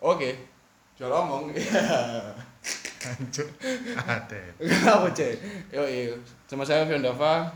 Oke. 0.00 0.30
Jual 0.96 1.12
omong. 1.12 1.52
Hancur. 3.06 3.46
Ada. 3.94 4.40
Kenapa, 4.58 5.08
Cek? 5.14 5.34
Yo, 5.70 5.84
iya. 5.86 6.10
Sama 6.48 6.66
saya 6.66 6.82
Fiondava, 6.88 7.46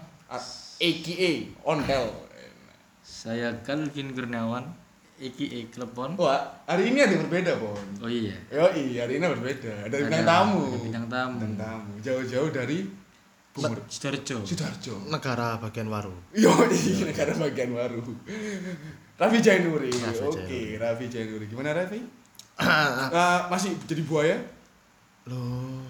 AKA 0.79 1.33
Ontel. 1.67 2.07
Saya 3.01 3.51
Calvin 3.67 4.15
Kurniawan, 4.15 4.63
EKE 5.21 5.69
Klepon. 5.75 6.15
Wah, 6.17 6.41
hari 6.65 6.95
ini 6.95 7.03
ada 7.03 7.13
yang 7.13 7.27
berbeda, 7.27 7.59
Bon. 7.59 7.77
Oh 8.01 8.09
iya. 8.09 8.33
Yo, 8.49 8.65
iya, 8.73 9.05
hari 9.05 9.19
ini 9.19 9.27
berbeda. 9.27 9.91
Ada 9.91 9.95
bintang 10.01 10.25
tamu. 10.25 10.63
ada 10.65 10.79
bintang 10.81 11.07
tamu. 11.11 11.37
Bintang 11.37 11.57
tamu. 11.59 11.93
Jauh-jauh 12.01 12.51
dari 12.55 12.79
Bumur 13.51 13.83
Sidoarjo. 13.91 14.47
Sidoarjo. 14.47 15.11
Negara 15.11 15.59
bagian 15.59 15.91
waru. 15.91 16.15
Yo, 16.31 16.55
iya, 16.71 17.03
negara 17.11 17.35
bagian 17.35 17.75
baru. 17.75 17.99
Raffi 19.19 19.39
Jainuri. 19.43 19.91
Oke, 20.23 20.79
Raffi 20.79 21.11
Jainuri. 21.11 21.51
Gimana 21.51 21.75
Raffi? 21.75 22.20
Eh, 22.61 23.41
masih 23.49 23.73
jadi 23.89 24.03
buaya 24.05 24.37
Loh. 25.25 25.81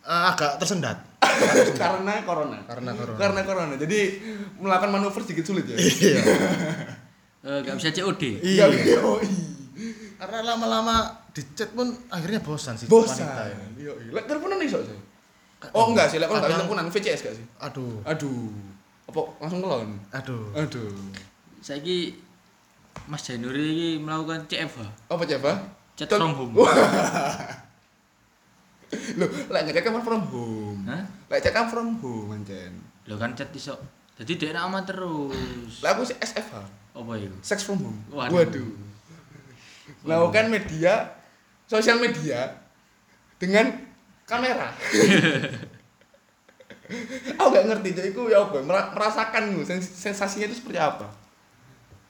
eh, 0.00 0.22
agak 0.32 0.56
tersendat. 0.56 0.96
karena 1.80 2.24
corona. 2.24 2.58
Karena 2.64 2.90
corona. 2.96 3.18
Karena 3.18 3.40
corona. 3.44 3.74
Jadi 3.76 4.00
melakukan 4.56 4.90
manuver 4.90 5.20
sedikit 5.22 5.44
sulit 5.46 5.68
ya. 5.68 5.76
Iya. 5.76 6.20
Eh, 7.40 7.64
gak 7.64 7.80
bisa 7.80 7.88
COD. 7.88 8.36
Iya. 8.44 8.68
Karena 10.20 10.44
lama-lama 10.44 11.08
di 11.32 11.40
chat 11.56 11.72
pun 11.72 11.88
akhirnya 12.12 12.44
bosan 12.44 12.76
sih 12.76 12.84
Bosan. 12.84 13.24
ini. 13.24 13.88
Yo, 13.88 13.96
lek 14.12 14.28
teleponan 14.28 14.60
iso 14.60 14.76
sih. 14.84 14.92
Oh 15.72 15.88
enggak 15.88 16.12
sih, 16.12 16.20
lek 16.20 16.28
enggak 16.28 16.52
teleponan 16.52 16.92
VCS 16.92 17.20
gak 17.24 17.34
sih? 17.40 17.46
Aduh. 17.64 18.04
Aduh. 18.04 18.52
Apa 19.08 19.20
langsung 19.40 19.64
kelon? 19.64 19.96
Aduh. 20.12 20.52
Aduh. 20.52 20.92
Saiki 21.64 22.20
Mas 23.08 23.24
Jainuri 23.24 23.72
ini 23.72 23.88
melakukan 23.96 24.44
CFH. 24.44 25.08
Apa 25.08 25.24
coba? 25.24 25.79
Chat 26.00 26.16
from 26.16 26.32
home. 26.32 26.56
Loh, 29.20 29.28
lek 29.52 29.68
ngecek 29.68 29.84
kan 29.84 30.00
from 30.00 30.24
home. 30.32 30.80
Hah? 30.88 31.04
Lek 31.28 31.44
cek 31.44 31.52
kan 31.52 31.68
from 31.68 32.00
home 32.00 32.32
ancen. 32.32 32.72
Lo 33.04 33.20
kan 33.20 33.36
chat 33.36 33.52
iso. 33.52 33.76
Jadi 34.16 34.40
dia 34.40 34.56
aman 34.56 34.80
terus. 34.88 35.84
Lah 35.84 35.92
aku 35.92 36.08
sih 36.08 36.16
SFH. 36.16 36.56
Apa 36.96 37.12
itu? 37.20 37.36
Sex 37.44 37.68
from 37.68 37.84
home. 37.84 38.00
Waduh. 38.08 38.32
Waduh. 38.32 38.72
Melakukan 40.08 40.48
media 40.48 41.20
sosial 41.68 42.00
media 42.00 42.48
dengan 43.36 43.68
kamera. 44.24 44.72
aku 47.38 47.54
gak 47.54 47.70
ngerti 47.70 47.94
jadi 47.94 48.10
itu 48.10 48.26
ya 48.26 48.42
apa 48.42 48.66
mera- 48.66 48.90
merasakan 48.90 49.54
lu 49.54 49.62
sens- 49.62 49.94
sensasinya 49.94 50.50
itu 50.50 50.58
seperti 50.58 50.82
apa 50.82 51.06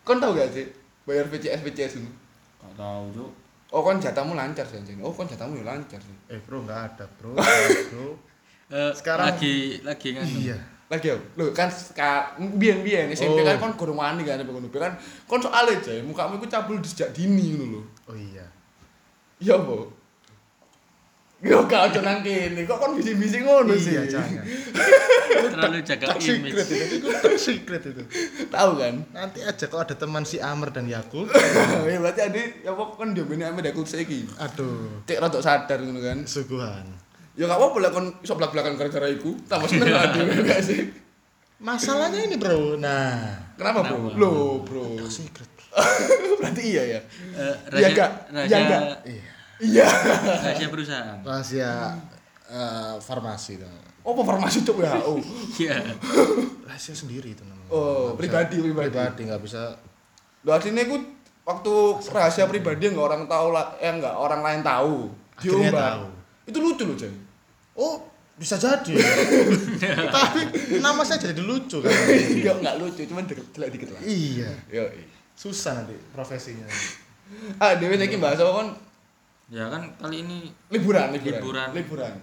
kon 0.08 0.16
tahu 0.16 0.40
gak 0.40 0.56
sih 0.56 0.72
bayar 1.04 1.28
VCS 1.28 1.60
VCS 1.60 2.00
itu 2.00 2.08
Gak 2.60 2.76
tahu, 2.76 3.08
Cuk. 3.12 3.32
Oh 3.70 3.80
kon 3.80 3.96
jatahmu 3.96 4.34
lancar 4.34 4.64
sih 4.64 4.76
anjing 4.76 4.98
oh 4.98 5.10
kon 5.10 5.24
jatahmu 5.24 5.56
ya 5.56 5.64
lancar 5.66 5.98
sih 5.98 6.16
Eh 6.28 6.38
bro 6.42 6.62
nggak 6.62 6.80
ada 6.94 7.04
bro. 7.14 7.34
bro. 7.90 8.06
Eh, 8.70 8.92
Sekarang- 8.94 9.26
lagi 9.28 9.78
lagi 9.82 10.08
kan. 10.14 10.22
Iya. 10.24 10.58
lagi 10.86 11.06
ya 11.06 11.14
lo 11.38 11.54
kan 11.54 11.70
biyen 12.58 12.82
biyen 12.82 13.06
SMP 13.10 13.38
Oh. 13.38 13.46
kan 13.46 13.56
kon 13.56 13.72
gorong 13.74 13.94
wani 13.96 14.22
kan 14.22 14.38
SMP 14.38 14.50
kon 14.50 14.66
kan 14.74 14.92
kon 15.24 15.38
soalnya 15.38 15.78
aja 15.78 16.02
mukamu 16.02 16.34
itu 16.36 16.46
cabul 16.46 16.82
sejak 16.82 17.14
dini 17.14 17.54
ngono 17.54 17.78
lho 17.78 17.82
Oh 18.06 18.16
iya. 18.16 18.42
iya 19.38 19.54
apa 19.54 19.86
Yo 21.40 21.64
gak 21.64 21.88
aja 21.88 22.04
nang 22.04 22.20
kene, 22.20 22.68
kok 22.68 22.76
kon 22.76 23.00
bisi-bisi 23.00 23.40
ngono 23.40 23.72
sih. 23.72 23.96
Iya 23.96 24.04
jangan. 24.12 24.44
Terlalu 25.56 25.80
jaga 25.88 26.12
image. 26.20 26.52
secret 26.52 26.68
itu. 26.68 26.96
Itu 27.00 27.08
top 27.16 27.34
secret 27.40 27.82
itu. 27.88 28.02
Tahu 28.52 28.70
kan? 28.76 28.94
Nanti 29.08 29.40
aja 29.40 29.64
kalau 29.64 29.80
ada 29.80 29.96
teman 29.96 30.28
si 30.28 30.36
Amr 30.36 30.68
dan 30.68 30.84
Yakub. 30.84 31.32
ya 31.88 31.96
berarti 31.96 32.20
ade 32.20 32.42
ya 32.60 32.76
apa 32.76 32.92
kan 32.92 33.16
dia 33.16 33.24
bene 33.24 33.48
ame 33.48 33.64
aku 33.64 33.88
saiki. 33.88 34.28
Aduh. 34.36 35.00
Cek 35.08 35.16
rada 35.16 35.40
sadar 35.40 35.80
ngono 35.80 36.04
kan. 36.04 36.18
Suguhan. 36.28 36.84
Ya 37.32 37.48
gak 37.48 37.56
apa-apa 37.56 37.76
lah 37.80 37.90
kon 37.90 38.06
iso 38.20 38.36
belak-belakan 38.36 38.76
gara-gara 38.76 39.08
iku. 39.08 39.32
Tambah 39.48 39.64
seneng 39.64 39.96
ade 39.96 40.20
gak 40.44 40.60
sih? 40.60 40.92
Masalahnya 41.56 42.20
ini 42.20 42.36
bro. 42.36 42.76
Nah. 42.76 43.52
Kenapa, 43.56 43.84
Bro? 43.84 44.12
Loh, 44.16 44.60
Bro. 44.60 44.96
Top 44.96 45.08
secret. 45.08 45.48
berarti 46.40 46.62
iya 46.66 46.82
ya. 46.84 47.00
Eh, 47.32 47.54
Iya 47.80 47.88
rahasia, 47.88 47.96
gak? 47.96 48.10
rahasia, 48.28 48.48
Iya 48.50 48.58
gak? 48.66 48.82
Iya. 49.06 49.22
Iya. 49.60 49.86
rahasia 50.40 50.68
perusahaan. 50.68 51.18
Rahasia 51.20 51.70
eh, 52.46 52.94
farmasi 52.98 53.56
itu. 53.56 53.68
Oh, 54.00 54.16
farmasi 54.18 54.64
cuk 54.64 54.80
ya. 54.80 54.96
Oh. 54.98 55.20
Iya. 55.54 55.76
Rahasia 56.64 56.96
sendiri 56.96 57.30
itu 57.30 57.44
namanya. 57.44 57.68
Oh, 57.68 57.78
Nggak 57.78 58.16
bisa- 58.16 58.18
pribadi, 58.18 58.56
pribadi. 58.58 58.88
Pribadi 58.88 59.20
nggak 59.28 59.42
bisa. 59.42 59.62
Lo 60.40 60.50
artinya 60.50 60.80
iku 60.80 60.96
waktu 61.42 61.72
rahasia 62.08 62.44
pribadi 62.46 62.88
nggak 62.88 63.04
orang 63.04 63.22
tahu 63.26 63.52
lah, 63.52 63.76
eh 63.76 63.92
nggak 63.92 64.14
orang 64.14 64.40
lain 64.40 64.60
tahu. 64.62 64.96
Akhirnya 65.34 65.68
Diumbar. 65.68 65.82
tahu. 65.92 66.04
Itu 66.46 66.58
lucu 66.58 66.82
loh, 66.82 66.96
Jay. 66.96 67.12
Oh 67.74 68.00
bisa 68.34 68.56
jadi. 68.56 68.96
Tapi 70.16 70.40
nama 70.80 71.04
saya 71.04 71.20
jadi 71.22 71.40
lucu 71.40 71.78
kan. 71.78 71.92
Enggak 72.34 72.56
enggak 72.56 72.74
lucu, 72.78 73.00
cuman 73.04 73.24
jelek 73.28 73.70
dikit 73.70 73.88
lah. 73.92 74.00
iya. 74.00 74.48
Yo. 74.66 74.84
Susah 75.32 75.72
nanti 75.74 75.92
profesinya. 76.10 76.64
Ah, 77.56 77.72
Dewi 77.74 77.94
saiki 77.94 78.16
bahas 78.16 78.36
apa 78.36 78.50
kon? 78.50 78.68
Ya 79.50 79.66
kan 79.66 79.82
kali 79.98 80.22
ini 80.22 80.46
Liburan, 80.70 81.10
liburan. 81.10 81.42
Liburan. 81.42 81.68
Liburan. 81.74 82.14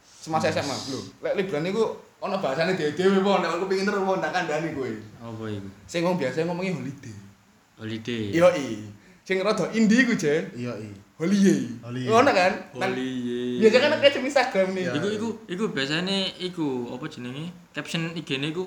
Semasa 0.00 0.48
SMA, 0.48 0.72
lho. 0.88 1.00
Lek 1.20 1.32
liburan 1.36 1.64
iku 1.66 1.84
ono 2.20 2.36
bahasane 2.36 2.72
dhewe-dhewe 2.72 3.20
pon, 3.20 3.40
nek 3.40 3.52
aku 3.52 3.64
pengen 3.68 3.84
terus 3.84 4.00
pon 4.00 4.20
tak 4.20 4.32
kandhani 4.32 4.72
kowe. 4.72 4.88
apa 5.20 5.44
itu? 5.46 5.68
Sing 5.84 6.00
ngomong 6.04 6.16
biasa 6.16 6.44
ngomongnya 6.44 6.76
holiday. 6.76 7.16
Holiday. 7.76 8.22
Yo 8.32 8.48
i. 8.52 8.84
Sing 9.24 9.40
rada 9.40 9.68
indie 9.72 10.04
ku, 10.04 10.12
Jay. 10.16 10.44
Iya 10.52 10.72
iya. 10.76 10.92
Holiday. 11.16 11.60
Holiday. 11.80 12.08
Ngono 12.08 12.30
kan? 12.32 12.52
Nang- 12.76 12.92
Holiday. 12.92 13.60
Biasa 13.60 13.76
kan 13.76 13.90
kayak 13.96 14.16
Instagram 14.20 14.68
nih. 14.72 14.84
Ya. 14.84 14.92
Iku 14.96 15.08
iku 15.12 15.28
iku 15.48 15.64
biasanya 15.72 16.16
iku 16.40 16.66
apa 16.92 17.04
jenenge? 17.08 17.44
Caption 17.72 18.12
IG-ne 18.12 18.52
iku 18.52 18.64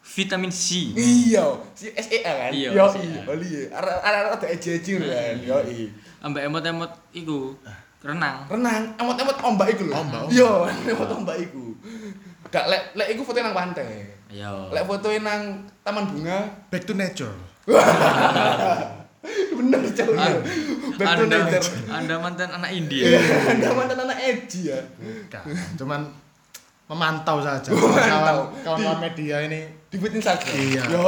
vitamin 0.00 0.48
C. 0.48 0.96
Iya, 0.96 1.44
si 1.76 1.92
SEA 1.92 2.24
kan? 2.24 2.52
Iya, 2.52 2.68
Yo 2.72 2.84
i. 3.00 3.08
Holiday. 3.24 3.64
Arek-arek 3.68 4.32
ada 4.32 4.46
eji-eji 4.48 4.92
lho 4.96 5.06
kan. 5.08 5.36
Yo 5.40 5.56
i. 5.64 5.80
Ambek 6.20 6.42
emot-emot 6.46 6.92
iku 7.10 7.56
renang. 8.00 8.44
renang 8.46 8.82
emot-emot 8.96 9.36
ombak 9.40 9.72
iku 9.72 9.82
lho 9.84 9.94
Ombak, 9.94 10.22
iya 10.28 10.52
emot 10.92 11.10
ombak 11.10 11.36
iku 11.38 11.76
gak 12.48 12.64
lek 12.66 12.82
lek 12.94 13.08
iku 13.12 13.22
foto 13.22 13.38
nang 13.38 13.52
pantai 13.52 14.08
Ayo. 14.28 14.68
lek 14.68 14.84
foto 14.84 15.08
nang 15.14 15.64
taman 15.80 16.04
bunga 16.06 16.38
Back 16.68 16.82
to 16.84 16.94
nature. 16.94 17.32
bener 19.50 19.80
Ah, 20.16 20.32
back 20.96 21.08
to 21.12 21.24
Anda, 21.28 21.36
nature 21.44 21.76
Anda 21.88 22.14
mantan 22.16 22.48
anak 22.50 22.70
India. 22.72 23.04
Iya, 23.04 23.20
anda 23.52 23.68
mantan 23.76 23.98
anak 24.00 24.16
Eji 24.18 24.72
ya 24.72 24.80
Bukan. 24.96 25.44
Cuman 25.76 26.00
memantau 26.88 27.38
saja. 27.38 27.68
Memantau. 27.68 28.48
Kawan-kawan 28.64 28.98
media 29.02 29.36
ini. 29.44 29.60
di 29.90 29.96
Instagram 30.00 30.54
Iya. 30.56 30.82
yo 30.88 31.00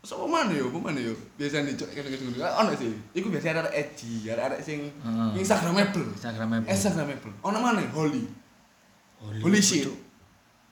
so 0.00 0.24
mana 0.24 0.48
yo 0.50 0.72
mana 0.72 0.96
yo 0.96 1.12
biasanya 1.36 1.76
cok 1.76 1.92
kayak 1.92 2.08
gitu 2.08 2.32
ono 2.40 2.72
sih 2.72 2.88
iku 3.12 3.28
biasanya 3.28 3.68
ada 3.68 3.70
Eji 3.70 4.24
ada 4.28 4.48
ada 4.48 4.56
sing 4.58 4.88
Heeh. 4.88 5.30
Instagramable 5.36 6.08
Instagramable. 6.16 6.68
Instagramable 6.68 7.32
ono 7.44 7.58
mana 7.60 7.84
Holy 7.92 8.24
Holy 9.20 9.60
shit 9.60 9.84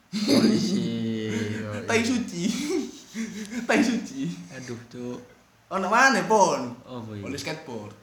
Holy 0.09 0.57
shit. 0.57 1.85
Tai 1.85 2.01
suci 2.01 2.43
tai 3.69 3.81
suci 3.85 4.33
Aduh, 4.57 4.77
cuk. 4.89 5.21
ono 5.69 5.85
mana 5.85 6.25
pon 6.25 6.73
Oh, 6.89 6.97
boy. 7.05 7.21
Holy 7.21 7.37
skateboard 7.37 7.93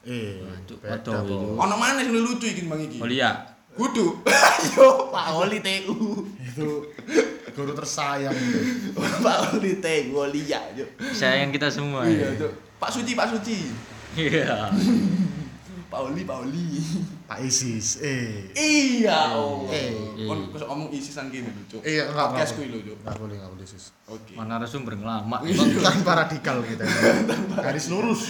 Eh, 0.00 0.40
waduh, 0.40 0.80
po. 0.80 1.28
itu. 1.28 1.36
ono 1.60 1.74
mana 1.76 2.00
sing 2.00 2.16
lucu 2.16 2.48
iki 2.48 2.64
bang 2.64 2.80
iki 2.80 2.96
Holy 2.96 3.20
ya. 3.20 3.36
Kudu. 3.76 4.16
Yo, 4.74 5.12
Pak 5.12 5.30
Oli 5.36 5.60
TU. 5.60 6.24
Itu 6.40 6.88
guru 7.60 7.76
tersayang. 7.76 8.32
Pak 8.96 9.60
Oli 9.60 9.76
TU 9.84 10.16
Oli 10.16 10.48
ya, 10.48 10.64
yo. 10.72 10.88
Sayang 11.12 11.52
kita 11.52 11.68
semua. 11.68 12.08
Iya, 12.08 12.32
ya. 12.40 12.48
Pak 12.80 12.88
Suci, 12.88 13.12
Pak 13.12 13.28
Suci. 13.36 13.68
Iya. 14.16 14.72
Pak 15.92 16.00
Oli, 16.06 16.22
Pak 16.24 16.38
Oli. 16.46 16.80
Pak 17.28 17.38
Isis. 17.44 18.00
Eh. 18.00 18.50
Iya, 18.56 19.34
oh. 19.36 19.68
Eh. 19.68 19.90
Kon 20.24 20.48
kok 20.54 20.64
ngomong 20.66 20.88
isisan 20.94 21.28
gini 21.28 21.50
lho, 21.50 21.62
Cuk. 21.66 21.82
Iya, 21.84 22.10
enggak 22.10 22.26
Podcast 22.32 22.54
enggak 22.56 22.58
kuwi 22.58 22.66
lho, 22.70 22.78
Cuk. 22.80 22.96
Enggak 23.02 23.16
boleh, 23.18 23.36
enggak 23.36 23.52
boleh 23.54 23.66
sis. 23.66 23.84
Oke. 24.08 24.32
Mana 24.34 24.58
narasumber 24.58 24.94
ngelama. 24.96 25.36
Tanpa 25.86 26.12
radikal 26.26 26.62
kita. 26.62 26.86
Garis 27.58 27.86
lurus. 27.90 28.22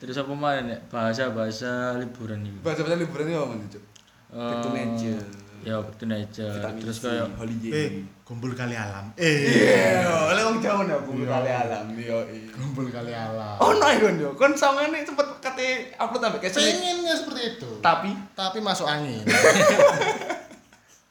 Terus 0.00 0.16
apa 0.16 0.32
mana 0.32 0.60
nek 0.64 0.80
bahasa-bahasa 0.88 1.96
liburan 2.00 2.40
ini? 2.44 2.60
Bahasa-bahasa 2.64 2.96
liburan 2.96 3.24
ini 3.28 3.36
apa, 3.36 3.54
Cuk? 3.68 3.84
Back 4.30 4.58
to 4.62 4.70
nature. 4.70 5.39
Ya, 5.60 5.76
nature. 6.08 6.56
Vitamin 6.56 6.80
Terus 6.80 6.98
kayak 7.00 7.28
holiday. 7.36 7.70
Eh, 7.70 7.88
kumpul 8.24 8.56
kali 8.56 8.72
alam. 8.72 9.12
Eh, 9.12 9.36
Iya, 9.44 10.08
oleh 10.32 10.40
wong 10.40 10.56
Jawa 10.58 10.88
nih, 10.88 10.96
bumbu 11.04 11.24
Iya. 11.24 11.32
kali 11.36 11.50
alam, 11.52 11.84
yo. 11.92 12.18
iya. 12.24 12.48
kumpul 12.50 12.86
kali 12.88 13.12
alam. 13.12 13.56
Oh, 13.60 13.76
no, 13.76 13.84
kon 13.84 14.16
yo. 14.16 14.30
Kon 14.32 14.52
sawangane 14.52 15.04
cepet 15.04 15.26
kate 15.38 15.68
upload 15.94 16.22
sampai 16.22 16.40
ke 16.40 16.48
sini. 16.48 16.64
Pengennya 16.72 17.12
seperti 17.12 17.40
itu. 17.54 17.70
Tapi 17.78 18.08
Tapi 18.32 18.58
masuk 18.58 18.88
angin. 18.88 19.20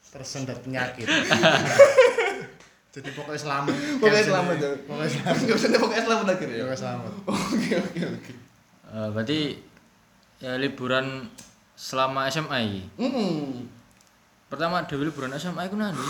Tersendat 0.09 0.57
penyakit. 0.59 1.05
Jadi 2.89 3.09
pokoknya 3.13 3.37
selamat. 3.37 3.73
Pokoknya 4.01 4.25
selamat, 4.25 4.55
ya. 4.57 4.69
Pokoknya 4.81 5.07
selamat. 5.07 5.77
Pokoknya 5.77 6.03
selamat 6.03 6.25
akhirnya 6.27 6.55
ya. 6.57 6.63
Pokoknya 6.65 6.79
selamat. 6.81 7.11
Oke 7.29 7.71
oke 7.77 7.99
oke. 8.09 8.31
Eh, 8.89 9.07
berarti 9.13 9.39
ya 10.41 10.57
liburan 10.57 11.29
selama 11.77 12.25
SMA 12.25 12.57
iki. 12.59 12.81
Hmm. 12.97 13.69
Pertama 14.49 14.81
dhewe 14.83 15.05
liburan 15.05 15.29
SMA 15.33 15.69
iku 15.69 15.77
nanti. 15.77 16.01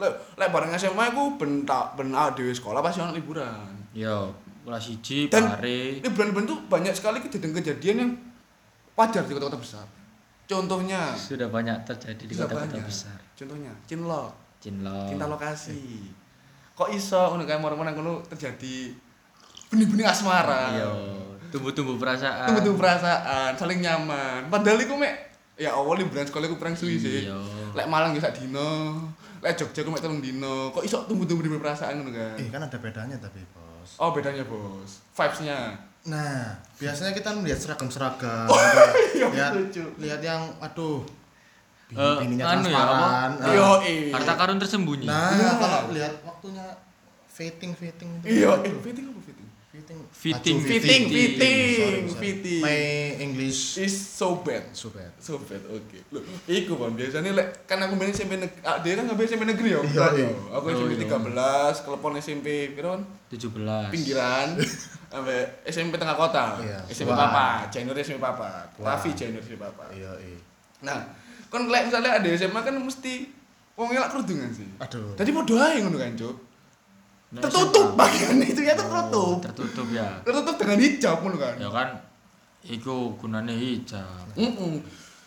Lek 0.00 0.12
lek 0.34 0.48
bareng 0.48 0.72
SMA 0.74 1.12
aku 1.12 1.36
ben 1.36 1.62
tak 1.62 1.92
ben 1.94 2.08
awake 2.10 2.40
dhewe 2.40 2.50
sekolah 2.50 2.80
pasti 2.80 3.04
ono 3.04 3.12
liburan. 3.12 3.68
Yo, 3.92 4.32
kelas 4.64 4.88
1 4.88 5.28
Dan- 5.28 5.52
pare. 5.52 6.00
Liburan-liburan 6.00 6.46
tuh 6.48 6.58
banyak 6.66 6.96
sekali 6.96 7.20
kejadian-kejadian 7.20 7.96
yang 8.00 8.10
wajar 8.96 9.22
di 9.22 9.32
kota-kota 9.32 9.60
besar. 9.60 9.84
Contohnya 10.44 11.14
Sudah 11.14 11.46
banyak 11.46 11.84
terjadi 11.84 12.24
di 12.26 12.34
kota-kota 12.34 12.80
besar. 12.82 13.14
Contohnya 13.36 13.70
cinlok, 13.84 14.32
Cinlok. 14.58 15.08
cinta 15.08 15.26
lokasi. 15.28 16.10
Kok 16.74 16.90
iso 16.90 17.20
ngono 17.30 17.44
kae 17.44 17.60
moro-moro 17.60 17.92
ngono 17.92 18.12
terjadi 18.26 18.90
benih-benih 19.70 20.08
asmara. 20.08 20.74
Iya, 20.74 20.90
tumbuh-tumbuh 21.52 21.94
perasaan. 22.00 22.50
Tumbuh-tumbuh 22.50 22.80
perasaan, 22.80 23.54
saling 23.54 23.78
nyaman. 23.78 24.48
Padahal 24.50 24.80
iku 24.82 24.98
mek 24.98 25.29
ya 25.60 25.76
awal 25.76 26.00
liburan 26.00 26.24
sekolah 26.24 26.48
iku 26.48 26.56
perang 26.56 26.72
suwi 26.72 26.96
sih. 26.96 27.28
Iya. 27.28 27.36
Lek 27.76 27.84
Malang 27.84 28.16
ya 28.16 28.24
sak 28.24 28.32
dino, 28.34 28.96
lek 29.38 29.52
Jogja 29.54 29.84
ku 29.84 29.92
mek 29.92 30.00
telung 30.00 30.18
dino. 30.18 30.72
Kok 30.72 30.80
iso 30.80 31.04
tumbuh-tumbuh 31.04 31.60
perasaan 31.60 32.00
ngono 32.00 32.10
kan? 32.10 32.40
Eh 32.40 32.48
kan 32.48 32.64
ada 32.64 32.78
bedanya 32.80 33.20
tapi 33.20 33.44
bos. 33.52 34.00
Oh, 34.00 34.10
bedanya, 34.10 34.44
Bos. 34.44 35.04
Vibes-nya. 35.12 35.76
Nah, 36.02 36.48
biasanya 36.76 37.12
kita 37.12 37.28
melihat 37.34 37.60
seragam-seragam. 37.60 38.48
iya, 39.12 39.26
lihat, 39.28 39.52
lucu. 39.52 39.84
lihat 40.00 40.20
yang 40.20 40.48
aduh. 40.58 41.04
Eh, 41.90 41.96
Bini-bininya 41.96 42.44
anu 42.56 42.64
ya, 42.64 42.76
transparan. 42.76 43.30
apa? 43.34 43.44
Ah. 43.44 43.50
Iya, 43.50 43.68
iya. 43.84 44.12
Harta 44.14 44.32
karun 44.34 44.56
tersembunyi. 44.56 45.04
Nah, 45.04 45.28
Iya. 45.34 45.50
kalau 45.58 45.80
lihat 45.90 46.12
waktunya 46.22 46.64
fitting 47.26 47.72
fitting. 47.74 48.08
Iya, 48.22 48.52
eh 48.62 48.72
fitting 48.80 49.10
apa 49.10 49.19
fitting? 50.12 50.58
fitting. 50.60 51.04
Fitting, 51.08 51.36
Fitting, 51.36 52.06
fitting. 52.14 52.60
My 52.62 52.78
English 53.18 53.78
Is 53.78 53.94
so 53.94 54.40
bad. 54.40 54.70
so 54.70 54.90
bad. 54.90 55.10
So 55.18 55.38
bad, 55.40 55.62
oke. 55.66 55.98
Loh, 56.14 56.22
iku 56.46 56.76
Bang, 56.76 56.94
biasanya 56.94 57.34
lek 57.34 57.66
kan 57.66 57.80
aku 57.80 57.94
main 57.94 58.10
SMP 58.10 58.38
negeri, 58.38 58.60
ah, 58.62 58.78
dia 58.78 58.94
kan 58.94 59.04
ngambil 59.06 59.24
SMP 59.26 59.44
negeri 59.44 59.68
ya. 59.74 59.80
Iya, 59.80 60.06
iya. 60.14 60.28
ya? 60.28 60.30
Aku 60.54 60.64
Oh, 60.66 60.72
SMP 60.72 60.94
iya. 60.96 61.06
13, 61.06 61.84
kelepon 61.86 62.12
SMP 62.16 62.46
piro 62.72 62.88
kan? 62.94 63.02
17. 63.28 63.94
Pinggiran. 63.94 64.48
Sampai 65.12 65.38
SMP 65.66 65.98
tengah 65.98 66.14
kota. 66.14 66.58
Iya. 66.62 66.78
SMP 66.86 67.10
Wah. 67.10 67.26
Papa, 67.26 67.46
Januari 67.68 68.00
SMP 68.00 68.22
Papa. 68.22 68.48
Raffi 68.78 69.10
Januari 69.12 69.42
SMP 69.42 69.58
Papa. 69.58 69.90
Iya, 69.90 70.12
iya. 70.22 70.38
Nah, 70.80 70.98
kan 71.50 71.66
lek 71.66 71.90
misalnya 71.90 72.22
ada 72.22 72.28
SMA 72.30 72.60
kan 72.60 72.74
mesti 72.78 73.26
wong 73.74 73.90
elak 73.90 74.12
kerudungan 74.12 74.52
sih. 74.52 74.68
Aduh. 74.78 75.16
Tadi 75.16 75.30
mau 75.32 75.42
doain 75.42 75.82
ngono 75.82 75.98
kan, 75.98 76.12
Cuk. 76.14 76.49
Nek 77.30 77.46
Tertutup 77.46 77.94
bagian 77.94 78.42
itu 78.42 78.58
ya 78.60 78.74
Oh, 78.74 78.78
tertutup. 78.78 79.36
tertutup 79.40 79.86
ya. 79.90 80.08
Tertutup 80.26 80.54
dengan 80.58 80.78
hijab 80.78 81.16
ngono 81.20 81.36
kan. 81.38 81.54
Ya 81.56 81.70
kan 81.70 81.88
iku 82.60 83.14
gunane 83.16 83.54
hijab. 83.54 84.26
Heeh. 84.34 84.72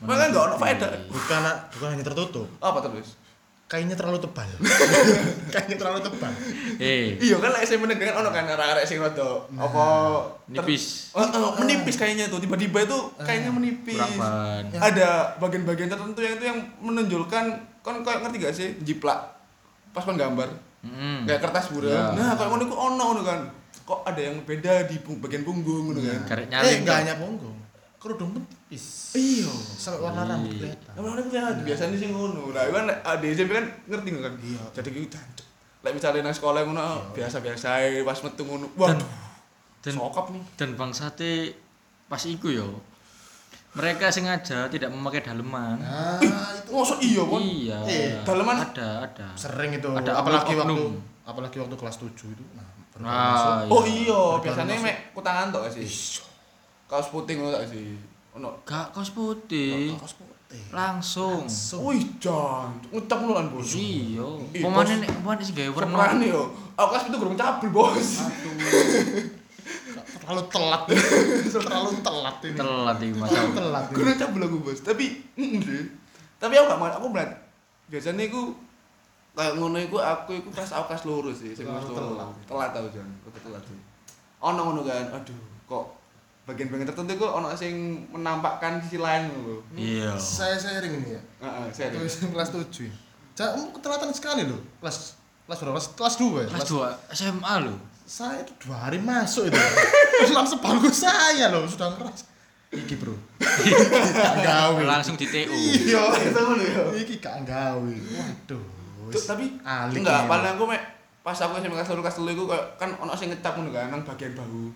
Makanya 0.03 0.27
enggak 0.29 0.43
ono 0.45 0.55
faedah. 0.57 0.89
Bukan 1.07 1.41
bukan 1.71 1.87
hanya 1.89 2.03
tertutup, 2.03 2.47
Apa 2.59 2.79
terus? 2.81 3.15
kainnya 3.63 3.97
terlalu 3.97 4.21
tebal. 4.21 4.45
kainnya 5.55 5.73
terlalu 5.73 6.03
tebal. 6.03 6.29
Eh, 6.77 7.17
Iya 7.17 7.41
kan 7.41 7.49
lek 7.49 7.65
SMP 7.65 7.89
negeri 7.89 8.05
kan 8.05 8.21
ono 8.21 8.29
kan 8.29 8.45
arek-arek 8.45 8.85
sing 8.85 9.01
rada 9.01 9.49
apa 9.49 9.85
ter- 10.45 10.61
nipis. 10.61 11.09
Oh, 11.09 11.25
oh, 11.25 11.57
menipis 11.57 11.97
kayaknya 11.97 12.29
tuh 12.29 12.37
tiba-tiba 12.37 12.83
itu 12.83 12.97
kayaknya 13.17 13.49
menipis. 13.49 13.97
Kurang 13.97 14.13
ban. 14.13 14.63
Ada 14.69 15.09
bagian-bagian 15.39 15.89
tertentu 15.89 16.19
yang 16.19 16.35
itu 16.35 16.45
yang 16.45 16.59
menonjolkan 16.77 17.43
kan 17.81 17.95
kayak 17.99 18.21
ngerti 18.21 18.37
gak 18.39 18.53
sih 18.53 18.69
jiplak 18.79 19.17
pas 19.89 20.01
kon 20.01 20.15
gambar 20.15 20.53
Mm. 20.83 21.23
kayak 21.23 21.41
kertas 21.41 21.71
buram. 21.71 21.87
Ya. 21.87 22.11
Nah, 22.13 22.35
kayak 22.35 22.49
ngono 22.49 22.63
iku 22.63 22.75
ono 22.77 23.03
ngono 23.05 23.21
kan. 23.21 23.39
Kok 23.83 23.99
ada 24.03 24.21
yang 24.21 24.35
beda 24.43 24.83
di 24.83 24.95
bagian 24.99 25.41
punggung 25.41 25.89
ngono 25.89 25.99
kan. 25.99 26.19
Karek 26.25 26.45
Eh, 26.45 26.49
nyaling. 26.49 26.79
enggak 26.81 26.97
hanya 26.99 27.15
punggung. 27.15 27.55
Kerudung 27.95 28.29
pun 28.31 28.43
tipis. 28.43 29.15
Iya. 29.15 29.47
Sampai 29.73 29.99
warna 30.01 30.23
rambut 30.25 30.51
kelihatan. 30.53 30.91
Nah, 30.93 31.01
mana 31.01 31.21
punya 31.21 31.43
biasanya 31.57 31.95
sih 31.95 32.09
ngono. 32.09 32.51
Nah, 32.51 32.63
kan 32.67 32.85
ada 32.91 33.25
SMP 33.25 33.51
kan 33.53 33.65
ngerti 33.85 34.07
nggak 34.09 34.23
kan? 34.25 34.33
Iya. 34.37 34.61
Jadi 34.75 34.87
gitu 34.91 35.07
jancuk. 35.09 35.47
Lek 35.81 35.91
misalnya 35.93 36.19
nang 36.21 36.31
sekolah 36.33 36.61
ngono 36.61 36.83
biasa-biasa 37.11 37.67
ae 37.77 38.03
pas 38.03 38.19
metu 38.19 38.43
ngono. 38.43 38.67
Waduh. 38.73 39.07
Dan 39.79 39.93
Sokap 39.93 40.31
nih. 40.31 40.43
dan 40.55 40.69
bangsate 40.73 41.55
pas 42.05 42.23
iku 42.23 42.47
yo. 42.49 42.67
Mereka 43.73 44.05
sengaja 44.07 44.69
tidak 44.69 44.87
memakai 44.87 45.19
daleman. 45.19 45.77
Nah, 45.77 46.21
itu 46.53 46.69
Mosok 46.69 47.01
iya, 47.01 47.21
Mon? 47.21 47.41
Iya. 47.41 47.77
Eh, 47.83 48.09
daleman? 48.21 48.61
ada, 48.61 49.01
ada. 49.03 49.27
sering 49.33 49.73
itu 49.73 49.89
Ada 49.89 50.13
apalagi 50.15 50.53
waktu 50.53 50.77
oknum. 50.77 50.93
apalagi 51.23 51.57
waktu 51.57 51.73
kelas 51.73 51.97
7 51.97 52.05
itu. 52.29 52.43
Nah, 52.53 52.67
baru 52.91 53.01
Ah, 53.03 53.17
masuk. 53.25 53.53
Oh 53.69 53.81
Iya. 53.83 53.97
iya, 54.05 54.21
biasanya 54.39 54.73
mek 54.79 54.97
kutangan 55.11 55.49
tok 55.49 55.65
sih. 55.69 55.89
Kaos 56.85 57.09
putih 57.09 57.33
ngono 57.35 57.49
tak 57.51 57.65
sih. 57.65 57.97
Ono. 58.33 58.61
Gak 58.61 58.93
kaos 58.93 59.09
putih. 59.09 59.97
Kaos 59.97 60.13
putih. 60.13 60.61
Langsung. 60.69 61.49
Wih, 61.81 62.05
jan. 62.19 62.69
Ngecap 62.87 63.17
ngono 63.19 63.33
kan, 63.33 63.45
Bos. 63.49 63.73
Iya. 63.73 64.21
Pemane 64.53 64.93
nek 64.99 65.09
pemane 65.11 65.41
sing 65.41 65.55
gawe 65.55 65.69
warna. 65.73 66.21
Yo. 66.21 66.45
Aku 66.75 66.87
kelas 66.89 67.09
itu 67.09 67.17
gurung 67.17 67.33
cabul, 67.33 67.69
Bos. 67.69 68.21
Terlalu 70.23 70.43
telat. 70.47 70.81
terlalu 71.55 71.91
telat 71.99 72.37
ini. 72.47 72.57
Telat 72.57 72.97
iki 73.03 73.13
Mas. 73.19 73.29
telat. 73.31 73.83
ini. 73.91 73.95
Gurung 73.99 74.15
cabul 74.15 74.41
aku, 74.47 74.57
Bos. 74.63 74.79
Tapi. 74.79 75.05
Tapi 76.39 76.53
aku 76.55 76.65
gak 76.71 76.79
mau, 76.79 76.87
aku 76.87 77.07
berat. 77.11 77.31
Biasanya 77.91 78.23
iku 78.31 78.55
kayak 79.33 79.57
ngono 79.57 79.81
iku 79.81 79.97
aku 79.97 80.37
iku 80.37 80.49
pas 80.53 80.69
aku 80.71 80.93
kelas 80.93 81.03
loro 81.03 81.31
sih, 81.35 81.51
sing 81.51 81.67
kelas 81.67 81.91
telat. 81.91 82.31
Telat 82.47 82.69
tau 82.71 82.87
jan, 82.87 83.07
aku 83.27 83.37
telat 83.43 83.63
sih. 83.67 83.79
Ono 84.39 84.61
ngono 84.71 84.81
kan. 84.87 85.11
Aduh, 85.11 85.39
kok 85.67 85.85
bagian-bagian 86.43 86.87
tertentu 86.91 87.15
kok 87.19 87.31
ono 87.39 87.47
sing 87.55 88.07
menampakkan 88.11 88.79
sisi 88.83 88.99
lain 88.99 89.31
lho. 89.31 89.63
Iya. 89.75 90.15
Saya 90.19 90.55
sharing 90.59 91.03
ini 91.03 91.15
ya. 91.15 91.21
Heeh, 91.43 91.65
serius. 91.71 92.23
Terus 92.23 92.31
kelas 92.31 92.49
7. 92.51 92.87
Cak, 93.33 93.49
kamu 93.57 93.65
ketelatan 93.79 94.09
sekali 94.13 94.43
loh. 94.45 94.61
Kelas 94.83 95.17
kelas 95.47 95.57
berapa? 95.63 95.75
Kelas, 95.79 95.87
kelas 95.95 96.15
2 96.19 96.43
ya? 96.43 96.47
Kelas 96.51 96.69
2 96.69 97.15
SMA 97.15 97.53
lho. 97.63 97.75
Saya 98.03 98.43
itu 98.43 98.53
dua 98.67 98.77
hari 98.89 98.99
masuk 98.99 99.47
itu. 99.47 99.59
Langsung 100.35 100.59
bangku 100.59 100.91
saya 100.91 101.47
loh, 101.49 101.63
sudah 101.63 101.95
ngeras. 101.95 102.27
Iki 102.73 102.97
bro. 102.99 103.13
Gak 103.39 104.35
gawe. 104.41 104.81
Langsung 104.81 105.13
di 105.13 105.29
TU. 105.29 105.53
Iya. 105.53 106.03
Itu 106.19 106.39
ngono 106.41 106.63
ya. 106.63 106.83
Iki 106.99 107.21
gak 107.21 107.45
gawe. 107.45 107.93
Waduh. 107.93 108.65
Tapi 109.13 109.45
alik 109.61 110.01
enggak, 110.01 110.25
ini. 110.25 110.29
paling 110.31 110.51
aku 110.57 110.63
mek 110.73 110.81
pas 111.21 111.37
aku 111.37 111.61
SMP 111.61 111.77
kelas 111.77 111.85
3 111.85 112.01
kelas 112.01 112.17
3 112.17 112.33
iku 112.33 112.43
kayak 112.49 112.65
kan 112.81 112.89
ono 112.97 113.13
sing 113.13 113.29
ngecap 113.29 113.53
ngono 113.55 113.69
kan 113.69 113.93
nang 113.93 114.01
bagian 114.01 114.33
bahu. 114.33 114.73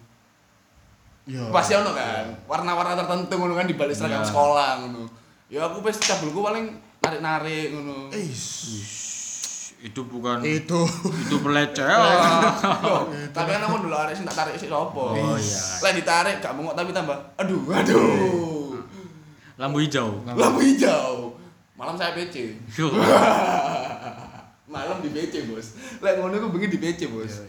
Iya. 1.26 1.50
Pasti 1.50 1.74
ono 1.74 1.92
kan. 1.98 2.26
Warna-warna 2.46 2.94
tertentu 2.96 3.34
ngono 3.34 3.58
kan 3.58 3.66
di 3.66 3.74
balik 3.74 3.98
seragam 3.98 4.22
Iya. 4.22 4.30
sekolah 4.30 4.70
ngono. 4.86 5.04
Ya 5.50 5.66
aku 5.66 5.82
wis 5.82 5.98
cabulku 5.98 6.46
paling 6.46 6.70
narik-narik 7.02 7.74
ngono. 7.74 8.14
Itu 9.78 10.10
bukan 10.10 10.42
itu. 10.42 10.82
itu 11.06 11.36
pelecehan. 11.38 12.02
Loh, 12.02 13.14
tapi 13.36 13.50
kan 13.54 13.62
aku 13.62 13.86
dulu 13.86 13.94
arek 13.94 14.18
tak 14.26 14.34
tarik 14.34 14.58
sik 14.58 14.74
sapa. 14.74 14.98
Oh, 14.98 15.38
iya. 15.38 15.62
Lah 15.86 15.92
ditarik 15.94 16.42
gak 16.42 16.54
mengok 16.58 16.74
tapi 16.74 16.90
tambah 16.90 17.18
aduh 17.38 17.62
aduh. 17.70 18.74
Lampu 19.58 19.86
hijau. 19.86 20.26
Lampu 20.26 20.66
hijau. 20.66 21.38
Malam 21.78 21.94
saya 21.94 22.18
PC. 22.18 22.58
Malam 24.68 25.00
di 25.00 25.10
PC, 25.14 25.48
Bos. 25.48 25.78
Lek 26.04 26.20
ngono 26.20 26.36
ku 26.42 26.50
bengi 26.52 26.68
di 26.74 26.80
PC, 26.82 27.08
Bos. 27.08 27.46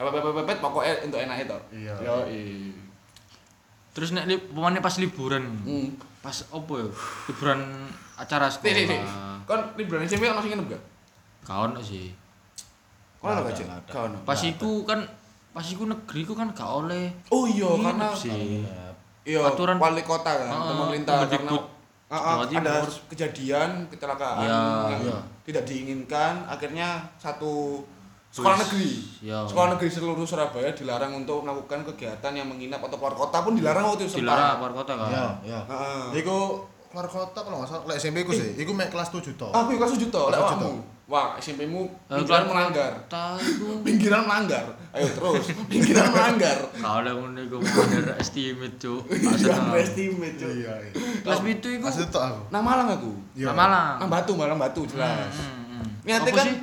Pepet-pepet 0.00 0.58
pokoknya 0.64 0.94
untuk 1.04 1.20
enak 1.20 1.36
itu. 1.44 1.58
Iya. 1.76 1.92
Yo, 2.00 2.16
Terus 3.90 4.14
nek 4.14 4.24
li, 4.30 4.38
pemane 4.38 4.78
pas 4.80 4.94
liburan. 4.96 5.44
Hmm. 5.66 5.98
Pas 6.22 6.46
opo 6.54 6.78
ya? 6.78 6.88
Liburan 7.28 7.60
acara 8.16 8.46
Sih, 8.48 8.62
sih, 8.62 8.86
sih. 8.86 8.86
sekolah. 8.86 9.44
Kon 9.44 9.60
liburan 9.76 10.06
SMP 10.06 10.30
ono 10.30 10.40
sing 10.40 10.54
nginep 10.54 10.72
gak? 10.72 10.82
Kaon 11.42 11.76
sih. 11.80 12.12
Kon 13.20 13.30
ono 13.30 13.40
Nggak 13.44 13.56
gak. 13.58 13.80
Gak 13.86 14.02
ono. 14.06 14.18
Pas 14.24 14.40
iku 14.40 14.84
kan 14.84 15.00
pas 15.50 15.66
iku 15.66 15.84
negeri 15.84 16.22
ku 16.24 16.32
kan 16.32 16.48
gak 16.50 16.70
oleh. 16.84 17.12
Oh 17.28 17.44
iya, 17.44 17.68
karena 17.68 18.08
sih. 18.12 18.64
iya 19.20 19.40
Aturan- 19.44 19.76
wali 19.76 20.00
kota 20.00 20.32
kan, 20.32 20.48
Ah, 20.48 20.64
pemerintah 20.66 21.28
karena 21.28 21.52
Ah, 22.10 22.34
ah, 22.34 22.42
Timur. 22.42 22.66
ada 22.66 22.82
kejadian 23.06 23.86
kecelakaan 23.86 24.42
Iya, 24.42 24.58
yang 24.90 25.02
iya. 25.06 25.18
tidak 25.46 25.62
diinginkan, 25.62 26.42
akhirnya 26.42 26.98
satu 27.14 27.78
sekolah 28.30 28.58
negeri, 28.58 28.98
iya. 29.22 29.46
sekolah 29.46 29.78
negeri 29.78 29.86
seluruh 29.86 30.26
Surabaya 30.26 30.74
dilarang 30.74 31.14
untuk 31.14 31.46
melakukan 31.46 31.86
kegiatan 31.86 32.32
yang 32.34 32.50
menginap 32.50 32.82
atau 32.82 32.98
keluar 32.98 33.14
kota 33.14 33.46
pun 33.46 33.54
dilarang 33.54 33.86
waktu 33.86 34.10
itu 34.10 34.26
Dilarang 34.26 34.58
keluar 34.58 34.74
kota 34.82 34.92
kan. 34.96 35.06
Iya, 35.06 35.26
iya. 35.44 35.60
Heeh. 35.62 36.02
Iku 36.18 36.36
keluar 36.90 37.06
kota 37.06 37.38
kalau 37.38 37.62
nggak 37.62 37.70
salah, 37.70 37.84
lek 37.86 37.96
SMP 38.00 38.26
ku 38.26 38.32
sih, 38.32 38.58
iku 38.58 38.74
mek 38.74 38.90
kelas 38.90 39.06
7 39.08 39.38
toh. 39.38 39.50
Aku 39.52 39.70
kelas 39.70 39.94
7 39.94 40.10
toh, 40.10 40.34
lek 40.34 40.40
tujuh. 40.40 40.74
Wah, 41.10 41.34
SMP-mu 41.34 41.90
Eh, 42.06 42.14
pinggiran 42.14 42.46
melanggar. 42.46 42.92
Pinggiran 43.86 44.22
melanggar. 44.22 44.62
Ayo 44.94 45.10
terus, 45.10 45.50
pinggiran 45.66 46.06
melanggar. 46.06 46.54
Kau 46.70 47.02
oleh 47.02 47.10
ngono 47.10 47.34
iku 47.40 47.58
underestimate, 47.58 48.78
Cuk. 48.78 49.02
Iya, 49.10 49.50
Asal. 49.50 49.74
estimate, 49.74 50.38
Cuk. 50.38 50.50
Iya, 50.54 50.72
iya. 50.80 50.90
Kelas 51.26 51.42
pitu 51.42 51.66
iku 51.68 51.82
Kelas 51.82 51.98
itu 52.00 52.14
aku. 52.14 52.40
Nang 52.48 52.62
Malang 52.62 52.88
aku. 52.88 53.10
Iya. 53.34 53.50
Nang 53.50 53.58
Malang. 53.58 53.94
Nang 53.98 54.08
Batu, 54.08 54.32
Malang 54.32 54.54
Batu 54.56 54.86
jelas. 54.86 55.34
Hmm, 55.34 55.82
hmm, 55.82 55.86
hmm. 56.06 56.14
Apa 56.14 56.30
kan- 56.30 56.46
sih? 56.46 56.56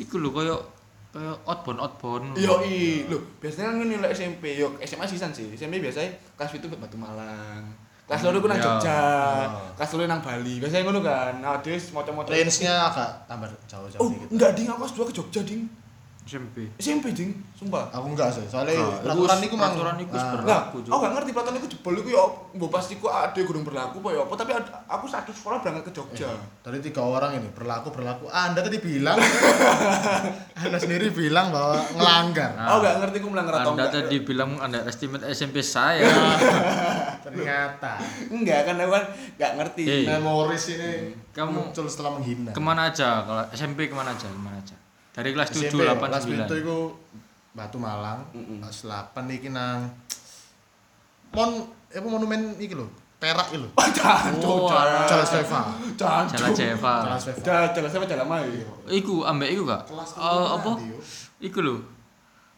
Iku 0.00 0.16
lho 0.16 0.32
koyo 0.32 0.56
kayak 1.10 1.42
outbound 1.44 1.82
outbound 1.82 2.24
Yo 2.38 2.62
i, 2.62 3.04
lho, 3.04 3.18
biasanya 3.36 3.68
kan 3.68 3.82
ngene 3.82 3.98
lek 3.98 4.14
SMP, 4.14 4.56
yo 4.56 4.72
SMA 4.80 5.04
sisan 5.04 5.28
sih. 5.28 5.52
SMP 5.52 5.76
biasanya 5.76 6.08
kelas 6.38 6.56
itu 6.56 6.72
Batu 6.72 6.96
Malang. 6.96 7.68
Kelas 8.10 8.26
loro 8.26 8.42
ku 8.42 8.48
nang 8.50 8.58
Ya. 8.58 8.64
Jogja, 8.66 8.98
kelas 9.78 9.90
loro 9.94 10.04
nang 10.04 10.18
Bali. 10.18 10.58
Biasanya 10.58 10.82
ngono 10.82 10.98
kan. 10.98 11.38
Nah, 11.38 11.62
dia 11.62 11.78
moco-moco. 11.94 12.26
range-nya 12.26 12.90
agak 12.90 13.10
tambah 13.24 13.46
jauh-jauh 13.70 14.02
Oh, 14.02 14.10
dikit. 14.10 14.28
enggak 14.34 14.50
ding, 14.58 14.66
aku 14.66 14.82
kelas 14.82 14.94
2 14.98 15.06
ke 15.06 15.14
Jogja 15.14 15.40
ding. 15.46 15.62
SMP 16.30 16.56
SMP 16.78 17.10
ding, 17.10 17.34
sumpah. 17.52 17.90
Aku 17.90 18.06
enggak 18.08 18.30
sih, 18.30 18.46
soalnya 18.46 18.78
Nah, 18.78 19.02
peraturan 19.02 19.38
iku 19.40 19.54
mang. 19.54 19.74
peraturan 19.74 19.94
Ah. 19.96 19.98
sebenarnya. 19.98 20.14
Nah, 20.14 20.38
Berlaku, 20.38 20.76
Cuk. 20.78 20.90
aku 20.90 21.00
gak 21.00 21.12
ngerti 21.12 21.30
peraturan 21.32 21.56
iku 21.56 21.66
jebol 21.68 21.94
iku 21.96 22.08
yo 22.08 22.22
mbok 22.52 22.70
pas 22.70 22.86
iku 22.86 23.06
ade 23.06 23.40
gurung 23.42 23.62
berlaku 23.62 23.96
apa 23.98 24.08
ya 24.08 24.20
apa, 24.22 24.34
tapi 24.36 24.50
aku 24.86 25.04
satu 25.04 25.30
sekolah 25.30 25.58
berangkat 25.58 25.84
ke 25.84 25.92
Jogja. 25.92 26.30
Dari 26.60 26.78
tiga 26.80 27.02
orang 27.02 27.34
ini 27.34 27.48
berlaku 27.50 27.90
berlaku. 27.90 28.24
Anda 28.28 28.60
tadi 28.60 28.78
bilang, 28.78 29.18
Anda 30.60 30.76
sendiri 30.76 31.10
bilang 31.10 31.50
bahwa 31.50 31.82
ngelanggar. 31.90 32.50
Nah, 32.54 32.66
Aku 32.68 32.78
gak 32.80 32.94
ngerti 33.00 33.16
ku 33.18 33.28
melanggar 33.28 33.54
atau 33.56 33.72
Anda 33.72 33.84
enggak. 33.84 33.94
tadi 34.00 34.16
bilang 34.20 34.50
underestimate 34.56 35.24
SMP 35.28 35.58
saya. 35.60 36.06
Ternyata 37.20 37.98
Enggak 38.28 38.60
kan 38.64 38.74
aku 38.76 38.92
kan 38.92 39.04
gak 39.36 39.52
ngerti. 39.56 39.82
Eh. 39.84 40.02
memoris 40.08 40.64
ini 40.70 41.12
Kamu 41.30 41.50
muncul 41.52 41.84
setelah 41.84 42.10
menghina. 42.12 42.50
Ke 42.50 42.58
mana 42.58 42.88
aja 42.88 43.22
kalau 43.22 43.44
SMP 43.50 43.86
ke 43.86 43.94
mana 43.94 44.10
aja 44.10 44.26
ke 44.26 44.36
mana 44.36 44.56
aja? 44.56 44.76
Dari 45.20 45.36
kelas 45.36 45.52
7, 45.52 45.68
SMP, 45.68 45.84
8, 45.84 46.00
kelas 46.00 46.24
9. 46.24 46.48
itu 46.56 46.78
Batu 47.52 47.76
Malang. 47.76 48.24
Kelas 48.32 48.78
8 48.82 49.12
iki 49.28 49.52
nang 49.52 49.92
Mon 51.30 51.50
apa 51.86 52.06
monumen 52.06 52.56
iki 52.56 52.72
lho, 52.72 52.88
Perak 53.16 53.52
iki 53.52 53.60
lho. 53.60 53.68
Oh, 53.76 53.88
jangan, 53.92 54.32
Oh, 54.40 54.64
jangan. 54.66 55.04
Jalan. 55.04 55.26
Jangan. 55.94 56.24
Jalan 56.26 56.50
Jeva. 56.50 56.94
Jalan 57.04 57.20
Steva. 57.20 57.68
Jalan 57.70 57.88
siapa 57.88 58.06
jalan 58.08 58.26
mai. 58.26 58.48
Iku 58.88 59.22
ambek 59.22 59.52
iku 59.52 59.62
gak? 59.62 59.84
Kelas 59.84 60.10
Eh, 60.16 60.46
apa? 60.56 60.72
Iku 61.38 61.58
lho. 61.60 61.76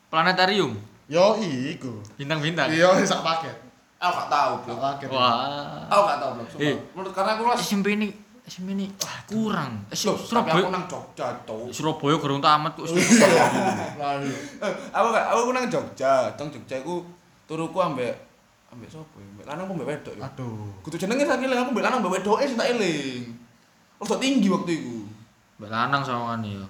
Planetarium, 0.06 0.78
Yo 1.08 1.34
iku. 1.40 1.98
bintang-bintang. 2.14 2.70
Iya, 2.70 2.94
sak 3.02 3.20
paket. 3.20 3.56
Aku 3.98 4.12
gak 4.14 4.28
tahu, 4.28 4.52
paket. 4.70 5.08
Wah. 5.10 5.88
Aku 5.88 6.00
gak 6.06 6.18
tahu. 6.20 6.30
Sumpah. 6.46 6.62
Eh. 6.62 6.76
Menurut 6.94 7.12
karena 7.12 7.30
aku 7.34 7.42
kelas 7.42 7.58
SMP 7.58 7.86
ini 7.92 8.06
SMP 8.42 8.74
ini 8.74 8.90
wah, 8.98 9.18
kurang. 9.30 9.86
Eh, 9.86 9.94
tapi 9.94 10.18
aku 10.18 10.26
Surabaya 10.26 10.66
nang 10.74 10.84
Jogja, 10.90 11.26
Cuk. 11.46 11.70
Surabaya 11.70 12.16
gerung 12.18 12.42
tamat 12.42 12.74
kok. 12.74 12.90
Lalu 12.90 14.34
Eh, 14.58 14.72
aku 14.90 15.06
gak 15.14 15.24
aku 15.30 15.50
nang 15.54 15.66
Jogja, 15.70 16.26
teng 16.34 16.50
Jogja 16.50 16.82
iku 16.82 17.06
turuku 17.46 17.78
ambek 17.78 18.10
ambek 18.74 18.90
sapa 18.90 19.16
ya? 19.22 19.26
Ambek 19.30 19.46
lanang 19.46 19.64
apa 19.68 19.72
ambek 19.78 19.88
wedok 19.94 20.14
ya? 20.18 20.22
aduh. 20.26 20.74
Kudu 20.82 20.96
jenenge 20.98 21.22
saking 21.22 21.46
eling 21.46 21.60
aku 21.62 21.70
ambek 21.70 21.84
lanang 21.86 21.98
ambek 22.02 22.14
wedoke 22.18 22.42
sing 22.42 22.58
tak 22.58 22.70
eling. 22.74 23.22
Rada 24.02 24.16
tinggi 24.18 24.48
waktu 24.50 24.72
iku. 24.74 24.98
Mbak 25.62 25.70
lanang 25.70 26.02
sama 26.02 26.34
kan 26.34 26.42
ya. 26.42 26.64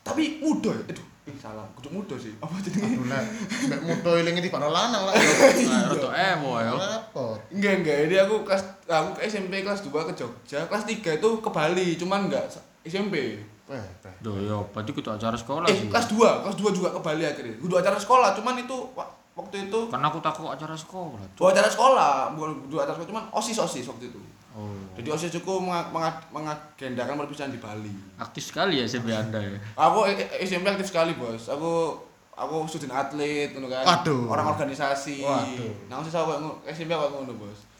Tapi 0.00 0.40
muda 0.40 0.72
ya. 0.72 0.84
Aduh, 0.88 0.96
eh 0.96 1.07
salah. 1.36 1.66
Kudu 1.74 1.88
muda 1.90 2.14
sih. 2.14 2.32
Apa 2.38 2.56
jenenge? 2.58 2.94
Aduh 2.94 3.04
nek 3.04 3.22
mek 3.66 3.80
mudo 3.82 4.10
elinge 4.14 4.40
di 4.40 4.48
lanang 4.48 5.02
lah. 5.04 5.12
Nah, 5.68 5.90
Rada 5.90 6.08
ewo 6.32 6.52
ya. 6.56 6.72
Repot. 6.72 7.36
Enggak, 7.50 7.72
enggak. 7.78 7.96
Jadi 8.06 8.14
aku 8.18 8.34
kelas 8.42 8.62
aku 8.84 9.08
ke 9.12 9.20
SMP 9.26 9.60
kelas 9.60 9.82
2 9.82 9.90
ke 9.90 10.12
Jogja, 10.14 10.60
kelas 10.64 10.84
3 10.84 10.94
itu 11.14 11.28
ke 11.38 11.50
Bali, 11.50 11.88
cuman 11.94 12.26
enggak 12.26 12.48
SMP. 12.82 13.36
Eh. 13.68 13.84
Duh 14.18 14.32
ya, 14.38 14.56
berarti 14.66 14.90
kudu 14.90 15.10
acara 15.10 15.34
sekolah 15.34 15.66
Eh, 15.66 15.76
sih. 15.76 15.88
kelas 15.88 16.08
2, 16.08 16.16
kelas 16.40 16.56
2 16.56 16.72
juga 16.72 16.88
ke 16.88 17.00
Bali 17.00 17.20
akhirnya. 17.22 17.52
Kudu 17.58 17.76
acara 17.76 17.94
sekolah, 17.94 18.32
cuman 18.32 18.56
itu 18.56 18.72
wa- 18.94 19.04
waktu 19.34 19.68
itu 19.68 19.78
Karena 19.86 20.08
aku 20.08 20.18
takut 20.18 20.48
acara 20.48 20.72
sekolah. 20.72 21.20
dua 21.32 21.52
acara 21.52 21.68
sekolah, 21.68 22.32
bukan 22.32 22.66
dua 22.66 22.82
acara 22.82 22.96
sekolah, 22.96 23.10
cuman 23.12 23.24
OSIS-OSIS 23.30 23.86
waktu 23.86 24.08
itu. 24.08 24.18
Oh. 24.58 24.74
Jadi 24.92 25.06
OSIS 25.08 25.30
cukup 25.32 25.62
menga- 25.62 25.86
menga- 25.88 26.26
mengagendakan 26.32 27.14
perpisahan 27.16 27.48
di 27.48 27.62
Bali. 27.62 27.94
Aktif 28.16 28.42
sekali 28.44 28.74
ya 28.74 28.84
SMP 28.84 29.14
Anda 29.14 29.38
ya. 29.38 29.54
Aku 29.78 30.02
eh, 30.02 30.18
eh, 30.18 30.42
SMP 30.42 30.66
aktif 30.66 30.88
sekali, 30.88 31.14
Bos. 31.14 31.46
Aku 31.46 31.94
aku 32.32 32.66
student 32.66 32.90
atlet 32.92 33.50
ngono 33.50 33.66
kan. 33.68 33.86
Waduh. 33.86 34.26
Orang 34.26 34.50
organisasi. 34.50 35.22
Waduh. 35.22 35.86
Nah, 35.86 36.02
OSIS 36.02 36.10
aku 36.12 36.34
SMP 36.66 36.90
aku 36.90 37.22
ngono, 37.22 37.34
Bos. 37.36 37.70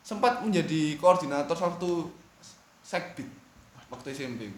Sempat 0.00 0.40
menjadi 0.40 0.96
koordinator 0.96 1.52
salah 1.52 1.76
satu 1.76 2.08
sekbid 2.80 3.28
waktu 3.86 4.08
SMP. 4.10 4.48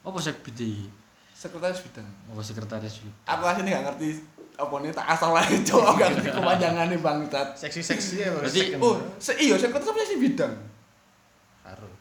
Apa 0.00 0.14
sih 0.16 0.30
BD? 0.36 0.86
Sekretaris 1.32 1.82
bidang. 1.82 2.06
Apa 2.28 2.38
sekretaris 2.38 3.00
itu? 3.00 3.10
Aku 3.24 3.42
aslinya 3.42 3.78
gak 3.78 3.84
ngerti 3.90 4.22
apa 4.54 4.70
nih 4.78 4.94
tak 4.94 5.06
asal 5.08 5.34
aja 5.34 5.50
coba 5.66 5.98
gak 5.98 6.08
ngerti 6.14 6.30
kepanjangannya 6.30 6.98
bangsat. 6.98 7.48
Seksi-seksi 7.56 8.14
ya. 8.20 8.30
Berarti- 8.30 8.78
Oh, 8.78 8.94
se 9.16 9.34
iya 9.36 9.56
sekretaris 9.56 9.90
apa 9.90 10.00
sih 10.04 10.18
bidang? 10.20 10.54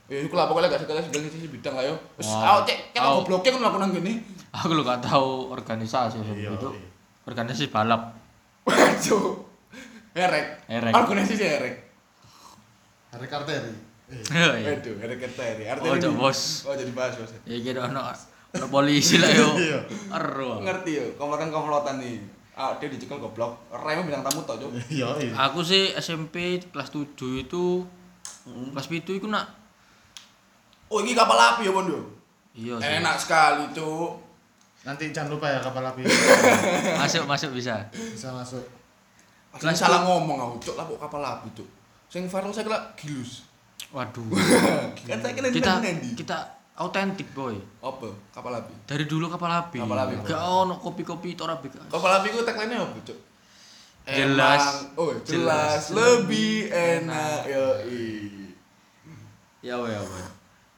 Ya 0.05 0.19
iku 0.19 0.35
lah 0.35 0.45
pokoknya 0.45 0.67
gak 0.67 0.81
sekretaris 0.81 1.07
bidang 1.09 1.23
sih 1.25 1.47
bidang 1.47 1.75
ayo. 1.77 1.95
Wis 2.15 2.27
Wah. 2.27 2.59
aku 2.59 2.67
cek 2.67 2.79
kan 2.91 3.01
Au. 3.01 3.21
gobloknya 3.21 3.49
kan 3.51 3.61
aku 3.63 3.77
nang 3.77 3.91
gini. 3.91 4.13
Aku 4.51 4.71
lo 4.71 4.81
gak 4.81 5.01
tahu 5.01 5.49
organisasi 5.49 6.19
SMP 6.19 6.43
Iya, 6.43 6.51
itu. 6.51 6.69
iya. 6.69 6.87
Organisasi 7.23 7.65
balap. 7.67 8.01
Waduh. 8.63 9.39
Herek. 10.13 10.45
Erek. 10.67 10.91
Organisasi 10.93 11.41
herek. 11.41 11.75
Hari 13.09 13.27
Karteri. 13.27 13.71
Eh, 14.09 14.19
Iya. 14.29 14.75
Waduh, 14.75 14.95
herek 14.99 15.17
kerteri. 15.19 15.63
Oh, 15.63 15.71
Artinya 15.71 15.97
cok, 15.97 16.11
ini- 16.11 16.19
bos. 16.19 16.39
Oh, 16.63 16.75
jadi 16.75 16.91
bahas 16.91 17.13
bos. 17.15 17.31
Ya 17.43 17.57
kira 17.57 17.79
ono 17.85 18.01
ono 18.53 18.65
polisi 18.67 19.17
lah 19.17 19.31
yo. 19.31 19.55
Iya. 19.57 19.79
Ero. 20.11 20.61
Ngerti 20.61 20.91
yo, 20.93 21.05
komplotan-komplotan 21.15 21.97
nih. 21.97 22.19
Ah, 22.53 22.75
dia 22.75 22.85
dicekel 22.85 23.17
goblok. 23.17 23.57
Remnya 23.71 24.05
bintang 24.05 24.21
tamu 24.21 24.43
tau, 24.43 24.59
Cuk. 24.59 24.69
Iya, 24.85 25.09
iya. 25.17 25.33
Aku 25.41 25.65
sih 25.65 25.89
SMP 25.95 26.61
kelas 26.67 26.91
7 26.91 27.09
itu 27.39 27.81
kelas 28.45 28.85
7 28.85 29.09
itu 29.15 29.25
nak 29.25 29.49
Oh, 30.93 31.01
ini 31.01 31.17
kapal 31.17 31.33
api 31.33 31.65
ya, 31.65 31.73
Bondo. 31.73 31.97
iya 32.53 32.77
sih. 32.77 33.01
Enak 33.01 33.17
sekali, 33.17 33.65
Cuk. 33.73 34.13
Nanti 34.85 35.09
jangan 35.09 35.33
lupa 35.33 35.49
ya 35.49 35.57
kapal 35.57 35.81
api. 35.81 36.05
Masuk 37.01 37.25
masuk 37.25 37.49
bisa. 37.57 37.81
Bisa 37.89 38.29
masuk. 38.29 38.61
Kelas 39.57 39.73
salah 39.73 40.05
ngomong 40.05 40.37
aku, 40.37 40.69
Cuk, 40.69 40.75
lah 40.77 40.85
kok 40.85 41.01
kapal 41.01 41.25
api, 41.25 41.49
Cuk. 41.57 41.65
Sing 42.13 42.29
viral 42.29 42.53
saya 42.53 42.69
kira 42.69 42.77
gilus. 42.93 43.41
Waduh. 43.89 44.21
kan 45.09 45.17
saya 45.17 45.33
kira 45.33 45.49
kita 45.49 45.81
Nendi. 45.81 46.13
kita 46.13 46.37
autentik 46.77 47.25
boy. 47.33 47.57
Apa? 47.81 48.13
Kapal 48.29 48.53
api. 48.61 48.73
Dari 48.85 49.09
dulu 49.09 49.25
kapal 49.33 49.49
api. 49.49 49.81
Kapal 49.81 49.97
api, 49.97 50.13
Gak 50.21 50.41
ono 50.45 50.77
kopi-kopi 50.77 51.33
tora 51.33 51.57
bekas. 51.57 51.89
Kapal 51.89 52.21
api 52.21 52.29
ku 52.29 52.45
tagline 52.45 52.77
apa, 52.77 53.01
Cuk? 53.01 53.17
Jelas. 54.05 54.61
Emang- 54.61 54.93
oh, 55.01 55.09
jelas, 55.25 55.89
Jelas. 55.89 55.97
lebih 55.97 56.69
enak. 56.69 57.49
Yo, 57.49 57.65
Ya 59.63 59.79
weh 59.79 59.89
ya 59.89 60.03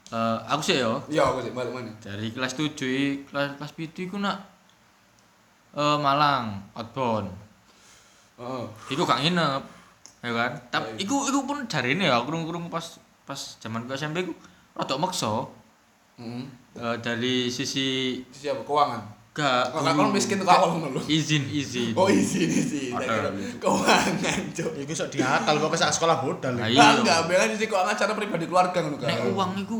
Eh, 0.06 0.38
aku 0.44 0.62
sih 0.62 0.78
yo 0.78 1.02
Ya, 1.08 1.26
aku 1.26 1.40
sih 1.40 1.50
balik 1.50 1.72
mana? 1.72 1.90
dari 1.98 2.30
kelas 2.30 2.54
7 2.54 2.86
i- 2.86 3.18
kelas 3.24 3.58
kelas 3.58 3.72
7 3.74 4.06
iku 4.06 4.16
nak 4.16 4.38
eh 5.72 5.98
Malang, 5.98 6.62
outbound. 6.72 7.28
Heeh. 8.36 8.64
Iku 8.88 9.02
gak 9.02 9.20
nginep. 9.20 9.62
Ya 10.20 10.30
kan? 10.32 10.52
Tapi 10.70 10.94
Iya. 10.94 11.02
iku 11.02 11.26
iku 11.26 11.38
pun 11.42 11.58
jarine 11.66 12.06
ya 12.06 12.16
kurung-kurung 12.20 12.66
pas 12.66 12.96
pas 13.22 13.36
zaman 13.58 13.84
ku 13.84 13.92
SMP 13.92 14.22
ku 14.22 14.32
rada 14.72 14.94
maksa 14.94 15.42
Heeh. 16.16 16.42
eh, 16.76 16.96
dari 16.98 17.48
sisi 17.48 18.20
Siapa? 18.28 18.62
Keuangan. 18.62 19.02
Gak 19.36 19.68
Kalau 19.68 19.92
kalau 19.92 20.10
miskin 20.10 20.40
tuh 20.40 20.48
awal 20.48 20.68
ngono 20.72 20.96
lho. 20.96 21.00
izin 21.04 21.44
izin. 21.46 21.92
Oh, 21.92 22.08
izin, 22.08 22.48
izin. 22.48 22.96
Ada. 22.96 23.04
Saya 23.04 23.18
kira 23.20 23.30
Keuangan, 23.60 24.40
Cuk. 24.56 24.70
Iku 24.80 24.92
sok 24.92 25.08
diakal 25.12 25.54
pokoknya 25.60 25.80
saat 25.82 25.92
sekolah 25.92 26.16
bodal. 26.18 26.56
Nah, 26.56 26.64
iku. 26.64 26.80
iya. 26.80 26.96
Enggak, 26.96 27.18
bela 27.28 27.44
sih 27.52 27.68
keuangan 27.68 27.92
cara 27.94 28.12
pribadi 28.12 28.44
keluarga 28.46 28.78
ngono 28.80 28.96
kan. 28.96 29.08
Nek 29.12 29.20
uang 29.28 29.50
iku 29.60 29.78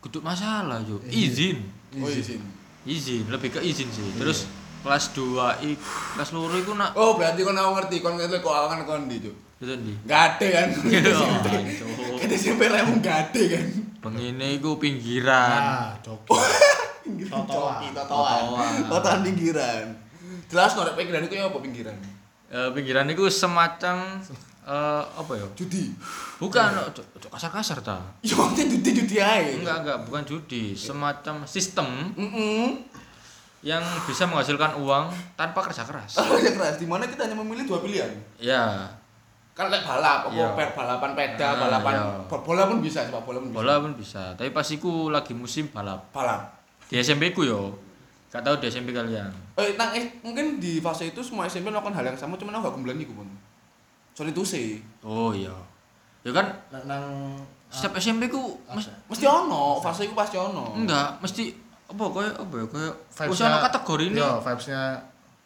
kudu 0.00 0.18
masalah 0.18 0.80
yo. 0.82 0.96
Iya. 1.04 1.28
Izin. 1.28 1.56
Oh, 2.00 2.08
izin. 2.08 2.40
Izin, 2.82 3.24
lebih 3.28 3.52
ke 3.52 3.60
izin 3.60 3.86
sih. 3.86 4.16
Terus 4.16 4.48
kelas 4.80 5.12
2 5.14 5.62
i 5.62 5.76
kelas 6.16 6.32
loro 6.32 6.56
iku 6.56 6.72
nak 6.72 6.96
Oh, 6.96 7.14
berarti 7.14 7.44
kon 7.44 7.54
ngerti 7.54 8.00
kon 8.00 8.16
itu 8.16 8.40
keuangan 8.40 8.82
kon 8.82 9.06
di, 9.06 9.20
Cuk. 9.20 9.36
itu 9.60 9.72
ndi? 9.76 9.92
Gak 10.02 10.20
ada 10.40 10.46
kan. 10.48 10.66
Cuk. 11.06 12.16
Kita 12.16 12.34
SMP 12.34 12.66
remu 12.66 12.96
gak 12.98 13.28
ada 13.28 13.42
kan. 13.46 13.66
Pengine 14.00 14.56
iku 14.56 14.80
pinggiran. 14.80 15.60
Nah, 15.60 15.94
joki. 16.00 16.32
Coki, 17.02 17.24
totoan. 17.24 17.80
Totoan. 17.92 18.42
Totoan 18.86 19.18
pinggiran. 19.22 19.86
Jelas 20.46 20.70
norek 20.72 20.94
pinggiran 20.94 21.22
itu 21.22 21.34
ya 21.34 21.44
apa 21.44 21.58
pinggiran? 21.58 21.96
Eh, 22.46 22.68
pinggiran 22.70 23.08
iku 23.08 23.26
semacam 23.26 24.20
eh 24.62 25.02
apa 25.02 25.32
ya? 25.32 25.46
Judi. 25.54 25.90
Bukan, 26.38 26.70
ojo 26.84 27.02
ojo 27.12 27.26
kasar-kasar 27.28 27.80
ta. 27.80 27.98
Ya 28.20 28.32
maksudnya 28.32 28.66
judi-judi 28.68 29.16
aja. 29.16 29.50
Enggak, 29.52 29.76
enggak, 29.82 29.98
bukan 30.04 30.22
judi, 30.24 30.72
semacam 30.72 31.42
sistem 31.44 31.88
Mm 32.12 32.78
yang 33.62 33.78
bisa 34.04 34.26
menghasilkan 34.26 34.74
uang 34.76 35.06
tanpa 35.32 35.62
kerja 35.62 35.82
keras. 35.82 36.18
Kerja 36.18 36.50
keras, 36.52 36.74
di 36.76 36.84
mana 36.84 37.06
kita 37.06 37.24
hanya 37.24 37.34
memilih 37.36 37.62
dua 37.64 37.78
pilihan. 37.78 38.10
Ya, 38.36 38.90
Kan 39.52 39.68
kayak 39.68 39.84
balap, 39.84 40.26
apa 40.26 40.32
Iya. 40.32 40.48
pe- 40.56 40.72
balapan 40.72 41.10
peda, 41.12 41.44
Ah, 41.46 41.54
balapan 41.60 41.94
bo- 42.24 42.40
bola 42.40 42.64
pun 42.64 42.80
bisa, 42.80 43.04
sepak 43.04 43.20
bola 43.20 43.36
pun 43.36 43.48
bisa. 43.48 43.56
bola 43.56 43.74
pun 43.78 43.92
bisa. 43.94 44.22
Tapi 44.32 44.48
pas 44.48 44.64
iku 44.66 44.92
lagi 45.08 45.30
musim 45.32 45.68
balap. 45.68 46.08
Balap. 46.08 46.61
Di 46.92 47.00
SMP 47.00 47.32
ku 47.32 47.40
yo. 47.42 47.72
Gak 48.28 48.40
tahu 48.40 48.56
di 48.56 48.68
SMP 48.68 48.92
kalian. 48.92 49.32
Eh, 49.54 49.72
nang 49.74 49.92
eh, 49.92 50.20
mungkin 50.20 50.56
di 50.56 50.76
fase 50.78 51.08
itu 51.08 51.20
semua 51.20 51.44
SMP 51.44 51.66
melakukan 51.66 51.92
hal 51.92 52.04
yang 52.04 52.16
sama, 52.16 52.36
cuman 52.36 52.52
aku 52.54 52.64
gak 52.64 52.74
kumpulan 52.74 52.96
iku 52.98 53.12
pun. 53.14 53.28
Sorry 54.12 54.28
tuh 54.30 54.44
sih. 54.44 54.80
Oh 55.00 55.32
iya. 55.32 55.52
Ya 56.20 56.30
kan 56.30 56.52
Nang- 56.68 56.84
nang 56.86 57.04
setiap 57.66 57.96
SMP 57.96 58.28
ku 58.28 58.60
mes- 58.68 58.92
Mesti 59.06 59.24
ono, 59.24 59.80
fase 59.80 60.04
iku 60.04 60.12
pasti 60.12 60.36
ono. 60.36 60.72
enggak, 60.74 61.16
mesti 61.18 61.48
apa 61.86 62.04
koyo 62.06 62.28
apa 62.30 62.54
ya 62.54 62.66
koyo 62.66 62.90
wis 62.92 63.16
Vibes-nya- 63.18 63.48
ono 63.50 63.58
kategori 63.62 64.04
ini. 64.06 64.16
Iya, 64.18 64.30
vibes-nya 64.38 64.82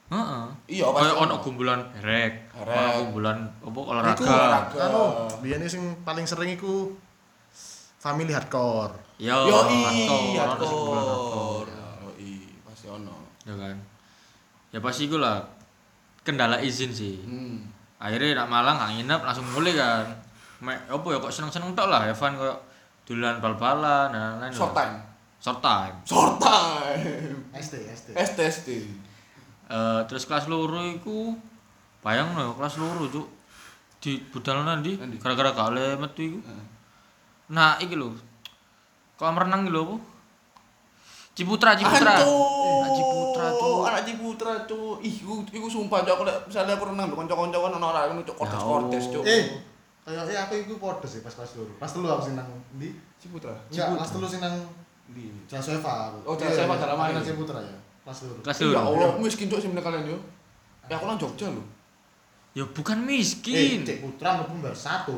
Heeh. 0.06 0.42
Iya, 0.68 0.86
Kayak 0.88 1.14
ono 1.16 1.26
ono. 1.28 1.36
gumbulan 1.40 1.80
rek, 1.96 2.34
Rek. 2.56 2.70
ono 2.76 2.90
gumbulan 3.04 3.38
apa 3.58 3.66
Iku 3.68 3.80
olahraga. 3.84 4.22
olahraga. 4.22 4.78
anu, 4.84 5.02
biyen 5.40 5.62
sing 5.64 5.82
paling 6.02 6.22
sering 6.22 6.50
iku 6.52 6.94
family 7.96 8.30
hardcore. 8.30 8.94
Yo, 9.16 9.32
Yo 9.48 9.56
hardcore, 9.64 10.36
iya, 10.36 10.42
hardcore. 10.44 11.72
Yo 12.20 12.60
pasti 12.68 12.86
ono. 12.92 13.16
Ya 13.48 13.54
kan. 13.56 13.76
Ya 14.68 14.78
pasti 14.84 15.08
iku 15.08 15.16
lah 15.16 15.40
kendala 16.20 16.60
izin 16.60 16.92
sih. 16.92 17.24
Hmm. 17.24 17.64
Akhirnya 17.96 18.44
nak 18.44 18.52
Malang 18.52 18.76
gak 18.76 18.92
nginep 18.92 19.20
langsung 19.24 19.48
mulai 19.56 19.72
kan. 19.72 20.04
Mek 20.60 20.84
apa 20.92 21.06
ya 21.08 21.16
kok 21.16 21.32
seneng-seneng 21.32 21.72
tok 21.72 21.88
lah 21.88 22.04
Evan 22.04 22.36
koyo 22.36 22.56
dolan 23.08 23.40
bal-balan 23.40 24.12
dan 24.12 24.36
lain-lain. 24.36 24.52
Short 24.52 24.76
lah. 24.76 24.84
time. 24.84 24.94
Short 25.40 25.60
time. 25.64 25.94
Short 26.04 26.34
time. 26.36 27.36
SD, 27.56 27.74
SD. 27.88 28.08
ST 28.20 28.38
ST. 28.52 28.68
Eh 29.72 30.00
terus 30.04 30.28
kelas 30.28 30.44
loro 30.44 30.84
iku 30.84 31.32
bayang 32.04 32.36
no 32.36 32.52
kelas 32.52 32.76
loro 32.76 33.08
cuk 33.08 33.26
di 33.96 34.20
budal 34.28 34.60
nanti 34.62 35.00
gara-gara 35.16 35.56
gak 35.56 35.68
oleh 35.72 35.96
metu 35.96 36.20
iku. 36.20 36.40
Nah, 37.46 37.80
iki 37.80 37.96
lho. 37.96 38.12
Kolam 39.16 39.36
renang 39.40 39.64
gitu 39.64 39.80
apa? 39.80 39.96
Ciputra, 41.36 41.76
Ciputra. 41.76 42.16
Anto. 42.16 42.36
Ciputra 42.96 43.46
tuh. 43.56 43.78
Anak 43.84 44.02
Ciputra 44.08 44.52
tuh. 44.64 45.00
Ih, 45.04 45.16
gue, 45.20 45.36
gue 45.52 45.72
sumpah 45.72 46.00
cok 46.04 46.48
misalnya 46.48 46.76
aku 46.76 46.84
renang 46.92 47.12
karo 47.12 47.24
kanca-kanca 47.24 47.56
kan 47.60 47.72
orang 47.76 47.84
orang 48.12 48.18
itu 48.20 48.32
ya 48.32 48.36
kortes-kortes 48.40 49.04
cok. 49.12 49.24
Eh, 49.24 49.44
kayaknya 50.04 50.40
aku 50.48 50.52
itu 50.64 50.74
podo 50.80 51.04
sih 51.08 51.20
pas 51.20 51.32
kelas 51.32 51.52
dulu. 51.56 51.72
Pas 51.76 51.92
dulu 51.92 52.06
aku 52.08 52.24
oh, 52.24 52.26
senang 52.28 52.48
iya, 52.48 52.60
di? 52.80 52.88
Ciputra. 53.20 53.52
Ya, 53.68 53.84
pas 53.96 54.08
dulu 54.08 54.26
senang 54.28 54.54
di 55.12 55.28
ndi? 55.28 55.44
Oh, 56.24 56.36
Jasefa 56.36 56.76
dalam 56.76 56.96
main. 56.96 57.16
Ciputra 57.20 57.60
ya. 57.60 57.76
Pas 58.04 58.16
dulu. 58.16 58.40
Kelas 58.40 58.56
dulu. 58.60 58.72
Ya 58.72 58.80
Allah, 58.80 59.08
miskin 59.20 59.48
cok 59.48 59.60
mereka 59.72 59.92
kalian 59.92 60.12
yo. 60.12 60.18
Ya 60.88 60.96
aku 61.00 61.04
nang 61.04 61.20
Jogja 61.20 61.52
lu. 61.52 61.64
Ya 62.56 62.64
bukan 62.64 63.04
miskin. 63.04 63.80
Eh, 63.80 63.84
Ciputra 63.84 64.40
mlebu 64.40 64.56
pun 64.56 64.58
bersatu. 64.64 65.16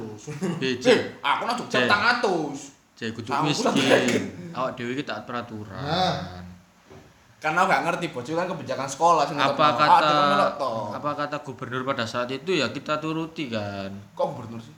Eh, 0.62 0.98
aku 1.22 1.42
nang 1.46 1.56
Jogja 1.58 1.86
300. 1.86 2.77
Cek 2.98 3.14
kudu 3.14 3.30
miskin. 3.46 4.22
Awak 4.58 4.74
dhewe 4.74 4.98
iki 4.98 5.06
taat 5.06 5.22
peraturan. 5.22 5.70
Nah. 5.70 6.42
Karena 7.38 7.70
gak 7.70 7.86
ngerti 7.86 8.10
bocil 8.10 8.34
kan 8.34 8.50
kebijakan 8.50 8.90
sekolah 8.90 9.22
sing 9.22 9.38
Apa 9.38 9.78
kata 9.78 10.18
apa 10.90 11.10
kata 11.14 11.36
gubernur 11.46 11.86
pada 11.86 12.02
saat 12.02 12.26
itu 12.34 12.58
ya 12.58 12.66
kita 12.74 12.98
turuti 12.98 13.46
kan. 13.46 13.94
Kok 14.18 14.26
gubernur 14.34 14.58
sih? 14.58 14.74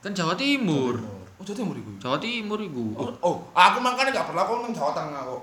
Kan 0.00 0.16
Jawa 0.16 0.32
Timur. 0.32 0.96
Oh, 1.36 1.44
Jawa 1.44 1.56
Timur 1.60 1.76
iku. 1.76 1.92
Jawa 2.00 2.16
Timur 2.16 2.56
iku. 2.64 2.96
Oh, 2.96 3.12
oh, 3.20 3.36
aku 3.52 3.84
makanya 3.84 4.16
gak 4.16 4.32
pernah 4.32 4.48
aku 4.48 4.64
nang 4.64 4.72
Jawa 4.72 4.96
Tengah 4.96 5.20
kok. 5.28 5.42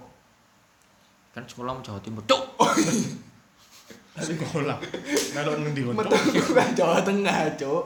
Kan 1.37 1.43
sekolah 1.45 1.71
Jawa 1.85 1.99
Timur. 2.01 2.25
Cuk. 2.25 2.43
Sekolah. 4.17 4.81
Melok 5.37 5.53
nang 5.61 5.69
ndi 5.77 5.85
kan 6.57 6.69
Jawa 6.73 7.05
Tengah, 7.05 7.53
Cuk. 7.53 7.85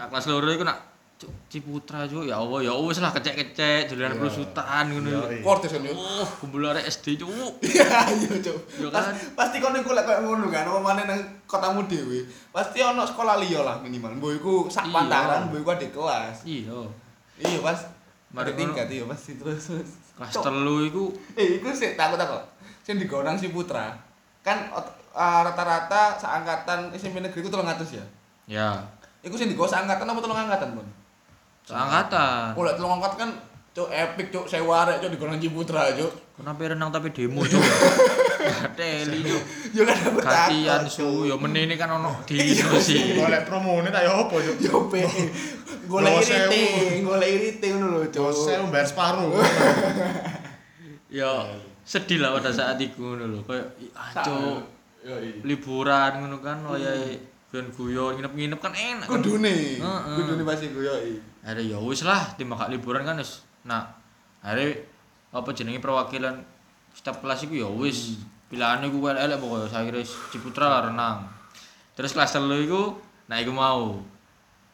Nak 0.00 0.08
kelas 0.08 0.24
loro 0.32 0.48
iku 0.48 0.64
nak 0.64 0.95
Cuk, 1.16 1.32
Ciputra 1.48 2.04
cuk 2.04 2.28
ya 2.28 2.36
Allah 2.36 2.60
ya 2.60 2.76
wis 2.76 3.00
lah 3.00 3.08
kecek-kecek 3.08 3.88
Iya. 3.88 4.12
perusutan 4.12 4.84
ngono. 4.92 5.08
Yoi. 5.24 5.40
Kortes 5.40 5.72
kan 5.72 5.80
yo. 5.80 5.96
Oh, 5.96 6.28
kumpul 6.36 6.60
arek 6.60 6.84
SD 6.84 7.16
cuk. 7.16 7.32
Iya, 7.64 7.88
iya, 8.12 8.36
Cuk. 8.36 8.58
Yo 8.76 8.92
Pas- 8.92 9.00
kan. 9.02 9.16
Pasti 9.32 9.56
kono 9.56 9.80
iku 9.80 9.96
lek 9.96 10.04
koyo 10.04 10.20
ngono 10.22 10.52
kan, 10.52 10.68
apa 10.68 10.76
maneh 10.76 11.08
nang 11.08 11.16
kotamu 11.44 11.88
dhewe. 11.88 12.20
Pasti 12.52 12.84
ono 12.84 13.00
sekolah 13.02 13.40
liya 13.40 13.64
lah 13.64 13.80
minimal. 13.80 14.12
Mbok 14.12 14.32
iku 14.36 14.54
sak 14.66 14.84
Iya. 14.84 14.92
pantaran, 14.92 15.40
mbok 15.48 15.58
iku 15.58 15.70
adik 15.72 15.90
kelas. 15.90 16.36
Iya. 16.44 16.76
Iya, 17.38 17.58
Pas. 17.60 17.80
Mari 18.28 18.52
Mari 18.52 18.58
tingkat 18.58 18.86
iya 18.90 19.04
pasti 19.06 19.40
terus. 19.40 19.72
Kelas 20.12 20.30
Cuk. 20.30 20.44
telu 20.44 20.84
iku 20.84 21.04
Eh, 21.32 21.56
iku 21.56 21.72
sih 21.72 21.96
takut 21.96 22.20
takut. 22.20 22.44
Sing 22.82 23.00
digonang 23.00 23.40
si 23.40 23.48
Putra. 23.48 23.88
Kan 24.44 24.68
eh, 24.68 24.84
rata-rata 25.40 26.12
seangkatan 26.14 26.92
SMP 26.92 27.18
negeri 27.18 27.40
ku 27.40 27.48
300 27.48 27.88
ya. 27.90 28.04
ya 28.44 28.68
Iku 29.24 29.34
sing 29.34 29.48
digo 29.48 29.64
seangkatan 29.64 30.04
apa 30.04 30.20
tolong 30.20 30.38
angkatan, 30.38 30.76
Bon? 30.76 30.86
Seangkatan. 31.66 32.54
Oh, 32.54 32.62
lek 32.62 32.78
tolong 32.78 33.02
angkatan 33.02 33.18
kan 33.18 33.30
cuk 33.76 33.88
epic 33.92 34.26
cuk 34.32 34.46
sewa 34.46 34.86
arek 34.86 35.02
cuk 35.02 35.10
digonang 35.12 35.42
Ciputra 35.42 35.90
cuk. 35.92 36.12
Kenapa 36.38 36.62
renang 36.72 36.88
tapi 36.94 37.10
demo 37.10 37.42
cuk? 37.42 37.60
Teli 38.78 39.20
cuk. 39.26 39.42
Yo 39.74 39.82
kan 39.82 39.96
dapet 39.98 40.22
Katian 40.22 40.86
takut, 40.86 40.94
su, 40.94 41.04
Cuk. 41.04 41.28
yo 41.28 41.34
menene 41.42 41.74
kan 41.74 41.90
ono 41.98 42.22
dino 42.24 42.78
sih. 42.78 43.18
Golek 43.18 43.42
promone 43.44 43.90
ta 43.90 44.00
yo 44.06 44.24
opo 44.24 44.38
yo? 44.38 44.54
Yo 44.62 44.86
pe. 44.86 45.02
Golek 45.90 46.22
irite, 46.22 46.62
golek 47.02 47.30
irite 47.34 47.66
ngono 47.74 47.86
lho 47.98 48.08
cuk. 48.14 48.30
Saya 48.30 48.62
bayar 48.70 48.86
separuh. 48.86 49.34
Yo 51.18 51.30
sedih 51.86 52.18
lah 52.18 52.34
pada 52.34 52.50
saat 52.54 52.78
itu 52.78 52.96
ngono 53.02 53.26
lho. 53.26 53.40
Kayak 53.42 53.66
ih, 53.82 53.90
ah, 53.92 54.22
cuk, 54.22 54.58
iya. 55.02 55.14
liburan 55.42 56.10
ngono 56.22 56.38
kan 56.40 56.62
wayahe 56.64 57.36
ben 57.46 57.70
guyon 57.70 58.18
nginep-nginep 58.18 58.58
kan 58.58 58.72
enak 58.74 59.06
kan. 59.06 59.20
Kudune. 59.20 59.78
Heeh. 59.78 60.16
Kudune 60.18 60.42
pasti 60.48 60.72
ku 60.72 60.80
yo. 61.46 61.54
Akhirnya 61.54 61.64
ya 61.70 61.78
wis 61.78 62.02
lah 62.02 62.34
timbang 62.34 62.58
gak 62.58 62.74
liburan 62.74 63.06
kan 63.06 63.14
wis. 63.16 63.46
Nah, 63.62 63.86
akhirnya 64.42 64.82
apa 65.30 65.54
jenenge 65.54 65.78
perwakilan 65.78 66.42
staf 66.90 67.22
kelas 67.22 67.46
iku 67.46 67.54
ya 67.54 67.68
wis 67.70 68.18
pilihane 68.46 68.90
ku 68.90 68.98
elek 69.04 69.38
pokoknya 69.38 69.70
saya 69.70 69.86
kira 69.86 70.02
Ciputra 70.02 70.66
lah 70.66 70.80
renang. 70.90 71.22
Terus 71.94 72.10
kelas 72.10 72.34
telu 72.34 72.58
iku 72.58 72.82
nah 73.26 73.38
iku 73.38 73.54
mau. 73.54 74.02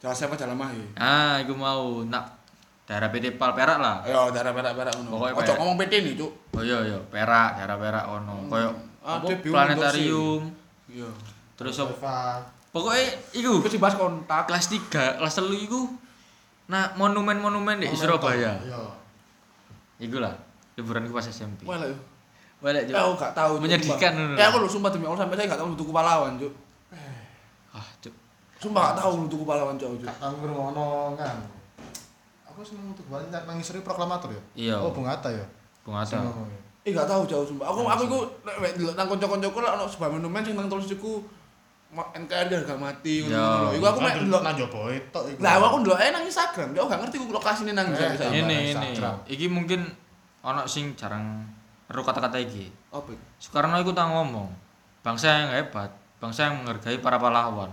Jawa 0.01 0.17
siapa 0.17 0.35
jalan 0.35 0.57
mah 0.57 0.73
ya. 0.73 0.87
Ah, 0.97 1.35
iku 1.39 1.53
mau 1.55 2.03
nak 2.03 2.41
daerah 2.83 3.09
PT 3.09 3.39
Pal 3.39 3.55
Perak 3.55 3.79
lah. 3.79 4.03
Ayo 4.03 4.29
daerah 4.29 4.51
perak-perak 4.51 4.93
ngono. 4.99 5.09
Pokoknya 5.15 5.33
Ojo 5.33 5.43
perak. 5.45 5.57
ngomong 5.57 5.77
PT 5.79 5.93
nih 6.03 6.13
cuk. 6.19 6.33
Oh 6.53 6.63
iya 6.63 6.79
iya, 6.83 6.99
Perak, 7.07 7.49
daerah 7.57 7.77
Perak 7.79 8.05
ono. 8.11 8.37
Koyo 8.51 8.71
Ah, 9.03 9.19
apa 9.19 9.35
planetarium. 9.35 10.43
Iya. 10.87 11.11
Terus 11.59 11.75
apa? 11.79 12.43
Pokoknya 12.71 13.03
iku 13.35 13.59
Iku 13.63 13.69
sih 13.69 13.79
bahas 13.79 13.95
kontak. 13.95 14.47
kelas 14.47 14.67
3, 14.69 15.19
kelas 15.19 15.35
telu 15.35 15.55
iku 15.55 15.81
nah 16.73 16.89
monumen-monumen 16.97 17.85
di 17.85 17.87
Surabaya. 17.93 18.57
Iya. 18.65 18.81
Iku 20.01 20.17
lah 20.19 20.33
liburan 20.75 21.05
ku 21.05 21.13
pas 21.13 21.29
SMP. 21.29 21.69
Wah 21.69 21.77
lah. 21.77 21.93
yo. 21.93 21.97
Walek 22.63 22.89
Eh, 22.89 22.95
aku 22.95 23.19
gak 23.19 23.35
tahu. 23.35 23.59
Menyedihkan 23.59 24.13
ngono. 24.15 24.39
Eh 24.39 24.45
aku 24.47 24.57
lho 24.63 24.69
sumpah 24.71 24.89
demi 24.95 25.05
Allah 25.05 25.27
sampai 25.27 25.35
saya 25.35 25.51
gak 25.51 25.61
tahu 25.61 25.75
tuku 25.75 25.91
pahlawan, 25.91 26.39
Cuk. 26.39 26.55
Ah, 27.75 27.87
cuk. 27.99 28.15
Sumpah 28.63 28.95
gak 28.95 28.97
tahu 29.03 29.27
tuku 29.27 29.43
pahlawan, 29.43 29.75
Cuk. 29.75 29.99
Kak 30.07 30.17
tahu 30.23 30.35
ngrungokno 30.47 31.19
kan. 31.19 31.37
Aku 32.47 32.63
seneng 32.63 32.95
untuk 32.95 33.03
banyak 33.11 33.43
nang 33.43 33.59
ngisori 33.59 33.83
proklamator 33.83 34.31
ya. 34.31 34.43
Iya. 34.55 34.77
Oh, 34.79 34.95
Bung 34.95 35.11
Atta 35.11 35.27
ya. 35.29 35.43
Bung 35.83 35.99
Sing 36.07 36.23
Atta. 36.23 36.31
ngomong 36.31 36.49
ya. 36.55 36.61
Eh 36.87 36.91
gak 36.95 37.11
tahu 37.11 37.27
jauh 37.27 37.43
sumpah. 37.43 37.67
Aku 37.67 37.83
aku 37.83 38.03
iku 38.07 38.19
nek 38.47 38.57
nang 38.95 39.07
kanca-kancaku 39.11 39.59
lek 39.59 39.73
ono 39.75 39.85
sebuah 39.91 40.11
monumen 40.15 40.43
sing 40.47 40.55
nang 40.55 40.71
tulis 40.71 40.87
iku 40.87 41.19
NKRI 41.93 42.53
harga 42.57 42.75
mati 42.75 43.21
ngono 43.21 43.33
Ya. 43.33 43.45
lho. 43.61 43.69
Iku 43.77 43.85
aku 43.85 43.99
mek 44.01 44.13
Kan 44.13 44.25
delok. 44.25 44.41
nang 44.41 44.55
jopo 44.57 44.79
itu. 44.89 45.21
iku. 45.29 45.39
Lah 45.39 45.53
aku 45.61 45.77
ndelok 45.79 45.99
ae 45.99 46.09
nang 46.09 46.25
Instagram. 46.25 46.69
Yo 46.73 46.89
gak 46.89 47.01
ngerti 47.01 47.17
ku 47.17 47.29
lokasine 47.29 47.73
nang 47.73 47.87
Eh, 47.87 47.95
bisa. 47.95 48.17
Sama 48.19 48.33
Ini 48.33 48.41
ini. 48.41 48.57
Instagram. 48.73 49.15
Iki 49.29 49.47
mungkin 49.47 49.81
ono 50.41 50.65
sing 50.65 50.97
jarang 50.97 51.45
ero 51.85 52.01
kata-kata 52.01 52.41
iki. 52.41 52.73
Apa? 52.89 53.13
Soekarno 53.37 53.77
iku 53.77 53.93
tau 53.93 54.09
ngomong, 54.11 54.49
bangsa 55.01 55.29
yang 55.31 55.53
hebat, 55.53 55.93
bangsa 56.17 56.49
yang 56.49 56.65
menghargai 56.65 56.97
para 56.99 57.21
pahlawan. 57.21 57.69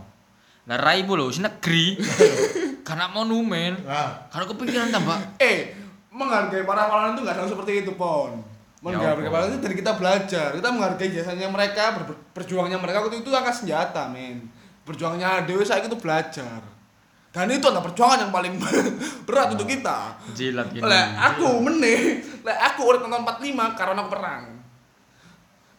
Nah, 0.68 0.76
rai 0.76 1.02
lho 1.02 1.26
wis 1.26 1.40
negeri. 1.40 1.96
Karena 2.84 3.08
monumen, 3.08 3.80
Nah, 3.82 4.28
karena 4.28 4.46
kepikiran 4.46 4.90
tambah 4.90 5.18
Eh, 5.38 5.72
menghargai 6.10 6.68
para 6.68 6.86
pahlawan 6.86 7.16
itu 7.16 7.24
gak 7.24 7.36
selalu 7.38 7.50
seperti 7.54 7.72
itu, 7.82 7.92
Pon. 7.94 8.44
Menghargai 8.80 9.28
pahlawan 9.28 9.52
itu 9.52 9.60
dari 9.60 9.76
kita 9.76 9.92
belajar. 9.94 10.48
Kita 10.52 10.70
menghargai 10.72 11.10
jasanya 11.12 11.48
mereka, 11.48 12.00
ber- 12.00 12.16
perjuangannya 12.32 12.80
mereka 12.80 13.04
waktu 13.04 13.20
itu 13.20 13.30
angkat 13.30 13.56
senjata, 13.56 14.08
men. 14.08 14.48
Perjuangannya 14.88 15.44
Dewi 15.44 15.64
saya 15.64 15.84
itu 15.84 16.00
belajar. 16.00 16.64
Dan 17.30 17.46
itu 17.52 17.62
adalah 17.62 17.86
perjuangan 17.86 18.26
yang 18.26 18.32
paling 18.32 18.58
berat 19.28 19.54
untuk 19.54 19.68
kita. 19.68 20.18
jilat 20.34 20.72
gini. 20.72 20.82
Lek 20.82 21.08
aku 21.14 21.62
meneh, 21.62 22.24
lek 22.42 22.58
aku 22.58 22.80
urip 22.88 23.04
nonton 23.04 23.22
45 23.22 23.78
karena 23.78 24.00
aku 24.00 24.10
perang. 24.10 24.44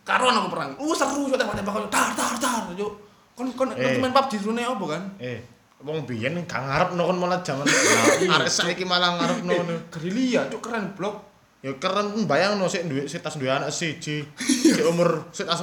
Karena 0.05 0.31
aku 0.37 0.49
perang. 0.49 0.71
Lu 0.77 0.93
seru 0.93 1.27
yo 1.27 1.35
tembak-tembak 1.35 1.75
yo 1.77 1.89
tar 1.89 2.13
tar 2.15 2.35
tar 2.37 2.71
yo. 2.75 2.87
Kon 3.35 3.51
kon 3.53 3.73
Eh. 3.73 3.81
kon 3.97 3.99
main 3.99 4.13
PUBG 4.13 4.45
rune 4.45 4.61
apa 4.61 4.85
kan? 4.87 5.03
eh 5.19 5.41
wong 5.81 6.05
biyen 6.05 6.37
gak 6.45 6.61
ngarepno 6.61 7.03
kon 7.03 7.17
malah 7.17 7.41
jangan 7.41 7.65
iya. 7.65 8.37
arek 8.37 8.53
saiki 8.53 8.85
malah 8.85 9.17
ngarepno 9.17 9.51
ngono. 9.51 9.75
Gerilya, 9.89 10.47
cuk 10.47 10.61
keren 10.61 10.93
blok. 10.93 11.30
Ya 11.61 11.73
keren 11.77 12.25
bayangno 12.25 12.65
sik 12.67 12.89
duwe 12.89 13.05
sik 13.05 13.21
tas 13.21 13.37
duwe 13.37 13.53
anak 13.53 13.69
siji. 13.69 14.25
Sik 14.41 14.81
umur 14.89 15.29
sik 15.29 15.45
tas 15.45 15.61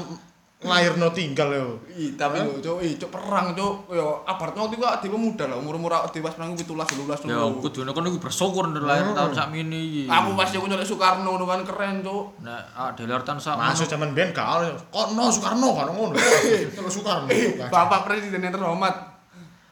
nglairno 0.57 1.13
tinggal 1.13 1.53
yo. 1.53 1.77
Ih, 1.93 2.17
tapi 2.17 2.41
lho 2.41 2.57
cuk, 2.57 2.81
ih 2.81 2.97
cuk 2.97 3.13
perang 3.13 3.53
cuk. 3.53 3.93
Yo 3.93 4.25
abartno 4.25 4.65
waktu 4.65 4.77
iku 4.77 4.86
di 4.89 5.10
muda 5.13 5.45
lah, 5.45 5.57
umur-umur 5.57 5.93
dhewe 6.10 6.33
perang 6.33 6.57
17 6.57 6.65
12 6.65 7.29
Ya, 7.29 7.38
dulu. 7.45 7.62
kudune 7.62 7.93
kono 7.93 8.10
iku 8.10 8.17
bersyukur 8.21 8.65
ndelok 8.73 8.89
lahir 8.89 9.05
tahun 9.13 9.33
sakmene 9.38 9.77
iki. 9.77 10.01
Aku 10.10 10.33
pasti 10.33 10.57
aku 10.57 10.65
nyolek 10.65 10.86
Soekarno 10.86 11.29
ngono 11.29 11.45
kan 11.45 11.62
keren 11.62 12.01
cuk. 12.01 12.41
Nek 12.41 12.62
ah 12.73 12.89
delar 12.97 13.21
tahun 13.21 13.38
sak. 13.38 13.53
Masuk 13.53 13.86
zaman 13.86 14.17
biyen 14.17 14.33
gak 14.33 14.49
ono. 14.49 14.77
Kono 14.89 15.29
Soekarno 15.29 15.67
kan 15.77 15.88
ngono. 15.93 16.13
Kalau 16.77 16.89
Soekarno. 16.89 17.29
kan. 17.29 17.69
Bapak 17.69 17.99
Presiden 18.05 18.41
yang 18.41 18.53
terhormat. 18.53 18.93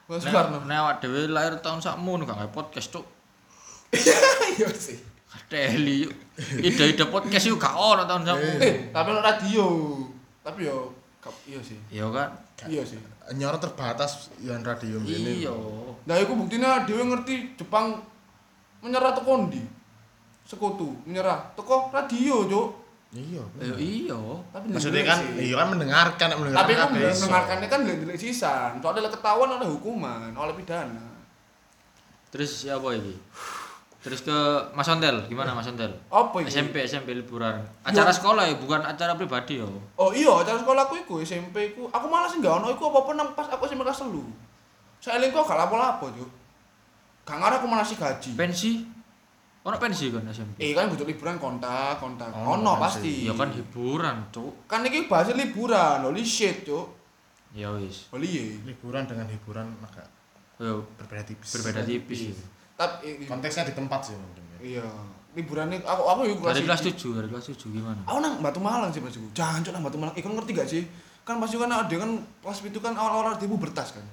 Soekarno. 0.05 0.65
Nek 0.69 0.77
awak 0.85 0.95
dhewe 1.01 1.29
lahir 1.29 1.57
tahun 1.61 1.81
sakmu 1.81 2.17
gak 2.25 2.49
podcast, 2.49 2.93
Cuk. 2.93 3.05
Iya 4.57 4.69
sih. 4.69 5.14
Deli 5.49 6.05
yuk. 6.07 6.13
Ide-ide 6.59 7.05
podcast 7.07 7.45
yuk 7.47 7.61
gak 7.61 7.75
ono 7.77 8.03
tahun 8.03 8.23
sampe. 8.25 8.49
Eh, 8.59 8.75
tapi 8.89 9.07
ono 9.13 9.21
radio. 9.21 9.65
Tapi 10.41 10.67
yo 10.67 11.05
iya 11.49 11.59
sih. 11.61 11.77
Iya 11.89 12.05
kan? 12.13 12.29
Iya 12.69 12.83
sih. 12.85 12.99
Nyor 13.33 13.57
terbatas 13.57 14.29
yang 14.41 14.61
radio 14.61 15.01
ini. 15.01 15.45
Iya. 15.45 15.53
Nah, 16.05 16.15
iku 16.21 16.37
buktinya 16.37 16.85
dhewe 16.85 17.01
ngerti 17.01 17.57
Jepang 17.57 17.97
menyerah 18.85 19.17
teko 19.17 19.49
ndi? 19.49 19.61
Sekutu 20.45 20.93
menyerah 21.09 21.49
teko 21.57 21.89
radio, 21.89 22.45
Cuk. 22.45 22.67
Iya. 23.15 23.43
Eh, 23.57 23.73
iya. 23.81 24.19
Tapi 24.53 24.65
Maksudnya 24.69 25.01
kan 25.01 25.17
sih. 25.23 25.49
iya 25.49 25.55
kan 25.57 25.67
mendengarkan 25.73 26.25
nek 26.29 26.37
mendengarkan. 26.37 26.61
Tapi 26.61 26.73
aku 26.77 26.93
iso. 27.01 27.23
mendengarkannya 27.25 27.67
kan 27.71 27.79
ndelik 27.81 28.19
sisan. 28.19 28.71
Soalnya 28.83 29.09
ketahuan 29.09 29.49
oleh 29.57 29.69
hukuman, 29.71 30.29
oleh 30.37 30.53
pidana. 30.53 31.05
Terus 32.29 32.67
siapa 32.67 32.91
ini? 32.93 33.15
Terus 34.05 34.21
ke 34.21 34.37
Mas 34.71 34.85
Ontel, 34.85 35.17
gimana 35.25 35.57
Mas 35.57 35.65
Ontel? 35.65 35.89
Apa 36.07 36.37
iki? 36.37 36.53
SMP 36.53 36.85
SMP 36.85 37.17
liburan. 37.17 37.57
Acara 37.81 38.13
sekolah 38.13 38.45
ya, 38.45 38.53
bukan 38.53 38.85
acara 38.85 39.17
pribadi 39.17 39.57
ya. 39.57 39.65
Oh 39.97 40.13
iya, 40.13 40.29
acara 40.29 40.61
sekolahku 40.61 40.93
iku 40.99 41.17
SMP 41.19 41.73
ku. 41.73 41.89
Aku 41.89 42.05
malah 42.05 42.29
sih 42.29 42.37
enggak 42.37 42.61
ono 42.61 42.69
iku 42.69 42.93
apa-apa 42.93 43.17
nang 43.17 43.33
pas 43.33 43.49
aku 43.49 43.65
SMP 43.65 43.81
kelas 43.81 44.05
3. 44.05 44.13
Saya 45.01 45.17
eling 45.17 45.33
kok 45.33 45.41
gak 45.43 45.57
lapo-lapo, 45.57 46.13
Cuk. 46.13 46.29
Gak 47.25 47.33
ngarep 47.35 47.57
aku 47.57 47.67
malah 47.67 47.81
sih 47.81 47.97
gaji. 47.97 48.37
Pensi? 48.37 48.71
Ono 49.65 49.81
pensi 49.81 50.13
kan 50.13 50.21
SMP? 50.29 50.61
Eh 50.61 50.77
kan 50.77 50.85
butuh 50.85 51.01
liburan 51.03 51.41
kontak, 51.41 51.97
kontak. 51.97 52.29
Ono 52.29 52.53
Ono 52.55 52.71
pensi. 52.77 52.81
pasti. 53.01 53.13
Ya 53.25 53.33
kan 53.33 53.49
hiburan, 53.49 54.15
Cuk. 54.29 54.69
Kan 54.69 54.85
iki 54.85 55.09
bahasa 55.09 55.33
liburan, 55.33 56.05
holy 56.05 56.21
shit, 56.21 56.61
Cuk. 56.61 56.93
Ya 57.57 57.73
wis. 57.73 58.05
Holy 58.13 58.29
ye. 58.29 58.45
liburan 58.61 59.09
dengan 59.09 59.25
hiburan 59.25 59.65
agak 59.81 60.05
Yo 60.55 60.85
berbeda 60.95 61.25
tipis. 61.25 61.49
berbeda 61.51 61.81
tipis. 61.81 62.29
ya. 62.29 62.37
Tapi 62.75 63.23
Konteksnya 63.23 63.63
di 63.67 63.73
tempat 63.73 64.11
sih 64.11 64.15
mungkin. 64.19 64.43
ya. 64.43 64.57
iya, 64.59 64.87
liburan 65.35 65.71
ini 65.71 65.79
aku 65.83 66.03
aku 66.03 66.21
yuk 66.27 66.39
Dari 66.43 66.63
kelas. 66.63 66.81
7, 66.83 67.15
dari 67.15 67.27
kelas 67.31 67.45
7 67.55 67.71
gimana? 67.71 68.01
Aku 68.03 68.19
nang 68.19 68.43
Batu 68.43 68.59
Malang 68.59 68.91
sih 68.91 68.99
Mas 68.99 69.15
iku. 69.15 69.27
Jangan 69.31 69.63
nang 69.71 69.83
Batu 69.83 69.95
Malang. 69.95 70.15
Iku 70.15 70.27
ngerti 70.27 70.51
gak 70.51 70.67
sih? 70.67 70.83
Kan 71.23 71.39
pasti 71.39 71.55
kan 71.55 71.71
ada 71.71 71.87
kan 71.89 72.11
kelas 72.43 72.59
itu 72.61 72.79
kan 72.83 72.93
awal-awal 72.93 73.39
dia 73.39 73.47
bertas 73.47 73.95
kan. 73.95 74.05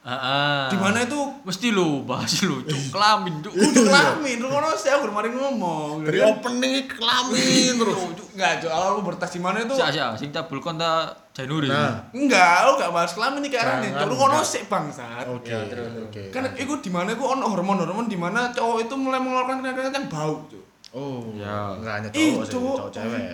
Heeh. 0.00 0.72
Di 0.72 0.76
mana 0.80 1.04
itu 1.04 1.20
Mesti 1.40 1.72
lu 1.72 2.04
bahas 2.04 2.40
lu, 2.44 2.60
Cuk. 2.64 2.92
Kelamin, 2.92 3.40
Cuk. 3.40 3.52
Udah 3.52 3.84
kelamin, 3.84 4.36
lu 4.40 4.48
ngono 4.52 4.72
sih 4.76 4.92
aku 4.92 5.08
kemarin 5.08 5.32
ngomong. 5.32 6.04
Dari 6.04 6.20
Kan? 6.20 6.36
opening 6.36 6.84
kelamin 6.84 7.72
terus. 7.80 7.96
Cuk. 8.16 8.28
Enggak, 8.36 8.52
Cuk. 8.64 8.70
Awal 8.72 8.90
lu 8.96 9.02
bertas 9.04 9.30
di 9.32 9.40
mana 9.40 9.64
itu? 9.64 9.72
Sak 9.76 9.92
sak 9.92 10.20
sing 10.20 10.28
tabul 10.32 10.60
konta 10.60 11.12
Januari. 11.32 11.68
Nah. 11.68 12.12
Enggak, 12.12 12.68
lu 12.68 12.72
gak 12.76 12.92
bahas 12.92 13.12
kelamin 13.16 13.44
iki 13.44 13.56
arane. 13.56 13.88
Cuk, 13.92 14.08
lu 14.08 14.14
ngono 14.20 14.40
enggak. 14.40 14.52
sih 14.52 14.62
bangsat. 14.68 15.24
Oke. 15.28 15.48
Ya, 15.48 15.60
terus, 15.68 15.88
Oke. 16.08 16.22
Kan 16.28 16.44
itu 16.56 16.72
di 16.80 16.90
mana 16.92 17.08
itu 17.12 17.24
ono 17.24 17.44
hormon-hormon 17.48 18.08
di 18.08 18.16
mana 18.20 18.52
cowok 18.52 18.84
itu 18.84 18.94
mulai 19.00 19.20
mengeluarkan 19.20 19.64
keringat 19.64 19.96
yang 19.96 20.08
bau, 20.12 20.44
Cuk. 20.48 20.64
Oh. 20.92 21.24
Ya. 21.36 21.76
Enggak 21.76 21.92
hanya 22.00 22.08
Ih, 22.12 22.36
cowok 22.36 22.44
sih, 22.44 22.52
cowok 22.56 22.90
cewek. 22.92 23.32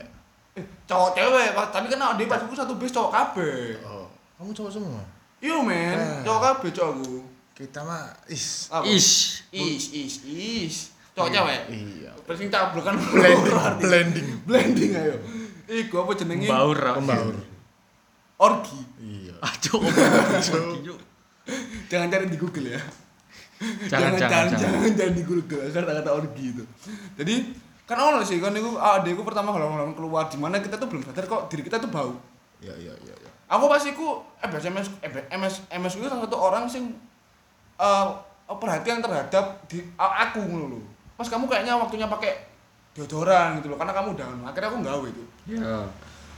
Eh, 0.57 0.65
cowok 0.87 1.11
cewek, 1.15 1.49
tapi 1.75 1.87
kan 1.91 2.01
ada 2.01 2.25
pas 2.31 2.43
aku 2.43 2.55
satu 2.55 2.79
bis 2.79 2.95
cowok 2.95 3.11
kabeh. 3.11 3.79
Oh. 3.83 4.07
Kamu 4.39 4.55
cowok 4.55 4.71
semua? 4.71 5.03
Iya, 5.41 5.57
men. 5.61 5.97
Eh. 5.97 6.21
Cowok 6.25 6.41
kabeh 6.41 6.71
cowok 6.73 6.93
aku. 6.97 7.13
Kita 7.57 7.81
mah 7.85 8.13
is. 8.29 8.69
Apa? 8.69 8.85
Is. 8.89 9.41
Is, 9.53 9.85
is, 9.93 10.15
is. 10.25 10.77
Cowok 11.17 11.29
cewek. 11.33 11.61
Iya. 11.73 12.13
Persing 12.27 12.49
cabul 12.53 12.81
kan 12.83 12.97
Blending, 12.99 13.81
blending. 13.81 14.29
blending 14.45 14.93
ayo. 14.97 15.17
Iku 15.67 16.05
apa 16.05 16.13
jenenge? 16.17 16.49
Baur. 16.49 16.77
Pembaur. 16.77 17.37
Orgi. 18.37 18.81
Iya. 19.01 19.37
Aduh. 19.41 19.81
Cuk. 20.85 20.99
Jangan 21.87 22.09
cari 22.11 22.27
di 22.29 22.39
Google 22.41 22.75
ya. 22.75 22.81
Jangan 23.89 24.13
jangan 24.13 24.21
jangan, 24.21 24.47
jangan. 24.53 24.61
jangan, 24.61 24.93
jangan 24.93 25.15
di 25.17 25.25
Google 25.25 25.65
kata-kata 25.73 26.11
orgi 26.13 26.45
itu. 26.53 26.65
Jadi 27.17 27.35
kan 27.89 27.97
ono 28.03 28.21
sih 28.27 28.37
kan 28.43 28.53
niku 28.53 28.77
adekku 28.77 29.23
pertama 29.25 29.55
kalau 29.55 29.95
keluar 29.95 30.29
di 30.29 30.37
mana 30.37 30.61
kita 30.61 30.77
tuh 30.77 30.91
belum 30.91 31.07
sadar 31.07 31.25
kok 31.25 31.49
diri 31.49 31.65
kita 31.65 31.81
tuh 31.81 31.89
bau. 31.89 32.13
Iya, 32.61 32.75
iya, 32.77 32.93
iya, 33.01 33.15
iya. 33.17 33.26
Aku 33.47 33.71
pas 33.71 33.83
iku 33.83 34.19
eh 34.43 34.51
eh, 34.51 35.23
MS 35.31 35.71
MS 35.71 35.93
itu 35.97 36.07
salah 36.11 36.27
satu 36.27 36.37
orang 36.37 36.67
sing 36.67 36.91
eh 37.79 38.07
perhatian 38.47 38.99
terhadap 39.03 39.59
di 39.71 39.83
a- 39.99 40.31
aku 40.31 40.43
ngono 40.43 40.67
lho. 40.75 40.81
Mas 41.19 41.31
kamu 41.31 41.47
kayaknya 41.47 41.79
waktunya 41.79 42.07
pakai 42.07 42.47
deodoran 42.95 43.59
gitu 43.61 43.71
loh 43.71 43.79
karena 43.79 43.93
kamu 43.95 44.17
udah 44.17 44.27
akhirnya 44.47 44.69
aku 44.71 44.79
nggawe 44.83 45.07
itu. 45.07 45.23
Ya. 45.47 45.85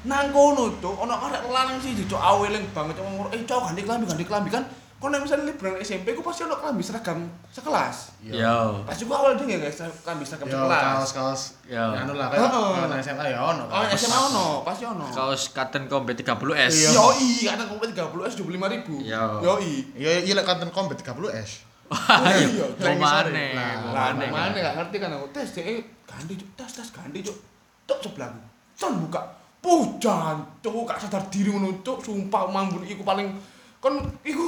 Nang 0.07 0.31
kono 0.31 0.71
cuk, 0.79 0.95
ono 0.95 1.11
arek 1.11 1.43
lanang 1.51 1.79
sih 1.83 1.97
cuk 2.07 2.19
aweling 2.23 2.63
banget 2.71 2.95
cuk 2.99 3.05
ngomong, 3.05 3.29
"Eh 3.35 3.43
cuk 3.43 3.61
ganti 3.67 3.83
klambi, 3.83 4.05
ganti 4.07 4.25
klambi 4.27 4.51
kan." 4.53 4.63
Kalau 4.99 5.15
misalnya 5.15 5.47
liburan 5.47 5.79
SMP 5.79 6.11
ku 6.11 6.21
pasti 6.21 6.43
ono 6.43 6.59
klambi 6.59 6.83
seragam 6.83 7.23
sekelas. 7.49 8.19
Ya. 8.21 8.67
Pasti 8.83 9.07
gua 9.07 9.23
awal 9.23 9.39
ding 9.39 9.47
ya 9.47 9.63
guys, 9.63 9.79
klambi 10.03 10.27
seragam 10.27 10.51
Ya, 10.51 10.59
sekelas. 10.59 10.83
kaos-kaos. 10.83 11.43
Ya. 11.65 11.85
Anu 12.03 12.19
lah 12.19 12.27
kayak 12.27 12.51
Heeh. 12.51 12.71
kayak 12.85 12.99
SMA 13.01 13.25
ya 13.31 13.39
ono. 13.39 13.65
Oh, 13.65 13.83
SMA 13.89 14.19
ono, 14.27 14.47
pasti 14.67 14.83
ono. 14.83 15.07
Kaos 15.07 15.55
Cotton 15.55 15.87
Combat 15.87 16.13
30S. 16.13 16.75
Iya. 16.75 16.91
Yo 16.93 17.07
i, 17.15 17.31
kadang 17.47 17.69
kompet 17.71 17.95
30 17.95 18.27
S 18.27 18.35
25.000. 18.35 19.07
Iya. 19.07 19.23
Yo 19.39 19.55
i. 19.63 19.75
Iya, 19.95 20.11
iya 20.27 20.33
lek 20.35 20.43
konten 20.43 20.67
combat 20.69 20.99
30 20.99 21.31
S. 21.39 21.51
Iya, 21.89 22.67
Mau 22.69 22.85
Lagi 22.85 23.01
mana? 23.01 23.47
mana? 23.89 24.25
mana 24.29 24.53
gak 24.53 24.75
ngerti 24.77 24.97
kan 24.99 25.09
aku 25.09 25.27
tes 25.33 25.49
deh 25.55 25.65
ganti 26.05 26.35
cuk, 26.35 26.49
tes 26.53 26.69
tes 26.69 26.89
ganti 26.91 27.23
cuk. 27.23 27.39
Tok 27.87 27.99
sebelahku. 28.03 28.37
Con 28.75 28.93
buka. 29.01 29.23
Pujan, 29.59 30.37
cuk 30.59 30.85
gak 30.85 30.99
sadar 30.99 31.23
diri 31.31 31.49
ngono 31.49 31.71
cuk, 31.81 31.99
sumpah 31.99 32.51
mambun 32.51 32.83
iku 32.83 33.01
paling 33.03 33.31
kon 33.79 33.95
iku 34.21 34.43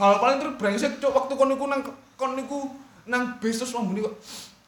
hal 0.00 0.12
paling 0.18 0.38
terbrengsek 0.42 0.98
cuk 0.98 1.14
waktu 1.14 1.32
kon 1.34 1.54
iku 1.54 1.64
nang 1.70 1.80
kon 2.18 2.34
iku 2.38 2.70
nang 3.06 3.38
bis 3.38 3.60
terus 3.60 3.74
mambun 3.74 4.02
kok 4.02 4.14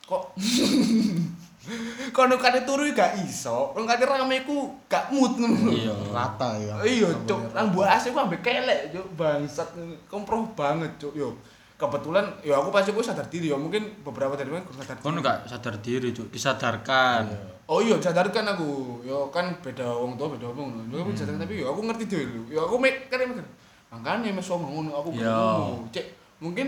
kok 0.06 0.22
kon 2.14 2.30
kate 2.38 2.62
turu 2.62 2.86
gak 2.94 3.18
iso, 3.26 3.74
kon 3.74 3.86
kate 3.90 4.06
rame 4.06 4.46
iku 4.46 4.70
gak 4.86 5.10
mood 5.10 5.34
ngono. 5.34 5.70
Iya. 5.74 5.94
Rata 6.14 6.54
ya. 6.58 6.74
Iya, 6.82 7.08
cuk. 7.26 7.50
Nang 7.50 7.74
buah 7.74 7.98
AC 7.98 8.14
ku 8.14 8.18
ambek 8.22 8.42
kelek, 8.42 8.94
cuk. 8.94 9.06
Bangsat 9.18 9.74
komproh 10.06 10.46
banget, 10.54 10.90
cuk. 11.02 11.14
Yo. 11.18 11.34
Kebetulan 11.76 12.24
ya 12.40 12.56
aku 12.56 12.72
pasti 12.72 12.88
aku 12.88 13.04
sadar 13.04 13.28
diri 13.28 13.52
ya, 13.52 13.56
mungkin 13.58 13.84
beberapa 14.00 14.32
dari 14.32 14.48
mereka 14.48 14.72
sadar 14.72 14.96
diri. 14.96 15.20
gak 15.20 15.38
sadar 15.44 15.74
diri, 15.84 16.08
Cuk. 16.14 16.32
Disadarkan. 16.32 17.28
Oh 17.68 17.84
iya, 17.84 18.00
sadarkan 18.00 18.48
aku. 18.56 19.02
Yo 19.04 19.28
kan 19.28 19.52
beda 19.60 19.84
wong 19.84 20.16
tua, 20.16 20.32
beda 20.32 20.48
wong. 20.56 20.88
Yo 20.88 21.04
aku 21.04 21.12
sadarkan 21.12 21.44
tapi 21.44 21.60
yo 21.60 21.68
aku 21.68 21.84
ngerti 21.84 22.16
lho. 22.16 22.42
Yo 22.48 22.64
aku 22.64 22.80
kan 22.80 23.20
mikir. 23.28 23.44
Makanya 23.86 24.30
mes 24.30 24.44
ngomong 24.44 24.70
ngono 24.72 24.90
aku 24.94 25.08
Iya. 25.12 25.30
ngono. 25.30 25.86
Cek, 25.88 26.06
mungkin 26.38 26.66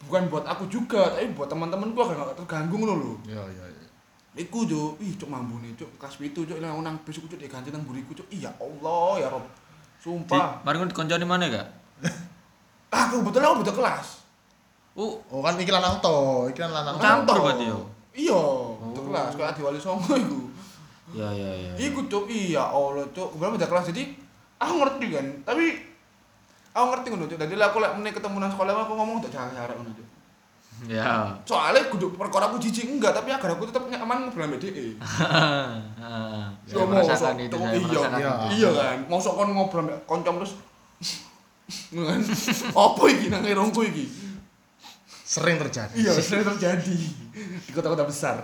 bukan 0.00 0.22
buat 0.26 0.44
aku 0.44 0.64
juga, 0.66 1.10
tapi 1.10 1.28
buat 1.30 1.46
teman-temanku 1.46 1.98
agak 1.98 2.16
gak 2.24 2.38
terganggu 2.38 2.74
ngono 2.74 2.94
lho. 2.94 3.12
Iya, 3.24 3.42
iya, 3.50 3.64
iya. 3.68 3.86
Iku 4.36 4.62
jo, 4.62 4.94
ih 4.98 5.14
cuk 5.14 5.26
mambune 5.26 5.74
cuk, 5.74 5.90
kelas 5.96 6.14
7 6.16 6.46
cuk 6.46 6.58
nang 6.58 6.78
nang 6.80 6.94
besok 7.02 7.26
cuk 7.26 7.36
diganti 7.36 7.68
nang 7.68 7.82
buriku 7.82 8.14
cuk. 8.14 8.30
Iya 8.30 8.48
Allah 8.54 9.18
ya 9.18 9.28
Rob. 9.28 9.42
Sumpah. 9.98 10.62
mari 10.62 10.78
kon 10.78 10.88
dikonconi 10.88 11.24
mana 11.24 11.44
gak? 11.46 11.66
Aku 12.90 13.20
betul 13.20 13.38
aku 13.40 13.60
beda 13.60 13.74
kelas. 13.74 14.22
Oh, 14.92 15.20
Oh 15.28 15.40
kan 15.40 15.54
iki 15.54 15.68
lanang 15.68 15.98
to, 15.98 16.16
iki 16.46 16.58
kan 16.58 16.70
lanang. 16.70 16.96
Campur 16.96 17.36
Contoh. 17.36 17.44
berarti 17.44 17.64
yo? 17.66 17.78
Iya, 18.10 18.40
beda 18.80 19.00
kelas 19.04 19.30
kayak 19.34 19.50
Adi 19.50 19.60
Wali 19.60 19.78
Songo 19.78 20.14
iku. 20.14 20.40
ya 21.10 21.26
ya 21.28 21.50
ya. 21.50 21.72
Iku 21.76 22.06
cuk, 22.06 22.24
iya 22.26 22.62
Allah 22.62 23.02
cuk. 23.08 23.34
Kebetulan 23.34 23.54
beda 23.54 23.66
kelas 23.66 23.86
jadi 23.90 24.02
aku 24.56 24.74
ngerti 24.76 25.06
kan, 25.10 25.26
tapi 25.44 25.64
aku 26.74 26.86
ngerti 26.94 27.06
ngono 27.10 27.24
cuk. 27.26 27.38
Dadi 27.38 27.54
lah 27.58 27.66
aku 27.74 27.78
lek 27.82 27.92
meneh 27.98 28.12
ketemu 28.14 28.36
nang 28.38 28.52
sekolah 28.52 28.72
aku 28.86 28.94
ngomong 28.94 29.16
untuk 29.22 29.32
cara-cara 29.32 29.72
ngono 29.74 29.90
cuk. 29.94 30.08
Ya. 30.88 31.36
Soalnya 31.44 31.92
kudu 31.92 32.16
perkara 32.16 32.48
aku 32.48 32.56
jijik 32.56 32.88
enggak, 32.88 33.12
tapi 33.12 33.28
agar 33.28 33.52
aku 33.52 33.68
tetap 33.68 33.84
nyaman 33.84 34.32
ngobrol 34.32 34.44
sama 34.48 34.56
dia. 34.56 34.72
Saya 36.64 36.72
Yo, 36.72 36.88
merasakan 36.88 37.36
itu, 37.36 37.56
saya 37.60 37.76
iya, 37.76 37.80
merasakan 37.84 38.16
iya. 38.16 38.32
Iya 38.48 38.68
kan, 38.72 38.98
mosok 39.12 39.32
kon 39.36 39.50
ngobrol 39.52 39.84
mbek 39.84 39.98
koncom 40.08 40.40
terus 40.40 40.56
kan. 42.08 42.20
Apa 42.88 43.02
iki 43.12 43.26
nang 43.28 43.44
irungku 43.44 43.84
iki? 43.84 44.08
Sering 45.20 45.60
terjadi. 45.60 45.92
Iya, 46.00 46.16
sering 46.16 46.48
terjadi 46.48 46.96
di 47.36 47.70
kota-kota 47.76 48.08
besar. 48.08 48.40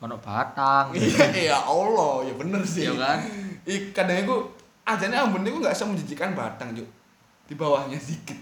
Kono 0.00 0.16
batang. 0.16 0.96
Iya, 0.96 1.52
ya 1.52 1.58
Allah, 1.60 2.24
ya 2.24 2.32
bener 2.40 2.64
sih. 2.64 2.88
Iya 2.88 2.96
kan? 2.96 3.18
Kadang 3.92 4.16
itu 4.24 4.36
ajane 4.88 5.16
ambon 5.18 5.44
itu 5.44 5.60
nggak 5.60 5.76
bisa 5.76 5.84
menjijikan 5.84 6.32
batang, 6.32 6.72
Juk. 6.72 6.88
Di 7.46 7.54
bawahnya 7.54 7.98
sedikit. 7.98 8.38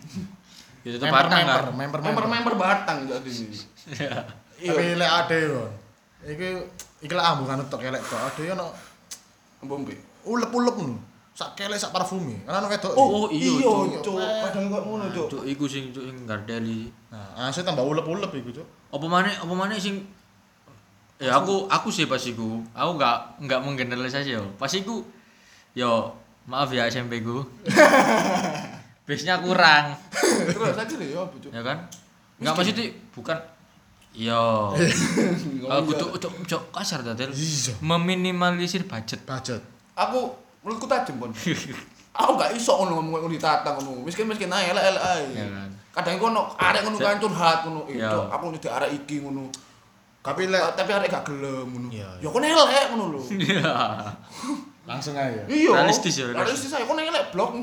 Itu 0.84 1.00
tuh 1.00 1.08
batang 1.08 1.44
kan. 1.44 1.72
member, 1.72 2.00
member. 2.00 2.00
Member-member 2.04 2.54
batang 2.60 3.08
jadi 3.08 3.30
ini. 3.30 3.58
Iya. 3.84 4.16
Tapi 4.54 4.82
Iya, 4.84 4.96
lek 5.00 5.10
ade 5.24 5.38
yo. 5.48 5.62
Iki 6.24 6.48
iki 7.04 7.12
lek 7.12 7.24
ambungan 7.24 7.64
tok 7.68 7.80
kelek 7.84 8.00
tok. 8.04 8.20
Ade 8.20 8.42
yo 8.48 8.52
ono 8.56 8.66
ambon 9.64 9.84
be. 9.84 9.96
ulep-ulep 10.24 10.76
ngono. 10.76 10.96
Sak 11.36 11.52
kelek 11.56 11.76
sak 11.76 11.92
parfumi. 11.92 12.36
Kan 12.48 12.64
ono 12.64 12.68
wedok. 12.72 12.92
Oh, 12.96 13.28
iya, 13.28 13.60
iya, 13.60 14.00
Cuk. 14.00 14.16
Padahal 14.16 14.64
kok 14.72 14.82
ngono, 14.88 15.04
Cuk. 15.12 15.26
Cuk, 15.28 15.42
iku 15.44 15.64
sing 15.68 15.92
cuk 15.92 16.04
sing 16.08 16.16
gardeli. 16.24 16.88
Nah, 17.12 17.48
asli 17.48 17.60
tambah 17.60 17.84
ulep-ulep 17.84 18.32
iku, 18.32 18.50
Cuk. 18.56 18.66
Apa 18.92 19.06
maneh 19.08 19.34
apa 19.36 19.52
maneh 19.52 19.76
sing 19.76 20.04
Ya 21.22 21.38
aku 21.38 21.70
aku 21.70 21.88
sih 21.94 22.10
pas 22.10 22.20
iku. 22.20 22.58
Aku 22.74 22.98
enggak 22.98 23.38
enggak 23.38 23.60
menggeneralisasi 23.62 24.34
yo. 24.34 24.44
Pas 24.58 24.72
iku 24.74 25.06
yo 25.72 26.10
maaf 26.50 26.68
ya 26.74 26.90
SMP 26.90 27.22
ku. 27.22 27.40
Base-nya 29.04 29.36
kurang, 29.44 29.92
Terus 30.48 30.80
aja 30.80 30.94
deh, 30.96 31.08
ya, 31.12 31.20
Cuk? 31.28 31.52
ya 31.52 31.60
kan? 31.60 31.76
Enggak 32.40 32.52
maksudnya 32.56 32.84
bukan 33.12 33.36
Iya. 34.14 34.38
Ngomong 34.70 35.74
Aku 35.74 35.90
iya. 35.90 35.98
tuh 35.98 36.08
cok 36.22 36.32
cok 36.46 36.62
kasar 36.70 37.02
dadel. 37.02 37.34
Iya. 37.34 37.74
Meminimalisir 37.82 38.86
budget. 38.86 39.26
Budget. 39.26 39.58
Aku 39.98 40.30
menurutku 40.62 40.86
tajam 40.86 41.18
pun. 41.18 41.34
aku 42.18 42.30
gak 42.38 42.54
iso 42.54 42.78
ngono 42.78 43.02
ngomong 43.02 43.26
ngono 43.26 43.34
ditata 43.34 43.74
ngono. 43.74 44.06
Miskin-miskin 44.06 44.46
ae 44.48 44.70
elek-elek 44.70 45.02
ae. 45.02 45.24
Ya 45.34 45.46
kan. 45.50 45.70
Kadang 45.90 46.14
iku 46.14 46.24
ono 46.30 46.42
arek 46.54 46.80
ngono 46.86 46.96
kan 47.02 47.18
curhat 47.18 47.58
ngono. 47.66 47.80
Eh, 47.90 47.98
Ya. 47.98 48.08
Cok, 48.14 48.26
aku 48.30 48.44
nyedek 48.54 48.72
arek 48.72 48.90
iki 49.02 49.16
ngono. 49.18 49.50
Tapi 50.22 50.42
lek 50.46 50.62
Tapi 50.78 50.90
arek 50.94 51.08
gak 51.10 51.24
gelem 51.26 51.66
ngono. 51.74 51.88
Iya, 51.90 52.08
Ya 52.22 52.28
kon 52.30 52.46
elek 52.46 52.86
ngono 52.94 53.04
lho. 53.18 53.20
Iya. 53.34 53.74
langsung 54.88 55.18
aja. 55.18 55.42
Iya. 55.50 55.70
Realistis 55.74 56.22
ya, 56.22 56.30
Realistis 56.30 56.70
ae 56.70 56.86
kon 56.86 57.02
elek 57.02 57.34
blok. 57.34 57.58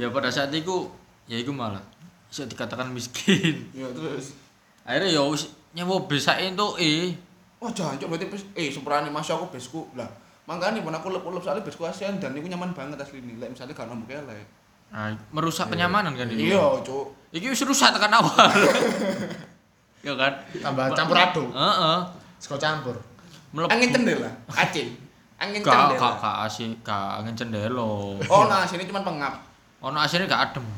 Ya 0.00 0.08
pada 0.10 0.32
saat 0.32 0.50
itu 0.50 0.88
ya 1.30 1.38
itu 1.38 1.52
malah 1.54 1.82
bisa 2.28 2.48
dikatakan 2.48 2.88
miskin. 2.90 3.68
Ya 3.78 3.88
terus. 3.92 4.34
Akhirnya 4.82 5.10
ya 5.14 5.22
wis 5.28 5.52
nyewa 5.72 6.04
bisa 6.08 6.36
itu 6.40 6.68
eh 6.80 7.14
Wah, 7.62 7.70
jancuk 7.70 8.10
berarti 8.10 8.26
bes 8.26 8.42
eh 8.58 8.74
seperane 8.74 9.06
Mas 9.06 9.30
aku 9.30 9.46
besku. 9.54 9.86
Lah, 9.94 10.10
makanya 10.50 10.82
pun 10.82 10.90
aku 10.90 11.14
lep-lep 11.14 11.38
soalnya 11.46 11.62
besku 11.62 11.86
ASEAN 11.86 12.18
dan 12.18 12.34
iku 12.34 12.50
nyaman 12.50 12.74
banget 12.74 12.98
asli 12.98 13.22
ini. 13.22 13.38
Lek 13.38 13.54
misalnya 13.54 13.78
gak 13.78 13.86
nambah 13.86 14.10
elek. 14.10 14.42
nah, 14.90 15.14
merusak 15.30 15.70
kenyamanan 15.70 16.12
kan 16.18 16.26
ini. 16.26 16.50
Iya, 16.50 16.82
Cuk. 16.82 17.30
Iki 17.30 17.54
wis 17.54 17.62
rusak 17.62 17.94
tekan 17.94 18.12
awal. 18.12 18.50
ya 20.06 20.12
kan? 20.18 20.32
Tambah 20.58 20.84
campur 20.92 21.16
aduk. 21.16 21.48
Heeh. 21.54 21.98
Sego 22.42 22.58
campur. 22.58 22.98
Melebu. 23.54 23.70
Angin 23.70 23.88
cendela, 23.94 24.30
acing. 24.50 24.90
Angin 25.42 25.58
Gak 25.58 25.74
gak 25.74 25.98
cendela. 25.98 26.10
gak 26.22 26.36
asih 26.46 26.68
gak 26.86 27.08
angin 27.18 27.34
cendelo. 27.34 28.14
Oh, 28.30 28.42
nah 28.46 28.62
sini 28.62 28.86
cuma 28.86 29.02
pengap. 29.02 29.34
Ono 29.82 29.98
asine 29.98 30.30
gak 30.30 30.54
adem. 30.54 30.62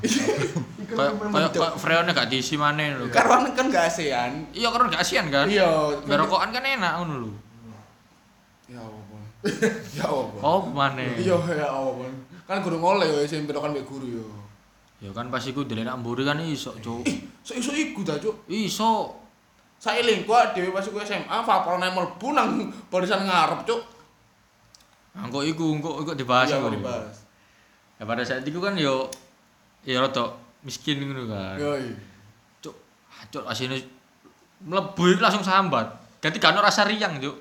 Kayak 0.84 1.16
kayak 1.16 1.50
kayak 1.52 1.74
freonnya 1.76 2.12
gak 2.16 2.28
diisi 2.32 2.56
maneh 2.56 2.96
lho. 2.96 3.08
Karena 3.12 3.52
kan 3.52 3.68
gak 3.68 3.92
ASEAN. 3.92 4.48
Iya 4.56 4.68
karena 4.72 4.88
gak 4.88 5.04
asian 5.04 5.26
kan. 5.28 5.44
Iya. 5.44 5.68
Berokokan 6.08 6.48
kan 6.52 6.64
enak 6.64 6.92
ngono 7.02 7.14
lho. 7.28 7.30
Ya 8.72 8.80
Allah. 8.80 9.22
Ya 10.00 10.06
Allah. 10.08 10.40
Oh 10.40 10.64
maneh. 10.72 11.20
Iya, 11.20 11.36
ya 11.36 11.68
Allah. 11.68 12.08
Kan 12.48 12.64
guru 12.64 12.80
ngoleh 12.80 13.08
ya 13.08 13.20
SMP 13.28 13.52
kan 13.52 13.72
mbek 13.72 13.84
guru 13.84 14.08
ya. 14.08 14.24
Ya 15.04 15.10
kan 15.12 15.28
pas 15.28 15.44
iku 15.44 15.68
delenak 15.68 16.00
mburi 16.00 16.24
kan 16.24 16.40
iso, 16.40 16.72
Cuk. 16.80 17.04
Ih, 17.04 17.28
iso 17.60 17.72
iku 17.76 18.00
ta, 18.00 18.16
Cuk. 18.16 18.48
Iso. 18.48 19.12
Saeling 19.76 20.24
gua 20.24 20.48
dhewe 20.56 20.72
pas 20.72 20.80
iku 20.80 20.96
SMA 21.04 21.44
Vapor 21.44 21.76
mlebu 21.76 22.32
nang 22.32 22.72
barisan 22.88 23.28
ngarep, 23.28 23.68
Cuk. 23.68 23.80
Engko 25.14 25.46
iku 25.46 25.78
engko 25.78 26.02
engko 26.02 26.12
dibahas 26.12 26.50
Iya, 26.50 26.58
iku. 26.58 26.74
dibahas. 26.74 27.16
Ya 27.94 28.04
pada 28.04 28.22
saat 28.26 28.42
itu 28.42 28.58
kan 28.58 28.74
yo 28.74 29.06
ya 29.86 30.02
rada 30.02 30.34
miskin 30.66 30.98
ngono 30.98 31.30
kan. 31.30 31.54
Yo. 31.54 31.70
Cuk, 32.58 32.74
cuk 33.30 33.44
asine 33.46 33.78
mlebu 34.60 35.02
iku 35.14 35.20
langsung 35.22 35.46
sambat. 35.46 35.86
Ganti 36.18 36.40
gak 36.40 36.56
rasa 36.56 36.88
riang, 36.88 37.20
Cuk. 37.20 37.36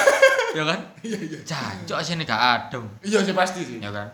ya 0.58 0.62
kan? 0.62 0.78
Iya, 1.00 1.18
iya. 1.18 1.38
Jancuk 1.42 1.96
asine 1.96 2.22
gak 2.22 2.36
adem. 2.38 2.84
Iya 3.02 3.24
sih 3.24 3.32
pasti 3.32 3.60
sih. 3.64 3.78
Ya 3.80 3.90
kan? 3.90 4.06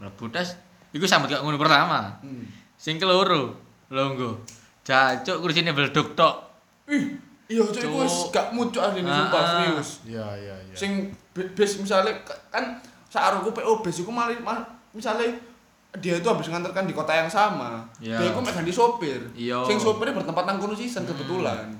Mlebu 0.00 0.32
tes 0.32 0.58
iku 0.90 1.04
sambat 1.06 1.38
gak 1.38 1.42
ngono 1.44 1.60
pertama. 1.60 2.18
Hmm. 2.24 2.48
Sing 2.74 2.98
keloro, 2.98 3.54
longgo. 3.94 4.42
Jancuk 4.82 5.38
kursine 5.38 5.70
belduk 5.70 6.16
tok. 6.18 6.50
Ih, 6.90 7.14
iya 7.54 7.62
Cuk 7.62 7.78
iku 7.80 7.96
wis 8.00 8.16
gak 8.28 8.50
muncul 8.50 8.80
asline 8.80 9.04
Ah, 9.04 9.14
sumpah 9.20 9.38
ah. 9.38 9.46
serius. 9.48 9.88
Iya, 10.04 10.26
iya, 10.34 10.54
iya. 10.60 10.74
Sing 10.74 10.90
base 11.30 11.74
misalnya 11.78 12.10
kan 12.48 12.74
searuku 13.06 13.50
PO 13.50 13.78
base 13.80 14.02
iku 14.02 14.10
malah 14.10 14.34
ma- 14.38 14.66
misalnya 14.90 15.30
dia 15.94 16.18
itu 16.18 16.26
habis 16.26 16.46
nganterkan 16.46 16.82
di 16.82 16.92
kota 16.92 17.14
yang 17.14 17.30
sama. 17.30 17.86
Iya. 17.96 18.18
Dia 18.18 18.28
iku 18.28 18.40
mek 18.40 18.50
ganti 18.52 18.70
sopir. 18.70 19.22
Iya. 19.32 19.62
Sing 19.62 19.78
sopirnya 19.78 20.10
bertempat 20.12 20.42
nang 20.44 20.58
kono 20.58 20.74
season 20.74 21.04
kebetulan. 21.04 21.70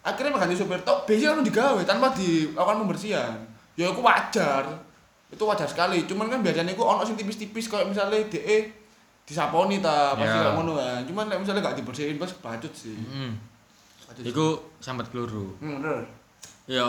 Akhirnya 0.00 0.30
mek 0.30 0.40
ganti 0.40 0.54
sopir 0.54 0.78
tok 0.80 1.02
base 1.04 1.24
kan 1.24 1.42
digawe 1.42 1.82
tanpa 1.82 2.10
dilakukan 2.10 2.78
pembersihan. 2.80 3.34
Ya 3.74 3.86
iku 3.86 4.00
wajar. 4.00 4.62
Itu 5.26 5.42
wajar 5.44 5.66
sekali. 5.66 6.04
Cuman 6.04 6.26
kan 6.26 6.38
biasanya 6.40 6.70
iku 6.70 6.82
ono 6.84 7.02
sing 7.02 7.14
tipis-tipis 7.14 7.66
kayak 7.66 7.86
misalnya 7.86 8.22
DE 8.24 8.70
disaponi 9.22 9.78
ta 9.78 10.10
pasti 10.12 10.26
kayak 10.36 10.54
ngono 10.54 10.72
kan. 10.74 11.00
Cuman 11.04 11.24
nek 11.26 11.38
misalnya 11.38 11.62
gak 11.64 11.76
dibersihin 11.76 12.16
pas 12.16 12.30
bacut 12.36 12.70
sih. 12.72 12.90
Sih. 12.92 13.06
Hmm. 13.06 13.34
Iku 14.18 14.76
sambat 14.82 15.08
keloro. 15.14 15.54
Hmm. 15.62 16.02
Ya 16.66 16.86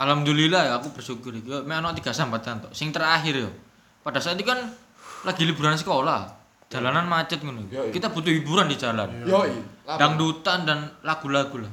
alhamdulillah 0.00 0.68
ya 0.68 0.72
aku 0.80 0.96
bersyukur 0.96 1.36
iki. 1.36 1.48
Mek 1.64 1.84
ono 1.84 1.92
tiga 1.92 2.12
sambatan 2.16 2.64
tok. 2.64 2.72
Sing 2.72 2.88
terakhir 2.90 3.34
ya. 3.36 3.50
Pada 4.02 4.18
saat 4.18 4.40
itu 4.40 4.48
kan 4.48 4.58
lagi 5.28 5.44
liburan 5.44 5.76
sekolah. 5.76 6.40
Jalanan 6.72 7.04
macet 7.04 7.44
ngono. 7.44 7.68
Kita 7.68 8.08
butuh 8.08 8.32
hiburan 8.32 8.66
di 8.66 8.80
jalan. 8.80 9.28
Lapar. 9.28 10.00
Dangdutan 10.00 10.64
dan 10.64 10.78
lagu-lagu 11.04 11.60
lah. 11.60 11.72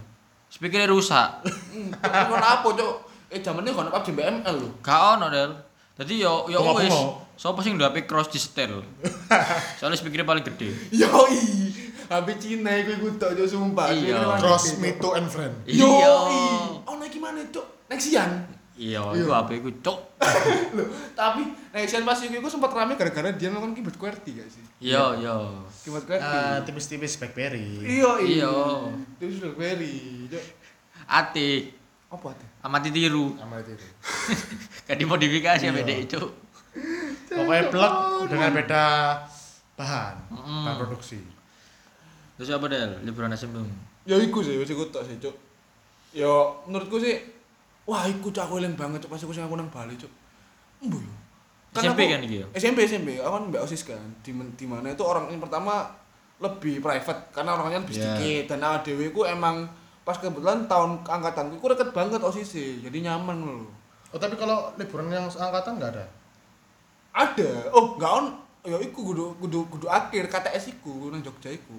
Speakernya 0.52 0.92
rusak. 0.92 1.46
Hmm, 1.46 1.94
Kon 2.02 2.42
apa, 2.42 2.68
Cuk? 2.68 2.94
Eh 3.30 3.40
jamane 3.46 3.70
kon 3.70 3.86
PUBG 3.94 4.18
BML 4.18 4.56
lho. 4.58 4.70
Gak 4.82 5.22
ono 5.22 5.30
Del. 5.30 5.54
Dadi 5.94 6.18
yo 6.18 6.50
yo 6.50 6.60
wis. 6.74 6.92
Sopo 7.40 7.62
sing 7.62 7.78
duwe 7.80 8.04
cross 8.10 8.28
di 8.34 8.42
setel. 8.42 8.82
Soalnya 9.80 9.96
speakernya 9.96 10.26
paling 10.28 10.44
gede. 10.44 10.74
Yoi. 10.92 11.40
HP 12.10 12.28
Cina 12.36 12.72
iku 12.74 12.92
iku 12.96 13.08
tok 13.16 13.32
Cuk 13.34 13.46
sumpah. 13.48 13.88
Iya. 13.88 14.02
Ini 14.10 14.20
memang 14.20 14.40
Cross 14.40 14.66
gede, 14.68 14.82
me 14.82 14.90
Cuk. 14.92 15.00
to 15.00 15.10
and 15.14 15.28
friend. 15.28 15.54
Yoi. 15.64 16.42
Ono 16.84 17.04
iki 17.04 17.18
mana, 17.18 17.40
Cuk? 17.48 17.66
Nexian. 17.86 18.30
Iya, 18.74 19.04
itu 19.12 19.28
HP 19.28 19.60
ku 19.60 19.70
cuk. 19.78 20.00
Lho, 20.76 20.88
tapi 21.12 21.44
Nexian 21.70 22.02
pas 22.02 22.16
iku 22.18 22.32
iku 22.34 22.48
sempat 22.48 22.72
rame 22.72 22.96
gara-gara 22.96 23.28
dia 23.30 23.52
nonton 23.52 23.76
keyboard 23.76 24.00
QWERTY 24.00 24.40
gak 24.40 24.48
sih? 24.48 24.64
Iya, 24.80 25.20
iya. 25.20 25.36
Keyboard 25.84 26.08
QWERTY. 26.08 26.24
Ah, 26.24 26.64
tipis-tipis 26.64 27.20
BlackBerry. 27.20 27.84
Iya, 27.84 28.12
Iya. 28.24 28.54
Itu 29.20 29.36
sudah 29.36 29.52
query. 29.52 30.32
Cuk. 30.32 30.44
Atik, 31.06 31.76
Apa 32.08 32.32
tuh? 32.32 32.48
amati 32.62 32.90
tiru. 32.90 33.36
Sama 33.36 33.60
itu. 33.60 33.76
Kan 34.88 34.96
dimodifikasi 34.96 35.60
Iya. 35.60 35.70
sampe 35.70 35.84
dek 35.84 36.00
cuk. 36.08 36.30
Pokoknya 37.30 37.64
blok 37.68 37.94
dengan 38.26 38.50
beda 38.56 38.84
bahan, 39.76 40.16
bahan 40.32 40.76
produksi. 40.78 41.20
Terus 42.40 42.50
apa 42.50 42.66
Del? 42.66 43.04
Liburan 43.04 43.36
SMP. 43.36 43.60
Ya 44.08 44.16
iku 44.16 44.40
sih, 44.40 44.56
wis 44.56 44.72
iku 44.72 44.88
tok 44.88 45.04
sih, 45.04 45.20
Cuk. 45.20 45.36
Ya 46.10 46.32
menurutku 46.64 46.96
sih 46.98 47.20
wah 47.84 48.08
iku 48.08 48.30
cuk 48.30 48.40
aku 48.40 48.58
eling 48.58 48.74
banget 48.74 49.04
cuk 49.04 49.12
pas 49.12 49.20
aku 49.20 49.30
sing 49.30 49.44
aku 49.44 49.54
nang 49.54 49.68
Bali, 49.68 49.94
Cuk. 49.94 50.10
Embo 50.80 50.98
yo. 50.98 51.12
SMP 51.70 52.08
aku- 52.08 52.12
kan 52.16 52.22
iki 52.24 52.36
ya? 52.40 52.46
SMP 52.56 52.88
SMP, 52.88 53.20
aku 53.20 53.30
kan 53.30 53.44
mbak 53.46 53.62
OSIS 53.62 53.84
kan. 53.84 54.00
Di 54.24 54.32
di 54.32 54.66
mana 54.66 54.90
itu 54.90 55.04
orang 55.04 55.28
yang 55.28 55.38
pertama 55.38 55.86
lebih 56.40 56.80
private 56.80 57.30
karena 57.30 57.54
orangnya 57.54 57.84
lebih 57.84 57.94
Iya. 57.94 58.04
sedikit 58.16 58.44
dan 58.50 58.60
awake 58.64 58.88
dhewe 58.88 59.06
ku 59.12 59.22
emang 59.22 59.68
pas 60.02 60.16
kebetulan 60.16 60.64
tahun 60.66 61.04
angkatanku 61.04 61.60
ku 61.60 61.68
deket 61.68 61.92
banget 61.92 62.24
OSIS 62.24 62.56
jadi 62.80 62.98
nyaman 63.04 63.44
loh. 63.44 63.68
Oh, 64.10 64.18
tapi 64.18 64.34
kalau 64.34 64.72
liburan 64.74 65.12
yang 65.12 65.28
angkatan 65.28 65.76
nggak 65.78 65.92
ada? 65.94 66.06
Ada. 67.12 67.70
Oh, 67.70 67.94
enggak 67.94 68.12
on. 68.16 68.26
Ya 68.62 68.76
iku 68.78 69.06
kudu 69.06 69.38
kudu 69.38 69.68
kudu 69.70 69.86
akhir 69.86 70.26
KTS 70.26 70.74
iku 70.74 71.10
nang 71.10 71.22
Jogja 71.22 71.50
iku. 71.50 71.78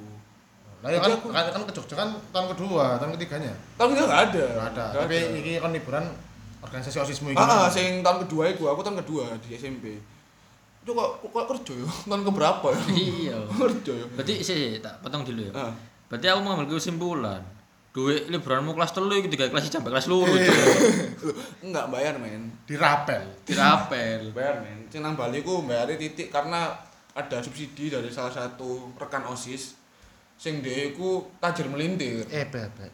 Nah, 0.80 0.88
ya 0.88 0.98
kan, 0.98 1.12
aku- 1.12 1.28
kan, 1.28 1.44
kan 1.46 1.62
ke 1.62 1.72
Jogja 1.72 1.94
kan 1.94 2.08
tahun 2.32 2.46
kedua, 2.56 2.96
tahun 2.96 3.12
ketiganya. 3.14 3.52
Tahun 3.76 3.88
kita 3.90 4.02
enggak 4.02 4.22
ada. 4.26 4.44
Nggak 4.48 4.68
ada. 4.72 4.84
Tapi 4.96 5.14
ada. 5.14 5.28
ini 5.30 5.50
kan 5.56 5.70
liburan 5.70 6.04
organisasi 6.60 6.96
osismu 6.98 7.28
ini. 7.30 7.36
Ah, 7.36 7.64
ah, 7.64 7.68
sing 7.68 8.00
tahun 8.00 8.24
kedua 8.24 8.48
iku, 8.48 8.64
aku 8.66 8.80
tahun 8.80 8.96
kedua 8.98 9.28
di 9.40 9.52
SMP. 9.52 10.00
Itu 10.80 10.96
kok 10.96 11.20
kok 11.22 11.44
kerja 11.46 11.72
ya? 11.76 11.88
Tahun 12.08 12.22
keberapa 12.24 12.66
ya? 12.70 12.80
Iya. 12.90 13.36
kerja 13.60 13.92
ya. 13.92 14.06
Berarti 14.10 14.34
sih 14.40 14.80
tak 14.80 15.04
potong 15.04 15.22
dulu 15.22 15.44
ya. 15.44 15.52
Ah. 15.52 15.72
Berarti 16.08 16.26
aku 16.26 16.40
mengambil 16.40 16.74
kesimpulan. 16.74 17.42
Duit 17.90 18.30
liburanmu 18.30 18.70
kelas 18.72 18.94
telu 18.94 19.10
iku 19.12 19.26
tiga 19.26 19.50
kelas 19.50 19.66
sampai 19.66 19.90
kelas 19.90 20.06
loro 20.06 20.30
Iya. 20.30 20.48
enggak 21.66 21.90
bayar, 21.90 22.14
men. 22.16 22.48
dirapel. 22.64 23.20
Dirapel. 23.44 24.30
Bayar, 24.32 24.62
men. 24.62 24.86
Sing 24.88 25.02
nang 25.02 25.12
Bali 25.12 25.42
ku 25.42 25.60
bayar 25.62 25.90
titik 25.92 26.30
karena 26.30 26.70
ada 27.10 27.36
subsidi 27.42 27.90
dari 27.90 28.06
salah 28.08 28.30
satu 28.30 28.94
rekan 28.94 29.26
OSIS 29.26 29.74
sing 30.40 30.64
dia 30.64 30.88
iku 30.88 31.28
tajir 31.36 31.68
melintir. 31.68 32.24
Eh, 32.32 32.48
bebek. 32.48 32.92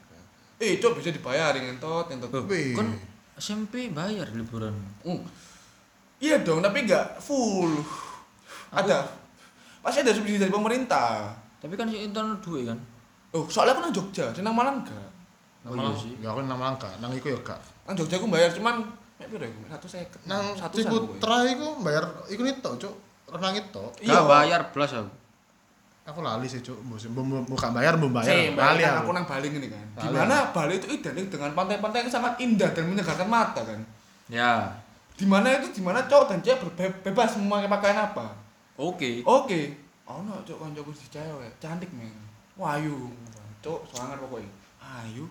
Eh, 0.59 0.83
cok 0.83 0.99
bisa 0.99 1.15
dibayarin 1.15 1.79
entot, 1.79 2.11
entot. 2.11 2.35
Kan 2.75 2.91
SMP 3.39 3.95
bayar 3.95 4.27
liburan. 4.35 4.75
Hmm. 5.07 5.23
Iya 6.19 6.43
dong, 6.43 6.59
tapi 6.59 6.83
enggak 6.83 7.23
full. 7.23 7.71
Ada. 8.75 9.07
Pasti 9.79 10.03
ada 10.03 10.11
subsidi 10.11 10.43
dari 10.43 10.51
pemerintah. 10.51 11.31
Tapi 11.63 11.79
kan 11.79 11.87
si 11.87 12.03
internet 12.03 12.43
duit 12.43 12.67
kan. 12.67 12.79
Oh, 13.31 13.47
soalnya 13.47 13.79
aku 13.79 13.81
nang 13.87 13.95
Jogja, 13.95 14.33
di 14.35 14.41
nang 14.43 14.57
Malang 14.57 14.83
enggak. 14.83 15.09
Oh, 15.67 15.75
Nama 15.75 15.93
iya 15.93 15.99
sih. 15.99 16.13
Ya 16.23 16.29
aku 16.31 16.41
nama 16.47 16.63
langka, 16.73 16.91
nang 17.03 17.11
iku 17.11 17.27
ya 17.31 17.39
gak. 17.43 17.59
Nang 17.87 17.95
Jogja 17.99 18.17
aku 18.23 18.31
bayar 18.31 18.51
cuman 18.55 18.87
mek 19.19 19.27
piro 19.29 19.45
iku? 19.45 19.61
150. 19.67 20.31
Nang 20.31 20.55
satu 20.55 20.75
Ciputra 20.79 21.43
iku 21.47 21.83
bayar 21.83 22.07
iku 22.31 22.43
nitok, 22.47 22.75
Cuk. 22.79 22.95
Renang 23.27 23.55
itu. 23.59 23.85
Iya. 24.07 24.23
Gak 24.23 24.27
bayar 24.31 24.61
plus 24.71 24.95
aku. 24.95 25.11
Aku 26.07 26.23
lali 26.23 26.47
sih, 26.47 26.63
Cuk. 26.63 26.79
Mbok 26.87 27.51
bukan 27.51 27.71
bayar, 27.75 27.99
mbok 27.99 28.15
bayar. 28.15 28.31
Saya 28.31 28.55
Lali 28.55 28.79
bayar 28.79 28.95
aku. 28.97 29.11
aku 29.11 29.11
nang 29.11 29.27
Bali 29.27 29.49
ini 29.51 29.67
kan. 29.67 29.85
Di 29.99 30.09
mana 30.09 30.37
Bali 30.55 30.79
itu 30.79 30.87
identik 30.87 31.27
dengan 31.27 31.51
pantai-pantai 31.51 32.07
yang 32.07 32.13
sangat 32.13 32.39
indah 32.39 32.71
dan 32.71 32.87
menyegarkan 32.87 33.27
mata 33.27 33.59
kan. 33.61 33.81
Ya. 34.31 34.71
Di 35.19 35.27
mana 35.27 35.51
itu 35.59 35.75
di 35.75 35.83
mana 35.83 36.07
cowok 36.07 36.31
dan 36.31 36.39
cewek 36.41 36.63
bebas 37.03 37.35
memakai 37.35 37.67
pakaian 37.67 37.99
apa. 38.07 38.27
Oke. 38.79 39.27
Oke. 39.27 39.75
Oh 40.07 40.23
no, 40.23 40.39
cowok 40.47 40.71
kancaku 40.71 40.95
si 40.95 41.11
cewek, 41.11 41.51
cantik 41.59 41.91
men. 41.91 42.15
Wayu. 42.55 43.11
Cowok 43.59 43.83
sangar 43.91 44.15
pokoknya. 44.17 44.47
ayu 44.79 45.27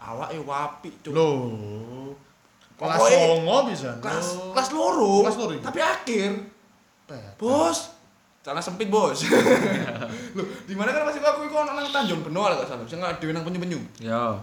awake 0.00 0.40
wapi 0.40 0.88
cuk 1.04 1.12
Loh. 1.12 2.16
Kelas 2.80 2.96
songo 2.98 3.68
bisa. 3.68 3.92
kelas 4.00 4.28
Loh. 4.32 4.50
kelas 4.56 4.68
loro 4.72 5.12
Kelas 5.22 5.36
loro 5.36 5.52
iki? 5.52 5.62
tapi 5.62 5.78
akhir 5.78 6.30
bos 7.36 7.93
celana 8.44 8.60
sempit 8.60 8.92
bos. 8.92 9.24
Loh 10.36 10.46
di 10.68 10.76
mana 10.76 10.92
kan 10.92 11.08
masih 11.08 11.24
aku 11.24 11.48
iku 11.48 11.64
nang 11.64 11.80
Tanjung 11.88 12.20
Benoa 12.20 12.52
lah 12.52 12.56
gak 12.60 12.76
salah. 12.76 12.84
Sing 12.84 13.00
dhewe 13.00 13.32
nang 13.32 13.40
penyu-penyu. 13.40 13.80
Yo. 14.04 14.36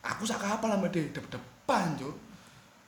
aku 0.00 0.24
sak 0.24 0.40
kapal 0.40 0.72
sama 0.72 0.88
dia 0.88 1.04
dep 1.12 1.28
depan 1.28 1.92
cuk. 2.00 2.16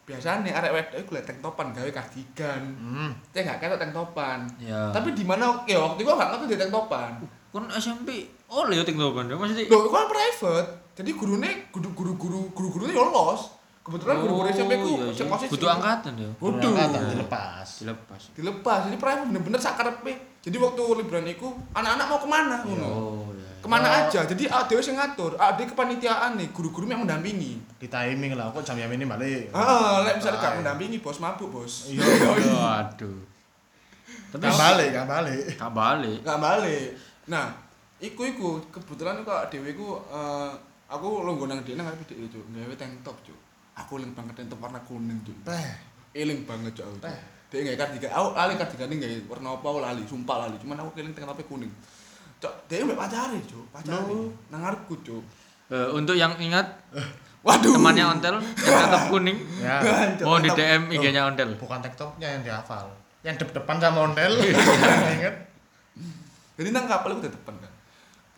Biasanya 0.09 0.57
arek 0.57 0.73
wedok 0.73 0.99
iku 1.05 1.11
lek 1.21 1.25
tank 1.29 1.39
topan 1.45 1.77
gawe 1.77 1.91
kardigan. 1.93 2.63
Hmm. 2.81 3.13
cek 3.31 3.45
gak 3.45 3.59
ketok 3.61 3.79
tank 3.79 3.93
topan 3.93 4.49
Ya. 4.57 4.89
tapi 4.91 5.13
di 5.13 5.23
mana 5.23 5.63
ya 5.69 5.77
waktu 5.79 6.01
itu 6.01 6.09
aku 6.09 6.17
gak 6.17 6.31
ngerti 6.33 6.45
dia 6.49 6.61
tank 6.65 6.73
topan 6.73 7.13
kon 7.53 7.69
SMP 7.69 8.25
oleh 8.49 8.81
yo 8.81 8.85
tinggal 8.89 9.13
kan 9.13 9.29
maksudnya? 9.29 9.69
Loh 9.69 9.93
kan 9.93 10.09
private. 10.09 10.69
Jadi 10.97 11.11
gurunya 11.13 11.53
guru 11.69 11.93
guru 11.93 12.13
guru 12.17 12.41
guru 12.57 12.69
gurunya 12.73 12.97
ya 12.97 13.05
los 13.05 13.53
kebetulan 13.83 14.17
guru 14.19 14.33
guru 14.39 14.47
SMP 14.49 14.79
ku 14.79 14.91
iya, 14.95 15.11
sing 15.11 15.27
iya. 15.27 15.33
posisi. 15.35 15.51
Butuh 15.51 15.71
angkatan 15.71 16.13
yo 16.15 16.31
Waduh. 16.39 16.71
Angkatan 16.71 17.01
dilepas. 17.11 17.69
dilepas. 17.83 18.23
Dilepas 18.33 18.81
jadi 18.87 18.97
private 18.97 19.27
bener-bener 19.27 19.59
sakarepe 19.59 20.13
jadi 20.39 20.57
waktu 20.59 20.83
liburan 20.99 21.27
iku 21.29 21.51
anak-anak 21.71 22.07
mau 22.07 22.19
ke 22.19 22.29
mana 22.31 22.57
ngono? 22.63 22.87
Oh 22.87 23.27
ya 23.31 23.51
ke 23.63 23.69
mana 23.71 23.87
Oh. 23.87 23.99
aja. 24.07 24.21
Jadi 24.27 24.51
ah 24.51 24.67
dewe 24.67 24.83
sing 24.83 24.99
ngatur 24.99 25.39
ah 25.39 25.55
dewe 25.55 25.71
kepanitiaan 25.71 26.35
nih 26.35 26.51
guru-guru 26.51 26.87
yang 26.87 27.03
mendampingi. 27.03 27.63
Di 27.79 27.87
timing 27.87 28.35
lah 28.35 28.51
kok 28.51 28.63
jam 28.63 28.75
jam 28.75 28.91
ini 28.91 29.07
balik. 29.07 29.51
ah 29.55 30.03
lek 30.03 30.19
misalnya 30.19 30.39
gak 30.39 30.55
mendampingi 30.59 30.99
bos 30.99 31.19
mabuk 31.19 31.51
bos. 31.51 31.87
Iya. 31.91 32.03
waduh. 32.51 33.19
Tapi 34.35 34.43
Gak 34.43 34.59
balik, 34.59 34.89
gak 34.91 35.07
balik. 35.07 35.43
gak 35.55 35.73
balik. 35.73 36.19
Gak 36.23 36.39
balik. 36.39 36.87
Nah 37.31 37.47
iku 37.99 38.23
iku 38.27 38.49
kebetulan 38.71 39.23
iku 39.23 39.31
dewe 39.47 39.69
iku 39.71 39.87
eh, 40.11 40.51
aku 40.91 41.23
longgo 41.23 41.47
nang 41.47 41.63
dia 41.63 41.75
nang 41.75 41.87
arep 41.87 42.03
dhek 42.03 42.19
cuk. 42.31 42.43
Gawe 42.51 42.75
tank 42.75 42.99
top 43.03 43.15
cuk 43.23 43.39
aku 43.73 43.93
eling 43.99 44.13
banget 44.13 44.45
top 44.47 44.61
warna 44.61 44.81
kuning 44.85 45.19
cuk 45.25 45.37
Peh. 45.45 45.71
eling 46.13 46.45
banget 46.45 46.77
aku 46.81 46.97
Teh. 47.01 47.17
dia 47.53 47.59
nggak 47.65 47.77
kardigan 47.81 48.11
aku 48.13 48.29
lali 48.33 48.53
kardigan 48.57 48.89
gawe 48.97 49.17
warna 49.33 49.49
apa 49.57 49.67
aku 49.69 49.81
lali 49.81 50.03
sumpah 50.05 50.37
lali 50.47 50.57
cuman 50.61 50.77
aku 50.81 50.91
eling 50.97 51.13
tank 51.13 51.25
topnya 51.27 51.45
kuning 51.47 51.73
cuk 52.39 52.53
dia 52.67 52.83
mbek 52.83 52.99
pacare 52.99 53.39
cuk 53.45 53.65
pacare 53.71 54.09
Loh. 54.09 54.29
nang 54.53 54.61
ngarepku 54.65 54.97
cuk 55.03 55.25
Eh, 55.73 55.89
untuk 55.89 56.13
yang 56.13 56.37
ingat 56.37 56.69
waduh 57.41 57.73
temannya 57.73 58.05
ontel 58.05 58.37
yang 58.45 58.77
tetap 58.85 59.09
kuning 59.09 59.41
Ya. 59.57 59.81
Mau 60.21 60.37
di 60.37 60.53
DM 60.53 60.93
IG-nya 60.93 61.25
ontel 61.25 61.57
Bukan 61.57 61.81
tiktoknya 61.81 62.29
yang 62.29 62.43
dihafal. 62.45 62.93
Yang 63.25 63.41
dep-depan 63.41 63.81
sama 63.81 64.05
ondel. 64.05 64.37
Ingat? 65.17 65.49
jadi 66.61 66.69
nang 66.77 66.85
kapal 66.85 67.17
iku 67.17 67.25
depan 67.25 67.57
kan 67.57 67.72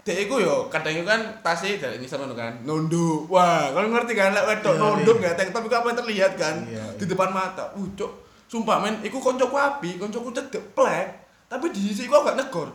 Dek 0.05 0.29
iku 0.29 0.37
yo 0.37 0.69
kadang 0.69 1.01
kan 1.01 1.21
tasnya 1.41 1.81
dari 1.81 1.97
ngisor 1.97 2.21
ngono 2.21 2.37
kan. 2.37 2.53
Nunduk. 2.61 3.25
Wah 3.27 3.73
kalau 3.73 3.89
ngerti 3.89 4.13
kan 4.13 4.37
lek 4.37 4.45
wedok 4.45 4.77
Iya, 4.77 4.81
nunduk 4.85 5.17
iya. 5.17 5.23
nggak 5.25 5.35
tank 5.35 5.51
top 5.51 5.65
iku 5.65 5.75
apa 5.75 5.87
yang 5.89 5.99
terlihat 6.05 6.33
kan 6.37 6.55
Iya, 6.69 6.85
di 7.01 7.05
iya. 7.05 7.11
depan 7.11 7.33
mata. 7.33 7.73
Uh 7.73 7.89
cuk 7.93 8.13
sumpah 8.45 8.79
men 8.79 9.01
iku 9.01 9.17
koncoku 9.17 9.57
api 9.57 9.97
koncoku 9.97 10.29
cedek 10.31 10.77
plek 10.77 11.07
tapi 11.49 11.73
di 11.73 11.81
sisi 11.83 12.05
iku 12.05 12.21
aku 12.21 12.29
gak 12.29 12.39
negor. 12.39 12.69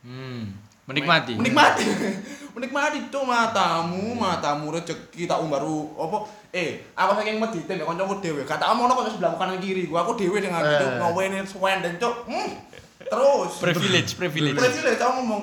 Hmm 0.00 0.56
menikmati. 0.84 1.36
Menikmati. 1.36 1.84
Menikmati 2.54 2.98
cuk 3.08 3.24
matamu 3.24 4.14
matamu 4.14 4.72
rezeki 4.72 5.26
tak 5.26 5.40
umbaru 5.40 5.90
apa 5.96 6.16
eh 6.48 6.80
apa 6.94 7.18
saking 7.18 7.36
medite 7.36 7.72
nek 7.74 7.84
koncoku 7.84 8.20
dhewe. 8.20 8.40
Gak 8.42 8.56
tak 8.56 8.72
omongno 8.72 8.94
kok 8.94 9.12
sebelah 9.12 9.36
kanan 9.36 9.60
kiri 9.60 9.84
gua 9.84 10.00
aku 10.00 10.16
dhewe 10.16 10.40
dengan 10.40 10.60
Eh. 10.60 10.72
itu 10.74 10.86
ngawene 10.96 11.38
swenden 11.44 11.96
cuk. 11.98 12.14
Hmm. 12.24 12.50
terus. 13.04 13.60
Privilege 13.60 14.16
privilege. 14.16 14.56
Privilege 14.56 14.96
aku 14.96 15.12
ngomong, 15.20 15.42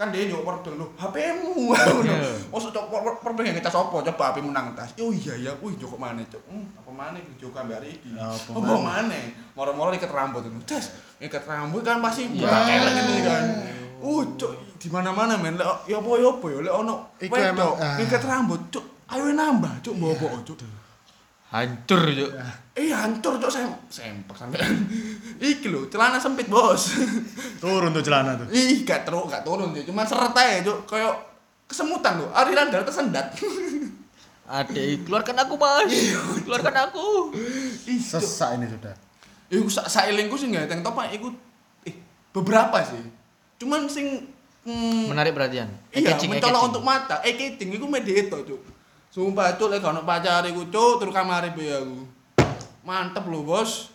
kan 0.00 0.08
dia 0.08 0.32
nyok 0.32 0.48
perdo 0.48 0.70
lu, 0.80 0.86
HP-mu. 0.96 1.76
Iya. 1.76 2.32
Masuk 2.48 2.72
cok 2.72 3.20
perdo 3.20 3.40
yang 3.44 3.52
kita 3.52 3.68
sopo 3.68 4.00
coba 4.00 4.32
HP 4.32 4.40
menang 4.40 4.72
tas. 4.72 4.96
Oh 4.96 5.12
iya 5.12 5.36
ya, 5.36 5.52
wih 5.60 5.76
joko 5.76 6.00
mana 6.00 6.24
cok. 6.24 6.40
Hmm, 6.48 6.64
apa 6.72 6.88
mana 6.88 7.20
ambek 7.20 7.84
iki. 7.84 8.16
Ya, 8.16 8.24
apa 8.32 8.76
mana? 8.80 9.20
Moro-moro 9.52 9.92
ikat 9.92 10.08
rambut 10.08 10.48
itu. 10.48 10.56
Tes, 10.64 10.96
ikat 11.20 11.44
rambut 11.44 11.84
kan 11.84 12.00
pasti 12.00 12.32
Iya. 12.32 12.48
buka 12.48 12.58
kelek 12.64 12.94
ini 12.96 13.16
kan. 13.28 13.44
Uh, 14.00 14.24
cok 14.40 14.80
di 14.80 14.88
mana-mana 14.88 15.36
men. 15.36 15.60
Ya 15.84 16.00
apa 16.00 16.10
ya 16.16 16.32
apa 16.32 16.46
ya 16.48 16.58
lek 16.64 16.74
ono 16.80 16.94
wedok 17.20 17.36
emang, 17.36 17.72
ah. 17.76 17.96
ikat 18.00 18.22
rambut 18.24 18.60
cok. 18.72 18.84
Ayo 19.12 19.36
nambah 19.36 19.84
cok 19.84 19.94
bawa 20.00 20.40
cok. 20.48 20.58
hancur 21.50 22.02
yuk 22.14 22.30
Eh 22.80 22.88
hancur 22.88 23.36
cok 23.36 23.52
sem 23.52 23.68
sempak 23.92 24.40
sampean. 24.40 24.72
Iki 25.36 25.68
lho, 25.68 25.84
celana 25.92 26.16
sempit, 26.16 26.48
Bos. 26.48 26.96
Turun 27.60 27.92
tuh 27.92 28.00
celana 28.00 28.40
tuh. 28.40 28.48
Ih, 28.48 28.88
gak 28.88 29.04
terus, 29.04 29.28
gak 29.28 29.44
turun 29.44 29.76
sih. 29.76 29.84
Cuman 29.84 30.08
seret 30.08 30.32
aja, 30.32 30.64
Cuk. 30.64 30.88
Kayak 30.88 31.12
kesemutan 31.68 32.24
loh. 32.24 32.32
Aliran 32.32 32.72
darah 32.72 32.88
tersendat. 32.88 33.36
Adek, 34.50 35.06
keluarkan 35.06 35.46
aku 35.46 35.54
mas 35.54 35.86
keluarkan 36.42 36.90
aku 36.90 37.30
Ih. 37.86 38.02
Sesak 38.02 38.58
ini 38.58 38.66
sudah. 38.66 38.90
Iku 39.46 39.70
sa 39.70 39.86
sailingku 39.86 40.34
sih 40.34 40.50
nggak 40.50 40.66
tank 40.66 40.82
top 40.82 40.98
iku 41.06 41.30
eh 41.86 41.94
beberapa 42.34 42.82
sih. 42.82 42.98
Cuman 43.62 43.86
sing 43.86 44.26
hmm, 44.66 45.06
menarik 45.06 45.38
perhatian 45.38 45.70
iya 45.94 46.10
Eye-catching, 46.10 46.34
mencolok 46.34 46.62
untuk 46.66 46.82
mata. 46.82 47.22
Eh 47.22 47.38
kiting 47.38 47.78
iku 47.78 47.86
medeto, 47.86 48.42
Cuk. 48.42 48.58
Sumpah, 49.14 49.54
Cuk, 49.54 49.70
lek 49.70 49.82
gak 49.82 49.94
ono 49.94 50.02
pacar 50.02 50.42
iku, 50.50 50.66
Cuk, 50.66 50.98
turu 50.98 51.14
kamar 51.14 51.46
be 51.54 51.70
aku. 51.70 52.19
Mantep 52.84 53.24
loh, 53.28 53.42
Bos. 53.44 53.92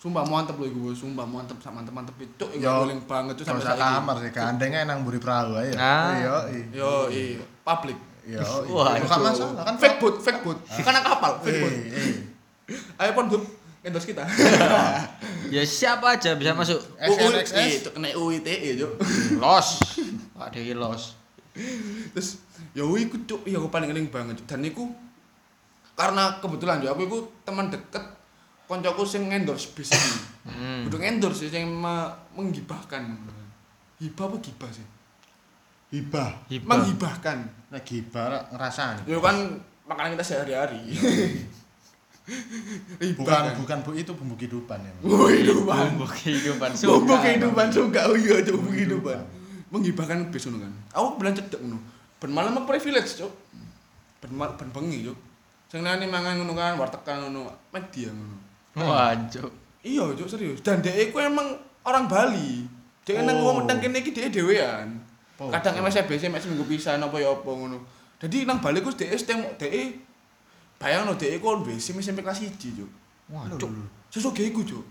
Sumpah 0.00 0.24
mantep 0.28 0.56
loh 0.60 0.68
iku, 0.68 0.78
Bos. 0.90 0.96
Sumpah 1.00 1.24
mantep 1.24 1.56
sak 1.60 1.72
mantep-mantep 1.72 2.16
itu. 2.20 2.44
Iku 2.56 2.64
Yo, 2.64 2.84
paling 2.84 3.00
banget 3.04 3.34
tuh 3.40 3.44
sampai 3.48 3.76
kamar 3.76 4.16
sih, 4.20 4.30
gandengnya 4.32 4.88
nang 4.88 5.04
buri 5.04 5.20
perahu 5.20 5.56
aja. 5.56 5.72
Ah. 5.76 6.12
Iya, 6.16 6.36
iya. 6.52 6.64
Yo, 6.72 6.92
iya, 7.08 7.44
public. 7.64 7.96
Iya, 8.24 8.40
Wah, 8.72 8.96
iya. 8.96 9.04
Bukan 9.04 9.20
masalah 9.20 9.64
kan 9.68 9.76
fake 9.76 9.96
boot, 10.00 10.16
fake 10.20 10.40
boot. 10.40 10.58
Kan 10.64 10.96
anak 10.96 11.04
kapal, 11.04 11.32
fake 11.44 11.60
boot. 11.60 11.72
Eh, 11.72 11.92
eh. 11.92 12.14
Ayo 12.96 13.12
pon 13.12 13.28
boot, 13.28 13.44
endorse 13.84 14.08
kita. 14.08 14.24
ya 15.54 15.60
siapa 15.68 16.16
aja 16.16 16.32
bisa 16.32 16.56
masuk 16.56 16.80
SNXS. 16.96 17.84
itu 17.84 17.90
kena 17.92 18.08
UITE, 18.16 18.80
Cuk. 18.80 18.92
los 19.44 19.68
Pak 20.32 20.56
Dewi 20.56 20.72
los 20.72 21.20
Terus 22.16 22.42
ya 22.74 22.82
iku 22.82 23.16
cuk, 23.28 23.46
ya 23.46 23.60
aku 23.60 23.68
paling 23.68 23.92
eling 23.92 24.08
banget. 24.08 24.40
Dan 24.48 24.64
iku 24.64 24.88
karena 25.94 26.42
kebetulan 26.42 26.82
ya 26.82 26.90
aku 26.90 27.06
iku 27.06 27.18
teman 27.42 27.70
deket 27.70 28.02
koncoku 28.66 29.06
sing 29.06 29.30
endorse 29.30 29.70
bis 29.72 29.94
iki. 29.94 30.12
hmm. 30.50 30.90
Udah 30.90 30.98
endorse 31.02 31.46
sih 31.46 31.50
sing 31.52 31.70
me- 31.70 32.12
menggibahkan. 32.34 33.02
Hibah 34.02 34.26
apa 34.26 34.36
gibah 34.42 34.70
sih? 34.74 34.86
Hibah. 35.94 36.34
Hibah. 36.50 36.68
Menggibahkan. 36.74 37.38
Nah, 37.70 37.80
gibah 37.86 38.42
ngerasani. 38.50 39.06
Ya 39.06 39.22
kan 39.22 39.36
makanan 39.86 40.18
kita 40.18 40.24
sehari-hari. 40.26 40.82
Hibah 43.04 43.20
Bukan 43.20 43.40
kan. 43.44 43.54
bukan 43.60 43.78
bu 43.84 43.90
itu 43.92 44.12
bumbu 44.16 44.34
kehidupan 44.34 44.80
ya. 44.80 44.92
Oh, 45.04 45.28
kehidupan. 45.28 45.92
bumbu 45.92 46.08
kehidupan 46.08 46.70
Bumbu 46.72 47.14
kehidupan 47.20 47.66
suka, 47.68 48.08
oh 48.08 48.16
iya 48.16 48.40
cuk 48.40 48.64
bumbu 48.64 48.72
kehidupan. 48.72 49.20
Menghibahkan 49.68 50.32
bis 50.32 50.48
kan. 50.48 50.72
Aku 50.96 51.20
bilang 51.20 51.36
cedek 51.36 51.60
ngono. 51.60 51.76
Ben 52.16 52.32
malam 52.32 52.56
mah 52.56 52.64
privilege 52.64 53.20
cuk. 53.20 53.28
Ben 54.24 54.32
ben 54.34 54.68
bengi 54.72 55.04
cuk. 55.04 55.18
Nani 55.82 56.06
mangan 56.06 56.38
ngono 56.38 56.52
kan, 56.54 56.78
wartegan 56.78 57.26
ngono, 57.26 57.50
media 57.74 58.10
ngono. 58.12 58.36
wah 58.78 59.14
cuk 59.30 59.50
Iya 59.84 60.16
cuk 60.16 60.28
serius. 60.28 60.64
Dan 60.64 60.80
dhek 60.80 61.10
iku 61.10 61.20
emang 61.20 61.60
orang 61.84 62.08
Bali. 62.08 62.64
Dhek 63.04 63.20
nang 63.20 63.42
wong 63.44 63.64
medang 63.64 63.78
kene 63.82 64.00
iki 64.00 64.16
dhek 64.16 64.32
dhewean. 64.32 64.96
Kadang 65.36 65.82
MSBC 65.84 66.32
mek 66.32 66.40
seminggu 66.40 66.64
pisan 66.64 67.04
apa 67.04 67.16
ya 67.20 67.34
apa 67.34 67.50
ngono. 67.50 67.84
Jadi 68.16 68.48
nang 68.48 68.64
Bali 68.64 68.80
ku 68.80 68.88
dhek 68.88 69.12
stem 69.18 69.44
dhek 69.60 70.00
bayangno 70.80 71.12
dhek 71.18 71.36
iku 71.36 71.60
WC 71.60 71.96
SMP 72.00 72.24
kelas 72.24 72.40
1 72.40 72.56
cuk. 72.56 72.90
wah 73.28 73.44
cuk. 73.60 73.72
Sesuke 74.14 74.46
iku, 74.46 74.62
Cuk. 74.62 74.86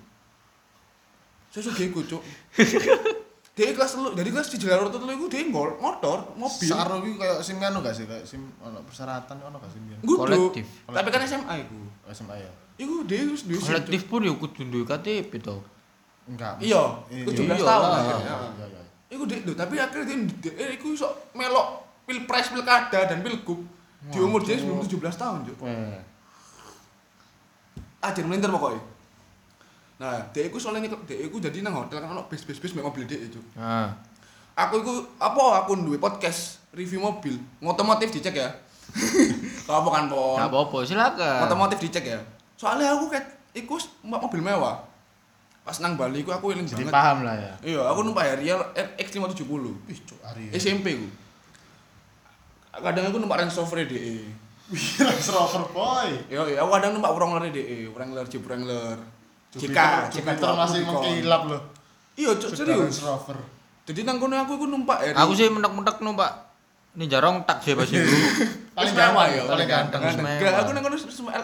Sesuke 1.47 1.87
iku, 1.87 2.03
Cuk. 2.03 2.19
Dia 3.53 3.69
kelas 3.69 3.93
telu, 3.93 4.17
dari 4.17 4.33
kelas 4.33 4.49
di 4.49 4.57
jalan 4.57 4.89
rota 4.89 4.97
telu 4.97 5.13
iku 5.13 5.29
dia 5.29 5.45
ngol 5.45 5.77
motor, 5.77 6.33
mobil. 6.33 6.65
Saro 6.65 7.05
iki 7.05 7.21
kayak 7.21 7.37
SIM 7.45 7.61
anu 7.61 7.85
gak 7.85 7.93
sih? 7.93 8.09
Kayak 8.09 8.25
SIM 8.25 8.41
ono 8.57 8.81
persyaratan 8.81 9.37
ono 9.45 9.61
gak 9.61 9.69
sih? 9.69 9.79
Guduk. 10.01 10.25
Kolektif. 10.25 10.65
Tapi 10.89 11.09
kan 11.13 11.21
SMA 11.21 11.53
iku. 11.61 11.77
SMA 12.09 12.35
ya. 12.41 12.51
Iku 12.81 13.05
dia 13.05 13.21
SIM, 13.37 13.53
Cuk. 13.53 13.61
kolektif 13.61 14.01
pun 14.09 14.25
ya 14.25 14.33
kudu 14.33 14.65
duwe 14.65 14.81
KTP 14.83 15.37
to 15.37 15.61
Enggak. 16.25 16.55
Iya, 16.57 17.03
Iya, 17.13 17.23
17 17.29 17.45
iya 17.45 17.61
tahun 17.61 17.83
lah. 17.85 17.99
akhirnya. 17.99 18.35
Iya, 18.57 18.65
iya. 18.73 18.81
Iku 19.13 19.23
lho, 19.29 19.53
tapi 19.53 19.75
akhirnya 19.77 20.05
dia, 20.09 20.17
dia 20.39 20.51
eh, 20.57 20.69
iku 20.73 20.95
iso 20.95 21.05
melok 21.37 21.67
pilpres, 22.09 22.49
pilkada 22.49 23.05
dan 23.05 23.21
pilgub 23.21 23.59
di 24.09 24.17
umur 24.17 24.41
dia 24.41 24.57
sebelum 24.57 24.81
17 24.81 24.97
tahun, 25.13 25.39
Cuk. 25.45 25.57
Weh. 25.61 26.01
Ajar 28.01 28.23
melintir 28.25 28.49
pokoknya. 28.49 28.81
Nah, 29.95 30.19
dia 30.29 30.43
iku 30.43 30.57
soalnya 30.57 30.83
nyekel, 30.83 30.99
dia 31.05 31.17
iku 31.21 31.37
jadi 31.37 31.61
nang 31.61 31.77
hotel 31.77 31.97
kan 31.97 32.09
ono 32.09 32.25
bis-bis-bis 32.25 32.73
mek 32.73 32.83
mobil 32.83 33.03
dia, 33.03 33.21
Cuk. 33.25 33.45
nah 33.53 33.93
aku 34.53 34.77
iku 34.79 34.93
apa 35.17 35.63
aku 35.63 35.73
duwe 35.79 35.97
podcast 35.97 36.61
review 36.71 37.01
mobil 37.01 37.33
ngotomotif 37.57 38.09
dicek 38.11 38.35
ya 38.35 38.49
apa 39.65 39.89
kan 39.89 40.05
pon 40.05 40.37
gak 40.37 40.45
apa-apa 40.45 40.77
silakan 40.83 41.41
otomotif 41.41 41.79
dicek 41.79 42.05
ya 42.05 42.19
soalnya 42.53 42.93
aku 42.93 43.09
kayak 43.09 43.25
iku 43.55 43.75
s- 43.75 43.89
numpak 43.99 44.21
mobil 44.21 44.41
mewah 44.43 44.77
pas 45.61 45.73
nang 45.79 45.95
Bali 45.95 46.21
iku 46.21 46.29
aku 46.29 46.51
eling 46.51 46.65
Jadi 46.65 46.83
banget 46.83 46.93
paham 46.93 47.17
lah 47.21 47.33
ya. 47.33 47.53
iya 47.63 47.81
aku 47.81 48.03
numpak 48.03 48.27
Harrier 48.27 48.61
X570 48.93 49.41
Ih, 49.87 49.99
cuk, 50.03 50.19
hari. 50.21 50.51
SMP 50.51 50.93
ku 50.93 51.07
kadang 52.75 53.05
aku 53.07 53.17
numpak 53.17 53.37
Range 53.39 53.53
Rover 53.53 53.85
DE. 53.85 54.25
Range 54.99 55.27
Rover 55.29 55.63
boy. 55.71 56.09
Yo, 56.25 56.41
yo, 56.43 56.57
aku 56.59 56.71
kadang 56.73 56.91
numpak 56.91 57.13
Wrangler 57.13 57.45
DE, 57.47 57.85
Wrangler 57.87 58.25
Jeep 58.25 58.41
Wrangler. 58.43 58.97
JK, 59.53 59.77
JK 60.09 60.41
masih 60.41 60.81
mengkilap 60.81 61.41
loh. 61.45 61.61
Iya, 62.13 62.33
Range 62.37 62.53
serius. 62.53 63.01
Rover. 63.05 63.37
Jadi 63.83 63.99
nang 64.07 64.17
kono 64.17 64.37
aku 64.37 64.55
iku 64.57 64.65
numpak 64.69 64.97
ya. 65.03 65.11
Aku 65.17 65.33
sih 65.35 65.49
mentek-mentek 65.49 65.99
numpak 65.99 66.53
ini 66.93 67.09
jarong 67.09 67.41
tak 67.43 67.57
sih 67.65 67.73
pas 67.73 67.89
itu. 67.89 67.97
Paling 68.77 68.93
mewah 68.93 69.25
ya, 69.25 69.41
paling 69.49 69.65
ganteng. 69.65 70.01
wis 70.05 70.13
Ganteng. 70.13 70.25
mewah. 70.29 70.41
Gak, 70.45 70.53
aku 70.61 70.69
nang 70.77 70.83
kono 70.85 70.95
semua 70.97 71.41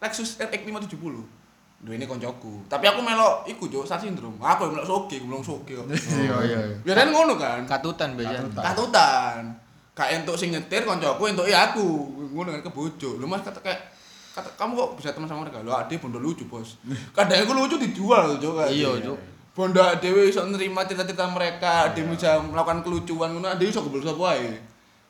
Lexus 0.00 0.40
RX 0.40 0.60
570. 0.64 1.20
Duh 1.80 1.92
ini 1.96 2.04
koncoku. 2.08 2.64
Tapi 2.68 2.84
aku 2.88 3.00
melok 3.04 3.44
iku 3.48 3.68
cuk, 3.68 3.84
star 3.84 4.00
syndrome. 4.00 4.36
Aku 4.40 4.72
melok 4.72 4.84
soge, 4.88 5.20
belum 5.20 5.44
soge. 5.48 5.76
Iya 5.76 6.36
iya. 6.44 6.58
iya. 6.60 6.76
Biasanya 6.80 7.12
ngono 7.12 7.34
kan. 7.36 7.64
Katutan 7.68 8.16
biasanya. 8.16 8.48
Katutan. 8.52 9.42
Gak 9.92 10.08
entuk 10.16 10.36
sing 10.40 10.52
nyetir 10.56 10.88
koncoku 10.88 11.28
entuk 11.28 11.44
ya 11.44 11.72
aku. 11.72 11.84
Ngono 12.32 12.56
kan 12.56 12.60
ke 12.64 12.72
bojo. 12.72 13.20
Lu 13.20 13.28
Mas 13.28 13.44
kata 13.44 13.60
kayak 13.60 13.89
kata 14.40 14.48
kamu 14.56 14.72
kok 14.72 14.90
bisa 14.96 15.12
teman 15.12 15.28
sama 15.28 15.44
mereka? 15.44 15.60
Lo 15.60 15.76
ade 15.76 16.00
bondo 16.00 16.16
lucu, 16.16 16.48
Bos. 16.48 16.80
Kadang 17.12 17.44
aku 17.44 17.52
lucu 17.52 17.76
dijual, 17.76 18.40
Cuk. 18.40 18.64
Iya, 18.72 18.88
Cuk. 19.04 19.18
Bondo 19.52 19.84
dhewe 20.00 20.32
iso 20.32 20.40
nerima 20.48 20.88
cerita-cerita 20.88 21.28
mereka, 21.28 21.92
ade 21.92 22.00
bisa 22.08 22.40
melakukan 22.40 22.80
kelucuan 22.80 23.36
ngono, 23.36 23.52
ade 23.52 23.68
iso 23.68 23.84
gombol 23.84 24.00
sapa 24.00 24.40
ae. 24.40 24.56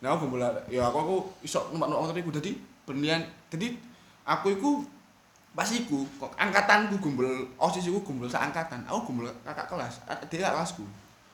Nah, 0.03 0.19
aku 0.19 0.27
gombol 0.27 0.43
ya 0.67 0.91
aku 0.91 0.99
aku 0.99 1.17
iso 1.47 1.71
numpak-numpak 1.71 2.11
motor 2.11 2.19
iku 2.19 2.31
dadi 2.35 2.51
berlian. 2.83 3.23
Dadi 3.47 3.79
aku 4.27 4.47
iku 4.59 4.71
pas 5.55 5.71
iku 5.71 6.03
kok 6.19 6.35
angkatanku 6.35 6.99
gombol 6.99 7.27
osis 7.63 7.87
iku 7.87 8.03
gombol 8.03 8.27
sak 8.27 8.51
angkatan. 8.51 8.83
Aku 8.91 9.15
gombol 9.15 9.31
kakak 9.47 9.71
kelas, 9.71 10.03
dia 10.27 10.43
kakak 10.43 10.59
kelasku. 10.59 10.85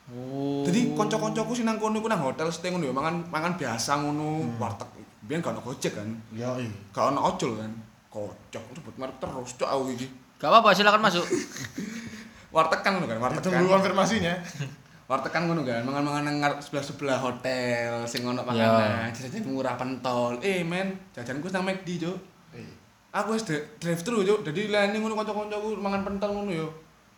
Oh. 0.07 0.63
Jadi 0.63 0.95
kanca-kancaku 0.95 1.51
sing 1.51 1.67
nang 1.67 1.81
kono 1.81 1.99
iku 1.99 2.07
nang 2.07 2.23
hotel 2.23 2.47
stay 2.47 2.71
ngono 2.71 2.87
ya, 2.87 2.95
mangan 2.95 3.27
mangan 3.27 3.59
biasa 3.59 3.99
ngono, 4.03 4.55
warteg. 4.55 4.87
Biyen 5.27 5.43
gak 5.43 5.59
ono 5.59 5.61
Gojek 5.67 5.91
kan. 5.99 6.07
Iya 6.31 6.55
iya. 6.55 6.71
Gak 6.95 7.11
ono 7.11 7.19
ojol 7.27 7.59
kan. 7.59 7.71
Kocok 8.17 8.63
sebut 8.73 8.95
merek 8.97 9.17
terus 9.17 9.49
cok 9.53 9.69
aku 9.69 9.83
iki. 9.93 10.07
Gak 10.37 10.49
apa-apa 10.49 10.73
silakan 10.73 11.01
masuk. 11.01 11.25
Warteg 12.55 12.81
kan 12.81 12.95
ngono 12.95 13.05
kan, 13.05 13.19
warteg 13.19 13.43
Itu 13.43 13.49
kan. 13.51 13.59
dulu 13.61 13.69
konfirmasinya. 13.75 14.33
Warteg 15.09 15.29
kan 15.29 15.45
ngono 15.45 15.61
kan, 15.61 15.83
mangan-mangan 15.83 16.23
nang 16.25 16.37
sebelah-sebelah 16.57 17.19
hotel 17.19 18.01
sing 18.03 18.23
ono 18.23 18.41
Ya. 18.41 18.47
panganan, 18.47 19.07
jajan 19.13 19.43
murah 19.45 19.75
pentol. 19.75 20.39
Eh 20.41 20.63
men, 20.63 20.97
jajanku 21.13 21.47
nang 21.47 21.63
McD, 21.63 22.01
Cuk. 22.01 22.17
Iya. 22.51 22.71
Aku 23.13 23.35
wis 23.35 23.45
drive 23.45 24.01
thru, 24.01 24.23
Cuk. 24.23 24.41
Dadi 24.41 24.67
lene 24.67 24.97
ngono 24.97 25.13
kanca-kancaku 25.13 25.77
mangan 25.77 26.01
pentol 26.01 26.31
ngono 26.33 26.51
ya. 26.51 26.67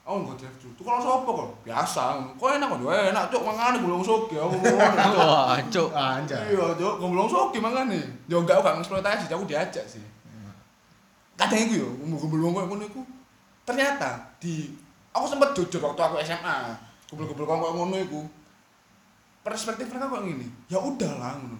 Aku 0.04 0.18
nggak 0.22 0.36
drive 0.38 0.58
thru. 0.60 0.70
Tuh 0.74 0.84
kalau 0.84 1.00
sapa 1.00 1.30
kok? 1.30 1.50
Biasa. 1.64 2.04
Kok 2.36 2.50
enak 2.50 2.68
kok? 2.68 2.80
Enak, 2.90 3.24
Cuk. 3.30 3.42
Mangan 3.46 3.74
gulung 3.80 4.02
soge 4.02 4.36
aku 4.36 4.54
ngono. 4.54 5.18
Wah, 5.22 5.58
cuk. 5.64 5.90
Anjay. 5.94 6.42
Iya, 6.52 6.66
Cuk, 6.74 6.94
ngomong 7.00 7.26
sok 7.26 7.54
gimana 7.54 7.86
nih? 7.86 8.02
Ya 8.26 8.38
enggak 8.38 8.58
aku 8.58 8.66
gak 8.66 8.76
ngeksploitasi, 8.82 9.30
aku 9.30 9.46
diajak 9.46 9.86
sih. 9.86 10.02
Kadang 11.40 11.60
iku 11.64 11.74
yo, 11.80 11.90
ngumpul-ngumpul 12.04 12.52
koyo 12.52 12.68
ngono 12.68 12.84
iku. 12.84 13.02
Ternyata 13.64 14.20
di 14.44 14.76
aku 15.16 15.24
sempat 15.24 15.56
jujur 15.56 15.80
waktu 15.80 16.02
aku 16.04 16.20
SMA, 16.20 16.76
kumpul-kumpul 17.08 17.48
koyo 17.48 17.72
ngono 17.80 17.96
iku. 17.96 18.22
Perspektif 19.40 19.88
mereka 19.88 20.12
kok 20.12 20.28
ngene. 20.28 20.52
Ya 20.68 20.84
udahlah 20.84 21.40
ngono. 21.40 21.56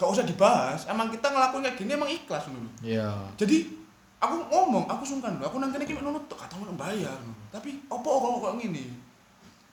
Gak 0.00 0.08
usah 0.08 0.24
dibahas, 0.24 0.88
emang 0.88 1.12
kita 1.12 1.28
ngelakuin 1.28 1.60
kayak 1.68 1.76
gini 1.76 1.92
emang 1.92 2.08
ikhlas 2.08 2.48
ngono. 2.48 2.72
Iya. 2.80 3.12
Jadi 3.36 3.68
aku 4.16 4.48
ngomong, 4.48 4.88
aku 4.88 5.04
sungkan 5.04 5.36
lho, 5.36 5.44
aku 5.44 5.60
nang 5.60 5.68
kene 5.76 5.84
iki 5.84 5.92
nunut 6.00 6.24
tok, 6.24 6.40
kata 6.40 6.56
mau 6.56 6.72
bayar. 6.72 7.12
ngono. 7.20 7.36
Tapi 7.52 7.84
opo 7.92 8.08
kok 8.08 8.30
kok 8.48 8.54
ngene? 8.64 8.84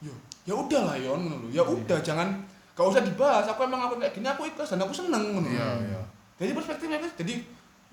Yo, 0.04 0.12
ya 0.44 0.52
udahlah 0.60 1.00
yon 1.00 1.32
ngono 1.32 1.48
lho. 1.48 1.56
Ya 1.56 1.64
udah 1.64 2.04
jangan 2.04 2.28
gak 2.76 2.92
usah 2.92 3.08
dibahas. 3.08 3.48
Aku 3.56 3.64
emang 3.64 3.88
aku 3.88 4.04
kayak 4.04 4.12
gini 4.12 4.28
aku 4.28 4.52
ikhlas 4.52 4.76
dan 4.76 4.84
aku 4.84 4.92
seneng 4.92 5.32
ngono. 5.32 5.48
Iya 5.48 5.70
iya. 5.88 6.02
Jadi 6.36 6.52
perspektifnya 6.52 7.00
guys, 7.00 7.16
jadi 7.16 7.40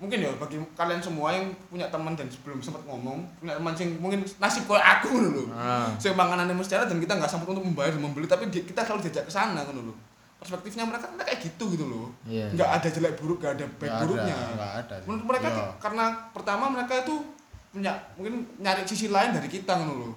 mungkin 0.03 0.19
ya 0.19 0.27
bagi 0.35 0.59
kalian 0.75 0.99
semua 0.99 1.31
yang 1.31 1.47
punya 1.71 1.87
teman 1.87 2.11
dan 2.11 2.27
sebelum 2.27 2.59
sempat 2.59 2.83
ngomong, 2.83 3.23
punya 3.39 3.55
teman 3.55 3.71
sing 3.71 3.95
mungkin 4.03 4.19
nasib 4.19 4.67
kayak 4.67 4.99
aku 4.99 5.15
ngono 5.15 5.29
lho. 5.31 5.43
Ah. 5.55 5.87
Sing 5.95 6.11
manganane 6.11 6.51
mesti 6.51 6.75
ada 6.75 6.91
dan 6.91 6.99
kita 6.99 7.15
nggak 7.15 7.31
sempat 7.31 7.47
untuk 7.47 7.63
membayar 7.63 7.95
dan 7.95 8.03
membeli 8.03 8.27
tapi 8.27 8.51
kita 8.51 8.83
selalu 8.83 9.07
diajak 9.07 9.23
ke 9.23 9.31
sana 9.31 9.63
ngono 9.63 9.87
lho. 9.87 9.93
Perspektifnya 10.43 10.83
mereka 10.83 11.07
kan 11.07 11.23
kayak 11.23 11.39
gitu 11.39 11.71
gitu 11.71 11.87
loh. 11.87 12.11
Iya. 12.27 12.51
Nggak 12.51 12.69
ada 12.83 12.87
jelek 12.91 13.15
buruk, 13.15 13.39
nggak 13.39 13.53
ada 13.55 13.65
baik 13.79 13.91
ada, 13.95 14.01
buruknya. 14.03 14.35
nggak 14.59 14.71
ada. 14.83 14.95
Menurut 15.07 15.23
mereka 15.31 15.47
Iya. 15.47 15.65
karena 15.79 16.05
pertama 16.35 16.63
mereka 16.67 16.93
itu 16.99 17.15
punya 17.71 17.95
mungkin 18.19 18.43
nyari 18.59 18.83
sisi 18.83 19.07
lain 19.07 19.31
dari 19.31 19.47
kita 19.47 19.71
ngono 19.79 19.93
lho. 20.03 20.11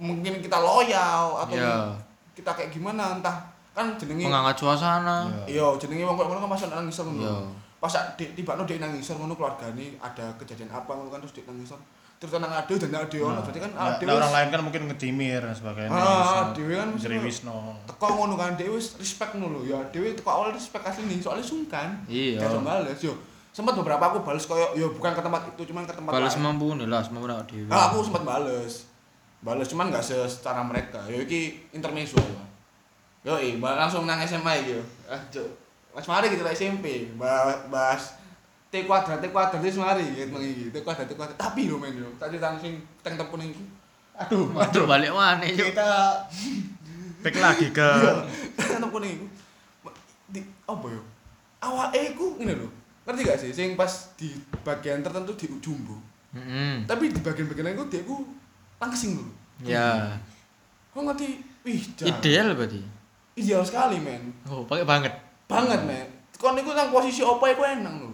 Mungkin 0.00 0.40
kita 0.40 0.56
loyal 0.56 1.44
atau 1.44 1.52
Iya. 1.60 1.92
kita 2.32 2.56
kayak 2.56 2.72
gimana 2.72 3.20
entah 3.20 3.36
kan 3.76 3.92
jenenge 4.00 4.24
Mengangkat 4.24 4.56
suasana. 4.64 5.28
Iya. 5.44 5.76
jenenge 5.76 6.08
wong 6.08 6.16
ngono 6.16 6.40
kan 6.40 6.50
masuk 6.56 6.72
nangis 6.72 6.96
ngono. 6.96 7.52
Pas 7.82 7.90
di 8.14 8.30
tiba 8.30 8.54
no 8.54 8.62
dia 8.62 8.78
nangis 8.78 9.10
ngono 9.10 9.34
keluargane 9.34 9.98
ada 9.98 10.30
kejadian 10.38 10.70
apa 10.70 10.86
ngono 10.88 11.10
kan 11.10 11.18
terus 11.18 11.34
dia 11.34 11.42
nangis. 11.44 11.74
Terus 12.22 12.38
nang 12.38 12.54
ade 12.54 12.78
dan 12.78 12.94
ade 12.94 13.18
ono 13.18 13.42
berarti 13.42 13.58
kan 13.58 13.74
Nah, 13.74 13.98
ade 13.98 14.06
nah, 14.06 14.14
wis- 14.14 14.20
orang 14.22 14.32
lain 14.32 14.48
kan 14.48 14.60
mungkin 14.62 14.82
ngecimir 14.86 15.42
dan 15.42 15.50
sebagainya. 15.50 15.90
Ah, 15.90 16.54
dhewe 16.54 16.78
kan 16.78 16.94
mesti- 16.94 17.02
Jeri 17.02 17.18
Wisno. 17.18 17.74
teko 17.82 18.06
ngono 18.14 18.38
kan 18.38 18.54
dhewe 18.54 18.78
wis 18.78 18.94
respect 18.94 19.34
ngono 19.34 19.58
lho. 19.58 19.66
Ya 19.66 19.82
dhewe 19.90 20.14
teko 20.14 20.30
awal 20.30 20.54
respect 20.54 20.86
asli 20.86 21.10
nih 21.10 21.18
soalnya 21.18 21.42
sungkan. 21.42 21.98
Iya. 22.06 22.38
Iso 22.38 22.62
bales 22.62 23.02
yo. 23.02 23.18
Sempat 23.50 23.74
beberapa 23.74 24.00
aku 24.06 24.22
bales 24.22 24.46
koyo 24.46 24.70
yo 24.72 24.94
bukan 24.94 25.10
ke 25.10 25.20
tempat 25.20 25.42
itu 25.44 25.62
cuman 25.68 25.82
ke 25.82 25.92
tempat 25.92 26.14
Balas 26.14 26.38
lain. 26.38 26.46
mampu 26.46 26.66
nih 26.72 26.86
lah, 26.86 27.02
semampu 27.02 27.26
nak 27.26 27.44
dewi. 27.44 27.66
Nah, 27.66 27.90
aku 27.90 27.98
sempat 28.00 28.22
bales. 28.22 28.86
Bales 29.42 29.66
cuman 29.66 29.90
gak 29.90 30.06
secara 30.06 30.62
mereka. 30.62 31.02
Yo 31.04 31.18
iki 31.18 31.66
intermezzo 31.68 32.16
ya. 32.16 32.42
Yo 33.22 33.34
i, 33.36 33.58
langsung 33.58 34.06
nang 34.06 34.22
SMA 34.22 34.62
iki 34.62 34.78
yo. 34.78 34.82
Ah, 35.04 35.18
Cuk. 35.26 35.50
Mas 35.92 36.08
mari 36.08 36.32
kita 36.32 36.48
SMP, 36.56 37.12
bahas, 37.20 37.68
bahas 37.68 38.02
T 38.72 38.88
kuadrat, 38.88 39.20
T 39.20 39.28
kuadrat 39.28 39.60
wis 39.60 39.76
mari 39.76 40.08
gitu 40.16 40.32
iki. 40.40 40.72
T 40.72 40.80
kuadrat, 40.80 41.04
T 41.04 41.12
kuadrat. 41.12 41.36
Tapi 41.36 41.68
lho 41.68 41.76
men 41.76 41.92
yo, 41.92 42.08
tak 42.16 42.32
cerita 42.32 42.56
sing 42.56 42.80
teng 43.04 43.20
tepun 43.20 43.44
iki. 43.44 43.60
Aduh, 44.16 44.48
Waduh, 44.56 44.84
balik 44.88 45.12
mana 45.12 45.44
kita 45.44 45.88
back 47.24 47.36
lagi 47.36 47.68
ke 47.72 47.88
Teng 48.56 48.80
tepun 48.80 49.04
iki. 49.04 49.26
Di 50.32 50.40
apa 50.64 50.86
yo? 50.88 51.02
Awake 51.60 52.16
iku 52.16 52.40
ngene 52.40 52.56
lho. 52.56 52.68
Ngerti 53.04 53.20
gak 53.28 53.38
sih 53.42 53.50
sing 53.52 53.76
pas 53.76 54.16
di 54.16 54.32
bagian 54.64 55.04
tertentu 55.04 55.36
di 55.36 55.46
jumbo. 55.60 56.00
Heeh. 56.32 56.88
Tapi 56.88 57.12
di 57.12 57.20
bagian-bagian 57.20 57.68
lain 57.68 57.76
ku 57.76 57.84
dia 57.92 58.00
ku 58.08 58.24
langsing 58.80 59.20
lho. 59.20 59.26
Ya. 59.60 60.16
Kok 60.96 61.04
ngerti? 61.04 61.44
Wih. 61.68 61.82
Ideal 62.08 62.56
berarti. 62.56 62.80
Ideal 63.32 63.62
sekali, 63.64 63.96
men. 63.96 64.32
Oh, 64.44 64.64
pakai 64.68 64.84
banget. 64.84 65.14
Banget 65.52 65.80
men 65.82 66.06
kon 66.34 66.52
niku 66.52 66.72
nang 66.72 66.88
posisi 66.88 67.20
opo 67.20 67.44
iku 67.44 67.62
enak 67.62 67.92
lho 67.94 68.08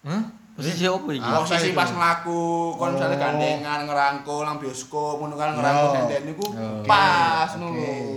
Hah? 0.00 0.22
Posisi 0.54 0.82
apa 0.84 1.06
iki? 1.08 1.22
Ah. 1.22 1.30
Apa 1.32 1.42
posisi 1.44 1.70
itu? 1.70 1.76
pas 1.76 1.86
mlaku 1.88 2.42
kon 2.74 2.90
misalnya 2.90 3.14
Oh. 3.14 3.22
gandengan 3.22 3.80
ngerangkul 3.84 4.42
nang 4.42 4.56
bioskop 4.56 5.16
ngono 5.16 5.34
kan 5.34 5.54
ngerangkul 5.54 5.86
Yo. 5.86 5.94
denden 6.00 6.22
niku 6.26 6.46
Oh. 6.48 6.82
pas 6.82 7.50
ngono 7.52 7.70
oke. 7.70 7.78
lho 7.78 8.16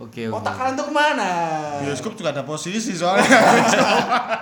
Oke, 0.00 0.22
oke. 0.26 0.32
otak 0.34 0.54
kalian 0.54 0.74
tuh 0.74 0.86
ke 0.86 0.92
mana 0.92 1.32
bioskop 1.78 2.12
juga 2.14 2.32
ada 2.32 2.42
posisi 2.42 2.90
soalnya. 2.90 3.22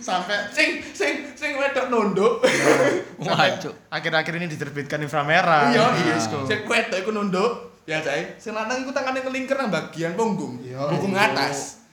Sampai 0.00 0.48
sing 0.48 0.80
sing 0.90 1.28
sing 1.34 1.52
wedok 1.54 1.86
nunduk 1.88 2.40
cuk. 3.62 3.74
akhir-akhir 3.88 4.32
ini 4.34 4.46
diterbitkan 4.48 4.98
inframerah. 4.98 5.68
iya 5.68 5.84
iya 5.94 6.14
bioskop. 6.14 6.42
sing 6.42 6.64
wedok 6.64 6.98
iku 6.98 7.10
nunduk 7.12 7.52
ya 7.84 8.00
say 8.00 8.32
sing 8.36 8.52
lanang 8.52 8.80
iku 8.80 8.90
tangane 8.90 9.20
kelingker 9.20 9.54
nang 9.54 9.68
bagian 9.68 10.12
punggung 10.14 10.56
Iya, 10.58 10.88
punggung 10.88 11.12
atas 11.12 11.84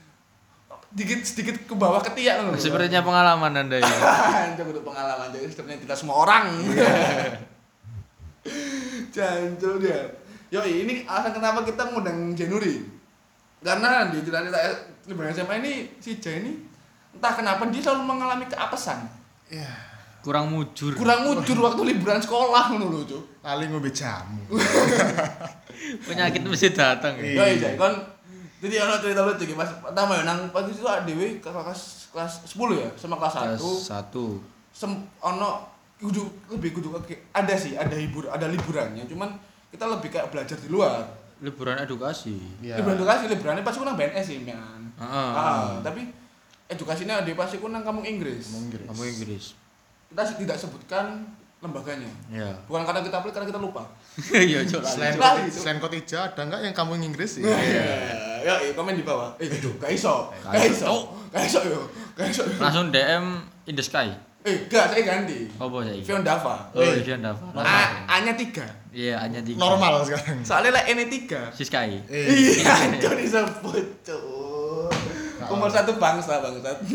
dikit 0.95 1.19
sedikit 1.27 1.55
ke 1.67 1.75
bawah 1.75 1.99
ketiak 1.99 2.47
lho. 2.47 2.55
Sepertinya 2.55 3.03
pengalaman 3.03 3.51
Anda 3.51 3.83
ini. 3.83 3.95
Jago 4.57 4.71
untuk 4.71 4.87
pengalaman 4.87 5.27
jadi 5.35 5.51
sebenarnya 5.51 5.83
tidak 5.83 5.97
semua 5.99 6.15
orang. 6.23 6.55
Jancul 9.15 9.83
dia. 9.83 9.99
Yo 10.47 10.63
ini 10.63 11.03
alasan 11.03 11.35
kenapa 11.35 11.67
kita 11.67 11.91
ngundang 11.91 12.31
Jenuri. 12.31 12.87
Karena 13.59 14.07
di 14.07 14.23
cerita 14.23 14.39
liburan 15.09 15.35
SMA 15.35 15.55
ini 15.59 15.73
si 15.99 16.15
Jen 16.21 16.47
ini 16.47 16.53
entah 17.11 17.33
kenapa 17.35 17.67
dia 17.67 17.83
selalu 17.83 18.07
mengalami 18.07 18.47
keapesan. 18.47 19.03
Iya. 19.51 19.67
Kurang 20.23 20.49
mujur. 20.49 20.95
Kurang 20.95 21.27
mujur 21.27 21.59
waktu 21.59 21.81
liburan 21.91 22.17
sekolah 22.17 22.71
ngono 22.71 22.87
lho, 22.89 22.99
Cuk. 23.05 23.23
Lali 23.45 23.69
ngombe 23.69 23.93
jamu. 23.93 24.41
Penyakit 26.07 26.41
mesti 26.41 26.73
datang. 26.73 27.19
Iya. 27.19 27.35
Yo 27.35 27.43
iya, 27.45 27.69
kon 27.77 28.14
jadi 28.65 28.81
ono 28.81 28.97
cerita 28.97 29.21
lucu 29.21 29.43
iki 29.43 29.53
pas 29.53 29.69
pertama 29.69 30.11
ya 30.15 30.23
nang 30.23 30.49
pagi 30.49 30.69
itu 30.69 30.81
dhewe 30.81 31.27
kelas 31.37 32.09
kelas 32.09 32.33
10 32.47 32.57
ya 32.75 32.89
sama 32.95 33.15
kelas 33.15 33.33
1 33.35 33.45
Kelas 33.53 33.61
satu. 33.83 34.25
sem 34.71 34.91
ono 35.19 35.49
kudu 35.95 36.21
lebih 36.49 36.73
kudu 36.73 36.91
ada 37.31 37.55
sih 37.55 37.73
ada 37.73 37.93
hibur 37.93 38.27
ada 38.27 38.45
liburannya 38.45 39.05
cuman 39.05 39.31
kita 39.69 39.85
lebih 39.85 40.09
kayak 40.09 40.27
belajar 40.29 40.57
di 40.57 40.67
luar 40.67 41.05
Liburan 41.35 41.75
edukasi. 41.77 42.39
Iya. 42.59 42.79
liburan 42.79 42.95
edukasi 42.95 43.27
liburannya 43.27 43.59
pasti 43.61 43.77
ku 43.77 43.85
nang 43.85 43.93
BNS 43.93 44.23
sih 44.25 44.39
men 44.39 44.55
Heeh. 44.95 45.31
ah, 45.31 45.79
tapi 45.79 46.07
edukasinya 46.65 47.19
ada 47.19 47.31
pasti 47.33 47.55
ku 47.55 47.67
nang 47.67 47.83
kampung 47.83 48.03
Inggris 48.03 48.49
Ngomong 48.49 48.65
Inggris. 48.65 48.87
Kamu 48.87 49.01
Inggris. 49.05 49.45
kita 50.07 50.21
sih 50.23 50.35
tidak 50.39 50.55
sebutkan 50.55 51.27
lembaganya. 51.59 52.07
Iya. 52.29 52.51
Bukan 52.65 52.83
karena 52.83 53.01
kita 53.01 53.19
pelit, 53.19 53.33
karena 53.33 53.47
kita 53.49 53.57
lupa. 53.57 53.83
Iya. 54.31 54.63
Selain 54.69 55.17
Lali, 55.17 55.49
Koti- 55.49 55.55
selain 55.55 55.79
Kotija 55.79 56.29
ada 56.29 56.41
nggak 56.41 56.61
yang 56.61 56.71
kamu 56.71 57.01
Inggris 57.01 57.41
Iya. 57.41 57.51
ya? 57.51 57.83
Ya, 58.45 58.61
eh, 58.61 58.77
komen 58.77 58.93
di 58.93 59.01
bawah. 59.01 59.33
Eh, 59.41 59.49
itu 59.49 59.73
gak 59.81 59.89
iso. 59.89 60.29
Gak 60.45 60.69
iso. 60.69 61.09
Gak 61.33 61.41
iso 61.41 61.65
yo. 61.65 61.81
Gak 62.13 62.29
iso. 62.29 62.45
Langsung 62.61 62.93
DM 62.93 63.41
in 63.65 63.73
the 63.73 63.81
sky. 63.81 64.13
Eh, 64.45 64.69
gak, 64.69 64.93
saya 64.93 65.01
ganti. 65.01 65.49
Apa 65.57 65.81
saya? 65.81 65.97
Vion 65.97 66.21
Dava. 66.21 66.55
Oh, 66.69 66.77
Eh. 66.77 67.01
iya 67.01 67.17
Dava. 67.17 67.41
A, 67.57 68.05
A-nya 68.05 68.37
3. 68.37 68.61
Iya, 68.93 69.17
hanya 69.17 69.41
tiga. 69.41 69.57
Normal 69.57 70.05
sekarang. 70.05 70.45
Soalnya 70.45 70.77
lah 70.77 70.83
N-nya 70.85 71.09
3. 71.09 71.49
Si 71.51 71.65
Sky. 71.65 71.97
Eh, 72.05 72.25
Iya, 72.61 72.95
cok 72.95 73.13
disebut, 73.17 73.85
cok. 74.05 74.21
Umur 75.49 75.67
satu 75.67 75.97
bangsa, 75.97 76.37
bangsat. 76.37 76.77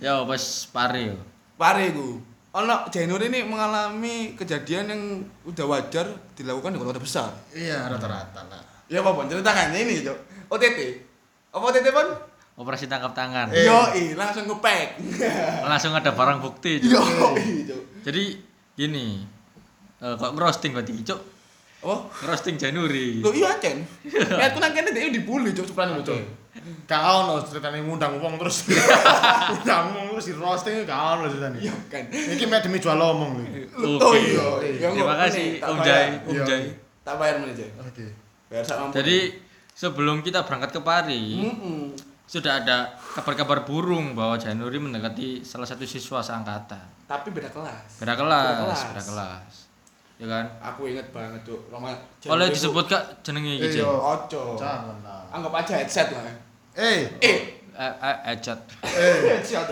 Ya, 0.00 0.24
pas 0.26 0.44
pare 0.74 1.14
yo. 1.14 1.16
Pare 1.54 1.94
ku. 1.94 2.18
Ono 2.50 2.90
Januari 2.90 3.30
ini 3.30 3.46
mengalami 3.46 4.34
kejadian 4.34 4.90
yang 4.90 5.02
udah 5.46 5.62
wajar 5.70 6.10
dilakukan 6.34 6.74
di 6.74 6.78
kota-kota 6.82 6.98
besar. 6.98 7.30
Iya 7.54 7.86
rata-rata 7.86 8.42
lah. 8.50 8.58
Ya 8.90 8.98
apa, 9.06 9.14
Bon? 9.14 9.26
Ceritakan 9.30 9.70
ini, 9.70 10.02
Cok. 10.02 10.18
OTT. 10.50 10.78
Apa 11.54 11.64
OTT, 11.70 11.86
Bon? 11.94 12.08
Operasi 12.58 12.90
tangkap 12.90 13.14
tangan. 13.14 13.48
Eh. 13.54 13.64
Yoi, 13.64 14.18
langsung 14.18 14.44
ngepack. 14.50 14.98
Langsung 15.70 15.94
ada 15.94 16.10
barang 16.12 16.42
bukti. 16.42 16.82
Cok. 16.82 17.32
Jadi 18.02 18.36
gini. 18.74 19.22
Eh, 20.00 20.14
kok 20.18 20.34
ngerosting 20.34 20.74
berarti, 20.74 21.06
Cuk? 21.06 21.20
Apa? 21.80 21.96
Ngerosting 22.20 22.60
Januari. 22.60 23.24
Loh 23.24 23.32
iya 23.32 23.56
Cen. 23.56 23.80
Lihat 24.40 24.52
ku 24.52 24.60
nang 24.60 24.76
kene 24.76 24.92
dia 24.92 25.08
dibully 25.08 25.56
cuk 25.56 25.64
sebelah 25.64 25.96
lho 25.96 26.04
cuk. 26.04 26.20
Gak 26.84 27.00
ono 27.00 27.40
ceritanya 27.40 27.80
ngundang 27.80 28.20
wong 28.20 28.36
terus. 28.36 28.68
ngundang 29.48 29.96
wong 29.96 30.06
terus 30.12 30.28
di 30.28 30.34
roasting 30.36 30.84
gak 30.84 31.00
ono 31.16 31.32
ceritanya. 31.32 31.56
Iya 31.56 31.74
kan. 31.88 32.04
Iki 32.12 32.44
mek 32.52 32.60
demi 32.68 32.84
jual 32.84 33.00
omong 33.00 33.40
lho. 33.80 33.96
Oh 33.96 34.12
iya. 34.12 34.44
Ya, 34.76 34.92
Terima 34.92 35.16
kok, 35.16 35.24
kasih 35.24 35.40
ini, 35.40 35.56
tak 35.56 35.68
Om 35.72 35.76
bayar. 35.80 35.88
Jai, 35.88 36.08
Om 36.20 36.32
Iya. 36.36 36.44
Jai. 36.44 36.64
Tak 37.00 37.14
bayar 37.16 37.34
Jai. 37.56 37.70
Oke. 37.80 38.04
Jadi 38.50 39.18
sebelum 39.70 40.20
kita 40.20 40.42
berangkat 40.42 40.74
ke 40.74 40.80
Pari, 40.82 41.38
Heeh. 41.38 41.94
sudah 42.26 42.58
ada 42.58 42.90
kabar-kabar 43.14 43.62
burung 43.62 44.12
bahwa 44.12 44.34
Januari 44.34 44.76
mendekati 44.76 45.40
salah 45.40 45.64
satu 45.64 45.86
siswa 45.86 46.18
seangkatan. 46.18 47.06
Tapi 47.06 47.30
beda 47.30 47.46
kelas. 47.48 47.90
Beda 47.96 48.14
kelas, 48.14 48.58
kelas. 48.58 48.80
beda 48.90 49.02
kelas. 49.06 49.54
Ya 50.20 50.26
kan? 50.28 50.44
Aku 50.68 50.84
inget 50.84 51.08
banget 51.10 51.40
cuk. 51.42 51.70
Roma 51.70 51.94
Oleh 52.28 52.52
disebut 52.52 52.84
Kak 52.84 53.24
jenenge 53.24 53.56
iki, 53.56 53.80
Iya. 53.80 53.88
Ojo. 53.88 54.52
Jangan 54.52 54.98
lah. 55.00 55.24
Anggap 55.32 55.54
aja 55.56 55.80
headset 55.80 56.10
lah. 56.12 56.26
Eh, 56.76 57.08
Eh, 57.18 57.38
Eh, 57.70 57.94
eh, 57.96 58.16
Ejat. 58.28 58.60
eh. 58.84 59.14
headset. 59.32 59.64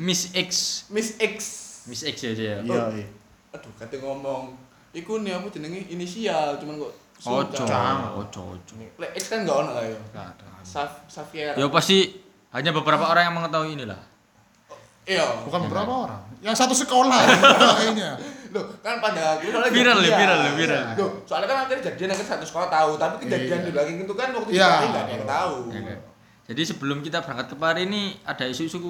Miss 0.00 0.32
X. 0.32 0.48
Miss 0.88 1.20
X. 1.20 1.36
Miss 1.84 2.00
X 2.00 2.16
ya 2.16 2.32
dia. 2.32 2.56
Iya, 2.64 2.82
iya. 2.96 3.06
Aduh, 3.52 3.68
kate 3.76 4.00
ngomong. 4.00 4.56
Iku 4.96 5.20
nih 5.20 5.36
apa 5.36 5.52
jenenge 5.52 5.84
inisial, 5.92 6.56
cuman 6.56 6.80
kok 6.80 6.92
Ojo, 7.18 7.64
ojo, 8.14 8.40
ojo. 8.54 8.72
Lek 8.98 9.10
X 9.18 9.22
kan 9.26 9.42
enggak 9.42 9.56
ono 9.58 9.70
lah 9.74 9.82
ya. 9.82 9.98
Gak 10.14 10.26
ada. 10.38 10.46
Saf 10.62 11.02
Safiera. 11.10 11.58
Ya 11.58 11.66
pasti 11.66 12.14
hanya 12.50 12.70
beberapa 12.70 13.04
orang 13.04 13.26
yang 13.26 13.34
mengetahui 13.34 13.74
inilah. 13.74 13.98
Iya. 15.02 15.24
Bukan 15.42 15.66
beberapa 15.66 15.92
orang. 16.06 16.22
Yang 16.38 16.56
satu 16.62 16.74
sekolah 16.76 17.18
kayaknya. 17.74 18.14
Loh, 18.54 18.64
kan 18.80 18.96
pada 18.96 19.36
akhirnya 19.36 19.60
soalnya 19.60 19.72
Viral 19.76 19.98
ya, 20.00 20.04
jadian. 20.08 20.18
viral 20.24 20.38
ya, 20.40 20.52
viral. 20.56 20.84
Loh, 20.96 21.10
soalnya 21.28 21.48
kan 21.52 21.58
akhirnya 21.68 21.82
jadian 21.92 22.08
akhirnya 22.16 22.30
satu 22.32 22.44
sekolah 22.48 22.68
tahu, 22.72 22.90
tapi 22.96 23.14
kejadian 23.26 23.60
Iya. 23.60 23.66
di 23.66 23.70
belakang 23.76 23.96
itu 24.00 24.14
kan 24.16 24.28
waktu 24.32 24.50
Iya. 24.56 24.68
itu 24.72 24.86
enggak 24.88 25.04
ada 25.04 25.12
yang 25.12 25.26
tahu. 25.28 25.54
Jadi 26.48 26.62
sebelum 26.64 26.98
kita 27.04 27.18
berangkat 27.20 27.46
ke 27.52 27.56
Pari 27.60 27.82
ini 27.84 28.02
ada 28.24 28.44
isu-isu 28.48 28.80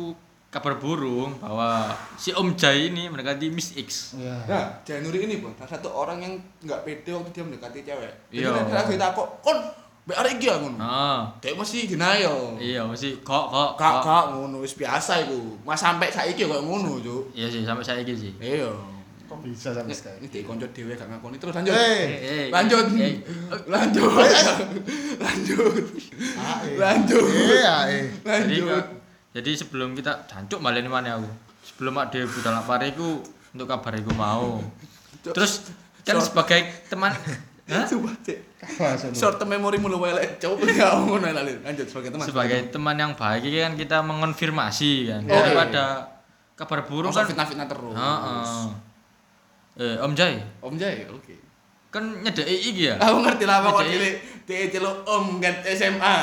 kabar 0.49 0.77
burung 0.77 1.37
bahwa 1.37 1.93
si 2.17 2.33
Om 2.33 2.57
Jai 2.57 2.89
ini 2.89 3.07
mendekati 3.07 3.53
Miss 3.53 3.77
X. 3.77 4.17
Iya. 4.17 4.33
Nah, 4.49 4.65
Januari 4.81 5.21
ini 5.23 5.39
pun 5.39 5.53
salah 5.55 5.77
satu 5.77 5.93
orang 5.93 6.19
yang 6.19 6.35
nggak 6.59 6.81
pede 6.83 7.13
waktu 7.13 7.31
dia 7.31 7.45
mendekati 7.45 7.81
cewek. 7.83 8.13
Jadi 8.29 8.41
Iya. 8.41 8.57
kan 8.57 8.65
lagi 8.75 8.97
takut, 8.97 9.29
kon 9.39 9.59
arek 10.09 10.41
iki 10.41 10.49
ya 10.49 10.57
ngono. 10.57 10.81
Ah, 10.81 11.29
Kayak 11.37 11.61
masih 11.61 11.85
denial. 11.85 12.57
iya 12.57 12.81
masih 12.81 13.21
kok 13.21 13.45
kok 13.47 13.77
Kak, 13.77 14.01
kok. 14.01 14.03
kak 14.03 14.25
ngono 14.33 14.65
wis 14.65 14.73
biasa 14.73 15.21
iku. 15.23 15.61
Mas 15.63 15.77
sampai 15.77 16.09
saiki 16.09 16.43
kok 16.43 16.65
ngono, 16.65 16.97
Cuk. 16.97 17.29
Iya 17.37 17.47
sih 17.47 17.61
sampai 17.63 17.85
saya 17.85 18.01
sih. 18.01 18.33
Iya. 18.41 18.73
Kok 19.29 19.45
bisa 19.45 19.77
sampai 19.77 19.93
Ini 19.93 20.01
sekarang? 20.01 20.19
ini 20.25 20.29
dikonco 20.33 20.65
dhewe 20.73 20.97
gak 20.97 21.05
ngakoni 21.07 21.37
terus 21.37 21.53
lanjut. 21.53 21.77
Eh, 21.77 22.09
Eh, 22.25 22.45
Lanjut. 22.49 22.87
eh, 22.97 23.21
Lanjut. 23.69 24.09
Lanjut. 25.21 25.85
Lanjut. 26.81 27.25
Jadi 27.29 28.57
Lanjut. 28.65 28.85
Jadi 29.39 29.55
sebelum 29.55 29.95
kita 29.95 30.27
jancuk 30.27 30.59
malah 30.59 30.83
ini 30.83 30.91
mana 30.91 31.15
aku. 31.15 31.31
Sebelum 31.63 31.95
ada 31.95 32.19
budal 32.27 32.53
nak 32.59 32.67
pare 32.67 32.91
iku 32.91 33.23
untuk 33.55 33.71
kabar 33.71 33.95
iku 33.95 34.11
mau. 34.19 34.59
Terus 35.23 35.71
kan 36.03 36.19
Short. 36.19 36.35
sebagai 36.35 36.61
teman. 36.91 37.15
Masa 37.71 37.95
lu? 37.95 38.09
Short 39.15 39.39
term 39.39 39.55
memory 39.55 39.79
mulu 39.79 40.03
welek. 40.03 40.43
Coba 40.43 40.67
enggak 40.67 40.91
ngono 40.99 41.29
lali. 41.31 41.55
Lanjut 41.63 41.87
sebagai 41.87 42.11
teman. 42.11 42.25
sebagai 42.27 42.59
teman 42.75 42.97
yang 42.99 43.13
baik 43.15 43.47
kan 43.47 43.73
kita 43.79 44.03
mengonfirmasi 44.03 44.93
kan 45.07 45.23
Oh, 45.29 45.37
daripada 45.39 45.85
kabar 46.59 46.83
burung 46.89 47.15
Masa 47.15 47.23
kan 47.23 47.31
fitnah-fitnah 47.31 47.69
terus. 47.71 47.95
Heeh. 47.95 48.67
Eh, 49.79 49.97
Om 50.03 50.11
Jai, 50.19 50.43
Om 50.59 50.75
Jai, 50.75 51.07
oke. 51.07 51.35
kan 51.95 52.03
nyedeki 52.03 52.57
iki 52.75 52.91
ya? 52.91 52.99
Aku 52.99 53.23
ngerti 53.23 53.47
lah 53.47 53.63
kok 53.63 53.87
dia 53.87 54.67
celuk 54.75 55.07
Om 55.07 55.39
kan 55.39 55.55
SMA. 55.71 56.19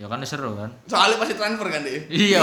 Ya 0.00 0.08
kan 0.08 0.24
seru 0.24 0.56
kan? 0.56 0.72
Soalnya 0.88 1.20
pasti 1.20 1.36
transfer 1.36 1.68
kan 1.68 1.84
dia. 1.84 2.00
Iya. 2.08 2.40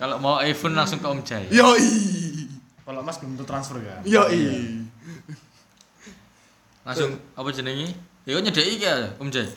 Kalau 0.00 0.16
mau 0.16 0.40
iPhone 0.40 0.72
langsung 0.72 1.04
ke 1.04 1.06
Om 1.06 1.20
Jai. 1.20 1.44
Yoi. 1.52 1.84
Kalau 2.80 3.04
Mas 3.04 3.20
belum 3.20 3.36
transfer 3.44 3.76
kan? 3.84 4.00
Yoi. 4.08 4.80
Langsung 6.88 7.12
apa 7.36 7.48
jenenge? 7.52 7.92
Ya 8.24 8.40
kan 8.40 8.42
nyedeki 8.48 8.80
iki 8.80 8.88
ya, 8.88 8.96
Om 9.20 9.28
Jai. 9.28 9.52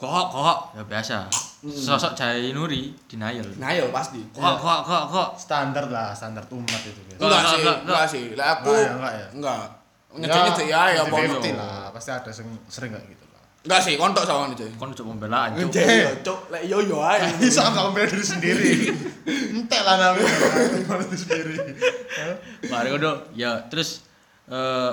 Kok 0.00 0.26
kok 0.32 0.58
ya 0.80 0.82
biasa. 0.88 1.28
Sosok 1.60 2.16
Jai 2.16 2.56
Nuri 2.56 2.96
denial. 3.04 3.44
Nah, 3.60 3.76
yo 3.76 3.92
pasti. 3.92 4.24
Kok 4.32 4.56
kok 4.64 4.80
kok 4.80 5.04
kok. 5.12 5.28
Standar 5.36 5.92
lah, 5.92 6.16
standar 6.16 6.40
umat 6.48 6.80
itu 6.80 7.04
biasa. 7.04 7.20
Enggak 7.20 7.40
Enggak, 7.44 7.52
sih, 7.52 7.64
enggak, 7.84 8.04
sih. 8.08 8.24
Lah 8.32 8.46
aku 8.58 8.72
Enggak 8.72 9.12
ya, 9.12 9.26
enggak 9.28 9.54
ya? 9.60 9.68
Nyecek-nyecek 10.16 10.66
ya 10.72 10.80
ya 10.96 11.00
apa 11.04 11.16
pasti 11.20 11.50
lah, 11.52 11.92
pasti 11.92 12.08
ada 12.08 12.30
yang 12.32 12.48
sering 12.72 12.90
kayak 12.96 13.04
gitu. 13.12 13.25
Enggak 13.66 13.82
sih, 13.82 13.98
kontok 13.98 14.22
sama 14.22 14.46
nih, 14.54 14.62
Jai. 14.62 14.70
Kon 14.78 14.94
coba 14.94 15.10
pembelaan, 15.18 15.48
Cuk. 15.58 15.74
Ngejek 15.74 15.86
yo, 15.90 16.10
Cuk. 16.22 16.40
Lek 16.54 16.62
yo 16.70 16.78
yo 16.86 17.02
ae. 17.02 17.26
Bisa 17.42 17.66
nggak 17.66 17.84
membela 17.90 18.06
diri 18.06 18.22
sendiri. 18.22 18.72
Entek 19.58 19.80
lah 19.82 19.94
namanya. 19.98 20.30
Membela 20.86 21.02
diri 21.02 21.18
sendiri. 21.18 21.54
Mari 22.70 22.88
kono 22.94 23.26
ya 23.34 23.66
terus 23.66 24.06
eh 24.46 24.92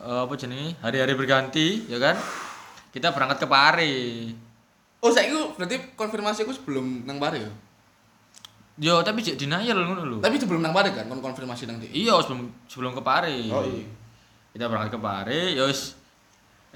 eh, 0.00 0.20
apa 0.24 0.32
jenenge? 0.32 0.80
Hari-hari 0.80 1.12
berganti 1.12 1.84
ya 1.92 2.00
kan? 2.00 2.16
Kita 2.88 3.12
berangkat 3.12 3.44
ke 3.44 3.46
Pare. 3.52 3.96
Oh, 5.04 5.12
saya 5.12 5.28
itu 5.28 5.52
berarti 5.52 5.76
konfirmasi 5.92 6.48
aku 6.48 6.56
sebelum 6.56 7.04
nang 7.04 7.20
Pare 7.20 7.44
ya. 7.44 7.52
Yo 8.80 9.04
tapi 9.04 9.20
jek 9.20 9.36
denial 9.36 9.76
ngono 9.76 10.02
lho. 10.08 10.18
Tapi 10.24 10.40
sebelum 10.40 10.64
nang 10.64 10.72
Pare 10.72 10.88
kan 10.96 11.04
kon 11.04 11.20
konfirmasi 11.20 11.68
nang 11.68 11.76
dia. 11.84 11.92
Iya 11.92 12.16
sebelum 12.24 12.48
sebelum 12.64 12.96
ke 12.96 13.04
Pare. 13.04 13.36
Oh 13.52 13.60
iya. 13.60 13.84
Kita 14.56 14.72
berangkat 14.72 14.96
ke 14.96 15.00
Pare, 15.04 15.40
ya 15.52 15.68
wis 15.68 15.92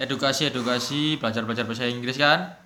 edukasi-edukasi, 0.01 1.21
belajar-belajar 1.21 1.65
bahasa 1.65 1.85
Inggris 1.85 2.17
kan. 2.17 2.57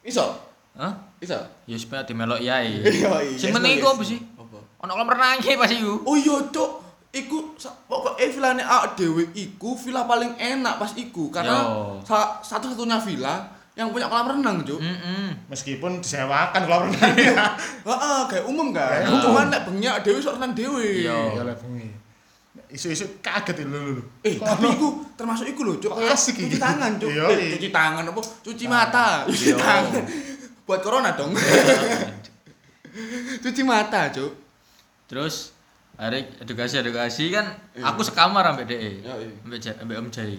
Iso. 0.00 0.36
Hah? 0.76 0.92
Iso. 1.18 1.40
Ya 1.64 1.76
supaya 1.76 2.04
dimelok 2.04 2.38
yae. 2.38 2.80
Iya, 2.84 3.10
iya. 3.20 3.36
Sing 3.36 3.50
penting 3.50 3.80
iku 3.80 3.90
apa 3.90 4.02
sih? 4.02 4.20
Apa? 4.36 4.60
Ono 4.80 4.90
kolam 4.90 5.08
renangnya 5.08 5.56
pas 5.56 5.68
iku. 5.68 6.04
Oh 6.04 6.14
iya, 6.14 6.36
Cuk. 6.48 6.70
Iku 7.10 7.58
pokoknya 7.90 8.30
villane 8.30 8.62
awak 8.62 8.94
dhewe 8.94 9.26
iku 9.34 9.74
villa 9.74 10.06
paling 10.06 10.30
enak 10.36 10.78
pas 10.78 10.94
iku 10.94 11.26
karena 11.26 11.66
sa- 12.00 12.38
satu-satunya 12.38 13.02
villa 13.02 13.50
yang 13.74 13.90
punya 13.90 14.06
kolam 14.06 14.30
renang, 14.30 14.62
Cuk. 14.62 14.78
Heeh. 14.78 15.34
Meskipun 15.50 15.98
disewakan 15.98 16.62
kalau 16.62 16.86
renang. 16.86 17.12
Heeh, 17.90 18.20
kayak 18.26 18.46
umum 18.46 18.70
kan. 18.70 19.02
Cuman 19.02 19.50
nek 19.50 19.66
bengi 19.66 19.84
awak 19.84 20.00
dhewe 20.00 20.22
sok 20.22 20.38
renang 20.38 20.54
dhewe. 20.54 20.86
Iya. 21.02 21.34
Ya 21.34 21.42
lah 21.42 21.56
bengi. 21.58 21.89
Isu-isu 22.70 23.18
kaget 23.18 23.60
itu 23.60 23.68
lho. 23.68 23.98
Eh, 24.22 24.36
tapi 24.36 24.64
iku 24.70 25.04
termasuk 25.12 25.44
iku 25.44 25.60
lho, 25.62 25.72
Cuk. 25.76 25.92
Asik 26.00 26.38
cuci 26.38 26.56
tangan, 26.56 26.96
Cuk. 26.96 27.10
Iya, 27.10 27.24
Eh, 27.26 27.36
iya. 27.36 27.48
cuci 27.54 27.68
tangan 27.68 28.02
apa? 28.04 28.20
Cuci 28.40 28.64
mata. 28.64 29.06
Cuci 29.24 29.44
Iya. 29.50 29.56
tangan. 29.58 30.02
Buat 30.66 30.80
corona 30.80 31.10
dong. 31.12 31.34
cuci 33.42 33.62
mata, 33.62 34.08
Cuk. 34.10 34.30
Terus 35.06 35.50
hari 35.96 36.24
edukasi-edukasi 36.38 37.24
kan 37.28 37.46
Iya. 37.72 37.82
aku 37.86 38.00
sekamar 38.00 38.42
ambek 38.46 38.64
DE. 38.64 39.00
Iya, 39.00 39.12
iya. 39.16 39.30
Ambek 39.42 39.58
ambek 39.76 39.96
Om 39.98 40.08
Jai. 40.10 40.36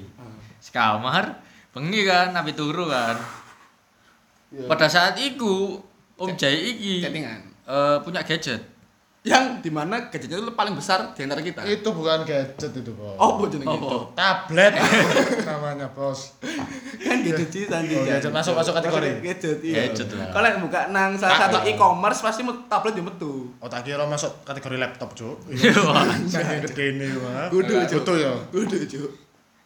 Sekamar 0.58 1.40
bengi 1.72 2.02
kan 2.04 2.32
nabi 2.32 2.52
turu 2.52 2.88
kan. 2.88 3.16
Iya. 4.50 4.66
Pada 4.68 4.88
saat 4.88 5.16
itu 5.18 5.80
Om 6.16 6.30
Jai 6.34 6.56
iki 6.72 7.02
Chattingan. 7.02 7.40
eh, 7.62 7.98
punya 8.00 8.22
gadget. 8.22 8.62
Yang 9.22 9.62
di 9.62 9.70
mana 9.70 10.10
gadgetnya 10.10 10.34
itu 10.36 10.50
paling 10.52 10.74
besar 10.74 11.14
di 11.14 11.22
antara 11.22 11.40
kita. 11.40 11.62
Itu 11.64 11.94
bukan 11.94 12.26
gadget 12.26 12.74
itu, 12.74 12.90
Bos. 12.92 13.14
Oh, 13.16 13.46
jenenge 13.46 13.70
Oh, 13.70 13.78
itu? 13.78 13.86
oh. 13.88 14.04
tablet 14.12 14.74
namanya, 15.46 15.86
Bos. 15.88 16.42
kan 16.98 17.22
gadget 17.22 17.48
sih 17.48 17.64
tadi. 17.66 17.94
Oh, 17.94 18.02
gadget. 18.02 18.34
Masuk- 18.34 18.58
masuk 18.58 18.74
kategori. 18.74 19.22
Gadget 19.22 19.62
iya. 19.62 19.86
Gadget 19.86 20.10
lah. 20.12 20.26
Kalau 20.32 20.48
yang 20.48 20.60
buka 20.60 20.90
nang 20.90 21.14
salah 21.14 21.38
satu 21.40 21.62
e-commerce 21.64 22.18
pasti 22.20 22.42
mau 22.42 22.58
tablet 22.66 22.98
yo 22.98 23.04
metu. 23.04 23.54
Oh 23.56 23.70
tak 23.70 23.86
kira 23.86 24.02
masuk 24.04 24.42
kategori 24.42 24.78
laptop, 24.80 25.14
Cuk. 25.14 25.38
Wah, 25.86 26.02
Saking 26.26 26.66
gedene 26.66 27.14
wah. 27.20 27.46
Kudu, 27.48 27.78
Cuk. 27.86 28.02
Kudu 28.02 28.14
ya. 28.18 28.34
Kudu, 28.50 28.78
Cuk. 28.84 29.10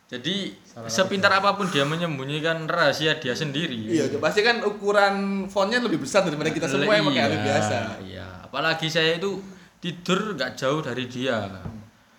Jadi 0.05 0.53
sepintar 0.85 1.33
apa 1.33 1.57
pun 1.57 1.65
dia 1.65 1.81
menyembunyikan 1.81 2.69
rahasia 2.69 3.17
dia 3.17 3.33
sendiri. 3.33 3.89
Iya, 3.89 4.05
Cuk. 4.07 4.21
Pasti 4.21 4.45
kan 4.45 4.61
ukuran 4.61 5.15
fontnya 5.49 5.81
lebih 5.81 5.97
besar 5.97 6.21
daripada 6.21 6.53
kita 6.53 6.69
semua 6.69 6.93
yang 6.93 7.09
pakai 7.09 7.21
HP 7.21 7.33
Iya, 7.33 7.41
biasa. 7.41 7.77
Iya, 8.05 8.27
apalagi 8.45 8.85
saya 8.85 9.17
itu 9.17 9.41
tidur 9.81 10.37
nggak 10.37 10.53
jauh 10.53 10.79
dari 10.79 11.09
dia. 11.09 11.49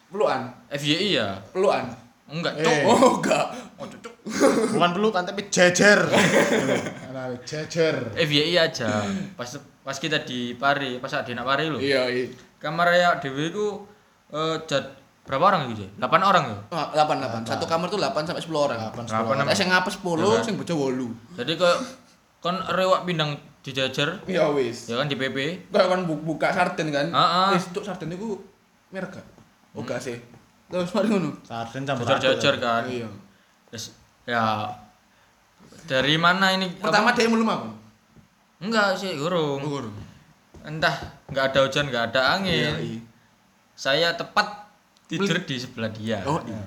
Pelukan, 0.07 0.51
FYI 0.69 1.09
ya, 1.15 1.39
pelukan. 1.51 1.87
enggak 2.27 2.59
Eh. 2.59 2.67
cok. 2.67 2.79
Oh, 2.85 3.23
enggak. 3.23 3.47
Bukan 4.75 4.91
pelukan 4.93 5.23
tapi 5.23 5.47
jejer. 5.47 6.11
Nah, 7.15 7.31
jejer. 7.47 7.95
FYI 8.13 8.55
aja. 8.59 9.07
Pas 9.35 9.47
pas 9.81 9.95
kita 9.95 10.19
di 10.21 10.59
Pari, 10.59 10.99
pas 10.99 11.15
ada 11.15 11.23
di 11.23 11.39
nak 11.39 11.47
Pari 11.47 11.71
lo. 11.71 11.79
Iya, 11.79 12.11
iya. 12.11 12.27
Kamar 12.59 12.91
ya 12.91 13.23
Dewi 13.23 13.55
itu 13.55 13.87
eh, 14.31 14.59
jad, 14.67 14.91
berapa 15.23 15.43
orang 15.45 15.71
gitu? 15.71 15.87
8 15.95 16.03
orang 16.21 16.45
ya. 16.51 16.59
Ah, 16.73 16.87
8 16.99 17.19
8. 17.19 17.26
Satu 17.47 17.65
kamar 17.65 17.87
tuh 17.87 17.97
8 17.97 18.13
sampai 18.23 18.43
10 18.43 18.53
orang. 18.53 18.79
Kapan 18.81 18.91
Kapan, 18.93 19.07
sepuluh? 19.07 19.35
Nam? 19.35 19.47
Nek 19.47 19.55
sing 19.55 19.69
ngapes 19.69 19.95
10, 19.97 20.19
Iya 20.19 20.27
kan? 20.33 20.43
sing 20.43 20.55
bocah 20.57 20.77
8. 20.77 21.11
Jadi 21.37 21.53
kayak 21.55 21.79
kon 22.39 22.57
rewak 22.69 23.01
pindang 23.03 23.31
dijajar 23.61 24.09
Ya 24.25 24.47
wis. 24.49 24.87
ya 24.87 24.95
kan 24.95 25.07
di 25.07 25.15
PP. 25.15 25.37
Kayak 25.69 25.89
kan 25.89 26.01
bu- 26.05 26.23
buka 26.25 26.49
sarden 26.49 26.89
kan. 26.89 27.07
Ah, 27.11 27.19
ah. 27.19 27.49
Wis 27.51 27.67
cuk 27.71 27.83
sarden 27.83 28.11
iku 28.11 28.39
merek 28.89 29.15
gak? 29.15 29.27
Oh, 29.73 29.83
gak 29.83 29.99
sih. 29.99 30.15
Terus 30.67 30.91
mari 30.93 31.07
ngono. 31.09 31.31
Sarden 31.43 31.83
campur 31.83 32.05
Jajar-jajar 32.05 32.55
aduk, 32.55 32.63
kan. 32.63 32.83
Iya. 32.87 33.09
Terus 33.69 33.85
ya 34.25 34.43
dari 35.85 36.15
mana 36.17 36.51
ini 36.51 36.67
Pertama 36.77 37.11
dia 37.11 37.27
belum 37.27 37.47
aku. 37.47 37.69
enggak 38.61 38.95
sih 38.95 39.15
urung. 39.15 39.61
Ukur. 39.61 39.87
Entah 40.63 40.95
nggak 41.27 41.45
ada 41.51 41.59
hujan 41.63 41.87
nggak 41.87 42.05
ada 42.11 42.23
angin. 42.35 42.75
iya. 42.77 42.99
Saya 43.75 44.15
tepat 44.15 44.67
tidur 45.07 45.39
di 45.39 45.55
sebelah 45.55 45.91
dia. 45.91 46.23
Oh, 46.25 46.41
iya. 46.43 46.63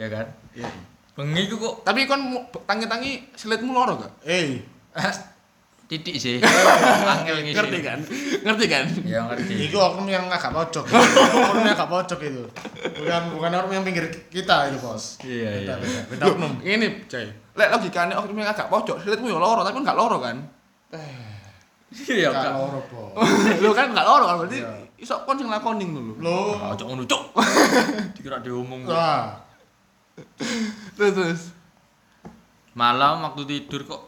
Ya 0.00 0.08
kan? 0.08 0.26
Iya. 0.56 0.64
Bengi 1.12 1.44
ku 1.52 1.60
kok 1.60 1.84
Tapi 1.84 2.08
kon 2.08 2.40
tangi-tangi 2.64 3.28
selitmu 3.36 3.76
loro 3.76 4.00
gak? 4.00 4.24
Eh, 4.24 4.64
titik 5.90 6.16
sih. 6.16 6.40
Angel 7.12 7.44
ngisi. 7.44 7.52
Ngerti 7.58 7.78
kan? 7.84 7.98
Ngerti 8.46 8.64
kan? 8.70 8.84
Ya 9.04 9.20
ngerti. 9.28 9.68
itu 9.68 9.76
oknum 9.76 10.08
yang 10.08 10.24
agak 10.32 10.54
pojok. 10.54 10.86
oknum 11.50 11.66
yang 11.66 11.76
agak 11.76 11.90
pojok 11.90 12.20
itu. 12.24 12.42
Bukan 12.96 13.22
bukan 13.36 13.50
oknum 13.60 13.72
yang 13.76 13.84
pinggir 13.84 14.06
kita 14.32 14.70
itu, 14.72 14.78
Bos. 14.80 15.18
Iya, 15.20 15.50
Beda, 15.66 15.74
iya. 15.84 16.00
beda. 16.08 16.24
Oknum. 16.32 16.52
Ini, 16.64 16.86
Coy. 17.04 17.26
Lek 17.58 17.68
logikane 17.74 18.14
oknum 18.16 18.38
yang 18.38 18.54
agak 18.54 18.70
pojok, 18.70 19.02
selitmu 19.02 19.28
ya 19.28 19.36
loro, 19.42 19.60
tapi 19.66 19.82
kan 19.82 19.92
gak 19.92 19.98
loro 19.98 20.16
kan? 20.22 20.36
Iya, 21.90 22.30
Gak 22.30 22.54
loro, 22.54 22.80
Bos. 22.86 23.12
Lu 23.66 23.74
kan 23.74 23.90
gak 23.90 24.06
loro 24.06 24.24
kan 24.30 24.36
berarti 24.46 24.62
Iya. 24.62 24.72
iso 24.96 25.18
kon 25.26 25.34
sing 25.36 25.50
lakoning 25.50 25.90
dulu. 25.90 26.12
Lo. 26.22 26.54
Ah, 26.56 26.72
cok 26.72 26.86
ngono 26.86 27.02
cok. 27.04 27.22
Dikira 28.14 28.38
diomong. 28.40 28.86
Wah. 28.86 29.49
Terus 30.94 31.12
terus. 31.12 31.42
Malam 32.72 33.26
waktu 33.26 33.42
tidur 33.44 33.82
kok 33.84 34.02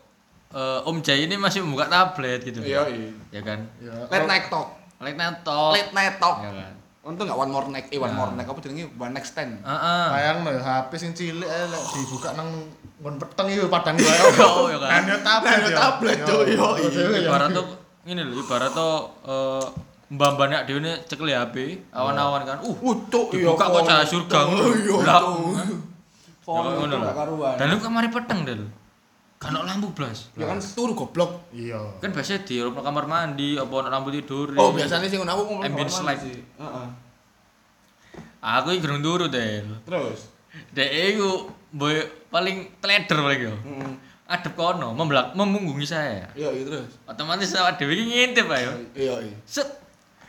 eh, 0.52 0.80
Om 0.84 1.02
Jai 1.02 1.26
ini 1.26 1.34
masih 1.34 1.60
membuka 1.60 1.86
tablet 1.86 2.40
gitu. 2.42 2.62
Iya, 2.62 2.86
iya. 2.88 3.10
Ya 3.30 3.40
kan? 3.42 3.58
Ya. 3.78 3.92
Late 4.06 4.26
night 4.26 4.46
talk. 4.48 4.68
Late 4.98 5.18
night 5.18 5.38
talk. 5.42 5.72
Late 5.74 5.92
night 5.92 6.16
talk. 6.16 6.38
Ya 6.40 6.52
kan? 6.52 6.72
Untung 7.02 7.26
gak 7.26 7.34
one 7.34 7.50
more 7.50 7.66
night, 7.66 7.90
eh 7.90 7.98
one 7.98 8.14
Nah. 8.14 8.18
more 8.22 8.32
night 8.32 8.46
apa 8.46 8.62
jenenge 8.62 8.86
one 8.94 9.10
night 9.10 9.26
stand. 9.26 9.58
Heeh. 9.58 10.06
Bayang 10.08 10.46
no 10.46 10.54
HP 10.54 10.90
sing 10.94 11.10
cilik 11.10 11.42
ae 11.44 11.64
lek 11.66 11.82
dibuka 11.92 12.30
nang 12.32 12.46
nggon 13.02 13.18
peteng 13.18 13.50
iku 13.50 13.66
padang 13.66 13.98
wae. 14.06 14.18
Oh, 14.38 14.70
ya 14.70 14.78
kan? 14.78 14.90
Kan 14.90 15.02
yo 15.10 15.18
tablet. 15.18 15.50
Kan 15.50 15.58
yo 15.58 15.66
yo. 15.66 15.74
tablet, 15.74 16.18
Yo, 16.22 16.36
yo, 16.46 16.66
yo, 16.78 16.88
yo, 16.88 17.02
yo. 17.10 17.26
Ibarat 17.26 17.50
tuh 17.50 17.66
ini 18.06 18.22
loh, 18.22 18.38
ibarat 18.38 18.70
tuh 18.70 18.94
eh, 19.26 19.64
mbak-mbak 20.14 20.46
nek 20.46 20.62
dhewe 20.70 20.78
cekel 21.10 21.26
HP, 21.26 21.56
awan-awan 21.90 22.46
kan. 22.46 22.62
Uh, 22.62 22.70
Uh, 22.70 22.94
cuk, 23.10 23.34
dibuka 23.34 23.66
kok 23.66 23.82
cahaya 23.82 24.06
surga 24.06 24.38
Lah, 25.02 25.22
lho. 26.46 26.98
gak 26.98 27.16
karuan. 27.16 27.54
Dan 27.58 27.66
lu 27.70 27.78
kamar 27.78 28.06
peteng 28.10 28.40
Del. 28.42 28.62
Kan 29.42 29.58
lampu 29.58 29.90
blas. 29.90 30.30
Ya 30.38 30.46
kan 30.46 30.62
turu 30.62 30.94
goblok. 30.94 31.50
Iya. 31.50 31.98
Kan 31.98 32.14
biasa 32.14 32.46
di 32.46 32.62
kamar 32.62 33.04
mandi 33.10 33.58
apa 33.58 33.72
ono 33.74 33.88
lampu 33.90 34.14
tidur. 34.14 34.54
Oh, 34.54 34.70
biasanya 34.70 35.10
sih 35.10 35.18
ngono 35.18 35.34
aku 35.34 35.42
ngomong 35.50 35.66
Ambient 35.66 35.90
sih. 35.90 36.38
Heeh. 36.38 36.86
Aku 38.42 38.74
iki 38.74 38.82
gerung 38.82 39.02
turu, 39.02 39.26
Del. 39.26 39.66
Terus. 39.82 40.30
Dek 40.74 40.90
iku 40.90 41.50
boy 41.74 42.06
paling 42.30 42.70
teleder 42.78 43.18
paling 43.18 43.40
yo. 43.50 43.54
Heeh. 43.66 43.92
Adep 44.30 44.54
kono, 44.54 44.94
membelak 44.94 45.34
memunggungi 45.34 45.84
saya. 45.84 46.30
Iya, 46.38 46.54
iya 46.54 46.62
terus. 46.64 46.94
Otomatis 47.04 47.52
awak 47.58 47.76
dhewe 47.76 47.98
iki 47.98 48.04
ngintip 48.06 48.46
ayo. 48.48 48.70
Iya, 48.94 49.14
iya. 49.26 49.36
Set. 49.42 49.81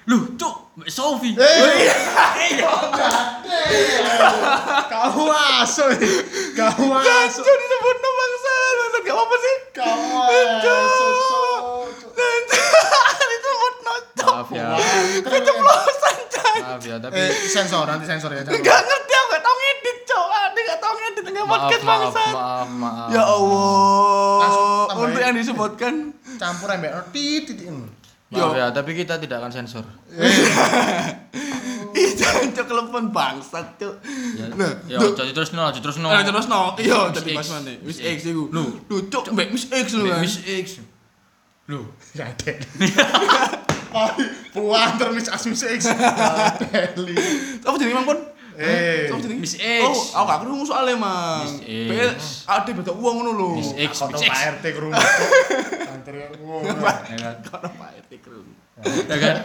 Loh, 0.03 0.19
cuk, 0.35 0.55
Mbak 0.75 0.89
Sofi. 0.91 1.31
Eh, 1.31 1.87
kamu 4.91 5.21
masuk 5.23 5.87
ini. 5.95 6.09
Kamu 6.51 6.83
masuk. 6.91 7.39
Jangan 7.39 7.59
disebut 7.63 7.97
nama 7.97 8.15
bangsa, 8.19 8.53
bangsa 8.73 8.97
gak 8.99 9.15
apa-apa 9.15 9.35
sih. 9.37 9.55
Cuk. 9.71 10.77
disebut 13.23 13.73
noco. 13.79 14.27
Maaf 14.27 14.49
ya. 14.51 14.67
Keceplosan, 15.23 16.15
Cak. 16.27 16.53
Maaf 16.59 16.83
ya, 16.83 16.95
tapi 16.99 17.15
Eh, 17.15 17.31
sensor 17.47 17.85
nanti 17.85 18.03
sensor 18.03 18.29
ya. 18.29 18.43
jangan. 18.43 18.59
Gak 18.59 18.79
ngerti 18.83 19.13
aku 19.13 19.27
gak 19.29 19.41
tau 19.41 19.55
ngedit, 19.55 19.97
Cok. 20.03 20.27
Ade 20.27 20.59
gak 20.63 20.79
tau 20.79 20.93
ngedit 20.93 21.23
nge 21.25 21.41
maaf, 21.41 21.47
podcast 21.47 21.79
maaf, 21.81 21.95
bangsa. 22.11 22.23
maaf, 22.29 22.67
maaf. 22.69 23.07
Ya 23.07 23.23
Allah. 23.23 24.99
Untuk 24.99 25.21
yang 25.21 25.31
disebutkan 25.33 25.93
Campur 26.33 26.67
ambek 26.67 26.91
titik 27.09 27.55
titik. 27.55 27.71
Maaf 28.33 28.57
ya, 28.57 28.65
tapi 28.73 28.91
kita 28.97 29.21
tidak 29.21 29.37
akan 29.43 29.51
sensor. 29.53 29.85
Ih, 31.93 32.09
jangan 32.17 32.49
cok 32.49 32.65
telepon 32.65 33.03
bangsat, 33.13 33.77
Cok. 33.77 33.95
Ya, 34.33 34.49
Nah, 34.57 34.73
ya, 34.89 34.97
jadi 34.97 35.29
terus 35.29 35.53
no, 35.53 35.69
terus 35.69 36.01
no. 36.01 36.09
Nah, 36.09 36.25
terus 36.25 36.49
no, 36.49 36.73
iya 36.81 37.13
tadi. 37.13 37.37
Mas 37.37 37.53
Mane. 37.53 37.77
Miss 37.85 38.01
X 38.01 38.25
iku. 38.25 38.49
Lu. 38.49 38.81
Lu 38.89 38.97
cok 39.13 39.29
mbek 39.37 39.53
Miss 39.53 39.69
X 39.69 39.93
lu 39.93 40.09
kan. 40.09 40.17
Miss 40.17 40.41
X. 40.41 40.81
Loh, 41.69 41.85
Ya 42.17 42.27
deh. 42.33 42.57
Puan 44.53 44.89
terus 44.97 45.29
asmi 45.29 45.53
X. 45.53 45.85
Deli. 46.97 47.15
Apa 47.61 47.75
jenenge 47.77 47.95
Mang 48.01 48.07
Pon? 48.09 48.19
Eh. 48.57 49.09
Apa 49.09 49.19
jenenge? 49.21 49.41
Miss 49.41 49.55
X. 49.57 49.83
Oh, 49.83 50.21
aku 50.21 50.25
gak 50.29 50.39
krungu 50.45 50.63
soalnya, 50.65 50.95
Mang. 50.95 51.45
Miss 51.45 51.55
X. 51.63 52.45
Ade 52.49 52.71
beda 52.73 52.91
uang 52.93 53.15
ngono 53.21 53.31
lho. 53.33 53.49
Miss 53.57 53.73
X, 53.73 53.91
Miss 54.09 54.23
X. 54.23 54.29
Pak 54.29 54.41
RT 54.59 54.65
rumah. 54.77 54.99
Antri 55.93 56.17
ngono. 56.19 56.61
Ya 56.65 57.17
kan? 57.17 57.35
Kono 57.45 57.69
Pak 57.75 57.89
RT 58.05 58.11
krungu. 58.21 58.53
Ya 58.83 59.15
kan? 59.21 59.35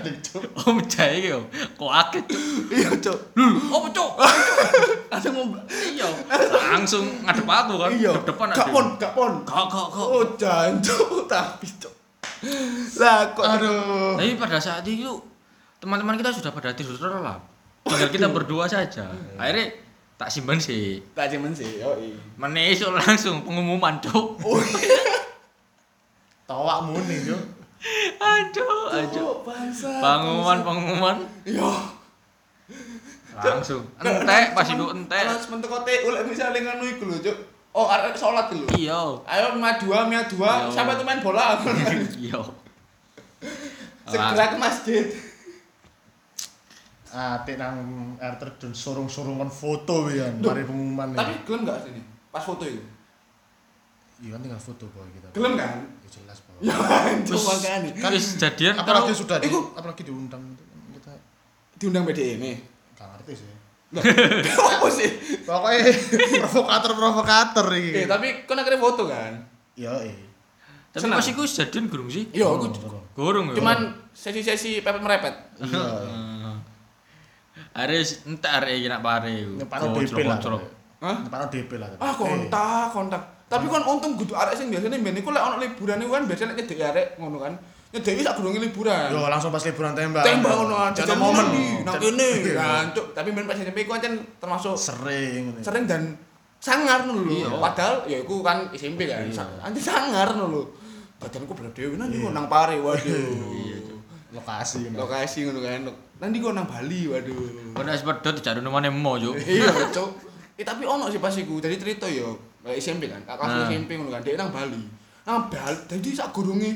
Om 0.65 0.79
Jai 0.89 1.21
iki 1.21 1.29
yo. 1.37 1.45
Kok 1.77 1.91
akeh, 1.93 2.21
Cuk. 2.25 2.41
Iya, 2.73 2.91
cok. 2.97 3.19
Lho, 3.37 3.77
apa, 3.77 3.89
Cuk? 3.93 4.11
Langsung 5.13 5.33
mau 5.37 5.45
Iya. 5.69 6.09
Langsung 6.73 7.05
ngadep 7.25 7.45
aku 7.45 7.75
kan. 7.77 7.91
Iya. 7.93 8.13
Depan 8.25 8.47
Gak 8.57 8.69
pon, 8.73 8.87
gak 8.97 9.13
pon. 9.13 9.33
Kok 9.45 9.67
kok 9.69 9.87
kok. 9.93 10.07
Oh, 10.09 10.25
jancuk 10.41 11.29
tapi 11.29 11.69
cok. 11.77 11.95
Lah 12.99 13.35
kok 13.35 13.45
Aduh. 13.45 14.15
Tapi 14.17 14.39
pada 14.39 14.59
saat 14.63 14.85
itu 14.87 15.13
teman-teman 15.79 16.19
kita 16.19 16.31
sudah 16.35 16.51
pada 16.51 16.75
tidur 16.75 16.99
terlelap. 16.99 17.43
Tinggal 17.89 18.11
kita 18.11 18.28
berdua 18.28 18.64
saja. 18.64 19.09
Akhirnya 19.34 19.72
tak 20.18 20.28
simpan 20.28 20.59
sih. 20.59 20.99
tak 21.14 21.30
cemen 21.30 21.55
sih, 21.55 21.78
yo 21.78 21.95
Mana 22.34 22.59
esok 22.59 22.91
langsung 22.93 23.43
pengumuman, 23.43 24.03
Cuk. 24.03 24.43
Tawak 26.45 26.78
muni 26.86 27.16
yo. 27.22 27.39
Aduh, 28.18 28.91
aduh. 28.91 29.47
Pengumuman, 30.03 30.59
pengumuman 30.66 31.16
Yo. 31.45 31.70
langsung. 33.39 33.86
Entek 34.03 34.51
pas 34.51 34.66
iku 34.66 34.91
entek. 34.91 35.22
Kalau 35.22 35.39
sementek 35.39 35.70
kote 35.70 35.95
ulek 36.03 36.26
misale 36.26 36.59
ngono 36.59 36.82
iku 36.82 37.05
lho, 37.07 37.16
Cuk. 37.22 37.36
Oh, 37.70 37.86
arek 37.86 38.18
salat 38.18 38.51
lho. 38.51 38.66
Iya. 38.74 39.22
Ayo 39.22 39.55
mia 39.55 39.78
dua, 39.78 40.09
mia 40.11 40.26
dua, 40.26 40.66
Iya. 40.66 40.74
sampai 40.74 40.99
tuh 40.99 41.07
main 41.07 41.22
bola. 41.22 41.62
Iya. 42.18 42.43
Segera 44.09 44.45
ke 44.51 44.57
masjid. 44.59 45.05
Ate 47.09 47.55
nang 47.55 47.77
air 48.15 48.37
terjun 48.37 48.71
surung-surungan 48.71 49.47
foto 49.47 50.09
ya, 50.09 50.29
mari 50.35 50.61
pengumuman. 50.63 51.13
Tapi 51.13 51.41
gelem 51.43 51.65
gak 51.65 51.81
sini? 51.83 52.01
Pas 52.29 52.41
foto 52.41 52.63
itu. 52.63 52.85
iya 54.19 54.35
kan 54.35 54.41
tinggal 54.41 54.59
foto 54.59 54.85
boy 54.89 55.07
kita. 55.11 55.31
Gelem 55.31 55.55
kan? 55.55 55.79
Ya 56.03 56.09
jelas 56.11 56.39
boy. 56.43 56.59
Ya, 56.61 56.75
makane. 56.75 57.89
Kan 57.95 58.11
wis 58.13 58.37
jadian 58.37 58.75
apalagi 58.75 59.09
kalau- 59.09 59.17
sudah 59.17 59.37
di, 59.39 59.47
Iku- 59.47 59.73
apalagi 59.73 60.03
diundang 60.03 60.43
kita 60.91 61.13
Diundang 61.77 62.03
BDE 62.05 62.37
ini. 62.37 62.53
gak 62.93 63.09
ngerti 63.15 63.33
sih. 63.37 63.51
Apa 64.69 64.89
sih? 64.91 65.09
Pokoknya 65.47 65.81
provokator-provokator 66.43 67.67
Eh, 67.71 67.81
iki. 67.81 68.03
tapi 68.05 68.27
kan 68.45 68.59
akhirnya 68.59 68.77
foto 68.79 69.07
kan? 69.07 69.33
Iya, 69.73 69.95
eh. 70.05 70.19
Tapi 70.91 71.03
senang. 71.05 71.17
pas 71.17 71.27
iku 71.27 71.41
wis 71.41 71.55
jadian 71.55 71.87
gurung 71.87 72.09
sih? 72.09 72.29
Iya, 72.29 72.49
aku 72.49 72.69
Gurung 73.15 73.51
ya. 73.51 73.57
cuman 73.57 73.79
sesi-sesi 74.11 74.81
pepet 74.81 74.99
merepet. 74.99 75.35
Iya. 75.59 75.83
Ares 77.75 78.25
entek 78.25 78.51
arek 78.51 78.73
iki 78.81 78.89
nak 78.89 79.03
pare. 79.05 79.35
Pare 79.69 79.85
BP 79.93 80.19
lah. 80.25 80.39
Hah? 80.99 81.16
DP 81.47 81.71
lah. 81.79 81.89
Ah 82.03 82.12
kontak, 82.14 82.91
kontak. 82.91 83.23
Tapi 83.49 83.64
kan 83.71 83.81
untung 83.89 84.19
kudu 84.19 84.37
arek 84.37 84.59
sing 84.59 84.69
biasane 84.69 85.01
ben 85.01 85.16
iku 85.16 85.33
lek 85.33 85.41
ono 85.41 85.57
liburan 85.57 86.03
iku 86.05 86.12
kan 86.12 86.25
biasane 86.29 86.53
nyedeki 86.53 86.85
arek 86.85 87.07
ngono 87.16 87.39
kan. 87.41 87.55
Nyedeki 87.89 88.21
sak 88.21 88.37
durunge 88.37 88.61
liburan. 88.61 89.09
Yo 89.09 89.25
langsung 89.31 89.49
pas 89.49 89.64
liburan 89.64 89.97
tembak. 89.97 90.21
Tembak 90.27 90.53
ngono 90.53 90.75
aja 90.77 91.01
Jangan 91.09 91.16
momen. 91.16 91.47
Nang 91.87 91.97
kene. 91.97 92.29
Gancuk. 92.61 93.07
Tapi 93.16 93.29
ben 93.33 93.49
pas 93.49 93.57
SMP 93.57 93.89
iku 93.89 93.97
kan 93.97 94.12
termasuk 94.37 94.77
Sering. 94.77 95.57
sering 95.64 95.89
dan 95.89 96.12
sangar 96.61 97.09
ngono 97.09 97.25
lho. 97.25 97.33
Iya. 97.33 97.49
Padahal 97.57 97.97
ya 98.05 98.19
iku 98.21 98.45
kan 98.45 98.69
SMP 98.77 99.09
kan. 99.09 99.25
Iya. 99.25 99.64
Anti 99.64 99.81
sangar 99.81 100.29
ngono 100.37 100.47
lho. 100.53 100.62
Badanku 101.16 101.57
berat 101.57 101.73
dhewe 101.73 101.97
nang 101.97 102.12
Iya. 102.12 102.21
iku 102.21 102.29
nang 102.37 102.51
pare 102.51 102.77
waduh. 102.77 103.97
Lokasi. 104.37 104.93
ngono. 104.93 105.09
Lokasi 105.09 105.39
ngono 105.49 105.61
kan. 105.64 105.81
Ndi 106.19 106.43
kok 106.43 106.51
nang 106.51 106.66
Bali? 106.66 107.07
Waduh. 107.07 107.75
Kok 107.79 107.83
nek 107.87 107.95
sepedot 107.95 108.35
dijadu 108.35 108.59
nemane 108.59 108.91
mo, 108.91 109.14
Cuk. 109.14 109.39
iya 109.39 109.71
cok 109.71 110.11
eh, 110.59 110.66
tapi 110.66 110.83
ono 110.83 111.07
sih 111.07 111.23
pas 111.23 111.31
iku 111.31 111.62
jadi 111.62 111.79
cerita 111.79 112.11
yo 112.11 112.35
kayak 112.66 112.83
SMP 112.83 113.07
kan 113.07 113.23
kakak 113.23 113.47
Nah. 113.47 113.71
SMP 113.71 113.95
ngono 113.95 114.11
kan 114.11 114.27
dia 114.27 114.35
nang 114.35 114.51
Bali. 114.51 114.83
Nang 115.23 115.47
Bali 115.47 115.79
jadi 115.87 116.11
sak 116.19 116.35
gurunge 116.35 116.75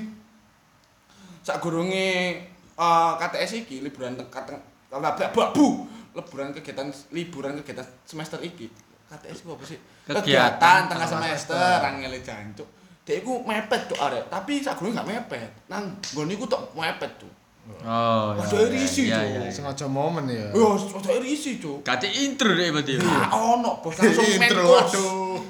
sak 1.42 1.58
gurunge 1.58 2.38
eh, 2.78 3.12
KTS 3.18 3.66
iki 3.66 3.82
liburan 3.82 4.14
tengah 4.14 5.10
babu 5.34 5.90
liburan 6.14 6.54
kegiatan 6.54 6.86
liburan 7.10 7.58
kegiatan 7.58 7.82
semester 8.06 8.38
iki. 8.38 8.70
KTS 9.10 9.42
ku 9.42 9.58
apa 9.58 9.64
sih? 9.66 9.78
Kegiatan. 10.06 10.86
Tengah 10.86 11.02
tengah 11.02 11.08
semester 11.10 11.82
angel 11.82 12.14
jancuk. 12.22 12.68
Dia 13.02 13.18
iku 13.18 13.42
mepet 13.42 13.90
cok 13.90 13.98
arek. 13.98 14.24
Tapi 14.30 14.62
sak 14.62 14.78
gurunge 14.78 15.02
gak 15.02 15.10
mepet. 15.10 15.50
Nang 15.66 15.98
nggon 16.14 16.30
iku 16.30 16.46
tok 16.46 16.70
mepet 16.78 17.10
cok 17.18 17.41
Oh. 17.62 18.34
Cuk. 18.42 18.74
iya, 18.74 19.22
iya. 19.22 19.40
Sengaja 19.46 19.86
momen 19.86 20.26
ya. 20.26 20.50
yo 20.50 20.74
sudah 20.74 21.14
isi 21.22 21.62
cok 21.62 21.86
Kate 21.86 22.10
intro 22.10 22.50
deh 22.58 22.74
berarti. 22.74 22.98
Gak 22.98 23.30
ono 23.30 23.78
bos 23.78 23.94
langsung 23.94 24.26
main 24.42 24.50
course. 24.50 24.94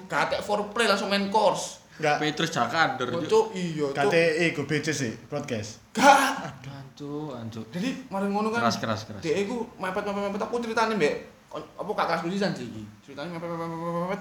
Katek 0.09 0.41
foreplay 0.45 0.85
langsung 0.89 1.09
main 1.09 1.33
course. 1.33 1.81
Enggak. 1.97 2.17
Petrus 2.21 2.51
Jakandor, 2.53 3.09
Cuk. 3.17 3.29
Cuk 3.29 3.47
iya 3.57 3.89
cuk. 3.89 3.97
KTE 3.97 4.47
go 4.57 4.63
BC 4.69 4.87
sih, 4.93 5.13
broadcast. 5.29 5.81
Gak. 5.97 6.53
Aduh, 6.69 7.33
anjuk. 7.33 7.65
Jadi 7.73 8.09
mari 8.13 8.29
ngono 8.29 8.53
kan. 8.53 8.65
Keras 8.65 8.77
keras 8.77 9.01
keras. 9.09 9.21
Dek 9.25 9.49
iku 9.49 9.65
mepet 9.81 10.05
mepet 10.05 10.23
mepet 10.29 10.43
aku 10.45 10.61
ceritane 10.61 10.93
mbek 11.01 11.15
apa 11.53 11.91
kakak 11.97 12.29
tulisan 12.29 12.53
sih 12.53 12.69
iki. 12.69 12.85
Ceritane 13.09 13.33
mepet 13.33 13.49
mepet 13.49 13.69
mepet 13.73 14.01
mepet. 14.09 14.21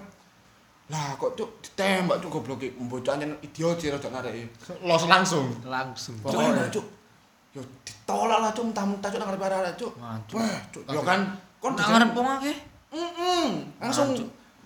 Lah 0.91 1.15
kok 1.19 1.35
cuk 1.35 1.49
ditembak 1.63 2.23
cuk 2.23 2.31
goblok 2.39 2.63
iki 2.63 2.75
bocah 2.79 3.19
anjen 3.19 3.35
idiot 3.43 3.75
sih 3.79 3.91
rada 3.91 4.07
nareke. 4.07 4.47
Los 4.83 5.03
langsung. 5.11 5.51
Langsung. 5.67 6.15
Cuk. 6.23 6.31
Pokoknya 6.31 6.71
cuk. 6.71 7.00
Yo 7.51 7.61
ditolak 7.83 8.39
lah 8.39 8.49
cuk 8.55 8.71
mentah-mentah 8.71 9.09
cuk 9.11 9.19
nang 9.19 9.27
ngarep 9.27 9.43
arek 9.43 9.73
cuk. 9.75 9.91
Wah, 9.99 10.15
cuk. 10.71 10.83
Yo 10.87 11.01
kan 11.03 11.19
kon 11.59 11.75
Nang 11.75 11.89
ngarep 11.91 12.09
wong 12.15 12.27
akeh. 12.39 12.55
Heeh. 12.95 13.47
Langsung 13.79 14.15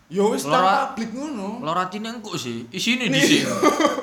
yo 0.05 0.23
wis 0.38 0.45
Lora- 0.45 0.61
nang 0.61 0.93
publik 0.93 1.09
ngono. 1.17 1.65
Loratine 1.65 2.09
engko 2.13 2.38
sih. 2.38 2.69
Isine 2.69 3.09
dhisik. 3.09 3.49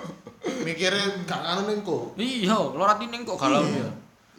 Mikirin 0.67 1.23
gak 1.27 1.41
nganu 1.43 1.63
ning 1.71 1.79
kok. 1.87 2.19
Iya, 2.19 2.59
loratine 2.75 3.23
engko 3.23 3.39
galau 3.39 3.63
ya. 3.67 3.87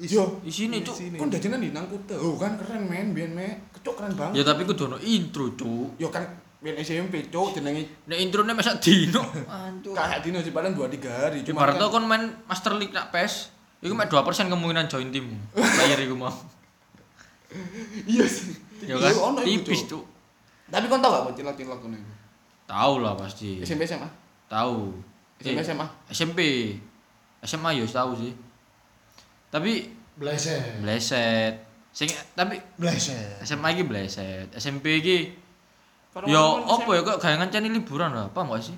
Yo 0.04 0.42
Isine, 0.44 0.84
Cuk. 0.84 0.96
Kon 1.16 1.30
jajanan 1.32 1.64
di 1.64 1.72
nang 1.72 1.88
Kuta. 1.88 2.18
Oh 2.20 2.36
kan 2.36 2.60
keren 2.60 2.90
men, 2.90 3.16
biyen 3.16 3.32
me. 3.32 3.72
Kecuk 3.72 3.96
keren 3.96 4.12
banget. 4.18 4.42
Ya 4.42 4.44
tapi 4.44 4.68
kudu 4.68 4.92
ono 4.92 4.98
intro, 5.00 5.54
Cuk. 5.56 5.96
Yo 5.96 6.12
kan 6.12 6.26
biyen 6.64 6.80
SMP 6.80 7.28
cuk 7.28 7.60
jenenge 7.60 7.84
Nek 8.08 8.18
introne 8.20 8.56
mesak 8.56 8.80
dino. 8.80 9.20
Anjuk. 9.48 9.92
kayak 9.92 10.24
dino 10.24 10.40
sih 10.40 10.56
paling 10.56 10.72
2 10.76 10.88
3 11.00 11.12
hari. 11.12 11.40
Cuma 11.44 11.68
Ibarat 11.68 11.80
kon 11.92 12.08
main 12.08 12.24
Master 12.48 12.74
League 12.80 12.96
nak 12.96 13.12
PES, 13.12 13.52
iku 13.84 13.94
mek 13.94 14.08
2% 14.08 14.24
kemungkinan 14.48 14.88
join 14.88 15.12
tim. 15.12 15.28
Player 15.52 16.00
iku 16.00 16.16
mau. 16.16 16.32
iya 18.08 18.26
sih. 18.26 18.56
Ya 18.84 18.96
kan? 18.98 19.12
Iya, 19.12 19.60
Tipis. 19.62 19.86
Cuk. 19.86 20.04
Tapi 20.68 20.86
kon 20.88 21.00
tau 21.00 21.12
gak 21.12 21.24
kon 21.28 21.36
cilok-cilok 21.36 21.80
ngono 21.80 21.96
iku? 21.96 22.12
Tahu 22.66 22.94
lah 23.00 23.14
pasti. 23.14 23.60
SMP 23.62 23.86
SMA? 23.86 24.08
Tahu. 24.48 24.96
SMP 25.38 25.60
Eh, 25.60 25.64
SMA? 25.64 25.88
SMP. 26.10 26.40
SMA 27.44 27.70
yo 27.76 27.86
tahu 27.86 28.12
sih. 28.16 28.32
Tapi 29.52 29.92
Bleset. 30.14 30.80
bleset. 30.80 31.54
Sing 31.92 32.10
tapi 32.34 32.58
Bleset. 32.76 33.44
SMA 33.44 33.68
iki 33.72 33.84
bleset. 33.84 34.48
SMP 34.56 34.98
iki 34.98 35.18
yo 36.26 36.62
ngomong 36.62 36.86
opo 36.86 36.90
ya 36.94 37.02
kok 37.04 37.18
gak 37.20 37.38
ngancani 37.38 37.70
liburan 37.70 38.14
lah, 38.14 38.30
apa 38.30 38.40
enggak 38.42 38.62
sih? 38.64 38.76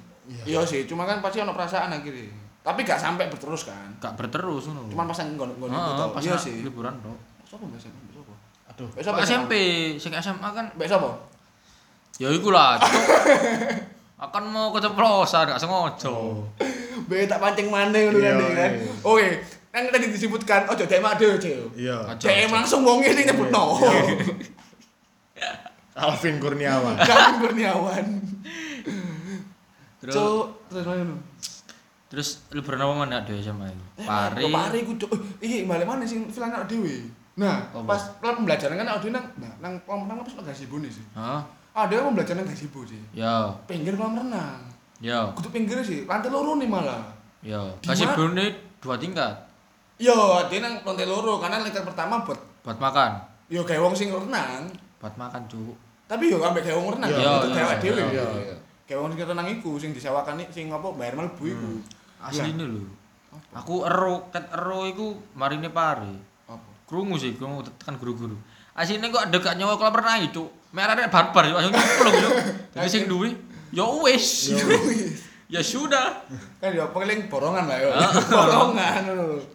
Iya 0.48 0.64
sih, 0.64 0.88
cuma 0.88 1.06
kan 1.06 1.20
pasti 1.20 1.38
ono 1.38 1.52
perasaan 1.52 1.92
akhirnya. 1.92 2.32
Tapi 2.66 2.82
gak 2.82 2.98
sampai 2.98 3.30
berterus 3.30 3.70
kan. 3.70 3.94
Gak 4.02 4.18
berterus 4.18 4.66
ngono. 4.66 4.90
Cuman 4.90 5.06
pas 5.06 5.22
nang 5.22 5.38
Heeh, 5.38 5.92
tau. 5.96 6.10
pas 6.10 6.22
Iya 6.26 6.34
sih. 6.34 6.66
liburan 6.66 6.98
tok. 6.98 7.14
Sopo 7.46 7.70
Mbak 7.70 7.78
SMA? 7.78 7.94
Mbak 8.02 8.14
Sopo? 8.18 8.34
Aduh. 8.74 8.90
Sopo 8.98 9.18
SMP, 9.22 9.54
sing 9.96 10.12
SMA 10.12 10.50
kan 10.50 10.66
Mbak 10.74 10.90
Sopo? 10.90 11.12
ya 12.16 12.32
iku 12.32 12.50
lah. 12.50 12.80
Akan 14.18 14.48
mau 14.48 14.72
keceplosan 14.72 15.46
gak 15.46 15.62
sengaja. 15.62 16.10
Mbak 17.06 17.30
tak 17.30 17.38
pancing 17.38 17.70
maneh 17.70 18.10
ngono 18.10 18.18
kan 18.18 18.26
Iya, 18.26 18.34
Dek, 18.34 18.50
kan. 18.58 18.72
iya. 18.74 18.92
Oke, 19.04 19.28
kan 19.70 19.84
tadi 19.92 20.06
disebutkan 20.10 20.66
ojo 20.66 20.84
DM 20.84 21.06
dhewe, 21.22 21.36
Cil. 21.38 21.62
Iya. 21.78 21.98
Aja. 22.10 22.26
langsung 22.50 22.82
wong 22.82 23.06
ini 23.06 23.30
nyebutno. 23.30 23.78
Alvin 25.96 26.42
Kurniawan. 26.42 26.98
Kan 26.98 27.40
Kurniawan. 27.40 28.06
Terus 30.02 30.16
terus? 30.68 30.86
Terus 32.06 32.28
liburan 32.50 32.80
apa 32.80 32.94
mana 32.96 33.16
ada 33.20 33.34
SMA 33.36 33.68
itu? 33.68 33.84
Pari. 34.00 34.42
Pari. 34.42 34.52
Pari 34.52 34.80
ku 34.82 34.94
cuk. 34.96 35.10
Eh, 35.12 35.20
Iki 35.42 35.58
balik 35.66 35.84
mana 35.84 36.04
sing 36.04 36.26
film 36.26 36.46
anak 36.46 36.66
dhewe. 36.66 37.10
Nah, 37.36 37.68
Apa? 37.68 37.84
pas 37.86 38.02
kelas 38.16 38.36
pembelajaran 38.36 38.76
kan 38.78 38.88
dhewe 38.90 39.08
nang 39.10 39.26
nah, 39.36 39.52
nang 39.60 39.74
kolam 39.84 40.06
renang 40.06 40.22
apa 40.22 40.30
sih 40.30 40.38
gazebo 40.40 40.76
nih 40.80 40.88
sih. 40.90 41.04
Hah? 41.12 41.44
Ada 41.76 41.92
yang 41.94 42.06
pembelajaran 42.10 42.38
nang 42.40 42.48
gazebo 42.48 42.80
sih. 42.84 43.02
Ya, 43.12 43.52
Pinggir 43.66 43.94
kolam 43.94 44.16
renang. 44.18 44.62
ya, 44.98 45.28
Kudu 45.34 45.52
pinggir 45.52 45.76
sih, 45.82 46.08
lantai 46.08 46.32
loro 46.32 46.56
nih 46.56 46.66
malah. 46.66 47.04
ya. 47.44 47.60
Kasih 47.82 48.08
bonus 48.10 48.56
dua 48.80 48.96
tingkat 48.96 49.36
Yo, 49.96 50.16
dia 50.48 50.60
nang 50.60 50.80
lantai 50.84 51.04
loro 51.04 51.40
karena 51.40 51.60
lantai 51.60 51.80
pertama 51.82 52.20
buat 52.22 52.40
buat 52.62 52.78
makan. 52.78 53.12
yo 53.48 53.62
kayak 53.62 53.80
wong 53.80 53.92
sing 53.92 54.10
renang. 54.10 54.68
Buat 55.00 55.16
makan, 55.16 55.44
Cuk. 55.46 55.76
Tapi 56.06 56.32
yo 56.32 56.40
ambek 56.40 56.64
kayak 56.64 56.76
wong 56.76 56.96
renang. 56.96 57.10
Iya, 57.10 57.32
itu 57.36 57.48
dewek 57.50 57.78
dhewe. 57.80 58.02
iya. 58.10 58.56
Kayak 58.86 59.00
wong 59.02 59.10
sing 59.18 59.26
renang 59.26 59.48
iku 59.50 59.72
sing 59.82 59.92
disewakan 59.98 60.38
nih 60.38 60.48
sing 60.54 60.70
apa 60.70 60.94
bayar 60.94 61.18
mlebu 61.18 61.44
iku. 61.50 61.70
Asli 62.22 62.54
ini 62.54 62.66
lho. 62.66 62.86
Aku 63.58 63.84
ero, 63.84 64.30
ket 64.30 64.46
ero 64.54 64.86
iku 64.86 65.18
marine 65.34 65.74
pare. 65.74 66.14
Apa? 66.46 66.70
Krungu 66.86 67.18
sih, 67.18 67.34
krungu 67.34 67.66
tekan 67.66 67.98
guru-guru. 67.98 68.38
Asline 68.76 69.08
kok 69.08 69.26
gak 69.32 69.56
nyawa 69.56 69.80
kolam 69.80 69.96
renang 69.96 70.28
itu. 70.28 70.44
Merane 70.76 71.08
barbar 71.08 71.48
yo 71.48 71.56
langsung 71.56 71.74
nyemplung 71.74 72.16
yo. 72.20 72.30
Jadi 72.76 72.90
sing 72.92 73.04
duwe 73.08 73.34
ya 73.74 73.86
wis. 74.04 74.28
Ya 75.46 75.62
sudah. 75.62 76.26
Kan 76.58 76.74
yo 76.74 76.90
paling 76.90 77.30
borongan 77.30 77.70
lah 77.70 77.78
yo. 77.78 77.94
Ah. 77.94 78.10
Borongan. 78.34 79.02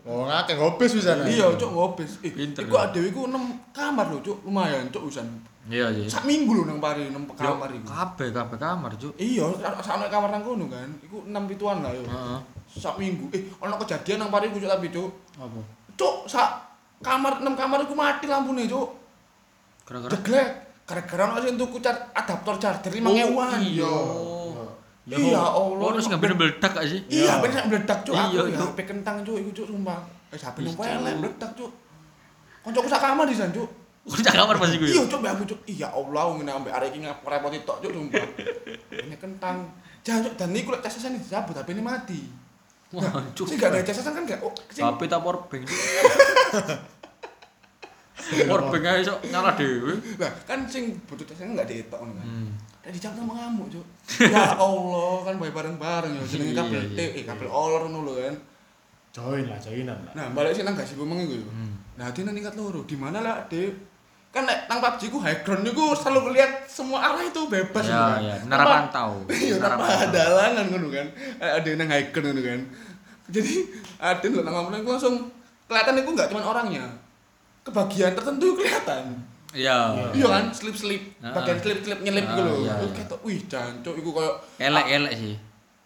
Oh, 0.07 0.23
ngakeh 0.23 0.55
ngopis 0.55 0.95
bisa 0.95 1.19
Iya, 1.27 1.51
cuk 1.59 1.67
ngobis. 1.67 2.23
Eh, 2.23 2.31
Pinter, 2.31 2.63
iku 2.63 2.79
ya. 2.79 2.87
adewe 2.87 3.11
iku 3.11 3.27
6 3.27 3.75
kamar 3.75 4.07
lho, 4.07 4.23
cuk. 4.23 4.39
Lumayan, 4.47 4.87
cuk 4.95 5.11
usan. 5.11 5.27
Iya, 5.71 5.87
iya. 5.95 6.07
Sak 6.11 6.27
minggu 6.27 6.51
lho 6.51 6.67
nang 6.67 6.83
pari 6.83 7.07
6 7.07 7.15
Yo, 7.15 7.55
kamar 7.55 7.71
iku. 7.71 7.87
kabeh 7.87 8.29
kabeh 8.35 8.59
kamar, 8.59 8.91
Cuk. 8.99 9.15
Iya, 9.15 9.47
sak 9.55 9.95
ana 9.95 10.11
kamar 10.11 10.29
nang 10.35 10.43
kono 10.43 10.67
kan. 10.67 10.91
Iku 11.01 11.23
6 11.25 11.31
pituan 11.47 11.79
lah 11.81 11.95
yo. 11.95 12.03
Heeh. 12.03 12.39
Sak 12.67 12.99
minggu. 12.99 13.31
Eh, 13.31 13.47
ana 13.63 13.79
kejadian 13.79 14.19
nang 14.19 14.35
pari 14.35 14.51
iku 14.51 14.59
cuk 14.59 14.67
tapi 14.69 14.91
cuk. 14.91 15.11
Apa? 15.39 15.61
Cuk, 15.95 16.17
sak 16.27 16.51
kamar 16.99 17.39
6 17.39 17.55
kamar 17.55 17.79
iku 17.87 17.95
mati 17.95 18.27
lampune, 18.27 18.67
cuk. 18.67 18.89
Gara-gara 19.87 20.11
Jeglek. 20.11 20.49
Gara-gara 20.83 21.23
ana 21.31 21.39
sing 21.39 21.55
tuku 21.55 21.79
adaptor 22.11 22.55
charger 22.59 22.91
5000 22.91 23.07
Oh, 23.07 23.15
iya. 23.63 23.95
Ya 25.09 25.17
Iya, 25.17 25.39
Allah. 25.43 25.81
Oh, 25.81 25.91
terus 25.91 26.07
nggak 26.07 26.21
meledak 26.21 26.71
gak 26.71 26.87
sih? 26.87 27.01
Iya, 27.09 27.39
ben 27.41 27.51
sak 27.51 27.67
meledak 27.67 27.99
cuk. 28.03 28.15
Iya, 28.15 28.41
ya 28.43 28.43
itu. 28.53 28.63
HP 28.67 28.79
kentang 28.85 29.17
cuk 29.23 29.39
iku 29.39 29.51
cuk 29.55 29.67
sumpah. 29.71 29.99
Eh, 30.31 30.39
HP 30.39 30.57
nang 30.61 30.75
Cuk. 30.75 30.83
pelek 30.83 31.15
meledak 31.19 31.51
cuk. 31.55 31.71
Koncoku 32.61 32.87
sak 32.87 33.01
kamar 33.01 33.25
di 33.25 33.35
sana 33.35 33.51
cuk. 33.51 33.71
Udah 34.11 34.33
kamar 34.35 34.57
pas 34.59 34.71
iku 34.75 34.85
ya. 34.85 34.93
Iya, 34.99 35.03
mbak 35.07 35.31
aku 35.39 35.45
cuk. 35.55 35.61
Iya 35.71 35.89
Allah, 35.95 36.25
ngene 36.35 36.51
ambek 36.51 36.73
arek 36.75 36.89
iki 36.91 36.99
ngrepoti 37.07 37.59
tok 37.63 37.79
cuk 37.79 37.93
sumpah. 37.95 38.27
Ini 38.91 39.17
kentang. 39.17 39.71
Jangan 40.03 40.21
cuk, 40.27 40.35
dan 40.35 40.49
niku 40.51 40.69
lek 40.75 40.83
casasan 40.83 41.15
dicabut 41.15 41.55
HP 41.55 41.69
ini 41.77 41.83
mati. 41.85 42.21
Wah, 42.91 43.23
cuk. 43.37 43.47
Sing 43.47 43.57
gak 43.61 43.71
ada 43.71 43.87
casasan 43.87 44.13
kan 44.19 44.23
gak 44.27 44.41
oh, 44.43 44.51
HP 44.51 45.01
ta 45.07 45.23
power 45.23 45.47
bank. 45.47 45.63
Power 48.51 48.63
bank 48.75 48.85
ae 48.91 49.03
sok 49.07 49.19
nyala 49.31 49.55
dhewe. 49.55 49.95
Lah, 50.19 50.33
kan 50.43 50.67
sing 50.67 50.99
butuh 51.07 51.23
casasan 51.23 51.55
gak 51.55 51.71
dietok 51.71 52.03
ngono 52.03 52.19
kan. 52.19 52.27
Hmm. 52.27 52.51
Dan 52.81 52.91
dicabut 52.97 53.17
sama 53.23 53.33
ngamuk 53.39 53.67
cuk. 53.71 53.87
Ya 54.27 54.59
Allah, 54.59 55.15
kan 55.23 55.35
bae 55.39 55.53
bareng-bareng 55.55 56.13
ya 56.19 56.23
jenenge 56.27 56.51
Iya, 56.51 56.59
kabel 56.59 56.83
iya, 56.83 56.97
T, 56.97 57.01
eh 57.01 57.11
iya. 57.21 57.25
kabel 57.31 57.47
olor 57.47 57.87
ngono 57.87 58.11
lho 58.11 58.15
kan. 58.19 58.37
Join 59.11 59.45
lah, 59.51 59.59
joinan 59.59 59.99
lah. 60.07 60.13
Nah, 60.15 60.27
balik 60.35 60.55
sih 60.55 60.63
nang 60.63 60.79
gak 60.79 60.87
sibuk 60.87 61.07
mengi 61.07 61.27
gue. 61.27 61.43
Hmm. 61.43 61.75
Nah, 61.99 62.15
dia 62.15 62.23
nang 62.23 62.35
tingkat 62.35 62.55
loro. 62.55 62.87
Di 62.87 62.95
mana 62.95 63.19
lah, 63.21 63.45
Dek? 63.51 63.90
Kan 64.31 64.47
nek 64.47 64.67
nang 64.67 64.79
PUBG 64.79 65.11
ku 65.11 65.19
high 65.19 65.43
ground 65.43 65.63
niku 65.63 65.91
selalu 65.93 66.31
ngeliat 66.31 66.63
semua 66.65 67.03
arah 67.03 67.19
itu 67.21 67.51
bebas 67.51 67.83
Ya, 67.83 67.91
gitu 67.91 68.05
kan. 68.07 68.21
ya, 68.23 68.35
menara 68.47 68.59
Tanpa- 68.61 68.75
pantau. 68.87 69.11
Iya, 69.27 69.55
tanpa 69.59 69.85
halangan 69.91 70.65
ngono 70.71 70.89
kan. 70.89 71.07
Eh, 71.37 71.51
Ada 71.51 71.69
nang 71.75 71.89
high 71.89 72.07
ground 72.09 72.27
ngono 72.31 72.43
kan. 72.45 72.61
Jadi, 73.27 73.55
ada 73.97 74.27
nang 74.39 74.55
ngomong 74.57 74.73
langsung 74.85 75.15
kelihatan 75.67 75.99
iku 75.99 76.11
enggak 76.13 76.29
cuma 76.29 76.43
orangnya. 76.45 76.87
Kebagian 77.61 78.15
tertentu 78.15 78.55
kelihatan. 78.55 79.05
Iya. 79.51 79.79
Iya 80.15 80.27
kan, 80.31 80.45
slip-slip. 80.51 81.03
Bagian 81.19 81.59
slip-slip 81.59 81.99
nyelip 82.01 82.23
iku 82.25 82.41
lho. 82.41 82.55
iya, 82.63 82.75
Iku 82.77 82.87
iya. 82.87 82.95
ketok 82.97 83.21
wih 83.21 83.39
jancuk 83.45 83.95
iku 83.95 84.11
koyo 84.13 84.33
Elek-elek 84.57 85.13
sih. 85.13 85.35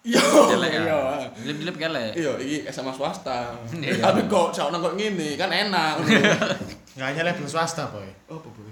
Iya. 0.05 0.21
Iya. 0.21 0.81
ya. 0.85 0.99
Dilip-dilip 1.33 1.77
kelek. 1.81 2.13
Iya, 2.13 2.33
iki 2.39 2.57
SMA 2.69 2.93
swasta. 2.93 3.57
Tapi 4.05 4.21
kok 4.29 4.53
sakno 4.53 4.77
kok 4.79 4.95
ngene 4.95 5.35
kan 5.41 5.49
enak. 5.49 6.05
Enggak 6.95 7.09
hanya 7.11 7.23
label 7.33 7.49
swasta, 7.49 7.89
boy. 7.91 8.07
Oh, 8.31 8.39
apa 8.39 8.49
boy? 8.53 8.71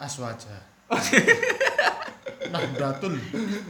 Aswaja. 0.00 0.56
nah, 2.52 2.60
Datul. 2.74 3.14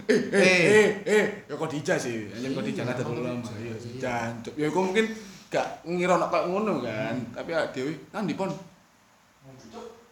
Eh, 0.08 0.22
eh, 0.32 0.62
eh, 0.64 0.88
eh, 1.04 1.26
ya 1.50 1.54
kok 1.58 1.68
dija 1.68 1.98
sih. 1.98 2.30
Anjen 2.30 2.54
kok 2.54 2.64
dija 2.64 2.86
ada 2.86 3.02
dulu 3.02 3.20
lama. 3.20 3.50
Iya, 3.58 3.74
sih. 3.76 3.98
jancuk. 3.98 4.54
Ya 4.54 4.70
iku 4.70 4.80
mungkin 4.80 5.10
gak 5.50 5.82
ngira 5.84 6.16
nek 6.16 6.28
koyo 6.30 6.44
ngono 6.54 6.80
kan. 6.86 7.16
Tapi 7.34 7.50
dhewe 7.74 7.92
nang 8.14 8.24
ndi 8.24 8.38
pon? 8.38 8.50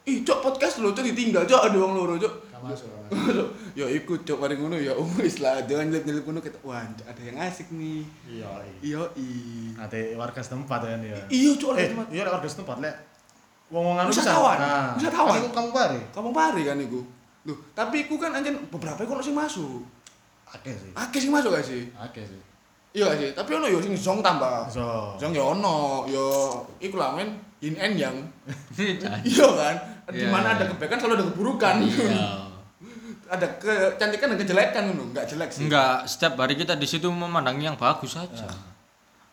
Ih, 0.04 0.20
cok 0.20 0.44
podcast 0.44 0.84
lho, 0.84 0.92
cok 0.92 1.00
ditinggal, 1.00 1.48
cok 1.48 1.72
ada 1.72 1.76
wong 1.80 1.96
loro, 1.96 2.20
cok. 2.20 2.53
Masuk. 2.64 2.88
ya 3.78 3.86
iku 3.92 4.16
cok 4.24 4.38
mari 4.40 4.56
ngono 4.56 4.80
ya 4.80 4.96
wis 5.20 5.44
lah 5.44 5.60
jangan 5.68 5.92
nyelip-nyelip 5.92 6.24
ngono 6.24 6.40
kita 6.40 6.56
wah 6.64 6.80
ada 6.80 7.20
yang 7.20 7.36
asik 7.36 7.68
nih. 7.70 8.00
Iya. 8.24 8.48
Iya, 8.80 9.00
i. 9.20 9.28
Ate 9.76 10.16
warga 10.16 10.40
setempat 10.40 10.80
ya. 10.88 10.96
Iya, 11.28 11.50
cok 11.60 11.70
Eh, 11.76 11.92
ada 11.92 12.04
iya 12.08 12.22
warga 12.24 12.48
setempat 12.48 12.80
lek 12.80 12.96
wong-wongan 13.72 14.06
Wisatawan. 14.06 14.56
Nah, 14.60 14.92
Wisatawan. 14.94 15.38
Kamu 15.40 15.50
kamu 15.52 15.68
bare. 15.74 16.00
Kamu 16.14 16.28
pari 16.30 16.62
kan 16.62 16.78
iku. 16.78 17.00
Loh, 17.44 17.56
tapi 17.76 18.08
iku 18.08 18.16
kan 18.16 18.32
anjen 18.32 18.56
beberapa 18.72 19.00
iku 19.04 19.20
sing 19.20 19.36
masuk. 19.36 19.84
Akeh 20.48 20.72
sih. 20.72 20.92
Akeh 20.94 21.18
sing 21.20 21.32
masuk 21.34 21.50
gak 21.52 21.66
sih? 21.66 21.90
Akeh 21.98 22.24
sih. 22.24 22.40
Iya 22.94 23.10
sih, 23.18 23.34
tapi 23.34 23.58
ono 23.58 23.66
yo 23.66 23.82
sing 23.82 23.98
zong 23.98 24.22
tambah. 24.22 24.70
So. 24.70 25.18
Zong 25.18 25.34
ya 25.34 25.42
ono, 25.42 26.06
yo 26.06 26.54
iku 26.78 26.94
lah 26.94 27.10
men 27.18 27.34
yin 27.58 27.74
and 27.74 27.98
yang. 27.98 28.16
Iya. 28.78 29.10
Iya 29.26 29.48
kan? 29.50 29.76
Di 30.14 30.22
Iya, 30.22 30.28
mana 30.30 30.54
ada 30.54 30.62
iya. 30.62 30.70
kebaikan 30.70 30.98
selalu 31.02 31.14
ada 31.18 31.24
keburukan. 31.34 31.74
Iya. 31.82 32.22
ada 33.26 33.46
kecantikan 33.54 34.26
dan 34.28 34.38
kejelekan 34.38 34.82
ngono, 34.86 35.02
enggak 35.08 35.24
jelek 35.26 35.48
sih. 35.48 35.64
Enggak, 35.64 36.04
setiap 36.04 36.36
hari 36.36 36.54
kita 36.54 36.74
di 36.74 36.84
situ 36.84 37.06
memandangi 37.06 37.64
yang 37.64 37.74
bagus 37.74 38.14
saja. 38.14 38.44
Yang- 38.44 38.72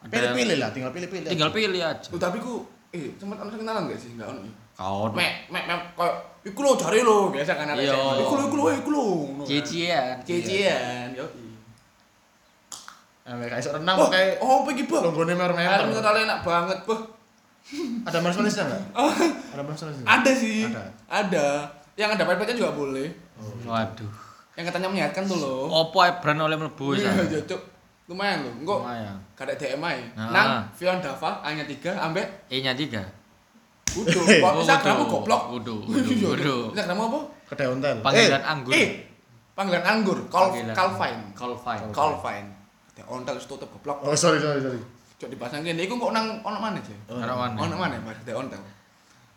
Pilih-pilih 0.04 0.58
lah, 0.58 0.70
tinggal 0.70 0.90
pilih-pilih. 0.90 1.30
Tinggal 1.30 1.52
pilih 1.52 1.78
aja. 1.80 2.08
Oh, 2.08 2.18
tapi 2.18 2.38
ku 2.38 2.66
eh 2.90 3.14
sempat 3.16 3.38
ono 3.38 3.48
sing 3.48 3.62
kenalan 3.62 3.86
gak 3.86 3.96
sih? 3.96 4.12
Enggak 4.12 4.28
ono. 4.30 4.42
ya? 4.42 4.54
Kau 4.74 5.14
Mek, 5.14 5.46
mek, 5.48 5.64
mek, 5.64 5.78
koyo 5.94 6.10
iku 6.42 6.60
lho 6.60 6.74
jare 6.76 7.00
lho, 7.00 7.30
biasa 7.30 7.54
kan 7.54 7.68
ada 7.70 7.78
Iya. 7.78 7.94
Iku 8.18 8.34
lho, 8.34 8.44
iku 8.48 8.56
lho, 8.58 8.66
iku 8.74 8.90
ngono 8.90 9.44
kan. 9.44 9.48
cician. 9.48 10.16
Cician, 10.24 11.08
yo. 11.14 11.26
Eh, 13.22 13.34
kayak 13.38 13.62
renang 13.72 13.96
Oh, 13.96 14.10
pakai 14.10 14.42
oh, 14.42 14.66
apa 14.66 14.70
iki, 14.74 14.84
Bang? 14.86 15.06
longgone 15.06 15.30
Air 15.30 15.40
mer-mer. 15.40 15.82
mineral 15.86 16.16
enak 16.18 16.40
banget, 16.42 16.80
Bang. 16.82 17.02
Ada 18.02 18.18
manis-manisnya 18.18 18.64
enggak? 18.66 18.82
Ada 19.54 19.62
manis-manisnya? 19.62 20.06
Ada 20.10 20.32
sih. 20.34 20.66
Ada. 20.66 20.84
Ada. 21.08 21.48
Yang 21.94 22.10
ada 22.16 22.24
pipetnya 22.26 22.56
juga 22.56 22.72
boleh. 22.72 23.08
Waduh. 23.64 24.12
Yang 24.54 24.66
katanya 24.70 24.88
menyehatkan 24.90 25.24
tuh 25.24 25.38
loh. 25.38 25.68
Opo 25.68 26.00
brand 26.00 26.40
oleh 26.42 26.56
mlebu 26.56 26.86
Iya, 26.94 27.10
sana. 27.10 27.24
cocok. 27.24 27.62
Lumayan 28.08 28.38
loh. 28.44 28.54
Engko 28.58 28.76
Lumayan. 28.84 29.16
kada 29.34 29.54
DM 29.56 29.80
ae. 29.82 30.02
Ah. 30.14 30.30
Nang 30.30 30.48
Vion 30.74 31.00
Dava 31.00 31.40
hanya 31.42 31.64
3 31.64 31.96
ambek 31.96 32.28
E-nya 32.48 32.74
3. 32.74 33.00
Udo. 33.92 34.20
Eh, 34.24 34.40
Kok 34.40 34.54
Instagrammu 34.60 35.04
Udo. 35.04 35.12
goblok. 35.14 35.42
Udo, 35.54 35.76
Iya, 35.88 36.28
Udo, 36.28 36.30
Udo. 36.32 36.56
Instagrammu 36.72 37.04
apa? 37.08 37.20
Kedai 37.48 37.68
ontel. 37.68 37.96
Panggilan 38.00 38.44
anggur. 38.46 38.72
Eh, 38.72 38.88
panggilan 39.52 39.84
anggur. 39.84 40.18
Call 40.28 40.48
Calvine. 40.72 41.24
Call 41.36 41.54
fine. 41.56 41.84
Calvine. 41.92 42.48
Ada 42.92 43.04
ontel 43.08 43.36
wis 43.36 43.48
tutup 43.48 43.68
goblok. 43.70 44.00
Oh, 44.02 44.12
sorry, 44.14 44.40
sorry, 44.40 44.60
sorry. 44.60 44.80
Cok 45.16 45.30
dipasang 45.30 45.62
kene 45.62 45.80
iku 45.82 45.96
kok 45.96 46.12
nang 46.12 46.40
ono 46.42 46.58
mana 46.58 46.80
sih? 46.82 46.96
Ono 47.08 47.34
mana? 47.34 47.56
Ono 47.56 47.76
mana 47.76 47.96
Mas? 48.00 48.16
Ada 48.24 48.36
ontel. 48.36 48.60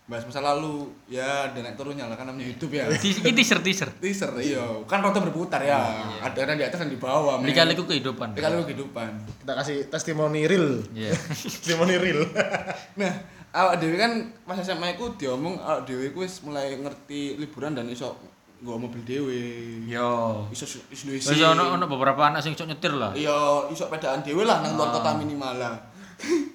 Bahas 0.04 0.20
masa 0.28 0.44
lalu 0.44 0.92
ya 1.08 1.48
dan 1.56 1.64
naik 1.64 1.80
turunnya 1.80 2.04
lah 2.04 2.12
kan 2.12 2.28
namanya 2.28 2.52
YouTube 2.52 2.76
ya. 2.76 2.84
Ini 2.92 3.32
teaser 3.32 3.64
teaser. 3.64 3.88
Teaser 3.96 4.36
iya, 4.36 4.60
kan 4.84 5.00
roda 5.00 5.16
berputar 5.16 5.64
ya. 5.64 5.80
Iya. 5.80 6.28
Ada 6.28 6.38
yang 6.44 6.60
di 6.60 6.64
atas 6.68 6.78
dan 6.84 6.92
di 6.92 7.00
bawah. 7.00 7.40
men. 7.40 7.48
Lika-liku 7.48 7.88
kehidupan. 7.88 8.36
Lika-liku 8.36 8.68
kehidupan. 8.68 9.08
Kita 9.40 9.52
kasih 9.56 9.88
testimoni 9.88 10.44
real. 10.44 10.84
Iya. 10.92 11.16
testimoni 11.40 11.96
real. 11.96 12.20
Nah, 13.00 13.10
awak 13.56 13.80
dhewe 13.80 13.96
kan 13.96 14.12
pas 14.44 14.60
SMA 14.60 14.92
iku 14.92 15.16
diomong 15.16 15.56
awak 15.56 15.88
iku 15.88 16.20
wis 16.20 16.44
mulai 16.44 16.76
ngerti 16.76 17.40
liburan 17.40 17.72
dan 17.72 17.88
iso 17.88 18.12
nggawa 18.60 18.84
mobil 18.84 19.00
dhewe. 19.08 19.40
Yo. 19.88 20.44
Iso 20.52 20.68
iso 20.68 21.08
duwe 21.08 21.16
Wis 21.16 21.32
ono 21.40 21.80
ono 21.80 21.88
beberapa 21.88 22.28
anak 22.28 22.44
sing 22.44 22.52
sok 22.52 22.68
nyetir 22.68 22.92
lah. 22.92 23.16
Iya, 23.16 23.72
iso 23.72 23.88
pedaan 23.88 24.20
dhewe 24.20 24.44
lah 24.44 24.60
nang 24.60 24.76
luar 24.76 24.92
Ah. 24.92 25.00
kota 25.00 25.16
minimal 25.16 25.56
lah. 25.56 25.74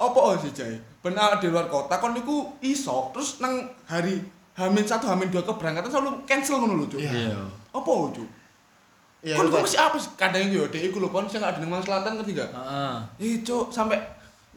Apa 0.00 0.32
sih, 0.40 0.48
Jay? 0.50 0.80
Ben 1.04 1.12
awak 1.12 1.38
di 1.38 1.48
luar 1.48 1.68
kota 1.68 2.00
kon 2.00 2.16
niku 2.16 2.48
iso 2.60 3.12
terus 3.12 3.36
nang 3.38 3.68
hari 3.84 4.16
Hamin 4.56 4.84
satu 4.84 5.08
Hamin 5.08 5.28
dua 5.28 5.44
keberangkatan 5.44 5.88
selalu 5.88 6.24
cancel 6.24 6.60
ngono 6.60 6.80
lho, 6.80 6.86
Cuk. 6.88 7.00
Iya. 7.00 7.36
Apa, 7.72 7.92
Cuk? 8.12 8.28
Iya, 9.20 9.36
kon 9.36 9.48
itu- 9.48 9.52
kok 9.52 9.62
mesti 9.64 9.78
apa 9.78 9.96
sih? 9.96 10.10
Kadang 10.16 10.48
yo 10.48 10.64
dek 10.68 10.82
iku 10.88 11.00
lho 11.00 11.08
kon 11.08 11.24
sing 11.24 11.40
ada 11.40 11.56
nang 11.60 11.80
selatan 11.80 12.16
ngerti 12.16 12.32
gak? 12.32 12.48
Heeh. 12.52 12.96
Ih, 13.20 13.34
Cuk, 13.40 13.68
sampai 13.68 13.96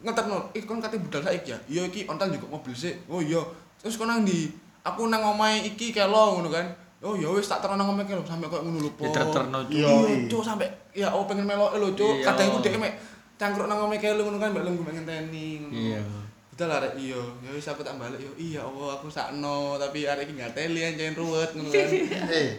ngeterno, 0.00 0.52
ih 0.52 0.64
kon 0.64 0.80
kate 0.80 0.96
budal 0.96 1.20
saiki 1.20 1.52
ya. 1.52 1.58
Iya 1.68 1.82
iki 1.88 2.04
ontal 2.04 2.28
juga 2.28 2.48
mobil 2.50 2.72
sih. 2.72 2.92
Oh 3.08 3.20
iya. 3.20 3.40
Terus 3.80 3.96
kon 3.96 4.08
nang 4.08 4.24
ndi? 4.24 4.48
Aku 4.84 5.08
nang 5.08 5.24
omahe 5.24 5.64
iki 5.64 5.92
kelo 5.92 6.36
ngono 6.36 6.52
kan. 6.52 6.64
Oh 7.04 7.16
ya 7.16 7.28
wis 7.28 7.48
tak 7.48 7.60
terno 7.64 7.76
nang 7.76 7.88
omahe 7.88 8.04
kelo 8.04 8.20
sampai 8.24 8.48
koyo 8.48 8.64
ngono. 8.64 8.88
Diterterno 8.96 9.58
Cuk. 9.64 9.72
Iya. 9.72 9.88
Iya, 9.88 10.28
Cuk, 10.28 10.42
sampai 10.44 10.68
ya 10.92 11.08
oh 11.08 11.24
pengen 11.24 11.48
melok 11.48 11.80
lho, 11.80 11.88
Cuk. 11.96 12.20
Iya. 12.20 12.28
Kadang 12.28 12.60
dhek 12.60 12.76
mek 12.76 12.92
cangkruk 13.34 13.66
nang 13.66 13.78
omahe 13.80 13.98
kelo 13.98 14.22
ngono 14.22 14.38
kan 14.38 14.50
mbak 14.50 14.64
lungguh 14.64 14.84
pengen 14.84 15.04
teni 15.04 15.46
ngono. 15.60 15.72
Iya. 15.72 16.00
Betul 16.48 16.66
lah, 16.66 16.78
iya. 16.94 17.18
Ya 17.40 17.50
wis 17.50 17.66
aku 17.66 17.80
tak 17.80 17.94
balik 17.94 18.16
yo. 18.16 18.30
Iya, 18.36 18.62
Allah 18.62 18.94
aku 18.94 19.06
sakno, 19.08 19.74
tapi 19.74 20.04
arek 20.04 20.24
iki 20.24 20.34
nggak 20.34 20.52
teli 20.52 20.80
anjen 20.82 21.12
ruwet 21.12 21.50
ngono 21.50 21.68
kan. 21.68 21.88
Eh, 22.32 22.50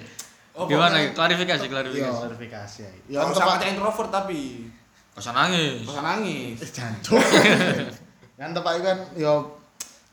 Oh, 0.53 0.63
Gimana? 0.65 0.95
pokoknya- 0.95 1.11
klarifikasi, 1.13 1.61
iya, 1.61 1.69
klarifikasi. 1.69 2.19
klarifikasi 2.21 2.79
ya. 2.79 2.91
Ya, 3.09 3.19
Ya, 3.21 3.33
sangat 3.33 3.67
introvert 3.67 4.07
tapi 4.09 4.63
Kosan 5.11 5.31
nangis. 5.33 5.83
bisa 5.83 5.99
nangis. 5.99 6.55
Eh, 6.57 6.71
jancuk. 6.73 7.19
kan 8.39 8.51
tempat 8.51 8.71
itu 8.73 8.83
kan 8.85 8.99
ya 9.15 9.31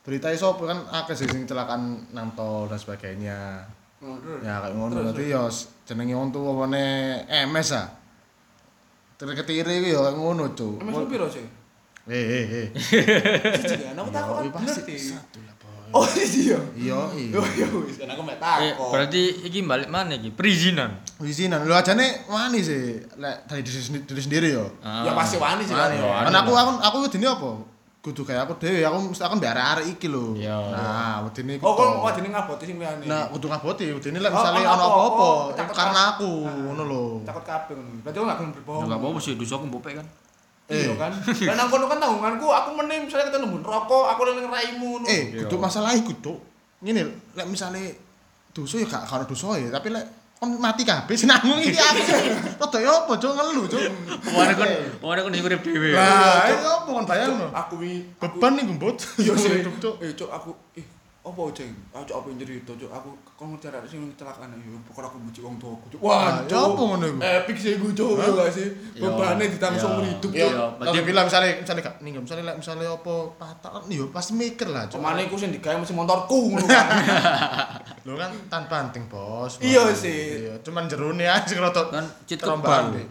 berita 0.00 0.28
iso 0.28 0.50
kan 0.56 0.82
akeh 0.84 1.14
sih 1.14 1.26
sing 1.26 1.42
kecelakaan 1.42 2.10
nang 2.10 2.34
tol 2.34 2.66
dan 2.66 2.74
sebagainya. 2.74 3.62
Terus. 3.98 4.42
Ya 4.42 4.58
kayak 4.58 4.74
ngono 4.74 4.98
berarti 5.00 5.24
ya 5.26 5.46
s- 5.46 5.70
jenenge 5.84 6.10
wong 6.12 6.30
tuwa 6.30 6.66
wone 6.66 6.86
MS 7.28 7.70
ah. 7.72 7.86
Terketire 9.22 9.70
iki 9.78 9.90
ya 9.90 10.02
kayak 10.02 10.18
ngono, 10.18 10.50
Cuk. 10.50 10.82
Emang 10.82 10.98
lu 10.98 11.06
piro 11.06 11.30
sih? 11.30 11.46
Eh 12.04 12.10
eh 12.10 12.46
eh. 12.50 12.66
Siji 13.54 13.78
kan, 13.80 13.94
aku 13.94 14.10
takut 14.10 14.34
kan 14.34 14.42
Ya, 14.42 14.50
pasti 14.50 14.94
satu 14.98 15.38
lah, 15.38 15.54
Boy. 15.62 15.94
Oh 15.94 16.06
iya. 16.10 16.58
Iya, 16.74 16.98
iya. 17.14 17.36
Oh 17.38 17.46
iya 17.46 17.66
wis 17.78 17.96
kan 17.96 18.10
aku 18.10 18.22
mek 18.26 18.34
Eh, 18.34 18.74
takut. 18.74 18.90
berarti 18.90 19.22
iki 19.46 19.62
balik 19.62 19.86
mana 19.86 20.10
iki? 20.12 20.34
Perizinan. 20.34 20.98
Isinan 21.22 21.62
lu 21.62 21.70
ajane 21.70 22.26
wani 22.26 22.58
sih 22.58 22.98
lek 23.14 23.46
dari 23.46 23.62
diri, 23.62 23.78
sendi- 23.78 24.02
diri 24.02 24.18
sendiri 24.20 24.48
yo. 24.50 24.66
Ah. 24.82 25.06
Ya 25.06 25.14
pasti 25.14 25.38
wani 25.38 25.62
sih. 25.62 25.70
Wani. 25.70 26.02
kan. 26.02 26.34
aku 26.34 26.50
aku 26.50 26.70
aku 26.82 26.96
wedine 27.06 27.30
apa? 27.30 27.50
Kudu 28.02 28.26
kayak 28.26 28.50
aku 28.50 28.58
dhewe, 28.58 28.82
aku 28.82 29.14
mesti 29.14 29.22
akan 29.22 29.38
biar 29.38 29.54
arek 29.54 29.86
iki 29.94 30.10
lho. 30.10 30.34
Iya. 30.34 30.58
Nah, 30.74 31.22
wedine 31.22 31.54
iku. 31.54 31.70
Oh, 31.70 31.78
kok 31.78 31.86
toh. 31.86 32.02
wajine 32.02 32.34
ngaboti 32.34 32.64
sing 32.66 32.82
liyane. 32.82 33.06
Nah, 33.06 33.30
kudu 33.30 33.46
ngaboti, 33.46 33.94
wedine 33.94 34.18
lek 34.18 34.34
Oh, 34.34 34.42
misale 34.42 34.58
ono 34.58 34.66
ono 34.66 34.82
apa-apa, 34.82 35.06
apa-apa, 35.06 35.62
itu 35.62 35.72
karena 35.78 36.00
aku, 36.10 36.30
Nah. 36.42 36.54
ngono 36.66 36.82
lho. 36.82 37.04
takut 37.22 37.44
kabeh 37.46 37.74
ngono. 37.78 38.02
Berarti 38.02 38.16
aku 38.18 38.26
gak 38.26 38.38
gelem 38.42 38.52
berbohong. 38.58 38.82
Enggak 38.90 38.98
apa-apa 38.98 39.18
sih, 39.22 39.32
dosa 39.38 39.54
aku 39.54 39.66
mbopek 39.70 39.94
kan. 40.02 40.06
Iya 40.66 40.92
kan. 40.98 41.12
Lah 41.46 41.54
nang 41.54 41.68
kono 41.70 41.84
kan 41.86 41.98
tanggunganku 42.02 42.46
aku 42.48 42.68
meneh 42.74 42.98
misalnya 43.06 43.30
kita 43.30 43.38
nembun 43.38 43.62
rokok, 43.62 44.04
aku 44.10 44.20
nang 44.26 44.50
raimu 44.50 44.88
ngono. 44.98 45.06
Eh, 45.06 45.22
Iya. 45.30 45.46
kudu 45.46 45.56
masalah 45.62 45.94
iku, 45.94 46.10
Cuk. 46.18 46.38
Ngene, 46.82 47.06
lek 47.38 47.46
misale 47.46 48.02
dosa 48.50 48.82
ya 48.82 48.86
gak 48.90 49.06
ono 49.06 49.24
dosa 49.24 49.54
ya, 49.54 49.70
tapi 49.70 49.94
lek 49.94 50.21
kon 50.42 50.58
mati 50.58 50.82
kabeh 50.82 51.14
sinangmu 51.14 51.54
iki 51.62 51.78
aku. 51.78 52.02
Rada 52.58 52.78
ya 52.82 52.90
apa, 52.90 53.14
Cuk, 53.14 53.30
ngelu, 53.30 53.62
Cuk. 53.70 53.78
Pokoknya 54.26 54.54
kan, 54.58 54.68
pokoknya 54.98 55.22
kan 55.22 55.32
urip 55.38 55.60
dhewe. 55.62 55.94
Lah, 55.94 56.50
ya 56.50 56.82
apa 56.82 56.90
kon 56.90 57.06
bayangno? 57.06 57.46
Aku 57.54 57.78
wi 57.78 58.02
Beban 58.18 58.58
nih 58.58 58.66
gumbut. 58.66 58.98
Iya 59.22 59.38
sih. 59.38 59.62
Hidup, 59.62 59.78
Cuk. 59.78 60.02
Eh, 60.02 60.10
cuk 60.18 60.26
aku 60.34 60.50
eh 60.74 60.82
apa 61.22 61.38
ceng? 61.54 61.70
Aku 61.92 62.10
apa 62.12 62.26
yang 62.26 62.38
cerita 62.40 62.74
cuk 62.74 62.90
aku 62.90 63.08
kon 63.32 63.54
ngerti 63.54 63.70
arek 63.70 63.86
sing 63.86 64.02
kecelakaan 64.10 64.50
ya 64.52 64.74
pokoknya 64.82 65.06
aku 65.06 65.16
benci 65.20 65.38
wong 65.38 65.54
tuaku 65.54 65.86
cuk. 65.88 66.00
Ah, 66.00 66.04
Wah, 66.04 66.42
ya 66.42 66.58
apa 66.58 66.82
ngono 66.82 67.04
iku? 67.06 67.18
Epic 67.22 67.56
sih 67.56 67.72
gue 67.76 67.92
cuk, 67.92 68.10
ya 68.16 68.26
gak 68.28 68.50
sih? 68.50 68.68
Ya. 68.92 69.06
Bebane 69.06 69.44
ditanggung 69.46 69.78
Ya. 69.78 69.82
seumur 69.84 70.02
hidup 70.04 70.30
berarti 70.30 70.74
berarti- 70.74 71.06
bilang 71.06 71.24
misalnya 71.24 71.50
misalnya 71.56 71.82
gak 71.84 71.96
nih, 71.96 72.10
misalnya 72.16 72.44
lek 72.44 72.56
misalnya 72.58 72.86
apa 72.90 73.14
patah 73.32 73.70
kan 73.70 73.82
yo 73.86 74.04
pasti 74.08 74.32
mikir 74.34 74.66
lah, 74.66 74.82
Cuk. 74.84 74.98
Ke 74.98 75.00
mana 75.00 75.20
iku 75.20 75.34
sing 75.36 75.50
digawe 75.50 75.76
mesin 75.76 75.94
motorku 75.94 76.38
ngono 76.50 76.66
kan. 76.66 76.86
Lu 78.02 78.18
kan 78.20 78.30
tanpa 78.50 78.74
anting, 78.80 79.06
Bos. 79.06 79.58
Iya 79.58 79.94
sih. 79.94 80.42
Iya, 80.42 80.58
cuman 80.60 80.84
jerone 80.84 81.22
aja 81.24 81.46
sing 81.46 81.56
rada 81.56 81.86
Kan 81.86 82.02
cit 82.24 82.36
terombang. 82.36 82.90
kebal. 82.90 83.06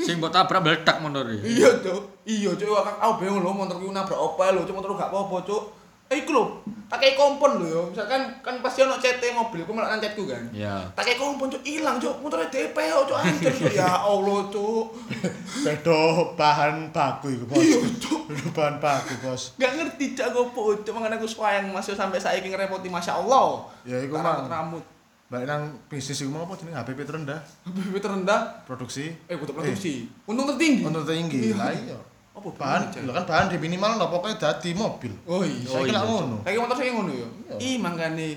Sing 0.00 0.16
mbok 0.16 0.28
tabrak 0.28 0.60
meledak 0.60 0.96
motor. 0.98 1.30
Iya 1.30 1.78
cuk. 1.78 2.02
Iya 2.22 2.50
cuk 2.52 2.72
aku 2.72 2.90
aku 2.98 3.12
bingung 3.20 3.38
lho 3.38 3.50
motorku 3.52 3.86
nabrak 3.88 4.18
opo 4.18 4.42
lho 4.42 4.60
cuk 4.60 4.74
motor 4.74 4.90
gak 4.94 5.08
apa-apa 5.08 5.46
cuk. 5.46 5.62
Eh 6.10 6.26
iku 6.26 6.34
lho, 6.34 6.58
tak 6.90 6.98
kei 6.98 7.14
kompon 7.14 7.62
lho. 7.62 7.94
Misalkan 7.94 8.42
kan 8.42 8.58
pasti 8.58 8.82
ono 8.82 8.98
CT 8.98 9.30
mobil, 9.30 9.62
ku 9.62 9.70
melok 9.70 9.94
chatku 10.02 10.26
kan. 10.26 10.42
Ya. 10.50 10.82
Tak 10.90 11.06
kei 11.06 11.14
kompon 11.14 11.46
cuk 11.46 11.62
ilang 11.62 12.02
cuk, 12.02 12.18
motornya 12.18 12.50
DPO 12.50 13.06
cuk 13.06 13.14
anjir 13.14 13.54
cuk. 13.54 13.70
Ya 13.78 13.94
Allah 13.94 14.50
cuk. 14.50 14.90
Bedo 15.70 16.34
bahan 16.34 16.90
baku 16.90 17.30
iku, 17.30 17.54
Bos. 17.54 17.62
Iya 17.62 17.78
cuk. 18.02 18.26
Bahan 18.50 18.82
baku, 18.82 19.22
Bos. 19.22 19.54
Gak 19.54 19.70
ngerti 19.70 20.18
cak 20.18 20.34
gopo 20.34 20.74
cuk 20.82 20.90
mangan 20.90 21.14
aku 21.14 21.30
sayang 21.30 21.70
masih 21.70 21.94
sampai 21.94 22.18
saiki 22.18 22.50
ngerepoti 22.50 22.90
Masya 22.90 23.14
Allah. 23.14 23.70
Ya 23.86 24.02
iku 24.02 24.18
mah. 24.18 24.50
rambut. 24.50 24.82
Balik 25.30 25.46
nang 25.46 25.78
bisnis 25.86 26.26
iku 26.26 26.34
mau 26.34 26.42
apa 26.42 26.58
jenenge 26.58 26.74
HPP 26.74 27.06
terendah, 27.06 27.38
BBB 27.62 28.02
terendah. 28.02 28.66
produksi 28.66 29.14
Eh 29.30 29.38
butuh 29.38 29.54
produksi. 29.54 30.10
Untung 30.26 30.50
tertinggi. 30.50 30.82
untuk 30.82 31.06
tertinggi. 31.06 31.54
Iya. 31.54 31.54
Lah 31.54 31.70
iya. 31.70 31.98
Apa 32.30 32.46
Bahan, 32.54 32.80
Cak? 32.94 33.02
lho 33.04 33.12
kan 33.12 33.26
bahan 33.26 33.46
di 33.50 33.58
minimal 33.58 33.98
no 33.98 34.06
pokoknya 34.06 34.38
dadi 34.38 34.70
mobil. 34.70 35.10
Oh 35.26 35.42
iya. 35.42 35.66
Saya 35.66 35.82
kira 35.82 36.00
ngono. 36.06 36.36
Kayak 36.46 36.62
motor 36.62 36.76
saya 36.78 36.90
ngono 36.94 37.10
ya. 37.10 37.26
Iya. 37.26 37.54
Ih 37.58 37.76
mangkane 37.82 38.28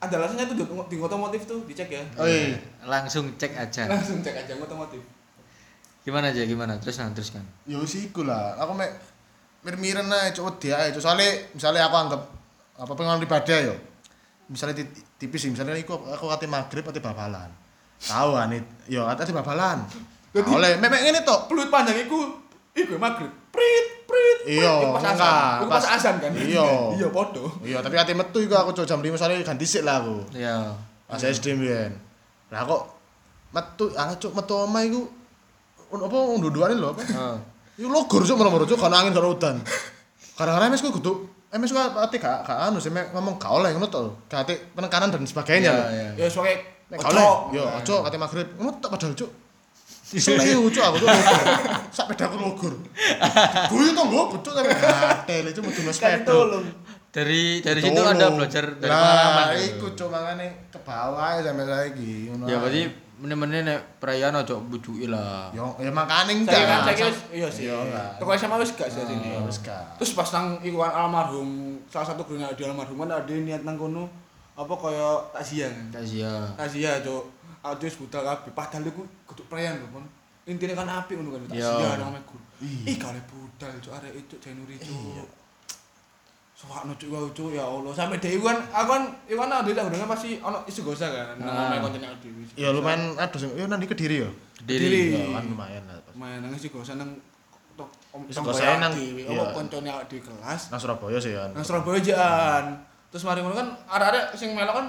ada 0.00 0.14
alasannya 0.16 0.46
tuh 0.48 0.56
di, 0.88 0.96
otomotif 0.96 1.40
tuh 1.44 1.58
dicek 1.66 1.90
ya. 1.90 2.02
Oh 2.14 2.24
iya. 2.24 2.54
Langsung 2.86 3.26
cek 3.34 3.52
aja. 3.58 3.90
Langsung 3.90 4.22
cek 4.22 4.46
aja 4.46 4.54
otomotif. 4.54 5.02
Gimana 6.06 6.30
aja 6.30 6.46
gimana? 6.46 6.78
Terus 6.78 7.02
nah, 7.02 7.10
terus 7.10 7.34
kan. 7.34 7.42
Ya 7.66 7.76
wis 7.76 7.98
iku 7.98 8.22
lah. 8.22 8.54
Aku 8.56 8.72
mek 8.72 8.88
mir-miren 9.66 10.06
ae 10.08 10.30
cuk 10.30 10.56
wedi 10.56 10.70
ae. 10.70 10.94
Soale 10.94 11.50
misale 11.52 11.82
aku 11.82 11.96
anggap 11.98 12.22
apa 12.80 12.92
pengalaman 12.94 13.20
pribadi 13.20 13.66
yo. 13.66 13.74
Misale 14.46 14.72
ti- 14.78 14.88
tipis 15.18 15.42
sih, 15.42 15.50
misale 15.50 15.74
iku 15.74 15.98
aku 15.98 16.30
ate 16.30 16.46
magrib 16.46 16.86
ate 16.86 17.02
babalan. 17.02 17.50
Tahu 18.00 18.30
anit, 18.38 18.62
yo 18.86 19.04
ate 19.04 19.26
babalan. 19.34 19.82
Oleh 20.38 20.78
mek 20.78 20.88
mek 20.88 21.02
ngene 21.02 21.20
tok. 21.26 21.50
Peluit 21.50 21.66
panjang 21.68 21.98
iku 21.98 22.30
iku 22.72 22.94
ya 22.94 23.00
maghrib. 23.02 23.30
Prit 23.50 23.86
prit. 24.06 24.38
Iya, 24.46 24.72
pas 24.94 25.02
azan. 25.02 25.14
enggak, 25.14 25.54
Iku 25.58 25.66
pas 25.70 25.86
azan 25.86 26.14
kan. 26.18 26.30
iya. 26.34 26.66
Iya 26.98 27.06
podo. 27.10 27.44
Iya, 27.62 27.78
tapi 27.82 27.94
ate 27.94 28.14
metu 28.14 28.38
iku 28.38 28.54
aku 28.54 28.70
jam 28.82 28.98
5 28.98 29.06
soalnya 29.14 29.42
ganti 29.42 29.66
sik 29.66 29.82
lah 29.82 30.02
aku. 30.02 30.22
Ya. 30.34 30.74
Pas 31.06 31.18
SD 31.18 31.58
mbiyen. 31.58 31.92
Lah 32.50 32.62
kok 32.66 32.82
metu 33.50 33.90
ana 33.94 34.14
cuk 34.14 34.32
metu 34.34 34.54
omah 34.54 34.82
iku 34.82 35.02
un- 35.90 36.04
apa 36.06 36.16
unduduane 36.38 36.74
lho 36.78 36.94
apa? 36.94 37.02
Oh. 37.14 37.36
Iku 37.78 37.88
logor 37.90 38.22
cuk 38.22 38.36
malah 38.38 38.62
cuk 38.62 38.78
kan 38.78 38.94
angin 38.94 39.10
karo 39.14 39.34
udan. 39.34 39.58
Kadang-kadang 40.38 40.70
MS 40.70 40.82
ku 40.86 40.90
kudu 40.94 41.12
MS 41.50 41.74
ku 41.74 41.78
ate 41.78 42.16
gak 42.22 42.46
gak 42.46 42.58
anu 42.70 42.78
sih 42.78 42.94
mek 42.94 43.10
ngomong 43.10 43.34
gak 43.42 43.50
oleh 43.50 43.74
ngono 43.74 43.90
to. 43.90 44.14
Gak 44.30 44.46
penekanan 44.74 45.10
dan 45.10 45.26
sebagainya 45.26 45.70
lho. 45.74 45.84
Ya, 45.90 46.08
ya. 46.16 46.26
Ya 46.26 46.26
gak 46.90 47.10
oleh, 47.14 47.54
yo 47.54 47.62
ojo 47.66 47.94
kate 48.02 48.16
magrib. 48.18 48.48
Ngono 48.58 48.78
tak 48.78 48.90
padahal 48.94 49.14
cuk. 49.14 49.30
Iso 50.10 50.34
lek 50.34 50.58
cuk 50.58 50.82
aku 50.82 50.96
logor. 51.06 51.42
Sak 51.94 52.06
pedaku 52.10 52.36
logor. 52.42 52.74
Guyu 53.70 53.90
to 53.94 54.02
nggo 54.02 54.22
cuk 54.42 54.52
sampe 54.52 54.74
gatel 54.74 55.44
cuk 55.54 55.62
metu 55.70 55.80
kan 55.86 55.94
sepeda. 55.94 56.34
Dari 57.10 57.62
dari 57.62 57.80
situ. 57.82 58.00
Anda 58.02 58.30
belajar 58.34 58.64
dari 58.78 58.90
pengalaman. 58.90 59.46
ya? 59.54 59.58
iku 59.74 59.86
cuk 59.94 60.08
makane 60.10 60.46
ke 60.70 60.78
bawah 60.82 61.38
saiki 61.38 62.30
ngono. 62.30 62.44
Ya 62.50 62.58
berarti 62.58 62.82
meneh-meneh 63.20 63.60
nek 63.68 63.78
perayaan 64.00 64.34
ojo 64.40 64.64
bujuki 64.64 65.06
lah. 65.06 65.52
Yo, 65.52 65.76
ya 65.76 65.92
makane 65.92 66.40
Saya 66.42 66.64
kan 66.64 66.88
enggak. 66.88 66.96
saya 66.96 67.06
wis 67.12 67.20
iya 67.30 67.48
sih. 67.52 67.66
Toko 68.16 68.32
SMA 68.32 68.56
wis 68.58 68.72
gak 68.74 68.88
sih 68.88 69.04
sini. 69.04 69.36
Ya, 69.36 69.44
wis 69.44 69.60
gak. 69.60 70.00
Terus 70.00 70.16
pas 70.16 70.26
nang 70.32 70.56
iku 70.64 70.80
kan 70.80 71.06
almarhum 71.06 71.76
salah 71.86 72.08
satu 72.10 72.24
grunya 72.24 72.48
di 72.56 72.64
almarhum 72.64 72.96
kan 72.96 73.12
ada 73.12 73.34
niat 73.36 73.62
nang 73.62 73.76
kono 73.76 74.08
apa 74.56 74.72
kaya 74.72 75.20
takziah 75.36 75.68
kan. 75.68 76.00
Takziah. 76.00 76.42
Takziah 76.56 77.04
cuk. 77.04 77.24
Ada 77.60 77.82
wis 77.82 77.96
budal 77.96 78.22
kabeh 78.22 78.52
padahal 78.52 78.84
iku 78.84 79.02
kudu 79.24 79.42
perayaan 79.44 79.78
lho, 79.78 79.88
Mon. 79.92 80.04
Intine 80.48 80.72
kan 80.72 80.88
apik 80.88 81.14
ngono 81.14 81.36
kan 81.36 81.44
Iya. 81.52 81.68
takziah 81.68 81.94
nang 81.96 82.08
omahe 82.10 82.24
guru. 82.24 82.44
Iya. 82.58 82.84
Ih 82.88 82.96
kale 82.96 83.20
budal 83.24 83.70
cuk 83.78 83.92
arek 83.92 84.12
itu 84.16 84.34
Januari 84.40 84.74
cuk. 84.76 85.28
Sewakno 86.56 86.92
cuk 86.96 87.08
wae 87.08 87.28
cuk 87.32 87.50
ya 87.52 87.64
Allah. 87.64 87.92
Sampe 87.92 88.16
dhewe 88.16 88.40
kan 88.40 88.58
aku 88.68 88.88
kan 88.90 89.02
iku 89.24 89.38
kan 89.38 89.52
ada 89.54 89.68
tak 89.68 89.84
gudangnya 89.86 90.08
pasti 90.08 90.30
ono 90.38 90.58
isu 90.64 90.80
gosa 90.82 91.06
kan 91.08 91.36
nang 91.36 91.48
Ah. 91.48 91.68
omahe 91.68 91.80
konten 91.80 92.00
dhewe. 92.00 92.42
Ya 92.52 92.68
lumayan 92.68 93.16
aduh 93.16 93.40
yo 93.52 93.64
nang 93.64 93.80
di 93.80 93.86
Kediri 93.86 94.24
yo. 94.24 94.30
Kediri. 94.58 95.16
Ya 95.16 95.36
kan 95.36 95.44
lumayan 95.46 95.84
lah. 95.84 96.00
main 96.12 96.40
nang 96.40 96.52
isu 96.52 96.68
gosa 96.68 96.96
nang 96.96 97.16
tonggo 97.76 98.28
gosa 98.44 98.76
nang- 98.76 98.92
iya. 98.92 99.36
apa 99.36 99.52
koncone 99.54 99.88
awake 99.88 100.08
dhewe 100.10 100.20
kelas. 100.26 100.68
Nang 100.68 100.80
Surabaya 100.80 101.16
sih 101.16 101.32
ya. 101.32 101.44
Nang 101.52 101.64
Surabaya 101.64 102.00
jaan. 102.00 102.64
Terus 103.08 103.24
mari 103.24 103.40
ngono 103.40 103.54
kan 103.54 103.68
arek-arek 103.88 104.24
sing 104.34 104.52
melok 104.52 104.74
kan 104.76 104.86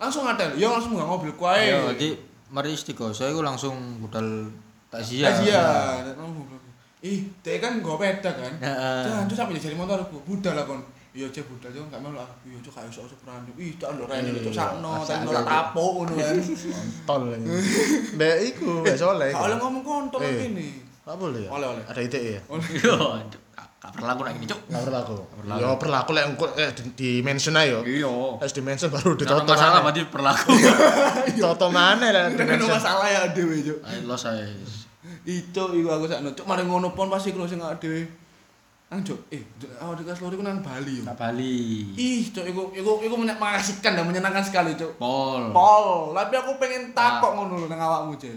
langsung 0.00 0.24
ngadel. 0.24 0.56
Ya 0.56 0.72
langsung 0.72 0.96
nggak 0.96 1.06
mobil 1.06 1.30
ku 1.36 1.44
ae. 1.44 1.68
Ya 1.68 1.84
berarti 1.84 2.16
mari 2.48 2.72
istiqosa 2.72 3.28
iku 3.28 3.44
langsung 3.44 4.00
budal 4.00 4.48
takziah. 4.88 5.28
Takziah. 5.28 6.00
Ih, 7.00 7.24
dia 7.40 7.56
kan 7.60 7.80
nggo 7.80 7.96
peda 7.96 8.28
kan. 8.32 8.52
Jangan 8.60 9.24
tuh 9.28 9.36
sampe 9.36 9.56
jadi 9.56 9.76
motor 9.76 10.00
aku. 10.00 10.20
Budal 10.24 10.56
lah 10.56 10.64
kon. 10.64 10.80
Iya 11.10 11.26
cek 11.26 11.42
budal 11.50 11.74
yo 11.74 11.82
gak 11.90 11.98
melok 12.00 12.22
aku. 12.22 12.54
Iya 12.54 12.58
cek 12.62 12.72
gak 12.76 12.84
iso 12.86 13.00
iso 13.02 13.16
peran. 13.20 13.42
Ih, 13.58 13.74
tak 13.76 13.98
lho 13.98 14.04
rene 14.06 14.30
cek 14.40 14.54
sakno, 14.54 15.02
tak 15.02 15.26
lho 15.26 15.42
tapuk 15.42 15.90
ngono 16.00 16.12
kan. 16.14 16.36
Tol. 17.08 17.22
Mbak 18.14 18.36
iku 18.54 18.70
gak 18.86 18.96
soleh. 18.96 19.32
Gak 19.34 19.42
oleh 19.42 19.56
ngomong 19.58 19.82
kontol 19.82 20.22
Eh. 20.22 20.48
ini. 20.48 20.68
Gak 21.02 21.16
boleh 21.18 21.48
ya? 21.48 21.50
Oleh, 21.50 21.66
oleh. 21.74 21.84
Ada 21.88 22.00
ITE 22.06 22.20
ya? 22.38 22.40
Yo, 22.84 22.94
Cuk. 23.26 23.42
Gak 23.80 23.96
berlaku 23.96 24.20
gini, 24.28 24.44
Cuk. 24.44 24.60
Gak 24.68 24.82
berlaku. 24.84 25.14
berlaku. 25.40 25.58
Ya 25.58 25.68
berlaku 25.74 26.10
lek 26.12 26.24
engko 26.28 26.46
eh 26.52 26.68
di, 26.76 26.82
di 26.92 27.10
mention 27.24 27.56
ae 27.56 27.72
yo. 27.72 27.80
Iya. 27.80 28.12
Harus 28.36 28.52
di 28.52 28.60
mention 28.60 28.92
baru 28.92 29.16
ditoto 29.16 29.48
masalah 29.48 29.80
mana. 29.80 29.84
berarti 29.88 30.02
berlaku. 30.06 30.52
Toto 31.44 31.68
mana 31.72 32.06
lah 32.12 32.24
di 32.28 32.36
mention. 32.36 32.68
masalah 32.68 33.08
ya 33.08 33.20
dhewe 33.32 33.56
cuk. 33.58 33.78
Ayo 33.80 33.98
los 34.04 34.24
ae. 34.28 34.52
Itu 35.24 35.62
iku 35.72 35.88
aku 35.90 36.04
sakno. 36.06 36.36
Cuk 36.36 36.44
mari 36.44 36.62
ngono 36.62 36.92
pon 36.92 37.08
pasti 37.08 37.32
kru 37.32 37.48
sing 37.48 37.56
awake 37.56 37.80
dhewe. 37.80 38.02
Nang 38.90 39.06
Cuk, 39.06 39.30
eh 39.30 39.38
awak 39.78 39.96
dhewe 39.96 40.06
kelas 40.10 40.20
loro 40.20 40.34
iku 40.34 40.42
nang 40.42 40.60
Bali 40.60 40.98
yo. 40.98 41.04
Nak 41.06 41.16
Bali. 41.16 41.56
Ih, 41.94 42.28
Cuk 42.28 42.42
iku 42.44 42.62
iku 42.74 43.00
iku 43.00 43.14
menye- 43.16 43.38
mengasihkan 43.38 43.94
dan 43.94 44.04
menyenangkan 44.04 44.42
sekali, 44.42 44.74
Cuk. 44.74 44.98
Pol. 44.98 45.54
Pol, 45.54 46.10
tapi 46.12 46.34
aku 46.34 46.58
pengen 46.58 46.90
takok 46.90 47.32
ngono 47.32 47.64
lho 47.64 47.66
nang 47.70 47.78
awakmu, 47.78 48.18
Cuk. 48.18 48.34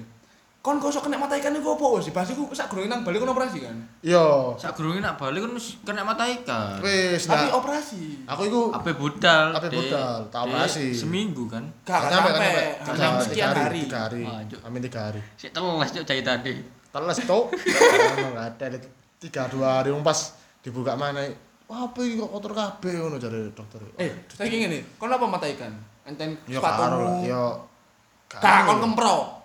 Kon 0.63 0.79
kok 0.79 0.95
iso 0.95 1.03
kena 1.03 1.19
mata 1.19 1.35
ikan 1.35 1.59
iku 1.59 1.75
apa 1.75 1.99
sih? 1.99 2.15
Pas 2.15 2.23
iku 2.23 2.47
sak 2.55 2.71
gurunge 2.71 2.87
nang 2.87 3.03
Bali 3.03 3.19
kon 3.19 3.27
operasi 3.27 3.67
kan? 3.67 3.75
Yo. 3.99 4.55
Sak 4.55 4.79
gurunge 4.79 5.03
nak 5.03 5.19
Bali 5.19 5.43
kan 5.43 5.51
mesti 5.51 5.83
kena 5.83 6.07
mata 6.07 6.23
ikan. 6.23 6.79
Wis 6.79 7.27
Tapi 7.27 7.51
nah. 7.51 7.59
operasi. 7.59 8.23
Aku 8.23 8.47
iku 8.47 8.61
Ape 8.71 8.95
budal. 8.95 9.51
Ape 9.51 9.67
Dek. 9.67 9.75
budal, 9.75 10.23
tak 10.31 10.47
operasi. 10.47 10.95
Seminggu 10.95 11.51
kan. 11.51 11.67
Gak 11.83 12.07
sampai, 12.07 12.31
gak. 12.31 12.95
Tiga 12.95 13.07
sekian 13.19 13.51
hari. 13.51 13.83
Tiga 13.83 14.07
hari. 14.07 14.23
Amin 14.63 14.79
tiga 14.79 15.11
hari. 15.11 15.19
Sik 15.35 15.51
teles 15.51 15.89
Cuk 15.91 16.07
jahitane. 16.07 16.53
Teles 16.95 17.17
tuh. 17.27 17.43
Enggak 18.31 18.55
ada 18.55 18.79
tiga 19.19 19.43
dua 19.51 19.83
hari 19.83 19.91
pas 19.99 20.31
dibuka 20.63 20.95
mana. 20.95 21.27
Wah, 21.67 21.91
apa 21.91 21.99
iki 22.07 22.15
kok 22.15 22.31
kotor 22.31 22.55
kabeh 22.55 23.03
ngono 23.03 23.19
jare 23.19 23.51
dokter. 23.51 23.83
Eh, 23.99 24.31
saiki 24.31 24.63
ngene, 24.63 24.79
kon 24.95 25.11
apa 25.11 25.27
mata 25.27 25.43
ikan? 25.43 25.75
Enten 26.07 26.39
yo 26.47 26.63
karo 26.63 27.03
lah, 27.03 27.19
sepatumu. 27.19 27.27
yo 27.27 27.43
Gak 28.31 28.63
kon 28.63 28.79
kempro. 28.79 29.42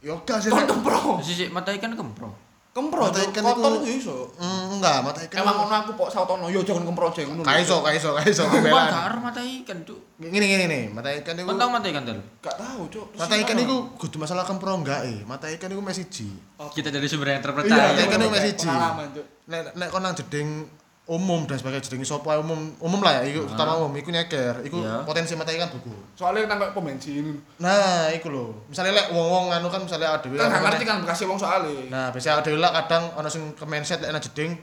Yo 0.00 0.16
gak 0.22 0.38
sih. 0.38 0.48
Kon 0.48 0.64
kempro. 0.64 1.20
Sisi 1.20 1.48
mata 1.48 1.70
ikan 1.70 1.92
kempro. 1.92 2.32
Kempro, 2.70 3.02
Mata 3.02 3.18
ikan 3.18 3.42
kotor 3.42 3.72
iku- 3.74 3.82
iku 3.82 3.98
iso. 3.98 4.16
Mm, 4.38 4.78
enggak, 4.78 5.02
mata 5.02 5.18
ikan. 5.20 5.42
Emang 5.42 5.58
ngono 5.58 5.74
aku 5.76 5.90
pok 5.98 6.06
sautono, 6.06 6.46
yo 6.46 6.62
jangan 6.62 6.86
kempro 6.86 7.10
aja 7.10 7.26
ngono. 7.26 7.42
Gak 7.42 7.58
iso, 7.60 7.82
gak 7.82 7.98
iso, 7.98 8.14
gak 8.14 8.22
iso 8.24 8.46
gak 8.46 8.62
ero 9.10 9.18
mata 9.18 9.42
ikan, 9.42 9.78
Cuk. 9.82 9.98
Gini 10.16 10.46
gini 10.46 10.64
nih, 10.64 10.82
mata 10.86 11.10
ikan 11.10 11.34
iku. 11.34 11.50
Kon 11.50 11.58
tau 11.58 11.66
mata 11.66 11.90
ikan 11.90 12.06
tel? 12.06 12.22
Gak 12.38 12.54
tahu, 12.54 12.86
Cuk. 12.86 13.06
Mata 13.18 13.34
ikan 13.34 13.58
iku 13.58 13.76
kudu 13.98 14.16
masalah 14.16 14.46
kempro 14.46 14.70
enggak 14.72 15.02
eh. 15.02 15.18
Mata 15.26 15.50
ikan 15.50 15.66
iku 15.66 15.82
meh 15.82 15.90
siji. 15.90 16.30
Kita 16.70 16.88
dari 16.88 17.10
sumber 17.10 17.34
yang 17.34 17.42
Iya, 17.42 17.44
terpercaya. 17.44 17.86
mata 17.90 18.02
ikan 18.06 18.18
iku 18.22 18.30
meh 18.30 18.42
siji. 18.46 18.66
Pengalaman, 18.70 19.06
Cuk. 19.10 19.26
Nek 19.50 19.60
nek 19.74 19.88
kon 19.90 20.00
nang 20.00 20.14
jeding 20.14 20.48
umum 21.10 21.42
dan 21.42 21.58
sebagai 21.58 21.82
jeding 21.82 22.00
sopo 22.00 22.30
ae 22.30 22.38
umum 22.38 22.70
umum 22.78 23.00
lah 23.00 23.18
ya, 23.18 23.22
iku 23.28 23.42
Ah. 23.42 23.52
utama 23.52 23.72
umum 23.76 23.90
iku 23.92 24.08
nyeker, 24.08 24.62
iku 24.62 24.78
Iya. 24.78 25.02
potensi 25.02 25.34
mata 25.34 25.50
ikan 25.50 25.66
buku. 25.68 25.90
Soalnya 26.14 26.46
nang 26.46 26.56
kok 26.56 26.70
pom 26.70 26.86
bensin. 26.86 27.34
Nah, 27.58 28.06
iku 28.08 28.30
lho. 28.30 28.46
Misalnya 28.66 28.94
lek 28.94 29.10
wong-wong 29.10 29.50
anu 29.50 29.66
kan 29.66 29.82
misalnya 29.82 30.14
ada 30.14 30.22
Kan 30.22 30.46
gak 30.48 30.62
ngerti 30.62 30.84
kan 30.84 30.96
bekasih 31.02 31.26
wong 31.26 31.34
soalnya. 31.34 31.90
Nah, 31.90 32.06
biasanya 32.08 32.38
ada 32.38 32.50
lah 32.54 32.70
kadang 32.76 33.04
ono 33.12 33.26
sing 33.26 33.42
ke 33.52 33.64
mindset 33.64 33.98
lek 33.98 34.10
nang 34.10 34.22
jeding 34.22 34.54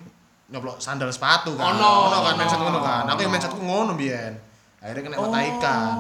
nyoplok 0.48 0.80
sandal 0.80 1.12
sepatu 1.12 1.52
kan. 1.54 1.76
Ono. 1.76 2.24
kan 2.24 2.36
mindset 2.36 2.58
ngono 2.58 2.80
kan. 2.80 3.04
Aku 3.06 3.20
yang 3.20 3.28
Ono. 3.28 3.34
mindsetku 3.34 3.60
ngono 3.60 3.92
biyen. 3.94 4.34
Akhirnya 4.80 5.02
kena 5.04 5.16
mata 5.20 5.40
ikan. 5.44 5.96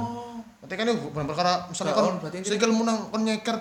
Mata 0.58 0.72
ikan 0.74 0.86
itu 0.86 1.00
bukan 1.06 1.26
perkara 1.26 1.52
misalnya 1.68 1.92
Gak 1.92 2.00
kon 2.00 2.08
on, 2.08 2.16
berarti 2.18 2.38
ini- 2.40 2.48
sikilmu 2.48 2.82
nang 2.82 2.98
kon 3.12 3.22
nyeker 3.22 3.56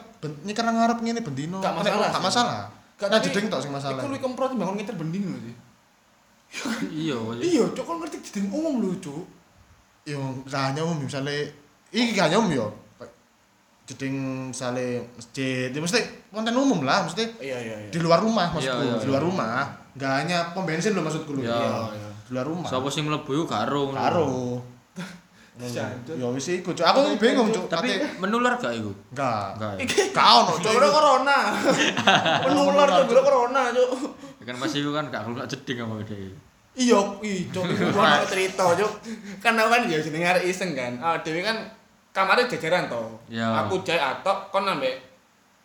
nyeker 0.45 0.62
ngarep 0.64 0.99
ngene 1.01 1.20
bendino. 1.20 1.59
Gak 1.59 1.72
Nek 1.72 1.82
masalah 1.82 1.99
Gak 1.99 2.14
sih. 2.14 2.22
masalah. 2.22 2.61
Gak, 2.97 3.09
Nah, 3.11 3.20
jeding 3.20 3.47
tok 3.51 3.61
sing 3.61 3.68
masalah. 3.70 3.99
Iku 3.99 4.07
luwih 4.07 4.22
kempro 4.22 4.45
timbang 4.47 4.72
ngiter 4.72 4.95
bending 4.95 5.24
lho 5.26 5.39
sih. 5.43 5.55
Iya. 6.86 7.18
Iya, 7.42 7.64
Cuk, 7.74 7.84
kon 7.84 8.01
ngerti 8.01 8.22
jeding 8.22 8.49
umum 8.49 8.80
lho, 8.80 8.90
Cuk. 9.03 9.24
Yo 10.07 10.20
gak 10.47 10.72
hanya 10.72 10.86
umum 10.86 11.03
misalnya 11.03 11.34
iki 11.90 12.14
gak 12.14 12.30
hanya 12.30 12.38
umum 12.38 12.53
yo. 12.55 12.66
Jeding 13.86 14.51
misalnya 14.51 14.99
masjid, 15.14 15.70
ya 15.70 15.78
mesti 15.78 16.01
konten 16.34 16.55
umum 16.59 16.82
lah, 16.82 17.07
mesti 17.07 17.22
Iya, 17.38 17.59
iya, 17.59 17.76
iya. 17.86 17.90
di 17.90 17.99
luar 18.03 18.18
rumah 18.18 18.51
maksudku, 18.51 18.82
Iya, 18.82 18.94
iya, 18.94 19.03
di 19.03 19.07
luar 19.07 19.22
iya. 19.22 19.28
rumah. 19.30 19.59
Gak 19.94 20.12
hanya 20.22 20.38
pom 20.55 20.66
bensin 20.66 20.94
lho 20.94 21.03
maksudku 21.07 21.38
lho. 21.38 21.47
Iya. 21.47 21.90
iya. 21.94 22.11
Di 22.26 22.30
luar 22.34 22.47
rumah. 22.47 22.68
Sing 22.90 23.07
mlebu 23.07 23.30
iku 23.30 23.44
karo. 23.47 23.94
Karo. 23.94 24.26
Ya 25.57 26.28
wis 26.36 26.53
iku, 26.53 26.76
Cuk. 26.76 26.84
Aku 26.84 27.16
bingung, 27.16 27.49
Cuk. 27.49 27.64
Tapi 27.72 27.97
menular 28.20 28.61
gak 28.61 28.76
iku? 28.76 28.92
enggak. 29.16 29.57
Enggak. 29.57 29.72
ya? 29.72 29.78
Iki 29.88 30.01
Gak 30.12 30.26
ono, 30.44 30.53
Cuk. 30.61 30.72
Corona. 30.76 31.38
Menular 32.44 32.86
tuh, 33.09 33.22
corona, 33.24 33.61
Cuk. 33.72 33.90
Kan 34.47 34.55
pasti 34.57 34.78
iku 34.78 34.90
kan 34.90 35.05
gak 35.07 35.22
keluar 35.22 35.44
jeding 35.44 35.76
apa 35.80 35.94
gede. 36.01 36.30
Iya, 36.76 37.01
iya, 37.18 37.40
cok, 37.51 37.64
iku 37.66 37.88
cerita, 38.30 38.64
cok. 38.70 38.92
Kan 39.40 39.57
aku 39.57 39.68
kan 39.68 39.82
ya 39.84 39.99
jenenge 39.99 40.28
arek 40.28 40.44
iseng 40.44 40.70
kan. 40.72 40.92
Ah, 40.97 41.18
dhewe 41.18 41.40
kan 41.40 41.57
kamare 42.11 42.47
jajaran 42.47 42.86
to. 42.86 43.03
Ya. 43.28 43.49
Aku 43.61 43.82
jek 43.82 43.97
atok 43.97 44.49
kon 44.51 44.64
ambek 44.64 44.94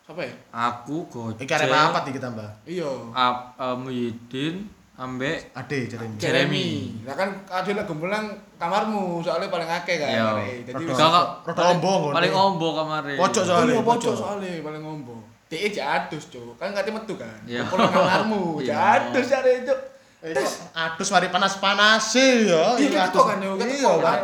sapa 0.02 0.20
ya? 0.20 0.32
Aku 0.50 1.06
Gojek. 1.06 1.40
Iki 1.40 1.52
arek 1.54 1.70
apa 1.70 2.02
iki 2.04 2.18
tambah? 2.18 2.48
Iya. 2.64 2.90
Ap, 3.10 3.54
uh, 3.54 3.72
Muhyiddin 3.72 4.66
ambek 4.94 5.52
Ade 5.54 5.86
Jeremy. 5.86 6.16
Jeremy. 6.16 6.68
Lah 7.04 7.14
kan 7.14 7.28
ade 7.46 7.72
lek 7.72 7.86
gembelang 7.86 8.26
kamarmu 8.56 9.20
soalnya 9.20 9.46
paling 9.46 9.64
akeh 9.64 9.96
kan. 9.96 10.10
Iya. 10.10 10.26
Jadi 10.64 10.82
Rodo- 10.82 11.44
paling- 11.46 11.76
ombo. 11.76 11.94
Paling 12.10 12.32
ombo 12.34 12.68
kamare. 12.74 13.14
Pojok 13.14 13.44
soalnya. 13.46 13.72
iya 13.72 13.80
pojok 13.80 14.12
soalnya 14.12 14.50
paling 14.60 14.82
ngombo. 14.82 15.21
Jek 15.52 15.76
adus, 15.76 16.24
cok. 16.32 16.56
Kan 16.56 16.72
kate 16.72 16.88
metu 16.88 17.12
kan. 17.14 17.36
Iya. 17.44 17.68
Nang 17.68 17.92
kamarmu, 17.92 18.56
Iya. 18.64 18.72
adus 18.96 19.28
arek, 19.28 19.68
cok. 19.68 19.80
Eh, 20.22 20.32
kok 20.32 20.48
adus 20.72 21.08
mari 21.10 21.28
panas-panas 21.28 22.02
sih 22.08 22.48
ya. 22.48 22.72
Iya, 22.72 22.80
Iki 22.80 22.88
kan 22.88 23.02
adus. 23.04 23.12
teko 23.12 23.24
kan 23.26 23.38
yo, 23.42 23.52
kan 23.58 23.66
Iya, 23.68 23.90
kan. 24.00 24.18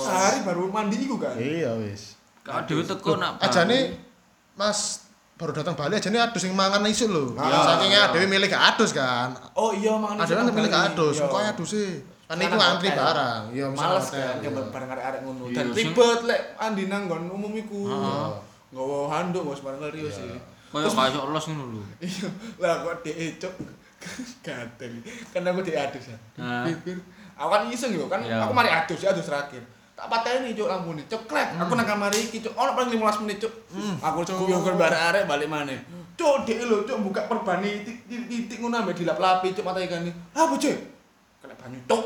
Sehari 0.00 0.38
baru 0.48 0.62
mandi 0.72 0.96
iku 0.96 1.16
kan. 1.20 1.34
Iya 1.36 1.76
wis. 1.82 2.16
Kak 2.40 2.64
dhewe 2.64 2.80
teko 2.82 3.20
nak. 3.20 3.36
Aja 3.38 3.68
nih 3.68 3.92
Mas 4.54 5.04
baru 5.34 5.50
datang 5.50 5.74
Bali 5.74 5.98
aja 5.98 6.08
nih 6.08 6.22
adus 6.22 6.46
yang 6.46 6.54
mangan 6.54 6.86
isu 6.86 7.10
lho. 7.10 7.34
Ah. 7.34 7.74
Sakingnya 7.74 8.14
Dewi 8.14 8.30
milih 8.30 8.46
gak 8.46 8.78
adus 8.78 8.94
kan. 8.94 9.34
Oh 9.58 9.74
iya 9.74 9.92
mangan 9.98 10.22
Ada 10.22 10.32
kan 10.38 10.44
milih 10.48 10.70
gak 10.70 10.84
adus, 10.94 11.18
Iya. 11.18 11.26
kok 11.26 11.42
adus 11.42 11.68
sih. 11.68 11.90
Kan 12.30 12.38
Karena 12.38 12.42
iku 12.46 12.56
antri 12.62 12.88
barang. 12.88 13.42
Iya, 13.50 13.66
Males 13.68 14.06
kan 14.08 14.16
iya. 14.16 14.30
nyambut 14.40 14.66
bareng 14.70 14.88
arek-arek 14.88 15.20
ngono. 15.26 15.42
Iya, 15.50 15.56
Dan 15.58 15.66
ribet 15.74 16.20
lek 16.22 16.40
andi 16.56 16.82
nang 16.86 17.02
nggon 17.10 17.22
umum 17.28 17.52
iku. 17.52 17.80
Nggawa 18.70 18.98
handuk 19.10 19.42
bareng 19.50 19.80
liyo 19.90 20.06
Iya. 20.06 20.14
sih. 20.14 20.32
Kayak 20.72 20.88
kayak 20.96 21.28
los 21.28 21.46
ngono 21.52 21.64
lho. 21.76 21.82
Iya, 22.00 22.28
lah 22.56 22.80
kok 22.80 23.04
dhek 23.04 23.36
cok 23.36 23.54
gatel. 24.40 24.92
Kan 25.30 25.44
aku 25.44 25.60
dhek 25.60 25.76
adus 25.76 26.08
ya. 26.08 26.16
Nah. 26.40 26.64
Bir, 26.64 26.76
bir. 26.80 26.98
Aku 27.36 27.48
kan 27.52 27.68
iseng 27.68 27.92
yo 27.92 28.08
kan, 28.08 28.24
Iya. 28.24 28.40
aku 28.40 28.52
mari 28.56 28.72
adus 28.72 29.04
ya 29.04 29.12
adus 29.12 29.28
terakhir. 29.28 29.60
Tak 29.92 30.08
pateni 30.08 30.56
cok 30.56 30.68
lampune, 30.72 31.04
cok 31.04 31.28
klek. 31.28 31.52
Aku 31.60 31.76
nang 31.76 31.84
kamar 31.84 32.08
iki 32.16 32.40
cok, 32.40 32.56
ono 32.56 32.72
paling 32.72 32.90
15 32.96 33.22
menit 33.28 33.38
cok. 33.44 33.54
Aku 34.00 34.24
cok 34.24 34.48
yo 34.48 34.58
bareng 34.74 35.02
arek 35.12 35.24
balik 35.28 35.48
maneh. 35.52 35.78
Cok 36.16 36.48
dhek 36.48 36.64
lho 36.64 36.88
cok 36.88 36.98
buka 37.04 37.20
perbani 37.28 37.84
titik-titik 37.84 38.58
ngono 38.64 38.80
ambek 38.80 38.96
dilap-lapi 38.96 39.52
cok 39.52 39.64
mata 39.68 39.80
ikan 39.84 40.08
iki. 40.08 40.12
Apa 40.32 40.54
cok? 40.56 40.76
Banyu 41.62 41.78
cok. 41.86 42.04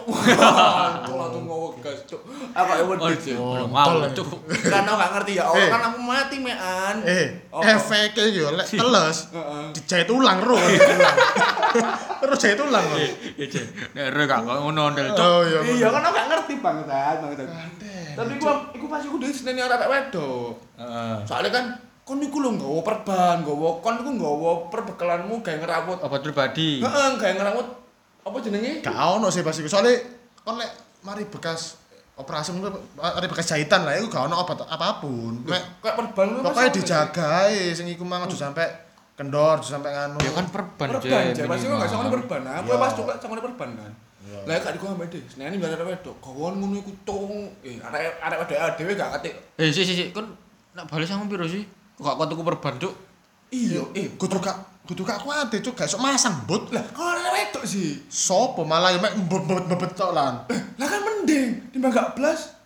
Cok 1.01 1.17
langsung 1.17 1.45
ngowo 1.45 1.73
gas 1.81 2.05
cok. 2.05 2.21
Aku 2.53 2.71
ya 2.71 2.83
Oh, 2.83 2.89
wedi 2.93 3.33
cok. 3.33 3.41
belum 3.57 3.71
Kontol 3.71 3.73
mau 3.73 4.05
ya. 4.05 4.09
cuk. 4.13 4.29
Karena 4.63 4.85
aku 4.87 4.99
gak 4.99 5.11
ngerti 5.13 5.33
ya, 5.33 5.45
oh 5.45 5.57
Eh. 5.57 5.69
kan 5.69 5.81
aku 5.83 5.99
mati 5.99 6.37
mean. 6.39 6.97
Eh, 7.03 7.27
Apa? 7.49 7.63
efeknya 7.73 8.25
yo 8.29 8.47
lek 8.53 8.67
teles 8.69 9.19
dijahit 9.73 10.09
ulang 10.09 10.39
ro. 10.39 10.55
ulang. 10.55 11.17
Terus 12.21 12.37
jahit 12.39 12.61
ulang. 12.61 12.85
kok. 12.85 12.99
Iya, 13.37 13.61
Nek 13.93 14.07
re 14.13 14.23
gak 14.25 14.41
ngono 14.45 14.83
ndel 14.93 15.09
cuk. 15.11 15.25
Oh 15.25 15.41
iya. 15.43 15.61
Iya 15.65 15.89
kan 15.89 16.03
aku 16.03 16.15
gak 16.15 16.29
ngerti 16.29 16.55
bangsat, 16.59 17.17
bangsat. 17.19 17.49
Tapi 18.13 18.33
gua 18.37 18.53
iku 18.71 18.87
pas 18.87 19.01
iku 19.01 19.17
dhewe 19.17 19.33
senene 19.33 19.61
arek 19.63 19.89
wedok. 19.89 20.53
Heeh. 20.77 21.17
Soalnya 21.25 21.51
kan 21.51 21.65
kon 22.03 22.21
iku 22.21 22.39
lho 22.39 22.55
nggawa 22.55 22.81
perban, 22.83 23.41
nggawa 23.41 23.81
kon 23.81 23.97
iku 23.99 24.11
nggawa 24.11 24.51
perbekalanmu 24.69 25.41
gawe 25.41 25.57
ngerawut. 25.57 25.99
Obat 25.99 26.21
pribadi. 26.21 26.79
Heeh, 26.79 27.09
gawe 27.15 27.33
ngerawut 27.35 27.69
apa 28.27 28.37
jenenge? 28.43 28.83
Gak 28.83 28.97
ono 29.17 29.31
sih 29.31 29.47
pas 29.47 29.55
iku. 29.55 29.71
Soalnya 29.71 30.03
kon 30.43 30.59
lek 30.59 30.71
mari 31.07 31.23
bekas 31.25 31.79
operasi 32.17 32.51
mungkin 32.51 32.75
mari 32.99 33.27
bekas 33.31 33.47
jahitan 33.47 33.87
lah 33.87 33.95
iku 33.95 34.11
gak 34.11 34.27
ono 34.27 34.43
obat 34.43 34.67
apa 34.67 34.99
pun. 34.99 35.47
Mek 35.47 35.63
Kayak 35.79 35.95
perban 35.95 36.27
pokoknya 36.43 36.71
dijaga 36.75 37.27
ae 37.47 37.71
sing 37.71 37.87
iku 37.87 38.03
mang 38.03 38.27
aja 38.27 38.35
sampe 38.35 38.67
kendor, 39.15 39.63
aja 39.63 39.79
sampe 39.79 39.89
nganu. 39.89 40.19
Ya 40.19 40.33
kan 40.35 40.47
perban 40.51 40.89
Perban, 40.99 41.23
Jay. 41.33 41.47
Pasti 41.47 41.65
kok 41.65 41.79
gak 41.79 41.89
sangone 41.89 42.11
perban. 42.11 42.41
Nah, 42.43 42.55
Aku 42.61 42.75
Iya. 42.75 42.83
pas 42.83 42.93
coba 42.93 43.13
sangone 43.17 43.43
perban 43.47 43.71
kan. 43.79 43.93
Lah 44.27 44.59
gak 44.59 44.73
diku 44.75 44.91
ambek 44.91 45.07
Des. 45.09 45.23
Senene 45.31 45.55
biar 45.57 45.79
arek 45.79 45.87
wedok. 45.87 46.17
Gawon 46.19 46.59
ngono 46.59 46.83
iku 46.83 46.93
tung. 47.07 47.33
Eh, 47.63 47.79
arek 47.79 48.19
arek 48.19 48.39
wedok 48.43 48.59
dhewe 48.75 48.93
gak 48.99 49.11
kate. 49.17 49.31
Eh, 49.57 49.71
si 49.71 49.87
si 49.87 49.95
si, 49.95 50.05
kon 50.11 50.27
nak 50.75 50.91
balik 50.91 51.07
sama 51.07 51.31
piro 51.31 51.47
sih? 51.47 51.63
Kok 51.97 52.03
gak 52.03 52.15
kok 52.19 52.27
tuku 52.35 52.43
perban 52.43 52.75
cuk? 52.77 52.95
Iya, 53.55 53.83
eh 53.95 54.11
kudu 54.19 54.43
gak 54.43 54.76
kudu 54.87 55.03
gak 55.03 55.19
kuat 55.21 55.51
cuk 55.51 55.75
gak 55.75 55.91
iso 55.91 55.99
masang 55.99 56.47
but. 56.47 56.71
lah 56.71 56.83
kok 56.95 57.03
arek 57.03 57.33
wedok 57.35 57.65
sih. 57.67 57.99
Sopo 58.07 58.63
malah 58.63 58.95
ya 58.95 59.03
mek 59.03 59.19
mbet-mbet 59.19 59.93
tok 59.99 60.15
lan. 60.15 60.47
Lah 60.79 60.87
kan 60.87 61.01
mending 61.03 61.75
timbang 61.75 61.91
gak 61.91 62.15
blas. 62.15 62.57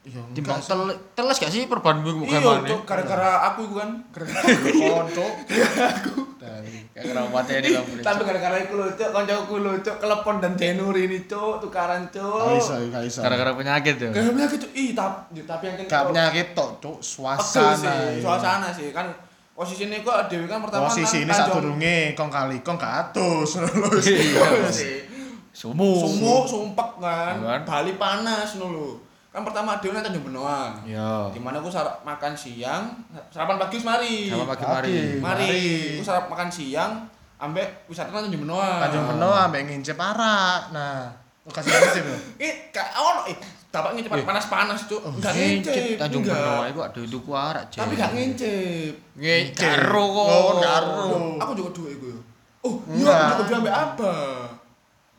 Iya, 0.00 0.16
Timbang 0.32 0.56
tel 0.64 0.80
teles 1.12 1.36
gak 1.36 1.52
sih 1.52 1.68
perban 1.68 2.00
gue 2.00 2.24
Iya, 2.24 2.40
mana? 2.40 2.64
Cuk, 2.64 2.88
gara-gara 2.88 3.52
aku 3.52 3.68
iku 3.68 3.74
kan. 3.84 3.90
Gara-gara 4.08 4.48
konco. 4.72 5.26
Dari 6.40 6.88
Kayak 6.96 7.04
kira 7.04 7.22
mati 7.28 7.52
di 7.60 7.68
lampu. 7.76 8.00
Tapi 8.00 8.20
gara-gara 8.24 8.56
iku 8.64 8.80
lho, 8.80 8.88
Cuk, 8.96 9.12
kancaku 9.12 9.54
lho, 9.60 9.72
Cuk, 9.84 9.96
kelepon 10.00 10.40
dan 10.40 10.56
Januari 10.56 11.04
ini, 11.04 11.28
Cuk, 11.28 11.60
tukaran, 11.60 12.08
Cuk. 12.08 12.64
gak 12.88 13.04
iso. 13.04 13.20
Gara-gara 13.20 13.52
penyakit 13.52 14.00
ya. 14.00 14.08
Gak 14.08 14.32
penyakit, 14.32 14.58
Cuk. 14.64 14.72
Ih, 14.72 14.90
tapi 14.96 15.44
tapi 15.44 15.62
yang 15.68 15.76
Gak 15.84 16.02
penyakit 16.08 16.46
tok, 16.56 16.80
cuk, 16.80 16.96
suasana. 17.04 17.76
sih, 17.76 17.92
iya. 17.92 18.22
suasana 18.24 18.68
sih 18.72 18.88
kan 18.96 19.04
posisinya 19.60 20.00
kok 20.00 20.32
dewi 20.32 20.48
kan 20.48 20.64
pertama 20.64 20.88
Posisi 20.88 21.20
kan 21.20 21.24
ini 21.28 21.32
saat 21.36 21.52
durunge 21.52 22.16
kong 22.16 22.32
kali 22.32 22.64
kong 22.64 22.80
gak 22.80 23.12
atus. 23.12 23.60
Iya. 24.08 24.72
sih. 24.72 25.04
Sumu. 25.52 26.00
Sumuk, 26.00 26.48
sumpek 26.48 26.96
kan. 26.96 27.36
Iya 27.36 27.60
kan? 27.60 27.60
Bali 27.68 27.92
panas 28.00 28.56
dulu. 28.56 28.96
Kan 29.28 29.44
pertama 29.44 29.76
dewi 29.76 29.92
nang 29.92 30.08
Tanjung 30.08 30.32
Benoa. 30.32 30.80
Iya. 30.88 31.28
Di 31.28 31.36
mana 31.36 31.60
aku 31.60 31.68
sarap 31.68 32.00
makan 32.00 32.32
siang, 32.32 32.88
sarapan 33.28 33.60
pagi 33.60 33.84
mari. 33.84 34.32
Sama 34.32 34.48
pagi 34.48 34.64
mari. 34.64 34.96
Mari, 35.20 35.20
Mari. 35.20 35.60
aku 36.00 36.04
sarap 36.08 36.24
makan 36.32 36.48
siang 36.48 37.04
ambek 37.36 37.84
wisata 37.84 38.08
nang 38.16 38.32
Tanjung 38.32 38.48
Benoa. 38.48 38.80
Tanjung 38.88 39.12
Benoa 39.12 39.52
ambek 39.52 39.68
ngincep 39.68 40.00
arak. 40.00 40.72
Nah, 40.72 41.12
lokasi 41.44 41.68
ngincep. 41.68 42.04
Eh, 42.40 42.72
kak 42.72 42.96
ono 42.96 43.28
eh 43.28 43.36
dapat 43.70 43.90
ngintip 43.94 44.10
panas-panas, 44.26 44.90
Cuk. 44.90 44.98
Enggak 44.98 45.30
Ngincip 45.30 45.70
ngincip. 45.70 45.98
Tanjung 45.98 46.22
enggak. 46.26 46.42
Benoa 46.42 46.64
iku 46.66 46.80
ada 46.82 47.00
tuku 47.00 47.30
arak 47.30 47.64
Jay. 47.70 47.78
Tapi 47.78 47.92
gak 47.94 48.12
ngincip. 48.18 48.92
Nge 49.14 49.34
karo 49.54 50.04
kok. 50.10 50.26
Oh, 50.26 50.52
karo. 50.58 50.98
Aku 51.38 51.52
juga 51.54 51.70
duwe 51.70 51.90
iku 51.94 52.06
yo. 52.10 52.20
Oh, 52.60 52.74
iya 52.90 52.98
Enggak. 52.98 53.14
aku 53.14 53.30
juga 53.30 53.46
duwe 53.46 53.56
ambek 53.62 53.76
apa? 53.78 54.12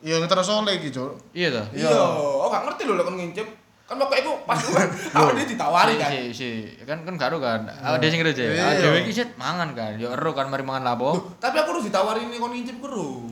Iya 0.02 0.14
ngetero 0.20 0.42
sole 0.42 0.72
iki, 0.76 0.88
cuk. 0.92 1.12
Iya 1.32 1.48
ta? 1.48 1.62
Iya, 1.72 1.88
oh 1.96 2.46
gak 2.46 2.62
ngerti 2.68 2.82
lho 2.84 2.94
lek 2.94 3.06
kon 3.08 3.16
ngincip. 3.16 3.46
Kan 3.82 3.96
pokoknya 3.98 4.20
iku 4.20 4.32
pas 4.44 4.56
aku 4.56 4.72
kan 4.72 4.88
aku 4.88 5.30
dia 5.36 5.46
ditawari 5.48 5.94
kan. 5.96 6.10
Si, 6.12 6.20
si, 6.32 6.48
kan 6.84 6.98
kan 7.08 7.14
karo 7.16 7.36
kan. 7.40 7.64
Ah 7.80 7.96
dia 7.96 8.12
sing 8.12 8.20
Jay. 8.20 8.52
Ah 8.56 8.72
Iya. 8.76 8.84
dhewe 8.84 9.00
iki 9.00 9.12
set 9.12 9.32
mangan 9.40 9.72
kan. 9.72 9.96
Ya 9.96 10.12
ero 10.12 10.30
kan 10.36 10.52
mari 10.52 10.60
mangan 10.60 10.92
lapo. 10.92 11.16
Tapi 11.40 11.56
aku 11.56 11.76
harus 11.76 11.88
ditawari 11.88 12.20
ini 12.20 12.36
kon 12.36 12.52
ngincip 12.52 12.76
ku 12.78 12.88
ro. 12.88 13.24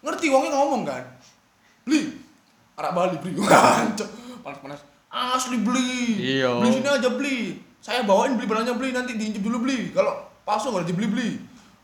Ngerti 0.00 0.32
wongnya 0.32 0.56
ngomong 0.56 0.88
kan. 0.88 1.04
Beli. 1.84 2.16
Arak 2.78 2.92
Bali 2.94 3.16
beli. 3.20 3.34
Cok, 4.50 4.60
Panas-panas. 4.62 4.80
Asli 5.08 5.56
beli. 5.58 6.20
Iya. 6.36 6.56
Beli 6.58 6.70
sini 6.74 6.88
aja 6.90 7.08
beli. 7.10 7.38
Saya 7.78 8.02
bawain 8.02 8.34
beli 8.34 8.44
barangnya 8.44 8.74
beli 8.74 8.90
nanti 8.90 9.14
diincip 9.14 9.40
dulu 9.40 9.62
beli. 9.62 9.88
Kalau 9.90 10.12
palsu 10.42 10.68
enggak 10.68 10.84
dibeli 10.86 11.06
beli. 11.06 11.30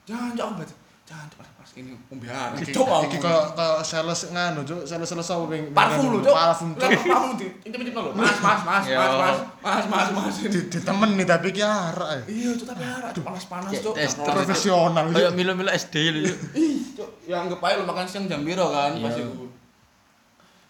Jangan 0.05 0.33
jangan 0.35 0.55
baca. 0.59 0.75
Jangan 1.05 1.27
pas 1.31 1.49
pas 1.51 1.71
ini 1.75 1.93
pembiaran. 2.07 2.53
Iki 2.55 2.73
Coba. 2.75 3.05
iki 3.05 3.17
kok 3.19 3.53
kok 3.53 3.77
sales 3.83 4.29
nganu, 4.31 4.61
cuk. 4.62 4.81
Sales-sales 4.83 5.25
apa 5.27 5.45
ping 5.47 5.65
parfum 5.71 6.05
lho, 6.11 6.19
Cok. 6.23 6.35
Parfum, 6.35 6.69
cuk. 6.75 6.81
Lah, 6.83 7.01
Parfum 7.03 7.33
di 7.35 7.47
intip-intip 7.62 7.93
lho. 7.95 8.11
Mas, 8.12 8.37
mas, 8.39 8.61
mas, 8.62 8.85
Iya. 8.87 8.99
mas, 9.01 9.12
mas, 9.15 9.39
mas, 9.62 9.85
mas, 9.87 10.09
mas. 10.11 10.35
Di, 10.43 10.61
di 10.62 10.79
temen 10.79 11.11
nih 11.15 11.25
tapi 11.25 11.49
ki 11.51 11.61
arak. 11.61 12.09
eh. 12.15 12.23
Iya, 12.27 12.51
Cok, 12.55 12.67
tapi 12.67 12.83
arak 12.83 13.11
Cok, 13.11 13.23
panas-panas, 13.23 13.71
Cok. 13.75 13.95
Profesional. 14.27 15.05
Kayak 15.11 15.25
Cuk. 15.27 15.33
milo-milo 15.35 15.71
SD 15.71 15.95
lho. 16.11 16.21
Cuk. 16.27 16.39
Ih, 16.55 16.77
Cok, 16.93 17.11
ya 17.25 17.37
anggap 17.39 17.61
aja 17.62 17.75
lu 17.75 17.85
makan 17.85 18.05
siang 18.05 18.25
jam 18.25 18.41
biro 18.43 18.69
kan 18.69 18.93
pas 18.95 19.12
Iya. 19.15 19.25
iku. 19.25 19.45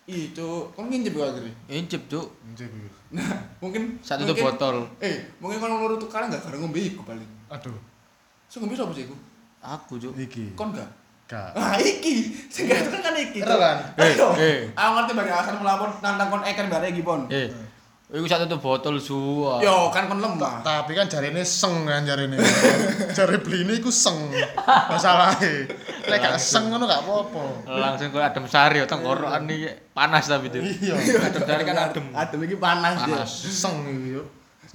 Ih, 0.04 0.36
Cok, 0.36 0.76
kon 0.76 0.92
ngincip 0.92 1.16
gak 1.16 1.32
akhirnya? 1.32 1.52
Incip 1.66 2.02
cuk. 2.06 2.28
Ngincep 2.44 2.68
iki. 2.68 2.88
Nah, 3.16 3.24
mungkin 3.56 3.96
Satu 3.98 4.20
tuh 4.22 4.36
mungkin- 4.36 4.44
botol. 4.52 4.76
Eh, 5.00 5.16
mungkin 5.40 5.56
kalau 5.58 5.80
menurut 5.80 5.96
tukaran 5.96 6.28
gak 6.28 6.44
gara 6.44 6.56
ngombe 6.56 6.76
iku 6.76 7.00
paling. 7.00 7.24
Aduh, 7.48 7.72
Sing 8.44 8.60
ngombe 8.60 8.76
sapa 8.76 8.92
sih 8.92 9.08
iku? 9.08 9.16
Aku 9.58 9.96
cuk. 9.96 10.12
iki. 10.14 10.52
Kon 10.52 10.76
gak? 10.76 10.84
Gak. 11.24 11.56
Ah, 11.56 11.80
iki. 11.80 12.36
Sing 12.52 12.68
gak 12.68 12.84
itu 12.84 12.98
kan 13.00 13.16
iki. 13.16 13.40
Cok. 13.40 13.56
kan? 13.56 13.76
Ayo. 13.96 14.28
Eh, 14.36 14.44
eh. 14.44 14.58
Aku 14.70 14.90
ngerti 14.92 15.12
bagi 15.14 15.32
alasan 15.32 15.56
melapor 15.56 15.88
nantang 15.98 16.28
kon 16.28 16.44
eken 16.44 16.68
bare 16.68 16.86
iki, 16.86 17.00
Pon. 17.00 17.24
Eh. 17.32 17.48
Iku 18.14 18.30
satu 18.30 18.46
tuh 18.46 18.62
botol 18.62 19.02
suwa. 19.02 19.58
Yo, 19.58 19.90
kan 19.90 20.06
kon 20.06 20.22
lemah. 20.22 20.62
Tapi 20.62 20.94
kan 20.94 21.10
jarine 21.10 21.42
seng 21.42 21.82
kan 21.82 22.06
jarine. 22.06 22.38
Jare 23.16 23.42
bline 23.42 23.82
iku 23.82 23.90
seng. 23.90 24.30
Masalahe. 24.86 25.66
Lek 26.06 26.18
gak 26.22 26.38
seng 26.38 26.70
ngono 26.70 26.86
gak 26.86 27.02
apa-apa. 27.02 27.66
Langsung 27.66 28.14
kok 28.14 28.22
adem 28.22 28.46
sari 28.46 28.78
tenggorokan 28.86 29.50
iki 29.50 29.66
panas 29.90 30.30
tapi 30.30 30.46
itu. 30.46 30.62
Iya. 30.62 30.94
Adem 31.26 31.42
sari 31.42 31.62
kan 31.66 31.76
adem. 31.90 32.04
Adem 32.14 32.40
iki 32.46 32.54
panas. 32.54 33.02
Panas. 33.02 33.30
Seng 33.50 33.82
iki 33.82 34.14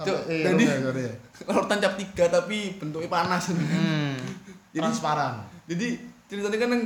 eh 0.04 0.44
jadi- 0.44 1.16
Kalau 1.40 1.64
tancap 1.64 1.96
tiga 1.96 2.28
tapi 2.28 2.76
bentuknya 2.76 3.08
panas. 3.08 3.52
Hmm. 3.52 4.16
Jadi 4.70 4.84
transparan. 4.86 5.34
jadi 5.66 5.98
ceritanya 6.30 6.58
kan 6.62 6.68
nang 6.70 6.82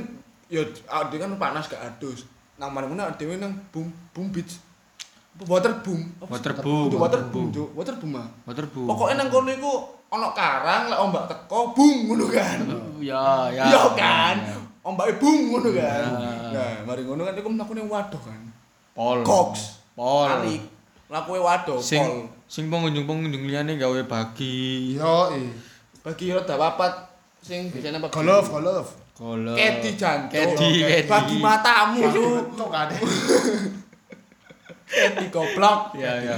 ya 0.49 0.61
ade 0.65 1.15
kan 1.17 1.29
panas 1.37 1.69
gak 1.69 1.81
adus 1.85 2.25
nang 2.57 2.73
mana 2.73 2.89
mana 2.89 3.13
ade 3.13 3.25
nang 3.37 3.53
boom 3.69 3.89
boom 4.13 4.29
beach 4.29 4.57
Water 5.43 5.83
boom? 5.83 5.99
Water 6.23 6.53
boom. 6.55 6.89
Water 6.95 7.21
boom 7.27 7.47
Cuk. 7.51 7.69
water 7.75 7.95
boom 7.95 8.15
ah 8.15 8.27
Water 8.43 8.65
boom. 8.71 8.87
pokoknya 8.87 9.15
nang 9.17 9.27
kono 9.27 9.51
iku 9.51 9.73
ono 10.07 10.31
karang 10.31 10.87
lek 10.87 10.95
ombak 10.97 11.23
teko 11.27 11.75
boom 11.75 12.07
ngono 12.07 12.25
kan 12.27 12.59
Ya, 12.97 13.51
ya. 13.51 13.63
iya 13.67 13.83
kan 13.93 14.35
ombake 14.81 15.17
bung 15.17 15.49
ngono 15.49 15.73
kan. 15.73 16.03
Ah. 16.07 16.53
Nah, 16.53 16.73
mari 16.85 17.01
ngono 17.01 17.21
kan 17.21 17.33
iku 17.33 17.49
mlakune 17.49 17.81
waduh 17.83 18.21
kan. 18.21 18.37
Pol. 18.93 19.19
Cox. 19.21 19.81
Pol. 19.91 20.29
Alik. 20.29 20.61
Lakuwe 21.05 21.37
waduh, 21.37 21.77
Sing 21.77 21.99
pol. 21.99 22.29
sing 22.45 22.69
pengunjung-pengunjung 22.69 23.43
liyane 23.43 23.75
gawe 23.75 24.01
bagi 24.05 24.95
Yo. 24.95 25.33
Bagi 25.99 26.31
roda 26.31 26.53
papat 26.55 26.93
sing 27.41 27.69
biasanya 27.69 27.97
apa? 27.99 28.07
Golf, 28.09 28.45
golf. 28.47 28.87
golf. 29.13 29.53
Kedi 29.53 29.89
jantung. 29.95 30.31
Kedi. 30.53 31.01
Bagi 31.05 31.35
matamu, 31.39 32.05
Cuk. 32.05 32.53
Cok 32.55 32.71
ade. 32.71 32.95
Kedi 34.85 35.25
goblok. 35.29 35.79
Iya, 35.99 36.11
iya. 36.21 36.35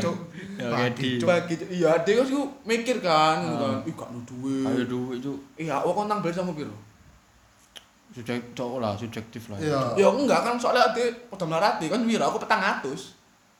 Ya 0.57 0.67
Bagi, 0.71 0.89
kedi. 0.95 1.09
Cuk. 1.19 1.27
Bagi 1.27 1.55
iya, 1.69 1.91
dia 2.01 2.13
kan 2.17 2.25
sih 2.25 2.37
mikir 2.63 2.97
kan, 2.99 3.37
ngono 3.43 3.65
kan. 3.67 3.79
Ih, 3.85 3.93
gak 3.93 4.07
ada 4.09 4.17
Ayo 4.17 4.23
duit. 4.25 4.87
duit 4.89 5.17
cuk. 5.21 5.37
Iya, 5.59 5.75
aku 5.77 5.91
kontang 5.93 6.19
beli 6.23 6.33
sama 6.33 6.55
piro? 6.55 6.73
Subjek 8.15 8.55
cok 8.55 8.81
lah, 8.81 8.97
subjektif 8.97 9.51
lah. 9.51 9.59
Iya. 9.59 9.79
Ya 9.99 10.07
enggak 10.09 10.41
kan 10.41 10.55
soalnya 10.57 10.89
ade 10.89 11.29
udah 11.29 11.45
melarati 11.45 11.85
kan 11.85 12.01
wira 12.07 12.25
aku 12.25 12.41
petang 12.41 12.63
atus. 12.63 13.13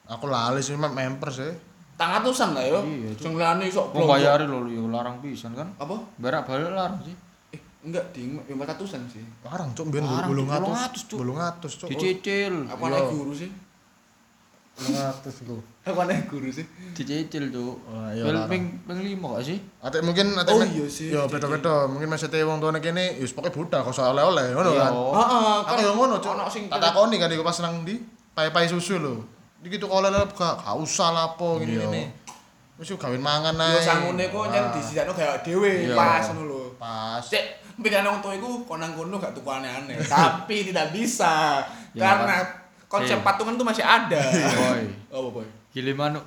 Aku 0.07 0.25
lali 0.25 0.63
sih 0.63 0.73
mah 0.73 0.89
memper 0.89 1.29
sih. 1.29 1.51
Tang 1.99 2.23
atusan 2.23 2.55
lah 2.55 2.63
yo. 2.65 2.79
Iya. 2.81 3.11
Sing 3.19 3.35
liyane 3.35 3.67
sok 3.69 3.93
Mau 3.93 4.07
bayari 4.07 4.47
lho 4.47 4.65
yo 4.65 4.87
larang 4.89 5.19
pisan 5.19 5.53
kan. 5.53 5.67
Apa? 5.77 5.99
Berak 6.17 6.47
balik 6.47 6.73
larang 6.73 6.97
sih. 7.03 7.13
Eh, 7.53 7.59
enggak 7.85 8.09
ding, 8.15 8.39
yang 8.47 8.57
atusan 8.57 9.05
sih. 9.11 9.21
Larang 9.45 9.75
cok 9.77 9.93
bulung 9.93 10.47
Cuk. 10.47 10.57
atus. 10.57 11.05
800, 11.05 11.09
Cuk. 11.11 11.17
Bulung 11.21 11.37
atus 11.37 11.73
cok. 11.77 11.89
Dicicil. 11.91 12.55
Aku 12.71 12.81
Iya. 12.81 12.89
anak 12.97 13.03
guru 13.13 13.33
sih. 13.35 13.51
Bulung 14.77 14.93
atus 15.01 15.35
iku. 15.41 15.57
Aku 15.83 15.97
anak 15.99 16.29
guru 16.29 16.47
sih. 16.47 16.61
Dicicil 16.93 17.49
cuk. 17.49 17.81
Wah, 17.83 18.13
iya, 18.13 18.21
Pil 18.21 18.29
larang. 18.31 18.45
ping 18.45 18.63
ping 18.83 18.99
lima 19.01 19.27
gak 19.33 19.43
sih? 19.43 19.57
Ate 19.79 19.97
mungkin 19.99 20.31
ate 20.31 20.49
Oh, 20.49 20.61
iya 20.61 20.85
sih. 20.85 21.09
Yo 21.09 21.25
beda-beda. 21.25 21.89
Mungkin 21.89 22.05
maksudnya 22.05 22.45
wong 22.45 22.59
tuane 22.59 22.77
kene 22.77 23.17
wis 23.17 23.33
pokoke 23.33 23.49
budak 23.51 23.81
kok 23.81 23.91
soal 23.91 24.13
oleh-oleh 24.13 24.53
ngono 24.53 24.69
Iya. 24.69 24.79
kan. 24.79 24.91
Heeh, 24.93 25.55
Aku 25.65 25.81
yo 25.81 25.91
ngono 25.93 26.15
cok. 26.17 26.31
Ono 26.31 26.45
sing 26.45 26.63
Tak 26.67 26.77
takoni 26.79 27.17
kan 27.17 27.25
iku 27.27 27.41
pas 27.41 27.57
nang 27.57 27.81
ndi? 27.81 27.97
Pai-pai 28.31 28.65
susu 28.65 28.97
lho. 28.97 29.25
Iki 29.59 29.77
tuh 29.77 29.89
oleh-oleh 29.89 30.29
gak 30.29 30.53
gak 30.61 30.75
usah 30.75 31.09
lapo 31.09 31.57
Iya. 31.57 31.81
gini-gini. 31.81 32.03
Wis 32.77 32.87
yo 32.87 32.95
gawin 32.95 33.17
mangan 33.17 33.57
Yo 33.57 33.65
ae. 33.73 33.81
sangune 33.81 34.29
kok 34.29 34.45
nyen 34.47 34.61
Wah, 34.61 34.71
disisakno 34.71 35.11
kayak 35.11 35.41
dhewe 35.41 35.89
Iya. 35.89 35.95
pas 35.95 36.21
ngono 36.27 36.43
lho. 36.45 36.61
Pas. 36.77 37.25
Cek, 37.25 37.45
pikiran 37.75 38.05
orang 38.05 38.21
tua 38.21 38.33
itu 38.35 38.45
konang 38.63 38.93
kono 38.93 39.17
gak 39.17 39.33
tuku 39.33 39.49
aneh-aneh. 39.49 39.97
Tapi 40.05 40.69
tidak 40.69 40.93
bisa. 40.93 41.65
Ya, 41.91 42.13
karena 42.13 42.45
konsep 42.87 43.19
Eh. 43.19 43.23
patungan 43.23 43.53
itu 43.53 43.63
masih 43.63 43.83
ada. 43.83 44.19
Boy. 44.57 44.83
Oh, 45.09 45.29
boy. 45.29 45.47
Gili 45.69 45.91
manuk 45.91 46.23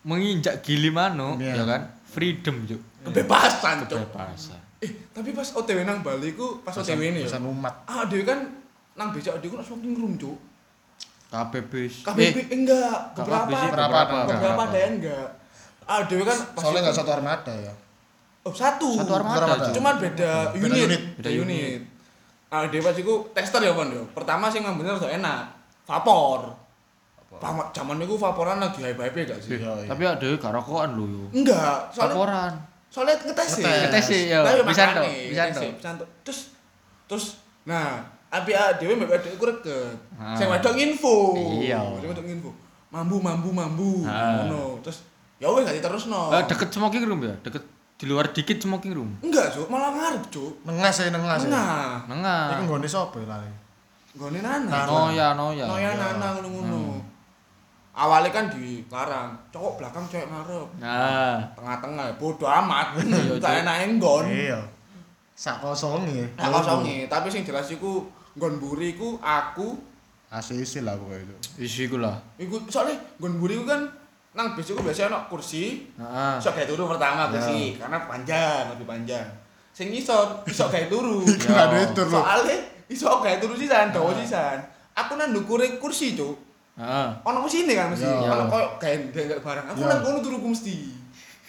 menginjak 0.00 0.60
gili 0.60 0.88
manuk 0.88 1.38
Iya. 1.38 1.56
ya 1.56 1.64
kan? 1.64 1.82
Freedom 2.04 2.56
cuk. 2.64 2.80
Kebebasan, 3.00 3.86
Cuk. 3.86 3.96
Kebebasan. 3.96 4.58
Eh, 4.80 4.90
tapi 5.12 5.30
pas 5.30 5.46
OTW 5.46 5.84
nang 5.84 6.00
Bali 6.00 6.32
ku 6.32 6.60
pas 6.60 6.72
OTW 6.72 7.00
ini 7.06 7.22
ya. 7.22 7.28
Pesan 7.28 7.44
umat. 7.46 7.74
Ah, 7.84 8.04
dia 8.04 8.24
kan 8.24 8.42
nang 8.92 9.08
becak 9.10 9.38
dia 9.38 9.48
kan 9.48 9.60
smoking 9.60 9.94
room, 9.94 10.16
Cuk. 10.16 10.36
Kabeh 11.30 11.62
bis. 11.64 12.02
KBB 12.02 12.36
Eh, 12.42 12.46
enggak, 12.50 13.14
KBB 13.14 13.30
beberapa 13.54 13.70
beberapa, 13.70 14.16
beberapa 14.26 14.62
ada 14.66 14.78
yang 14.80 14.94
enggak. 14.98 15.28
Ah, 15.84 16.02
dia 16.02 16.18
kan 16.20 16.38
pas 16.50 16.60
Soalnya 16.60 16.80
enggak 16.82 16.96
satu 16.96 17.10
armada 17.12 17.52
ya. 17.54 17.72
Oh, 18.40 18.50
satu. 18.50 18.88
Satu 18.96 19.12
armada, 19.14 19.46
Armada. 19.46 19.68
Cuman 19.70 19.94
beda 19.96 20.50
Beda 20.50 20.66
unit. 20.66 20.88
unit. 20.88 21.02
Beda 21.14 21.28
Beda 21.28 21.30
unit. 21.38 21.80
Ah, 22.50 22.66
dia 22.66 22.80
pas 22.82 22.96
iku 22.96 23.30
tester 23.30 23.62
ya, 23.62 23.70
Pon 23.70 23.86
yo. 23.86 24.02
Pertama 24.10 24.50
sing 24.50 24.64
rada 24.64 25.06
enak. 25.06 25.59
Vapor. 25.90 26.40
Pamat 27.40 27.70
zaman 27.74 27.98
niku 27.98 28.18
vaporan 28.18 28.58
lagi 28.58 28.82
hype-hype 28.82 29.22
gak 29.26 29.38
sih? 29.38 29.58
Iya, 29.58 29.86
iya. 29.86 29.88
Tapi 29.90 30.02
ada 30.02 30.26
gak 30.34 30.50
rokokan 30.50 30.98
lho 30.98 31.04
yo. 31.06 31.22
Enggak, 31.30 31.88
soalnya 31.94 32.14
Laporan. 32.14 32.52
soalnya 32.90 33.14
ngetes 33.22 33.48
sih. 33.54 33.64
Ngetes. 33.64 34.04
Sih, 34.06 34.22
yo. 34.34 34.40
Bisa 34.66 34.82
toh, 34.90 35.06
bisa 35.06 35.90
toh. 35.94 36.08
Terus 36.26 36.40
terus 37.06 37.24
nah, 37.62 38.02
abi 38.34 38.50
dhewe 38.54 38.98
mbek 38.98 39.10
wedok 39.14 39.32
iku 39.38 39.44
reket. 39.46 39.94
Ah. 40.18 40.34
Sing 40.34 40.50
wedok 40.50 40.74
info. 40.74 41.38
Iya. 41.62 41.78
Sing 42.02 42.10
wedok 42.10 42.26
info. 42.26 42.50
Mambu 42.90 43.22
mambu 43.22 43.50
mambu. 43.54 43.90
Ngono. 44.06 44.82
Terus 44.82 45.06
ya 45.38 45.46
wis 45.54 45.62
gak 45.62 45.78
diterusno. 45.78 46.34
Eh, 46.34 46.42
deket 46.50 46.68
smoking 46.74 47.06
room 47.06 47.22
ya? 47.22 47.34
Deket 47.46 47.62
di 47.94 48.08
luar 48.08 48.32
dikit 48.32 48.56
smoking 48.58 48.96
room. 48.96 49.10
Enggak, 49.20 49.52
Cuk, 49.52 49.68
malah 49.68 49.92
ngarep, 49.92 50.24
Cuk. 50.32 50.64
Nengas 50.64 51.04
ya, 51.04 51.12
nengas 51.12 51.44
ya. 51.44 51.52
Nah, 51.52 52.00
Nengah. 52.08 52.56
Iku 52.56 52.62
nggone 52.64 52.88
sapa 52.88 53.20
ya 53.20 53.28
lali? 53.28 53.52
Nggone 54.12 54.38
nana. 54.40 54.78
Noya, 54.84 55.26
noya. 55.34 55.64
Noya 55.64 55.90
nana 55.94 56.26
ngono-ngono. 56.34 56.98
Awalnya 57.90 58.30
kan 58.30 58.46
dilarang, 58.48 59.28
cowok 59.50 59.72
belakang 59.76 60.04
cewek 60.08 60.30
ngarep. 60.30 60.68
Nah, 60.78 61.36
Tengah-tengah 61.52 62.06
bodo 62.16 62.46
amat. 62.46 62.96
Iya, 63.02 63.36
Gak 63.36 63.42
Cuk. 63.42 63.60
enak 63.60 63.76
nggon. 63.98 64.24
Iya. 64.30 64.60
Sak 65.34 65.60
kosonge. 65.60 66.24
Nah, 66.38 66.48
kosonge, 66.48 67.04
tapi 67.06 67.28
sing 67.28 67.42
jelas 67.44 67.66
iku 67.68 68.06
nggon 68.38 68.56
mburi 68.56 68.94
iku 68.94 69.18
aku 69.18 69.74
ACC 70.30 70.86
lah 70.86 70.94
pokoknya 70.94 71.26
itu. 71.26 71.36
isi 71.58 71.90
iku 71.90 71.98
lah. 71.98 72.14
iku 72.38 72.62
soalnya 72.70 72.94
nggon 73.18 73.42
mburi 73.42 73.58
iku 73.58 73.66
kan 73.66 73.82
nang 74.30 74.54
bis 74.54 74.70
iku 74.70 74.78
biasanya 74.78 75.10
ono 75.10 75.20
kursi, 75.26 75.90
Heeh. 75.98 76.34
iso 76.38 76.54
gawe 76.54 76.62
turu 76.62 76.86
pertama 76.86 77.26
kursi 77.26 77.74
karena 77.74 77.98
panjang, 78.06 78.70
lebih 78.70 78.86
panjang. 78.86 79.26
Sing 79.74 79.90
ngisor 79.90 80.46
iso 80.46 80.70
gawe 80.70 80.86
turu. 80.86 81.26
Iku 81.26 81.50
gak 81.50 81.74
ada 81.74 81.82
tur 81.90 82.06
lho. 82.06 82.22
Iso 82.90 83.06
gawe 83.06 83.38
turu 83.38 83.54
sisan, 83.54 83.94
dawa 83.94 84.10
sisan. 84.18 84.58
Aku 84.98 85.14
nang 85.14 85.30
ndukure 85.30 85.78
kursi, 85.78 86.18
Cuk. 86.18 86.34
Heeh. 86.74 87.08
Ono 87.22 87.38
mesine 87.46 87.72
kan 87.78 87.94
mesti. 87.94 88.02
Ya. 88.08 88.34
Ono 88.34 88.50
koyo 88.50 88.66
gawe 88.82 88.94
gawe 89.14 89.38
barang. 89.38 89.66
Aku 89.70 89.78
Ya. 89.80 89.88
nang 89.94 90.00
kono 90.02 90.18
turuku 90.18 90.48
mesti. 90.50 90.76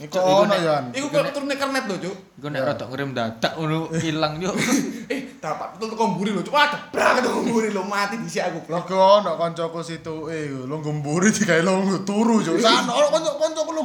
Iku 0.01 0.17
Iku 0.17 0.17
ono 0.45 0.53
Yan. 0.57 0.83
Iku 0.93 1.07
kok 1.09 1.29
turune 1.33 1.55
kernet 1.57 1.85
lho, 1.89 1.95
Cuk. 1.97 2.15
Iku 2.37 2.47
nek 2.49 2.61
rada 2.61 2.85
ngirim 2.85 3.11
dadak 3.17 3.53
ngono 3.57 3.89
ilang 4.01 4.33
yo. 4.37 4.51
Eh, 5.11 5.27
dapat 5.43 5.75
betul 5.75 5.91
teko 5.91 6.03
mburi 6.15 6.31
lho, 6.31 6.41
Cuk. 6.45 6.53
Ada 6.53 6.77
brak 6.93 7.25
teko 7.25 7.41
mburi 7.43 7.69
lho, 7.73 7.81
mati 7.85 8.15
dhisik 8.21 8.45
aku. 8.45 8.59
Logo 8.69 8.95
ono 8.97 9.31
kancaku 9.37 9.79
situ 9.81 10.29
eh 10.29 10.45
lo 10.53 10.77
gemburi 10.81 11.33
digawe 11.33 11.61
lo 11.65 12.01
turu 12.05 12.37
juk. 12.45 12.61
Sana 12.61 12.93
ono 12.93 13.07
kanca 13.09 13.31
kancaku 13.41 13.71
lo 13.73 13.81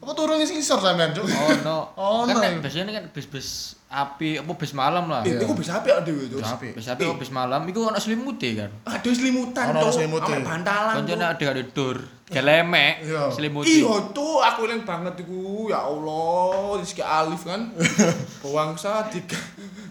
apa 0.00 0.16
turu 0.16 0.32
ngisi 0.40 0.56
ngisor 0.56 0.80
sampean 0.80 1.12
juk. 1.12 1.28
Oh 1.28 1.52
no. 1.60 1.78
Ono, 2.00 2.24
Kan 2.24 2.40
iya. 2.40 2.56
nek 2.56 2.64
biasanya 2.64 2.92
kan 2.96 3.04
bis-bis 3.12 3.76
api 3.90 4.40
apa 4.40 4.52
bis 4.56 4.72
malam 4.72 5.12
lah. 5.12 5.20
Eh, 5.28 5.36
iku 5.36 5.52
dhewe, 5.52 6.24
Cuk. 6.32 6.40
Bisa 6.40 6.56
apik. 6.56 6.72
Bis 6.72 6.88
api 6.88 7.02
apa 7.04 7.14
bis 7.20 7.28
malam 7.28 7.60
iku 7.68 7.84
ono 7.84 8.00
selimute 8.00 8.48
kan. 8.56 8.70
Aduh 8.88 9.12
selimutan, 9.12 9.76
Ono 9.76 9.84
Cuk. 9.84 9.92
selimute. 9.92 10.24
Ame 10.24 10.40
bantalan. 10.40 10.94
Kancane 10.96 11.20
Cuk. 11.20 11.32
ada 11.36 11.44
ada 11.52 11.62
dur. 11.68 11.98
Gelemek 12.30 12.94
Iya. 13.04 13.22
selimute. 13.28 13.66
Iya, 13.68 13.92
Cuk, 14.16 14.40
aku 14.40 14.60
eling 14.64 14.82
banget 14.88 15.14
iku. 15.20 15.68
Ya 15.68 15.84
Allah, 15.84 16.80
Rizky 16.80 17.02
Alif 17.04 17.42
kan. 17.44 17.60
Bawangsa 18.46 19.04
tiga. 19.12 19.36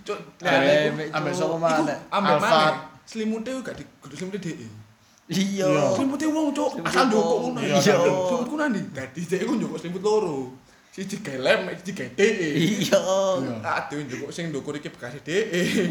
Cuk, 0.02 0.18
Gelemek. 0.42 1.14
Ambek 1.14 1.32
Cuk. 1.36 1.42
sapa 1.46 1.56
maneh? 1.60 1.98
ambek 2.10 2.38
mana? 2.42 2.72
Selimute 3.06 3.52
gak 3.62 3.78
di 3.78 3.84
selimute 4.18 4.42
DE. 4.42 4.66
Iya. 5.30 5.94
Selimute 5.94 6.26
wong, 6.26 6.50
Cuk. 6.58 6.82
Asal 6.82 7.06
njokok 7.08 7.38
ngono. 7.54 7.60
Iya. 7.62 7.78
Selimutku 7.78 8.56
nandi. 8.58 8.82
Dadi 8.90 9.22
dhek 9.22 9.46
iku 9.46 9.54
njokok 9.56 9.78
selimut 9.78 10.02
loro. 10.02 10.38
Siji 10.90 11.22
gawe 11.22 11.38
lem, 11.38 11.70
siji 11.78 11.92
gawe 11.94 12.10
DE. 12.18 12.50
Iya. 12.58 12.98
Aduh, 13.62 14.02
njokok 14.10 14.32
sing 14.34 14.50
ndukur 14.50 14.74
iki 14.74 14.90
bekas 14.90 15.14
DE. 15.22 15.38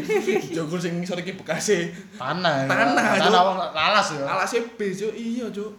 Njokok 0.53 0.79
sing 0.83 0.99
ngisor 0.99 1.23
iki 1.23 1.39
bekas 1.39 1.71
Tanah. 2.19 2.67
Tanah, 2.67 3.05
Juk. 3.15 3.31
Tanah 3.31 3.41
wong 3.47 3.57
lalas 3.71 4.07
ya. 4.11 4.27
alase 4.27 4.59
B, 4.75 4.91
Cuk. 4.91 5.15
Iya, 5.15 5.47
Cuk. 5.55 5.71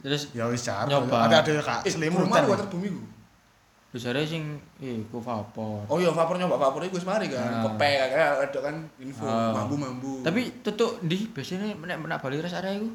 Terus 0.00 0.32
Ya 0.32 0.48
wis 0.48 0.64
jar. 0.64 0.88
Nyoba. 0.88 1.28
Ada 1.28 1.44
ada 1.44 1.52
kak 1.60 1.80
Eh, 1.84 1.92
selimutan. 1.92 2.24
rumah 2.24 2.40
ya. 2.40 2.48
water 2.48 2.66
bumi 2.72 2.88
ku. 2.88 3.02
Besare 3.96 4.22
sing 4.22 4.44
eh 4.76 5.00
ku 5.08 5.16
vapor. 5.18 5.88
Oh 5.88 5.96
iya, 5.96 6.08
vapor 6.08 6.36
nyoba 6.36 6.60
vapor 6.60 6.84
iku 6.84 6.94
wis 6.94 7.04
mari 7.04 7.26
kan. 7.26 7.40
Nah. 7.40 7.62
Kepe 7.72 7.88
kayak 8.06 8.30
ada 8.44 8.58
kan 8.60 8.76
info 8.96 9.24
Ah. 9.24 9.56
mambu-mambu. 9.56 10.20
Tapi 10.20 10.60
tutuk 10.60 11.00
ndi 11.00 11.32
biasanya 11.32 11.72
nek 11.72 11.96
nek 11.98 12.18
Bali 12.20 12.36
res 12.38 12.52
area 12.52 12.76
iku. 12.76 12.92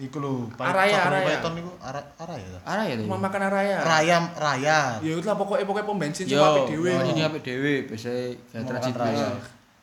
Iku 0.00 0.16
lho, 0.16 0.48
Araya, 0.56 1.12
Araya. 1.12 1.28
Python 1.28 1.60
iku 1.60 1.76
ara 1.78 2.00
araya 2.16 2.46
ta. 2.56 2.60
Arah 2.64 2.84
ya 2.88 2.96
rumah 2.96 3.20
tadi. 3.20 3.24
makan 3.28 3.40
raya. 3.52 3.76
Raya 3.84 4.16
raya. 4.32 4.78
Ya 4.98 5.10
itu 5.12 5.20
lah 5.22 5.36
pokoknya 5.36 5.68
pokoknya 5.68 5.84
pom 5.84 6.00
bensin 6.00 6.24
Yo, 6.24 6.40
sama 6.40 6.56
apik 6.56 6.72
dhewe. 6.72 6.88
oh, 6.88 7.04
ini 7.04 7.20
apik 7.20 7.42
dhewe 7.44 7.74
biasa 7.84 8.08
kayak 8.48 8.64
Mau 8.64 8.70
transit. 8.72 8.94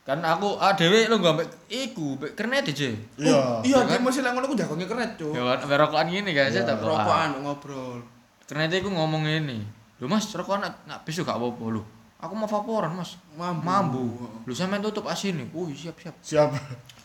Kan 0.02 0.24
aku 0.24 0.58
ah 0.58 0.74
dhewe 0.74 1.06
lu 1.06 1.20
gak 1.20 1.38
ambek 1.38 1.48
iku, 1.68 2.18
ambek 2.18 2.32
kernet 2.34 2.66
aja. 2.66 2.90
Iya. 3.14 3.30
Oh, 3.30 3.60
iya, 3.62 3.78
Ya 3.78 3.86
dia 3.86 3.94
kan? 3.94 4.02
masih 4.02 4.22
langon 4.26 4.42
aku 4.42 4.56
jagongnya 4.56 4.88
keren, 4.88 5.10
Cuk. 5.14 5.34
Ya 5.36 5.42
kan 5.44 5.58
ambek 5.62 5.78
rokokan 5.78 6.08
gini 6.08 6.32
kan 6.34 6.46
saya 6.48 6.56
Iya. 6.56 6.66
tak 6.66 6.78
Rokokan 6.82 7.30
ngobrol. 7.38 7.98
Kernet 8.48 8.72
iku 8.74 8.90
ngomong 8.90 9.22
ini. 9.22 9.60
Lho 9.98 10.06
Mas, 10.06 10.30
rokokan 10.30 10.62
nak 10.62 10.74
nak 10.86 11.00
bis 11.02 11.18
gak 11.18 11.32
apa-apa 11.32 11.66
lho. 11.70 11.82
Aku 12.18 12.34
mau 12.34 12.46
vaporan, 12.46 12.94
Mas. 12.94 13.18
Mambu. 13.34 13.62
Mambu. 13.62 14.04
Lu 14.44 14.52
sampean 14.52 14.82
tutup 14.82 15.06
asine. 15.06 15.46
Oh, 15.52 15.70
siap 15.70 15.94
siap. 15.96 16.16
Siap. 16.18 16.50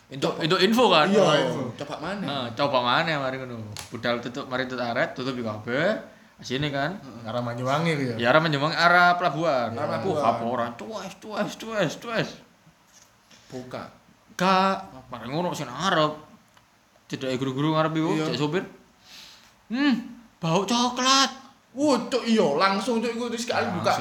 Itu 0.08 0.28
itu 0.40 0.56
info 0.58 0.88
kan. 0.88 1.08
Iya, 1.08 1.24
Oh. 1.48 1.72
coba 1.74 1.96
mana? 1.98 2.24
Nah, 2.24 2.46
coba 2.52 2.78
mana 2.80 3.16
mari 3.18 3.36
ngono. 3.36 3.60
Budal 3.88 4.20
tutup 4.20 4.44
mari 4.46 4.64
tutup 4.64 4.84
aret, 4.86 5.12
tutup 5.12 5.32
di 5.32 5.40
kabeh. 5.40 5.96
Asine 6.36 6.68
kan. 6.68 6.96
Arah 7.22 7.40
Banyuwangi 7.40 7.92
ku 7.92 8.02
ya. 8.08 8.14
Ya 8.18 8.26
arah 8.28 8.40
menjemang 8.40 8.72
arah 8.72 9.16
pelabuhan. 9.16 9.72
Arah 9.72 10.00
Aku 10.00 10.12
pelabuhan. 10.12 10.24
vaporan, 10.24 10.70
cues 10.76 11.12
cues 11.16 11.52
cues 11.56 11.92
cues. 11.98 12.28
Buka. 13.48 13.88
Gak, 14.34 14.76
mari 15.08 15.28
ngono 15.28 15.52
sing 15.52 15.68
arep. 15.68 16.12
Cedake 17.04 17.36
guru-guru 17.36 17.72
ngarep 17.72 17.92
iku, 17.94 18.10
Iya. 18.14 18.24
cek 18.26 18.36
sopir. 18.38 18.64
Hmm, 19.68 19.94
bau 20.36 20.64
coklat. 20.64 21.30
Wuh, 21.72 21.96
iya, 22.28 22.44
langsung 22.60 23.00
Cuk 23.00 23.12
iku 23.16 23.24
terus 23.32 23.48
sekali 23.48 23.64
buka. 23.72 23.96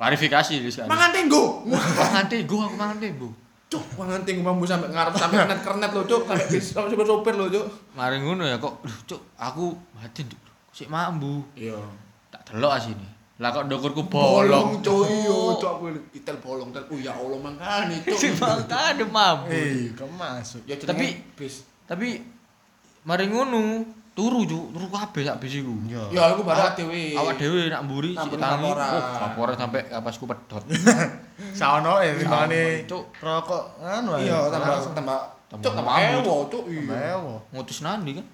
Klarifikasi 0.00 0.64
wis 0.64 0.80
kan. 0.80 0.88
Mangan 0.88 1.12
tenggo. 1.12 1.60
Mangan 1.68 2.24
tenggo 2.26 2.56
aku 2.64 2.74
mangan 2.74 2.96
tenggo. 2.96 3.28
Cuk, 3.70 3.84
manganting 3.94 4.42
bambu 4.42 4.66
sampai 4.66 4.90
ngarep 4.90 5.14
sampai 5.14 5.36
kernet-kernet 5.46 5.90
lho, 5.94 6.02
Cuk. 6.02 6.22
Sampai 6.26 6.46
bis 6.48 6.64
sampai 6.74 7.06
sopir 7.06 7.34
lho, 7.36 7.46
Cuk. 7.46 7.66
Mari 7.94 8.18
ngono 8.18 8.42
ya 8.42 8.56
kok, 8.58 8.80
cuk, 9.06 9.20
aku 9.36 9.76
batin 9.94 10.26
Cuk. 10.26 10.40
sik 10.74 10.88
mambu. 10.90 11.44
Iya. 11.54 11.76
Tak 12.32 12.50
delok 12.50 12.72
asine. 12.74 13.06
Lah 13.38 13.52
kok 13.52 13.68
ndukurku 13.68 14.08
bolong. 14.08 14.80
Cuk. 14.82 15.04
Iya, 15.06 15.38
Cuk. 15.60 15.70
Aku 15.76 15.84
itel 16.10 16.36
bolong 16.40 16.72
tel. 16.72 16.82
Oh 16.88 16.98
ya 16.98 17.12
Allah 17.12 17.38
mangkane, 17.38 18.00
Cuk. 18.02 18.16
Sing 18.16 18.32
makane 18.40 19.04
mambu. 19.06 19.52
Eh, 19.52 19.92
kok 19.94 20.08
masuk. 20.16 20.64
Ya 20.64 20.74
Tapi- 20.74 21.20
bis. 21.36 21.62
Tapi 21.84 22.24
mari 23.04 23.28
ngono, 23.28 23.86
turu 24.20 24.44
cuk, 24.44 24.64
turu 24.76 24.86
kabeh 24.92 25.22
sak 25.24 25.40
bis 25.40 25.64
iku. 25.64 25.72
Ya 25.88 26.28
aku 26.28 26.44
Awak- 26.44 26.76
dhewe. 26.76 27.16
Awak 27.16 27.40
dhewe 27.40 27.72
nak 27.72 27.80
mburi 27.88 28.12
sik 28.12 28.36
tangi. 28.36 28.68
Oh, 28.68 28.76
laporan 29.16 29.56
sampai 29.56 29.88
kapasku 29.88 30.28
pedot. 30.28 30.60
Saono 31.58 31.96
eh 32.04 32.12
timbangane 32.20 32.84
Cuk. 32.84 33.16
rokok 33.24 33.80
anu 33.80 34.20
ae. 34.20 34.28
Iya, 34.28 34.52
tambah 34.52 34.76
Langsung 34.76 34.92
tambah 34.92 35.18
Tambah 35.48 35.64
Cuk, 35.64 35.72
tambah 35.72 35.94
ewo, 35.96 36.34
Cuk. 36.52 36.64
Iya. 36.68 36.82
Mewo. 36.84 37.34
Ngutus 37.56 37.80
nandi 37.80 38.20
kan. 38.20 38.26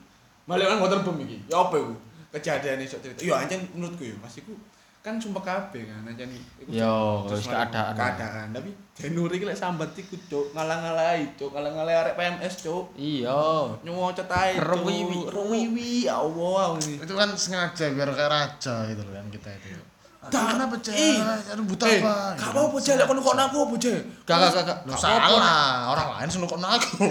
Balik 0.50 0.66
kan 0.66 0.78
motor 0.82 0.98
bom 1.06 1.16
iki. 1.22 1.38
Ya 1.46 1.62
apa 1.62 1.74
iku? 1.78 1.94
Kejadian 2.34 2.82
iso 2.82 2.98
cerita. 2.98 3.22
Ya 3.22 3.38
ancen 3.38 3.62
menurutku 3.70 4.02
ya, 4.02 4.14
Mas 4.18 4.34
iku 4.34 4.58
kan 5.06 5.22
sumpah 5.22 5.38
kabeh 5.38 5.86
kan 5.86 6.02
ancen 6.02 6.26
iku. 6.26 6.66
Yo, 6.66 7.22
terus 7.30 7.46
keadaan. 7.46 7.94
Keadaan, 7.94 8.50
tapi 8.50 8.74
Januri 8.98 9.38
iki 9.38 9.46
lek 9.46 9.54
sambat 9.54 9.94
iku, 9.94 10.18
Cuk. 10.26 10.50
Ngalang-ngalahi, 10.50 11.38
Cuk. 11.38 11.54
Ngalang-ngalahi 11.54 11.94
arek 11.94 12.14
PMS, 12.18 12.54
Cuk. 12.66 12.90
Iya. 12.98 13.70
Nyuwocet 13.86 14.26
ae. 14.26 14.58
Cuk. 14.58 14.66
Rewiwi. 14.66 15.18
rewiwi, 15.30 15.90
ya 16.10 16.18
Allah. 16.18 16.74
Itu 16.82 17.14
kan 17.14 17.30
sengaja 17.38 17.86
biar 17.94 18.10
kayak 18.10 18.30
raja 18.34 18.74
gitu 18.90 19.02
loh 19.06 19.14
kan 19.14 19.26
kita 19.30 19.48
itu. 19.54 19.78
Dah, 20.26 20.58
Kenapa 20.58 20.74
cek? 20.82 20.90
ih. 20.90 21.22
Aduh 21.54 21.64
buta 21.70 21.86
Eh, 21.86 22.02
apa? 22.02 22.34
gak 22.34 22.50
apa-apa, 22.50 22.76
Cek. 22.82 22.94
Lek 22.98 23.06
kono 23.06 23.20
kok 23.22 23.38
aku 23.38 23.56
apa, 23.62 23.74
Cek? 23.78 23.98
Gak 24.26 24.36
gak 24.42 24.78
gak 24.90 24.98
salah, 24.98 25.86
orang 25.86 26.06
lain 26.18 26.28
seneng 26.34 26.50
kok 26.50 26.58
aku. 26.58 27.06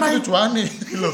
Rai. 0.00 0.16
tujuannya 0.24 0.64
lho. 0.96 1.10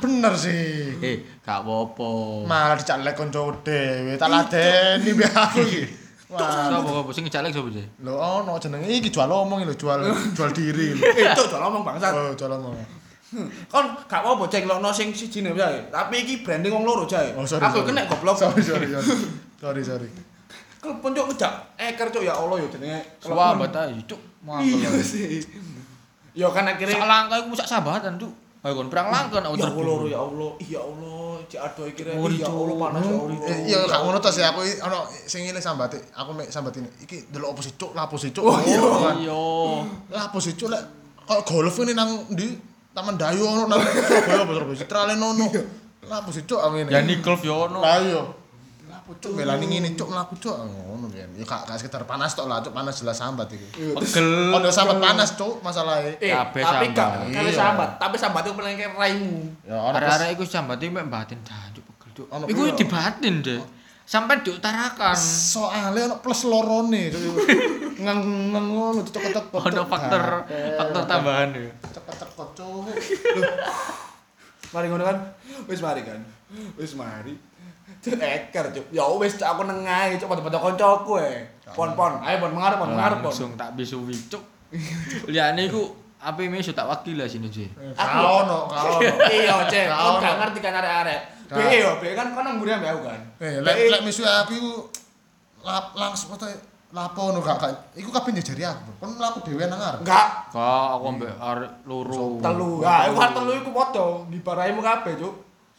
Bener 0.00 0.32
sih. 0.34 0.96
Eh, 0.98 1.16
gak 1.44 1.62
apa-apa. 1.62 2.10
Malah 2.48 2.76
dicalek 2.76 3.14
konco 3.14 3.52
dhewe, 3.62 4.18
tak 4.18 4.28
ladeni 4.32 5.10
biar 5.14 5.32
aku 5.32 5.60
iki. 5.62 5.82
Wah. 6.34 6.72
Sopo 6.72 7.06
apa 7.06 7.10
sing 7.14 7.22
ngejalek 7.28 7.54
sapa 7.54 7.70
sih? 7.70 7.86
Lho 8.02 8.14
ono 8.16 8.58
jenenge 8.58 8.88
iki 8.90 9.08
jual 9.12 9.30
omong 9.30 9.62
lho, 9.62 9.74
jual 9.76 10.00
jual 10.36 10.50
diri. 10.50 10.96
Eh, 10.98 11.30
Cuk, 11.36 11.46
jangan 11.46 11.70
ngomong 11.70 11.82
bangsat. 11.86 12.10
Oh, 12.10 12.34
jual 12.34 12.50
omong. 12.50 12.74
Kon 13.70 13.86
gak 14.10 14.20
apa-apa, 14.22 14.44
Cek. 14.50 14.66
Lokno 14.66 14.90
sing 14.90 15.14
sijine 15.14 15.54
wae. 15.54 15.90
Tapi 15.94 16.26
iki 16.26 16.42
branding 16.42 16.74
wong 16.74 16.84
loro, 16.86 17.04
Cek. 17.06 17.38
Oh, 17.38 17.46
sorry. 17.46 17.62
Aku 17.66 17.82
sorry. 17.82 17.88
kena 17.94 18.02
goblok. 18.10 18.34
Sorry, 18.34 18.62
sorry, 18.62 18.86
sorry. 18.90 19.08
Sorry, 19.64 19.80
sorry. 19.80 20.10
Kelepon 20.76 21.16
cuk 21.16 21.32
ngejak 21.32 21.52
eker 21.80 22.12
cuk 22.12 22.20
ya 22.20 22.36
Allah 22.36 22.60
ya 22.60 22.68
jenenge. 22.68 23.00
Sahabat 23.16 23.72
ae, 23.72 23.96
cuk. 24.04 24.20
Iya 24.60 24.90
sih. 25.00 25.40
Ya 26.36 26.52
kan 26.52 26.68
akhirnya 26.68 27.00
Sak 27.00 27.08
langkah 27.08 27.38
iku 27.40 27.56
sak 27.56 27.68
cuk. 28.20 28.43
Ayo 28.64 28.80
kon 28.80 28.88
perang 28.88 29.12
langkah 29.12 29.44
nak 29.44 29.52
Ya 29.60 29.68
terjun. 29.68 29.84
Allah 29.84 30.08
ya 30.08 30.18
Allah. 30.24 30.50
Iya 30.56 30.80
Allah, 30.80 31.28
cek 31.52 31.60
adoh 31.60 31.84
iki 31.84 32.00
rek. 32.00 32.16
Ya. 32.16 32.48
Allah 32.48 32.76
panas 32.80 33.04
ya 33.04 33.16
Allah. 33.20 33.36
Eh, 33.44 33.58
iya 33.68 33.78
gak 33.84 34.00
ngono 34.00 34.18
to 34.24 34.30
sih 34.32 34.40
aku 34.40 34.60
ono 34.88 34.98
sing 35.28 35.44
ngene 35.44 35.60
sambate. 35.60 36.00
Aku 36.16 36.32
mek 36.32 36.48
sambat 36.48 36.72
ini. 36.80 36.88
Iki 37.04 37.28
delok 37.28 37.52
opo 37.52 37.60
sih 37.60 37.76
cuk, 37.76 37.92
lapo 37.92 38.16
sih 38.16 38.32
cuk. 38.32 38.40
Oh, 38.40 38.56
iya. 38.64 38.80
kan. 38.80 39.16
Iya. 39.20 39.44
Lapo 40.16 40.40
sih 40.40 40.56
cuk 40.56 40.72
lek 40.72 40.80
kok 41.28 41.40
golf 41.44 41.76
ini 41.84 41.92
nang 41.92 42.24
ndi? 42.32 42.56
Taman 42.96 43.20
Dayu 43.20 43.44
ono 43.44 43.68
nang 43.68 43.80
Surabaya 43.84 44.48
apa 44.48 44.52
Surabaya 44.56 44.78
Citralen 44.80 45.20
ono. 45.20 45.46
Lapo 46.08 46.32
sih 46.32 46.48
cuk 46.48 46.56
aku 46.56 46.72
ngene. 46.80 46.88
Ya 46.88 47.04
golf 47.20 47.44
yo 47.44 47.68
ono. 47.68 47.84
Lah 47.84 48.00
iya. 48.00 48.43
Lapo 49.04 49.20
cuk 49.20 49.36
belani 49.36 49.68
ngene 49.68 49.92
cuk 50.00 50.08
mlaku 50.08 50.32
cuk 50.40 50.56
ngono 50.64 51.12
kan. 51.12 51.28
Ya 51.36 51.44
gak 51.44 51.68
gak 51.68 51.76
sekedar 51.76 52.08
panas 52.08 52.32
tok 52.32 52.48
lah 52.48 52.64
cuk, 52.64 52.72
panas 52.72 52.96
jelas 53.04 53.20
sambat 53.20 53.52
iki. 53.52 53.92
Pegel. 53.92 54.48
Ono 54.48 54.72
sambat 54.72 54.96
panas 54.96 55.36
cuk 55.36 55.60
masalahnya. 55.60 56.16
Eh, 56.24 56.32
tapi 56.32 56.64
gak 56.64 56.72
sambat. 56.72 57.28
kali 57.28 57.52
Iya. 57.52 57.60
sambat, 57.60 57.90
tapi 58.00 58.16
sambat 58.16 58.48
itu 58.48 58.56
paling 58.56 58.80
kayak 58.80 58.96
raimu. 58.96 59.44
Ya 59.68 59.76
ono 59.76 59.92
Arek-arek 60.00 60.40
iku 60.40 60.48
sambate 60.48 60.88
mek 60.88 61.04
batin 61.12 61.36
dah, 61.44 61.68
cuk 61.76 61.84
pegel, 61.84 62.10
cuk. 62.16 62.26
Ono 62.32 62.44
Iku 62.48 62.62
dibatin 62.72 63.44
deh. 63.44 63.60
Sampai 64.08 64.40
diutarakan. 64.40 65.12
soalnya 65.20 66.08
ono 66.08 66.16
plus 66.24 66.48
lorone 66.48 67.12
cuk. 67.12 67.44
ngang 68.00 68.20
ngang 68.56 68.66
ngono 68.72 69.04
cetek-cetek. 69.04 69.52
Ono 69.52 69.82
faktor 69.84 70.48
faktor 70.80 71.02
tambahan 71.04 71.52
ya. 71.52 71.68
Cepet-cepet 71.92 72.48
cuk. 72.56 72.88
Mari 74.72 74.86
ngono 74.88 75.04
kan. 75.04 75.16
Wis 75.68 75.84
mari 75.84 76.00
kan. 76.00 76.24
Wis 76.80 76.96
mari. 76.96 77.36
Cuk 78.04 78.20
eker 78.20 78.64
cuk. 78.70 78.86
Ya 78.92 79.04
wis 79.16 79.34
Cuk, 79.34 79.48
aku 79.48 79.62
nengae 79.64 80.14
cuk 80.14 80.28
pada-pada 80.28 80.58
koncoku 80.60 81.16
e. 81.16 81.40
Pon-pon, 81.72 82.20
ayo 82.20 82.36
pon 82.38 82.52
mengarep 82.52 82.76
pon 82.76 82.90
mengarep 82.92 83.18
pon. 83.24 83.32
Langsung 83.32 83.56
tak 83.56 83.72
bisui, 83.74 84.12
cuk. 84.28 84.42
Liane 85.30 85.66
iku 85.66 85.88
apa 86.20 86.40
ini 86.40 86.60
tak 86.60 86.88
wakil 86.88 87.20
lah 87.20 87.28
sini 87.28 87.48
sih. 87.48 87.68
Aku- 87.68 87.96
Kau 87.96 88.44
ono, 88.44 88.58
kau 88.68 88.96
ono. 88.96 89.12
Iya, 89.34 89.54
Cek. 89.68 89.86
Kon 89.88 90.14
gak 90.20 90.34
ngerti 90.40 90.58
kan 90.60 90.72
arek-arek. 90.76 91.20
Be 91.44 91.64
yo, 91.76 91.90
be 92.00 92.08
kan 92.12 92.32
kon 92.32 92.44
nang 92.44 92.56
mburi 92.56 92.72
aku 92.72 93.00
kan. 93.04 93.20
Eh, 93.40 93.60
lek 93.60 94.00
aku 94.00 94.52
iku 94.56 94.72
lap 95.64 95.96
langsung 95.96 96.36
apa 96.36 96.48
lapo 96.94 97.34
no 97.34 97.42
gak 97.42 97.56
gak 97.58 97.72
iku 97.98 98.08
kabeh 98.08 98.32
njajari 98.32 98.64
aku. 98.64 98.90
Kon 99.00 99.10
mlaku 99.16 99.38
dhewe 99.44 99.64
nang 99.68 99.80
arep. 99.80 100.00
Enggak, 100.00 100.28
Kak, 100.48 100.88
aku 100.96 101.04
ambek 101.12 101.32
arek 101.36 101.70
loro. 101.84 102.40
telu. 102.40 102.80
Ya, 102.80 103.08
iku 103.08 103.16
kan 103.20 103.30
telu 103.36 103.52
iku 103.52 103.70
padha 103.72 104.04
dibaraimu 104.32 104.80
kabeh, 104.80 105.12
Cuk. 105.20 105.34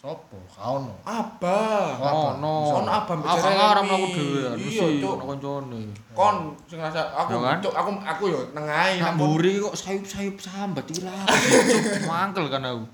Sopo? 0.06 0.38
Kau 0.46 0.78
ono. 0.78 0.94
Abah. 1.02 1.98
Oh, 1.98 2.38
Ono. 2.38 2.56
Sono 2.70 2.90
abang 2.94 3.20
Aku 3.20 3.42
bicara 3.42 3.50
ngarep 3.58 3.82
Remi. 3.82 3.96
aku 3.96 4.08
dhewe. 4.14 4.38
Iya, 4.38 4.50
Mesti 4.54 5.02
Cuk. 5.02 5.12
ono 5.12 5.24
koncone. 5.26 5.82
Kon 6.14 6.36
sing 6.70 6.78
ngerasa 6.78 7.02
aku? 7.18 7.30
Cuk, 7.58 7.74
aku 7.74 7.90
aku 8.06 8.24
yo 8.30 8.40
nengae 8.54 9.02
Nak 9.02 9.02
nang 9.02 9.18
kon. 9.18 9.34
mburi 9.34 9.54
kok 9.58 9.74
sayup-sayup 9.74 10.38
sambat 10.38 10.86
iki 10.86 11.02
lah. 11.02 11.26
Cuk, 11.26 12.06
Mangkel 12.06 12.46
kan 12.48 12.62
aku. 12.62 12.86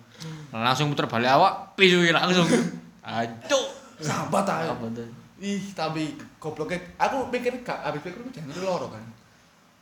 Langsung 0.55 0.87
puter 0.87 1.11
balik 1.11 1.35
awak, 1.35 1.75
pisui 1.75 2.15
langsung. 2.15 2.47
Ancuk. 3.03 3.65
Ae. 3.99 4.07
Apa 4.07 4.39
tuh? 4.87 5.09
Ih, 5.41 5.73
tapi 5.75 6.15
gobloknya 6.37 6.79
aku 6.95 7.27
pikir 7.27 7.59
gak 7.59 7.81
habis 7.81 7.99
pikir 7.99 8.15
aku 8.15 8.31
jangan 8.31 8.55
loro 8.61 8.87
kan. 8.87 9.03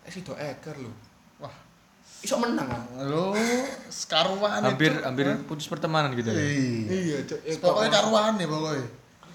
Eh 0.01 0.09
sido 0.09 0.33
eker 0.33 0.73
lho. 0.73 0.89
Iso 2.19 2.35
menang 2.35 2.67
lu 2.99 3.31
sekaruan 3.87 4.59
Hampir 4.59 4.91
hampir 4.99 5.23
putus 5.47 5.65
pertemanan 5.65 6.11
gitu 6.13 6.27
ya. 6.29 6.35
Iya. 6.35 6.91
Iya, 6.91 7.17
Cuk. 7.23 7.39
Eh, 7.41 7.55
Pokoknya 7.57 7.89
kok- 7.89 7.95
karuane 8.03 8.43
pokoknya. 8.43 8.87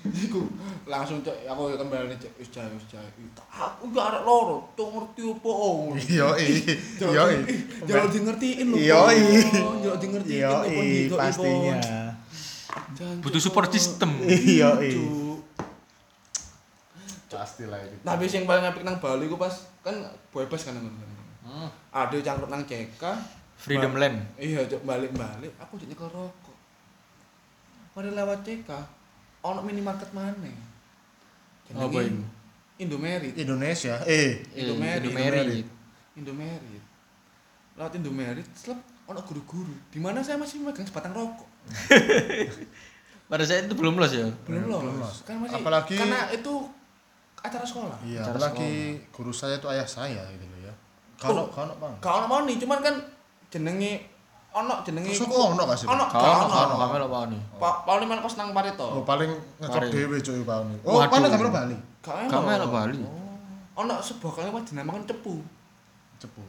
Iku 0.05 0.41
langsung 0.85 1.25
cek 1.25 1.49
aku 1.49 1.73
ya 1.73 1.81
kembali 1.81 2.13
cek 2.15 2.37
wis 2.37 2.53
jae 2.53 2.69
wis 2.69 2.85
jae. 2.87 3.09
Aku 3.49 3.89
ya 3.89 4.05
arek 4.05 4.23
loro, 4.23 4.69
cuk 4.77 4.89
ngerti 4.93 5.21
opo 5.25 5.49
oh. 5.49 5.77
Iya, 5.97 6.29
iya. 6.37 6.77
Iya, 7.01 7.23
iya. 7.25 7.41
Jangan 7.89 8.09
di 8.11 8.21
ngertiin 8.21 8.67
lho. 8.69 8.77
Iya, 8.77 9.01
iya. 9.11 9.41
Jangan 9.81 9.97
di 9.97 10.07
ngertiin 10.13 10.37
Iya, 10.37 10.51
iya, 10.69 10.83
gitu, 11.09 11.15
pastinya. 11.17 11.77
Butuh 13.25 13.41
support 13.41 13.73
system. 13.73 14.13
Iya, 14.29 14.77
iya. 14.79 15.01
Pastilah 17.27 17.81
itu. 17.83 17.97
Tapi 17.99 18.25
sing 18.29 18.45
paling 18.45 18.63
apik 18.63 18.85
nang 18.85 19.01
Bali 19.01 19.25
ku 19.25 19.35
pas 19.35 19.51
kan 19.81 19.97
bebas 20.31 20.63
kan 20.63 20.77
ngono. 20.77 21.14
Ada 21.95 22.19
cangkruk 22.21 22.51
nang 22.51 22.67
CK. 22.67 23.03
Freedom 23.55 23.95
Land. 23.95 24.19
Iya, 24.37 24.67
cuk 24.67 24.83
balik-balik 24.83 25.55
aku 25.57 25.79
jadi 25.79 25.95
nyekel 25.95 26.11
rokok. 26.11 26.57
Mari 27.95 28.11
lewat 28.11 28.43
CK, 28.43 28.71
ono 29.41 29.63
minimarket 29.63 30.11
maneh. 30.11 30.53
Apa 31.71 31.99
itu? 32.03 32.21
Indomerit. 32.83 33.33
Indonesia. 33.39 34.03
Eh, 34.05 34.43
Indomerit. 34.53 35.07
Indomerit. 35.07 35.67
Indomerit. 36.19 36.83
Lewat 37.79 37.93
Indomerit, 37.95 38.49
selep 38.53 38.77
ono 39.07 39.23
guru-guru. 39.23 39.73
Di 39.89 40.03
mana 40.03 40.19
saya 40.21 40.35
masih 40.37 40.61
megang 40.61 40.85
sebatang 40.85 41.15
rokok. 41.15 41.47
Pada 43.31 43.47
saat 43.47 43.65
itu 43.65 43.75
belum 43.79 43.97
los 43.97 44.13
ya. 44.13 44.27
Belum 44.45 44.69
lolos. 44.69 45.25
Kan 45.25 45.41
masih 45.41 45.63
Apalagi- 45.63 45.97
karena 45.97 46.29
itu 46.29 46.53
acara 47.41 47.65
sekolah. 47.65 47.97
iya, 48.03 48.21
Cara 48.21 48.37
apalagi 48.37 49.01
guru 49.09 49.33
saya 49.33 49.57
itu 49.57 49.69
ayah 49.71 49.87
saya 49.87 50.21
gitu 50.33 50.45
Oh. 51.25 51.49
kalau 51.49 51.75
Bang. 51.81 51.95
Ono 52.01 52.27
moni, 52.29 52.61
cuman 52.61 52.79
kan 52.85 52.95
jenenge 53.49 54.05
ono 54.55 54.75
jenenge 54.87 55.11
kok 55.11 55.31
ono 55.31 55.63
gak 55.67 55.79
sih? 55.79 55.87
Ono 55.89 56.05
ono 56.05 56.55
ono 56.55 56.75
kami 56.79 56.97
lo? 57.01 57.07
Pak 57.59 57.75
paling 57.89 58.07
mana 58.07 58.21
pas 58.23 58.35
nang 58.37 58.51
Oh, 58.51 58.57
Pareto. 58.57 58.87
paling 59.03 59.31
ngecok 59.59 59.83
dhewe 59.91 60.17
cuy 60.21 60.41
Pak 60.47 60.57
Uni. 60.63 60.77
Oh, 60.87 61.01
mana 61.03 61.27
kamera 61.27 61.51
Bali? 61.51 61.77
Gak 62.05 62.15
Kami 62.31 62.53
lo 62.61 62.67
Bali. 62.71 63.01
Ono 63.75 63.95
sebuah 63.99 64.33
kalimat 64.39 64.63
dinamakan 64.63 65.03
cepu. 65.09 65.43
Cepu. 66.23 66.43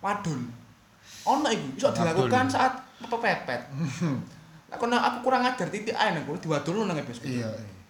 Wadul. 0.00 0.40
Ono 1.28 1.48
iku 1.52 1.66
iso 1.76 1.88
dilakukan 1.92 2.48
saat 2.48 2.72
pepepet. 3.04 3.60
Lah 4.72 4.76
kono 4.80 4.96
aku 4.96 5.28
kurang 5.28 5.44
ajar 5.44 5.68
titik 5.68 5.92
ae 5.92 6.16
nang 6.16 6.24
kono 6.24 6.40
diwadulno 6.40 6.88
nang 6.88 6.96
ebesku. 6.96 7.28
Iya, 7.28 7.50
iya. 7.52 7.81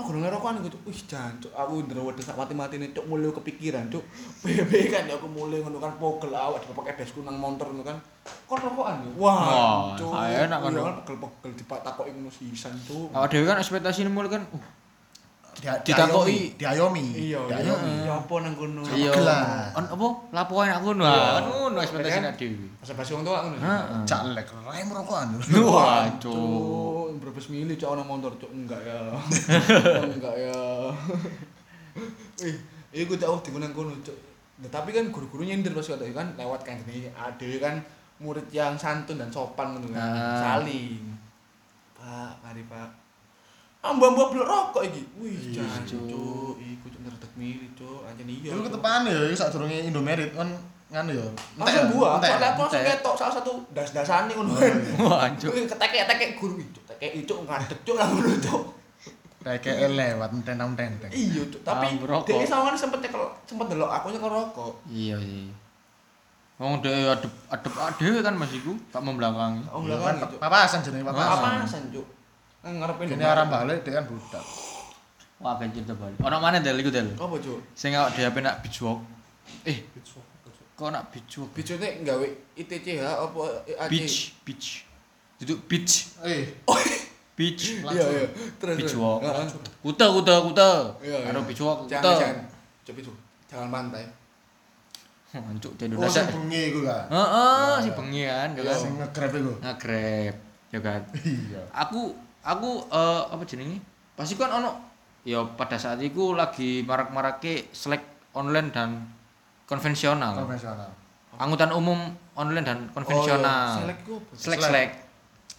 Aku 0.00 0.16
udah 0.16 0.32
ngerokokan 0.32 0.64
gitu, 0.64 0.80
wih 0.88 1.00
jancuk, 1.04 1.52
aku 1.52 1.84
ndrewedes 1.84 2.24
sak 2.24 2.40
mati-mati 2.40 2.80
nih, 2.80 2.96
cuk 2.96 3.04
mulai 3.04 3.28
kepikiran, 3.28 3.92
cuk. 3.92 4.00
Bebe 4.42 4.88
kan 4.88 5.04
ya 5.04 5.20
aku 5.20 5.28
mulai 5.28 5.60
ngono 5.60 5.76
kan 5.76 5.92
pogel 6.00 6.32
awak 6.32 6.64
dipakai 6.64 6.96
desku 6.96 7.20
nang 7.20 7.36
motor 7.36 7.68
ngono 7.68 7.84
kan. 7.84 8.00
Kon 8.48 8.56
rokokan 8.56 9.04
ya. 9.04 9.10
Wah, 9.20 9.92
cuk. 10.00 10.16
enak 10.16 10.58
kan, 10.64 10.70
Iya 10.72 10.92
pegel-pegel 11.04 11.50
dipak 11.52 11.84
takoki 11.84 12.16
ngono 12.16 12.32
sisan, 12.32 12.72
cuk. 12.88 13.12
Awak 13.12 13.28
dewe 13.28 13.44
kan 13.44 13.60
ekspektasi 13.60 14.08
mulai 14.08 14.40
kan, 14.40 14.42
uh, 14.56 14.64
dia 15.56 15.74
Ditakoki. 15.82 16.54
diayomi 16.54 17.04
Iya, 17.26 17.40
diayomi 17.44 17.92
iya. 18.00 18.06
Ya 18.06 18.14
apa 18.16 18.34
nang 18.38 18.54
kono? 18.54 18.80
iya 18.86 19.12
on 19.72 19.84
apa 19.84 20.06
lapo 20.30 20.54
enak 20.60 20.78
ah 20.78 20.84
kan 21.36 21.44
ngono 21.44 21.78
ekspektasi 21.78 22.12
Kan? 22.12 22.22
nek 22.22 22.34
dhewe 22.36 22.66
Masa 22.78 22.92
basi 22.94 23.10
wong 23.12 23.24
tua 23.24 23.38
ngono. 23.42 23.56
heeh 23.58 24.00
cak 24.06 24.20
lek 24.32 24.48
rai 24.62 24.82
merokokan 24.82 25.28
wah 25.66 26.06
cuk 26.16 26.30
Cuk, 26.30 27.18
berbes 27.18 27.46
milih 27.48 27.74
cok 27.74 27.90
ana 27.92 28.02
motor 28.02 28.32
cok 28.36 28.50
enggak 28.50 28.80
ya. 28.80 29.00
enggak 30.14 30.34
ya. 30.36 30.60
Eh, 32.40 32.54
iku 32.96 33.14
cok 33.14 33.42
di 33.42 33.50
nang 33.52 33.72
kono. 33.72 33.92
Nah, 34.60 34.68
tapi 34.68 34.92
kan 34.92 35.08
guru-guru 35.08 35.42
nyindir 35.42 35.72
pas 35.72 35.82
kata 35.82 36.04
kan 36.10 36.36
lewat 36.36 36.60
kan 36.62 36.76
gini 36.78 37.08
ade 37.10 37.56
kan 37.58 37.80
murid 38.20 38.44
yang 38.50 38.76
santun 38.76 39.16
dan 39.16 39.28
sopan 39.28 39.72
ngono 39.72 39.90
kan. 39.90 40.00
Ah. 40.00 40.36
Saling. 40.60 41.00
Pak, 41.96 42.32
mari 42.40 42.62
Pak. 42.64 42.88
Amba-amba 43.80 44.28
blok 44.28 44.44
rokok 44.44 44.82
iki. 44.84 45.02
Wih, 45.16 45.32
Iya, 45.50 45.64
jan 45.64 45.82
Cuk. 45.88 46.04
cuk, 46.04 46.52
iku 46.60 46.86
cok 46.86 47.00
ngeredek 47.00 47.32
milih 47.34 47.68
cok, 47.72 48.00
anjen 48.04 48.28
iya. 48.28 48.50
Iku 48.52 48.60
Cuk. 48.60 48.66
ketepane 48.68 49.08
ya 49.08 49.20
iku 49.24 49.36
sadurunge 49.36 49.76
Indomerit 49.88 50.30
kan 50.36 50.48
nganu 50.90 51.12
ya. 51.16 51.26
Langsung 51.56 51.86
gua, 51.88 52.08
entek. 52.18 52.28
soalnya 52.28 52.48
aku 52.50 52.60
langsung 52.60 52.80
entek. 52.82 52.92
ketok 53.00 53.14
salah 53.16 53.34
satu 53.40 53.52
das-dasane 53.72 54.30
ngono 54.30 54.52
iya. 54.52 54.74
wah 55.00 55.24
cuk 55.32 55.48
Cuk, 55.48 55.64
ketekek-tekek 55.70 56.30
guru 56.36 56.56
itu, 56.58 56.80
tekek 56.84 57.10
itu 57.16 57.32
ngadeg 57.32 57.78
cuk 57.80 57.96
lah 57.96 58.06
ngono 58.06 58.30
cuk. 58.36 58.62
Kayak 59.40 59.88
lewat 59.88 60.28
tentang-tenteng. 60.44 61.08
Iya, 61.08 61.40
Cuk. 61.48 61.64
tapi 61.64 61.96
dia 62.28 62.44
sama 62.44 62.76
sempet 62.76 63.00
nyekel 63.00 63.24
sempet 63.42 63.66
delok 63.66 63.88
aku 63.88 64.12
nyekel 64.12 64.28
rokok. 64.28 64.72
iya 64.86 65.16
sih 65.16 65.48
Wong 66.60 66.84
dhewe 66.84 67.08
adep 67.08 67.32
adep 67.48 67.72
dhewe 67.96 68.20
kan 68.20 68.36
Mas 68.36 68.52
iku 68.52 68.76
gak 68.92 69.00
membelakangi. 69.00 69.64
Oh, 69.72 69.80
Iya 69.80 69.96
belakang 69.96 70.20
kan 70.20 70.36
papasan 70.36 70.84
jenenge 70.84 71.08
papasan. 71.08 71.40
Apa-apasan, 71.40 71.82
Cuk? 71.88 72.04
Nang 72.60 72.74
ngarepin. 72.80 73.08
Dene 73.08 73.24
arah 73.24 73.46
balik 73.48 73.80
dia 73.84 73.96
kan 73.96 74.04
budak. 74.04 74.44
Wah, 75.40 75.56
kan 75.56 75.72
cerita 75.72 75.96
balik. 75.96 76.20
Ono 76.20 76.36
mana 76.36 76.60
Del 76.60 76.76
iku 76.76 76.92
Del? 76.92 77.16
Apa, 77.16 77.36
Cuk? 77.40 77.58
Sing 77.72 77.96
awak 77.96 78.12
dhewe 78.12 78.40
nak 78.44 78.60
beachwalk. 78.60 79.00
Eh, 79.64 79.88
kok 80.76 80.88
nak 80.92 81.08
beachwalk? 81.08 81.48
Bijune 81.56 81.88
nggawe 82.04 82.26
ITCH 82.60 83.00
apa? 83.00 83.40
Beach, 83.88 84.36
beach. 84.44 84.84
Duduk 85.40 85.64
beach, 85.64 86.12
Eh, 86.20 86.52
beach. 87.32 87.80
Iya, 87.80 88.04
iya. 88.12 88.24
Terus. 88.60 88.76
Beach 88.76 88.94
walk. 89.00 89.24
Kuta, 89.80 90.12
kuta, 90.12 90.34
kuta. 90.44 90.70
Iya, 91.00 91.16
iya. 91.24 91.32
Karo 91.32 91.40
beach 91.48 91.62
walk, 91.64 91.88
Jangan, 91.88 92.04
kuta. 92.04 92.20
jangan. 92.20 92.36
Cuk 92.84 92.96
itu. 93.00 93.12
Jangan 93.48 93.68
pantai. 93.72 94.04
Hancuk 95.48 95.72
di 95.80 95.86
oh 95.86 95.88
Indonesia. 95.88 96.20
sing 96.20 96.28
bengi 96.36 96.62
iku 96.68 96.80
kan. 96.84 97.06
Heeh, 97.08 97.72
si 97.80 97.90
bengi 97.96 98.22
kan, 98.28 98.48
ya 98.52 98.62
kan. 98.66 98.76
Sing 98.76 98.92
nge-grab 99.00 99.32
iku. 99.32 99.52
Nge-grab, 99.64 100.34
ya 100.68 100.78
kan. 100.84 101.00
Iya. 101.24 101.62
Aku 101.72 102.00
aku 102.50 102.70
eh 102.88 103.22
apa 103.28 103.42
jenenge? 103.44 103.78
Pasti 104.12 104.34
kan 104.34 104.50
ono 104.50 104.70
ya 105.22 105.40
pada 105.54 105.76
saat 105.76 106.00
itu 106.00 106.32
lagi 106.32 106.82
marak-marake 106.82 107.70
selek 107.70 108.02
online 108.32 108.68
dan 108.70 109.06
konvensional. 109.64 110.34
Konvensional. 110.36 110.90
Angkutan 111.36 111.70
umum 111.70 111.96
online 112.34 112.66
dan 112.66 112.78
konvensional. 112.90 113.78
Oh, 113.78 113.80
iya. 113.80 113.80
Selek? 113.80 113.98
Selek 114.34 114.58
Selek. 114.58 114.60
selek 114.60 114.90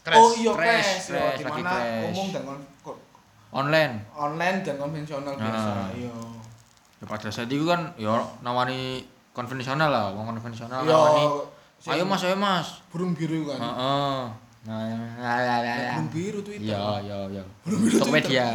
Crash. 0.01 0.17
Oh 0.17 0.29
iya, 0.33 0.49
Crash, 0.49 0.65
crash. 0.65 1.05
Iya, 1.05 1.21
crash, 1.37 1.41
lagi 1.45 1.61
mana 1.61 1.77
crash. 1.77 2.09
umum 2.09 2.27
dan 2.27 2.41
kon- 2.81 3.01
online. 3.53 3.93
online 4.11 4.57
dan 4.61 4.75
konvensional 4.75 5.33
biasa. 5.37 5.69
Ah. 5.69 5.87
Iya. 5.93 6.15
Ya 6.97 7.05
pada 7.05 7.29
saat 7.29 7.45
itu 7.45 7.65
kan 7.65 7.93
ya 7.95 8.13
nawani 8.41 9.05
konvensional 9.29 9.89
lah, 9.89 10.09
wong 10.11 10.25
konvensional 10.27 10.81
Iya. 10.81 10.89
nawani. 10.89 11.25
Ayo 11.81 12.03
Mas, 12.05 12.21
ayo 12.21 12.33
Mas. 12.35 12.81
Burung 12.89 13.13
biru 13.13 13.45
kan. 13.45 13.57
Heeh. 13.57 13.69
Nah, 13.69 13.77
ya. 13.77 14.25
ya. 14.25 14.25
Burung 14.61 16.07
biru 16.13 16.39
Twitter. 16.45 16.69
Iya, 16.69 17.01
iya, 17.01 17.17
iya. 17.33 17.43
biru 17.65 17.97
Tokopedia. 17.97 18.47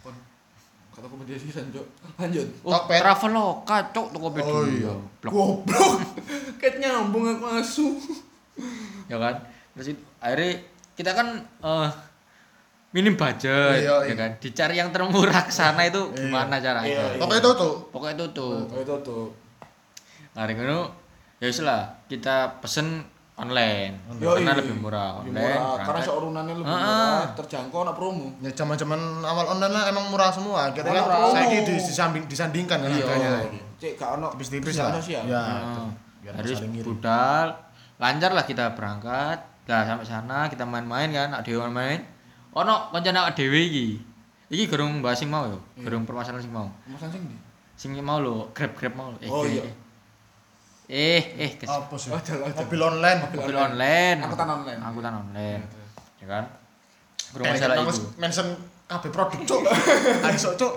Kon 0.00 0.16
kata 0.96 1.06
komedia 1.12 1.36
season, 1.36 1.68
Cuk. 1.68 1.84
Lanjut. 2.16 2.48
Oh, 2.64 2.72
Tokped. 2.72 2.96
Traveloka, 2.96 3.76
cok 3.92 4.06
Tokopedia. 4.16 4.48
Oh, 4.48 4.64
iya. 4.64 4.94
Blok. 5.20 5.32
Goblok. 5.36 5.96
Ket 6.60 6.80
nyambung 6.80 7.28
aku 7.28 7.44
asu. 7.60 7.88
Ya 9.04 9.20
kan? 9.20 9.36
Terus 9.76 9.92
itu, 9.92 10.02
akhirnya 10.16 10.64
kita 10.96 11.12
kan 11.12 11.44
eh 11.44 11.90
minim 12.96 13.18
budget, 13.20 13.84
Iya, 13.84 14.00
ya 14.00 14.08
iya. 14.08 14.14
kan? 14.16 14.30
Dicari 14.40 14.80
yang 14.80 14.94
termurah 14.94 15.44
ke 15.44 15.52
sana 15.52 15.84
itu 15.84 16.08
Iya. 16.16 16.24
gimana 16.24 16.56
caranya? 16.56 16.88
Iya, 16.88 17.04
iya. 17.12 17.20
Pokoknya 17.20 17.42
itu 17.44 17.50
tuh. 17.52 17.74
Pokoknya 17.92 18.14
itu 18.16 18.26
tuh. 18.32 18.54
Oh, 18.64 18.80
itu 18.80 18.94
tuh. 19.04 19.24
Hari 20.32 20.56
itu 20.56 20.80
ya 21.42 21.50
lah, 21.66 21.82
kita 22.08 22.64
pesen 22.64 23.04
online. 23.34 23.92
Yo, 24.14 24.30
Karena 24.32 24.54
lebih 24.54 24.74
murah 24.78 25.10
Lebih 25.20 25.30
online. 25.32 25.58
murah. 25.58 25.76
Karena 25.82 26.00
seorunannya 26.00 26.54
lebih 26.54 26.66
Ah. 26.66 26.78
murah, 26.78 27.22
terjangkau 27.34 27.78
anak 27.82 27.94
promo. 27.94 28.26
Ya 28.38 28.50
zaman-zaman 28.50 29.00
awal 29.20 29.46
online 29.48 29.72
lah 29.72 29.84
emang 29.88 30.04
murah 30.08 30.30
semua. 30.30 30.70
Kita 30.70 30.86
Murah. 30.86 31.02
kan 31.04 31.34
saiki 31.34 31.58
di- 31.62 31.74
disambing 31.76 32.24
disandingkan 32.24 32.78
kan 32.78 32.88
Iya. 32.88 33.02
harganya. 33.04 33.30
Cek 33.74 33.92
gak 33.96 34.10
ono 34.14 34.26
Tipis-tipis 34.32 34.74
lah. 34.78 34.94
ya. 35.02 35.20
Ya. 35.24 35.42
Harus 36.32 36.58
budal, 36.80 37.46
lancar 37.98 38.30
lah 38.32 38.44
kita 38.44 38.72
berangkat. 38.72 39.38
Nah, 39.64 39.80
sampai 39.82 40.04
sana 40.04 40.38
kita 40.46 40.62
main-main 40.62 41.08
kan, 41.08 41.28
nak 41.30 41.42
dhewe 41.42 41.64
main. 41.66 42.00
Ono 42.52 42.88
kancane 42.90 43.18
awak 43.18 43.34
dhewe 43.34 43.58
iki. 43.58 43.98
Iki 44.46 44.68
gerung 44.68 45.00
bahas 45.00 45.18
sing 45.18 45.26
mau 45.26 45.42
yo, 45.44 45.58
Iya. 45.74 45.84
gerung 45.84 46.04
permasalahan 46.04 46.38
sing 46.38 46.52
mau. 46.52 46.68
Mas 46.86 47.00
sing 47.02 47.24
di. 47.24 47.36
Sing 47.74 47.90
mau 47.98 48.20
lho, 48.20 48.46
grab-grab 48.54 48.94
mau. 48.94 49.10
Eh, 49.18 49.26
Oh, 49.26 49.42
eh, 49.42 49.58
iya. 49.58 49.64
Eh. 50.86 51.16
Eh, 51.16 51.22
eh, 51.38 51.50
kes- 51.56 51.68
Apa 51.68 51.94
sih? 51.96 52.10
Ojol, 52.10 52.38
ojol. 52.44 52.56
Mobil 52.64 52.80
online. 52.80 53.18
mobil 53.32 53.56
online. 53.56 54.18
Angkutan 54.20 54.48
online. 54.50 54.80
Angkutan 54.80 55.12
online. 55.16 55.62
Ya 56.20 56.26
kan? 56.28 56.44
Kayak 57.34 57.58
masalah 57.58 57.74
kita 57.76 57.90
itu. 57.90 58.04
mention 58.14 58.46
kabeh 58.84 59.10
produk 59.10 59.40
cuk. 59.42 59.62
Ayo 60.28 60.50
cuk. 60.54 60.74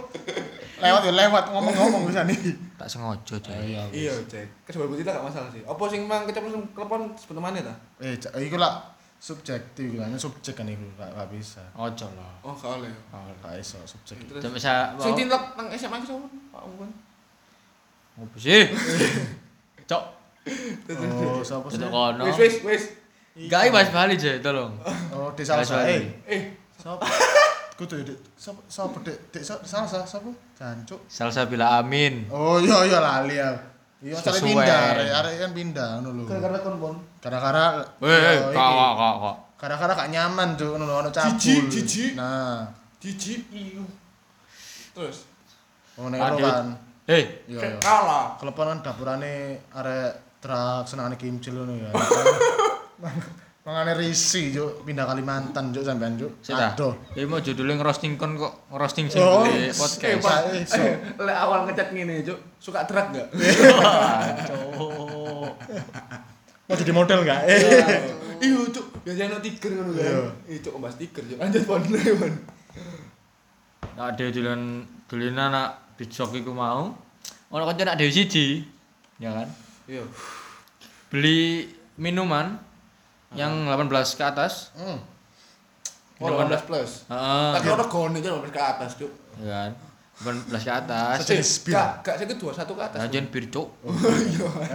Lewat 0.77 1.01
ya 1.05 1.13
lewat 1.13 1.43
ngomong-ngomong 1.53 2.09
bisa 2.09 2.21
nih. 2.25 2.37
Tak 2.77 2.85
sengaja 2.89 3.35
aja. 3.41 3.81
Iya, 3.89 4.13
cek. 4.25 4.45
Kecoba 4.65 4.93
kita 4.93 5.09
gak 5.13 5.25
masalah 5.25 5.49
sih. 5.49 5.61
Apa 5.65 5.83
sing 5.89 6.05
mang 6.05 6.25
keceplosan 6.25 6.61
telepon 6.73 7.13
sebut 7.17 7.37
mana 7.41 7.61
ta? 7.61 7.73
Eh, 7.97 8.13
iku 8.41 8.57
lah 8.57 8.85
subjektif 9.17 9.97
kan, 9.97 10.13
subjek 10.13 10.53
kan 10.53 10.69
iku 10.69 10.85
gak, 10.93 11.09
gak 11.09 11.29
bisa. 11.33 11.61
Ojo 11.73 12.05
lah. 12.13 12.29
Oh, 12.45 12.53
gak 12.53 12.77
oleh. 12.77 12.93
Gak 13.41 13.53
iso 13.57 13.81
subjek. 13.85 14.17
Cuma 14.29 14.53
bisa 14.53 14.93
sing 14.97 15.13
tindak 15.17 15.57
nang 15.57 15.67
SMA 15.73 15.97
ki 16.01 16.09
sapa? 16.09 16.25
Pak 16.53 16.61
Umpan. 16.65 16.89
Ngopo 18.17 18.37
sih? 18.37 18.65
Oh, 20.89 21.41
sapa 21.41 21.67
sih? 21.67 21.79
kono. 21.81 22.23
Wis 22.25 22.37
wis 22.37 22.55
wis. 22.63 22.83
Gak 23.47 23.69
bahas 23.69 23.89
Bali 23.89 24.17
aja, 24.17 24.41
tolong. 24.41 24.73
Oh, 25.13 25.29
desa. 25.31 25.61
Bali. 25.61 25.93
Eh, 25.93 26.01
Eh, 26.25 26.41
sapa? 26.75 27.05
Kudu 27.77 27.93
ya, 27.93 28.09
Dek. 28.09 28.17
Sapa 28.33 28.61
sapa 28.65 28.97
Dek? 29.05 29.17
Dek 29.29 29.43
Sa- 29.45 29.61
Salsa 29.61 30.01
sapa? 30.01 30.33
Jancuk. 30.57 30.97
Salsa 31.05 31.45
bila 31.45 31.77
amin. 31.77 32.25
Oh 32.27 32.57
iya 32.57 32.81
iya 32.83 32.97
lali 32.97 33.37
ya. 33.37 33.53
Iya, 33.97 34.13
cari 34.17 34.41
pindah, 34.45 34.93
arek 34.93 35.35
kan 35.41 35.51
pindah 35.53 35.89
ngono 35.97 36.21
lho. 36.21 36.23
gara-gara 36.29 36.57
kon 36.61 36.77
pon. 36.77 36.95
Gara-gara 37.17 37.81
Weh, 37.97 38.13
eh, 38.13 38.37
kok 38.53 38.69
kok 38.93 39.15
kok. 39.17 39.35
Gara-gara 39.57 39.91
gak 39.95 40.09
nyaman 40.09 40.53
cuk 40.53 40.77
ngono 40.77 40.93
ono 41.01 41.09
cabul. 41.09 41.33
Jijik, 41.37 41.65
jijik. 41.65 42.11
Nah, 42.13 42.61
Jijik 43.01 43.49
iyo. 43.49 43.81
Terus 44.93 45.25
ngono 45.97 46.13
iku 46.13 46.35
Dit. 46.37 46.45
kan. 46.45 46.67
Eh, 47.07 47.23
Iya 47.49 47.57
iya. 47.57 47.77
kalah. 47.79 48.37
Kelepon 48.37 48.69
kan 48.69 48.79
dapurane 48.83 49.33
arek 49.71 50.11
truk 50.37 50.83
senengane 50.85 51.15
kimcil 51.15 51.53
ngono 51.55 51.73
ya. 51.75 51.89
Mangane 53.67 53.99
risi 53.99 54.55
cuk 54.55 54.87
pindah 54.87 55.03
Kalimantan 55.03 55.75
cuk 55.75 55.83
sampean 55.83 56.15
sudah. 56.15 56.71
Aduh. 56.71 56.95
Ini 57.11 57.27
mau 57.27 57.43
judulnya 57.43 57.75
ngerosting 57.75 58.15
kon 58.15 58.39
kok 58.39 58.71
ngerosting 58.71 59.11
sih 59.11 59.19
Oh, 59.19 59.43
di 59.43 59.67
Eh, 59.67 59.75
podcast. 59.75 60.23
Pak. 60.23 60.39
Eh, 60.55 60.63
so. 60.63 60.79
Eh, 60.79 60.95
Lek 61.19 61.35
awal 61.35 61.67
ngechat 61.67 61.91
ngene, 61.91 62.23
Cuk. 62.23 62.39
Suka 62.63 62.87
truk 62.87 63.11
gak? 63.11 63.27
Cok. 64.47 64.71
Mau 66.67 66.75
jadi 66.75 66.91
model 66.91 67.27
enggak? 67.27 67.41
Eh. 67.43 67.59
Iya, 68.39 68.59
Cuk. 68.71 68.87
Biasanya 69.03 69.35
ono 69.35 69.43
tiger 69.43 69.71
ngono 69.75 69.91
kan. 69.91 69.99
Iya. 69.99 70.23
Eh, 70.47 70.57
Cuk, 70.63 70.75
Mas 70.79 70.95
tiger, 70.95 71.23
Cuk. 71.27 71.35
Lanjut 71.35 71.63
pon. 71.67 71.83
Nak 73.97 74.05
ada 74.15 74.25
dolan 74.31 74.61
dolan 75.11 75.35
anak 75.35 75.69
bijok 75.99 76.39
iku 76.39 76.55
mau. 76.55 76.95
Ono 77.51 77.63
kanca 77.67 77.83
nak 77.83 77.99
dhewe 77.99 78.15
siji. 78.15 78.63
Ya 79.19 79.35
kan? 79.35 79.47
Iya. 79.87 80.03
Beli 81.07 81.71
minuman 81.95 82.59
yang 83.31 83.67
18 83.71 84.19
ke 84.19 84.23
atas. 84.23 84.75
Hmm. 84.75 84.99
Oh, 86.19 86.33
18 86.33 86.67
plus. 86.67 87.07
Heeh. 87.07 87.49
Tapi 87.55 87.67
ono 87.71 87.85
gone 87.87 88.19
Cuk, 88.19 88.35
18 88.43 88.51
ke 88.51 88.61
atas, 88.61 88.89
Cuk. 88.99 89.11
Ya 89.41 89.71
kan? 89.71 89.71
18 90.17 90.49
ke 90.65 90.71
atas. 90.73 91.15
Sejenis 91.23 91.51
bir. 91.63 91.73
Gak, 91.77 91.91
gak 92.01 92.15
sing 92.17 92.27
kedua 92.33 92.51
satu 92.51 92.73
ke 92.73 92.83
atas. 92.83 92.99
Ajen 93.05 93.29
bir 93.29 93.45
cuk. 93.53 93.67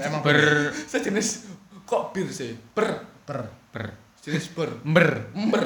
Emang 0.07 0.23
Ber 0.23 0.71
Sejenis 0.87 1.51
kok 1.83 2.15
bir 2.15 2.31
sih? 2.31 2.55
Ber. 2.73 3.03
per. 3.27 3.51
ber 3.75 3.85
Jenis 4.23 4.47
ber. 4.55 4.71
ber. 4.87 5.09
Ber. 5.35 5.65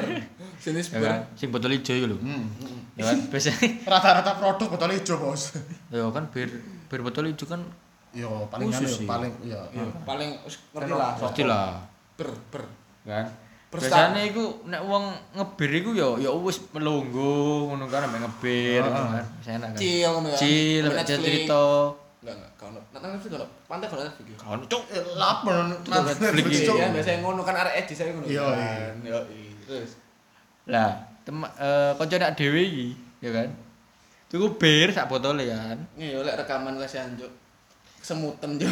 Jenis 0.64 0.88
ber. 0.88 1.04
kan? 1.04 1.20
Sing 1.36 1.52
botol 1.52 1.76
ijo 1.76 1.92
iku 1.92 2.08
lho. 2.08 2.16
Hmm. 2.16 2.48
Ya 2.96 3.12
kan? 3.12 3.20
Biasanya 3.28 3.56
Rata-rata 3.84 4.32
produk 4.40 4.66
botol 4.72 4.90
hijau, 4.96 5.20
Bos. 5.20 5.52
ya 5.92 6.08
kan 6.08 6.24
bir 6.32 6.48
bir 6.88 7.00
botol 7.04 7.28
ijo 7.28 7.44
kan 7.44 7.60
Yo, 8.16 8.48
paling 8.48 8.72
Khusus 8.72 8.80
anu 8.80 8.96
sih. 8.96 9.04
yo, 9.04 9.10
paling 9.12 9.32
iya. 9.44 9.60
Iya, 9.76 9.84
paling 10.08 10.30
ngerti 10.72 10.92
lah. 10.96 11.12
pasti 11.20 11.42
lah. 11.44 11.68
Ber, 12.16 12.28
ber. 12.48 12.62
Kan? 13.04 13.26
Biasane 13.76 14.32
iku 14.32 14.64
nek 14.64 14.80
wong 14.88 15.04
ngebir 15.36 15.70
iku 15.84 15.90
ya 15.92 16.08
ya 16.16 16.32
wis 16.32 16.64
melungguh 16.72 17.68
ngono 17.68 17.84
kan 17.92 18.08
ambek 18.08 18.24
ngebir 18.24 18.80
ngono 18.80 19.20
kan. 19.20 19.24
Enak 19.44 19.68
kan. 19.76 19.76
Kan. 19.76 19.76
Chill, 19.76 20.80
Sampai 20.80 20.96
ambek 20.96 21.04
Netflix. 21.04 21.20
cerita. 21.28 21.64
Enggak 22.24 22.34
enggak 22.40 22.52
kalau 22.56 22.80
nang 22.96 23.00
Netflix 23.12 23.30
kalau 23.36 23.46
pantai 23.68 23.86
kalau 23.92 24.02
Netflix. 24.08 24.26
ya. 24.32 24.38
Kan 24.40 24.60
cuk. 24.64 24.82
Lapor 25.20 25.54
Netflix 25.84 26.46
Iya, 26.72 26.86
biasanya 26.88 27.18
ngono 27.20 27.40
kan 27.44 27.54
arek 27.60 27.74
edit 27.84 27.96
saya 28.00 28.10
ngono. 28.16 28.24
Iya, 28.24 28.44
kan. 28.48 28.94
Yo, 29.04 29.18
terus. 29.68 29.90
Lah, 30.72 30.90
eh 31.60 31.90
kanca 32.00 32.16
nak 32.16 32.32
dhewe 32.32 32.60
iki, 32.64 32.86
ya 33.20 33.30
kan. 33.36 33.48
Tuku 34.26 34.56
bir 34.56 34.88
sak 34.88 35.06
botol 35.06 35.36
kan. 35.36 35.78
Iya, 36.00 36.24
lek 36.24 36.34
rekaman 36.40 36.80
kasihan, 36.80 37.12
Cuk. 37.14 37.30
Kesemutan, 38.06 38.54
Cuk. 38.62 38.70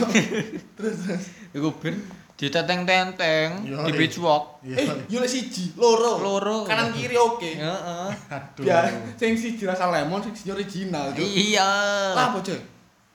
terus 0.79 0.95
terus. 1.03 1.25
Tuku 1.51 1.71
bir 1.83 1.95
diteteng-tenteng 2.39 3.67
Yo, 3.67 3.83
di 3.83 3.91
iya. 3.91 3.99
beach 3.99 4.19
walk. 4.23 4.63
Eh, 4.63 4.87
yo 5.11 5.27
siji, 5.27 5.75
loro. 5.75 6.23
Loro. 6.23 6.63
Kanan 6.63 6.95
kiri 6.95 7.19
oke. 7.19 7.51
Heeh. 7.59 8.11
Aduh. 8.31 8.63
Ya, 8.63 8.87
sing 9.19 9.35
siji 9.35 9.67
rasa 9.67 9.91
lemon, 9.91 10.23
sing 10.23 10.39
siji 10.39 10.55
original. 10.55 11.11
Iya. 11.19 11.67
Lah 12.15 12.31
apa, 12.31 12.39
Cuk? 12.47 12.63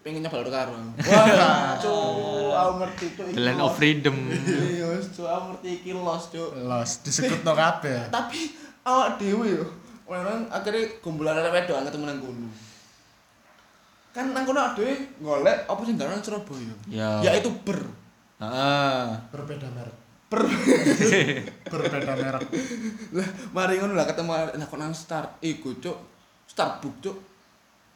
Pengen 0.03 0.27
nyoba 0.27 0.43
loro 0.43 0.51
karo. 0.51 0.75
Wah, 1.07 1.79
Cuk, 1.79 2.51
aku 2.51 2.71
ngerti, 2.83 3.05
Cuk. 3.15 3.25
The 3.31 3.39
land 3.39 3.63
of 3.63 3.79
freedom. 3.79 4.15
Iya, 4.27 4.99
Cuk, 4.99 5.23
aku 5.23 5.43
ngerti 5.55 5.69
iki 5.71 5.91
los, 5.95 6.23
Cuk. 6.35 6.51
Los 6.67 6.99
disebutno 6.99 7.55
kabeh. 7.55 8.11
Tapi 8.11 8.51
awak 8.83 9.15
dhewe 9.15 9.55
yo, 9.55 9.63
orang 10.03 10.51
akhirnya 10.51 10.99
kumpulan 10.99 11.39
arek 11.39 11.63
wedok 11.63 11.79
ketemu 11.87 12.05
nang 12.11 12.19
kono. 12.19 12.47
Kan 14.09 14.33
nang 14.33 14.43
kono 14.45 14.73
dhewe 14.73 14.93
golek 15.21 15.69
apa 15.69 15.81
sing 15.85 15.95
nang 15.97 16.21
Surabaya. 16.25 16.75
Ya. 16.89 17.21
Yaitu 17.29 17.53
ber. 17.61 17.77
Heeh. 18.39 19.05
Berbeda 19.29 19.67
merek. 19.69 19.97
Per. 20.31 20.41
Berbeda 21.71 22.13
merek. 22.15 22.47
lah, 23.13 23.27
mari 23.51 23.77
ngono 23.77 23.93
lah 23.93 24.07
ketemu 24.07 24.31
lah 24.55 24.65
kok 24.65 24.79
nang 24.79 24.95
start 24.95 25.43
iku, 25.43 25.75
Cuk. 25.77 25.97
Starbucks, 26.49 26.97
Cuk. 27.03 27.17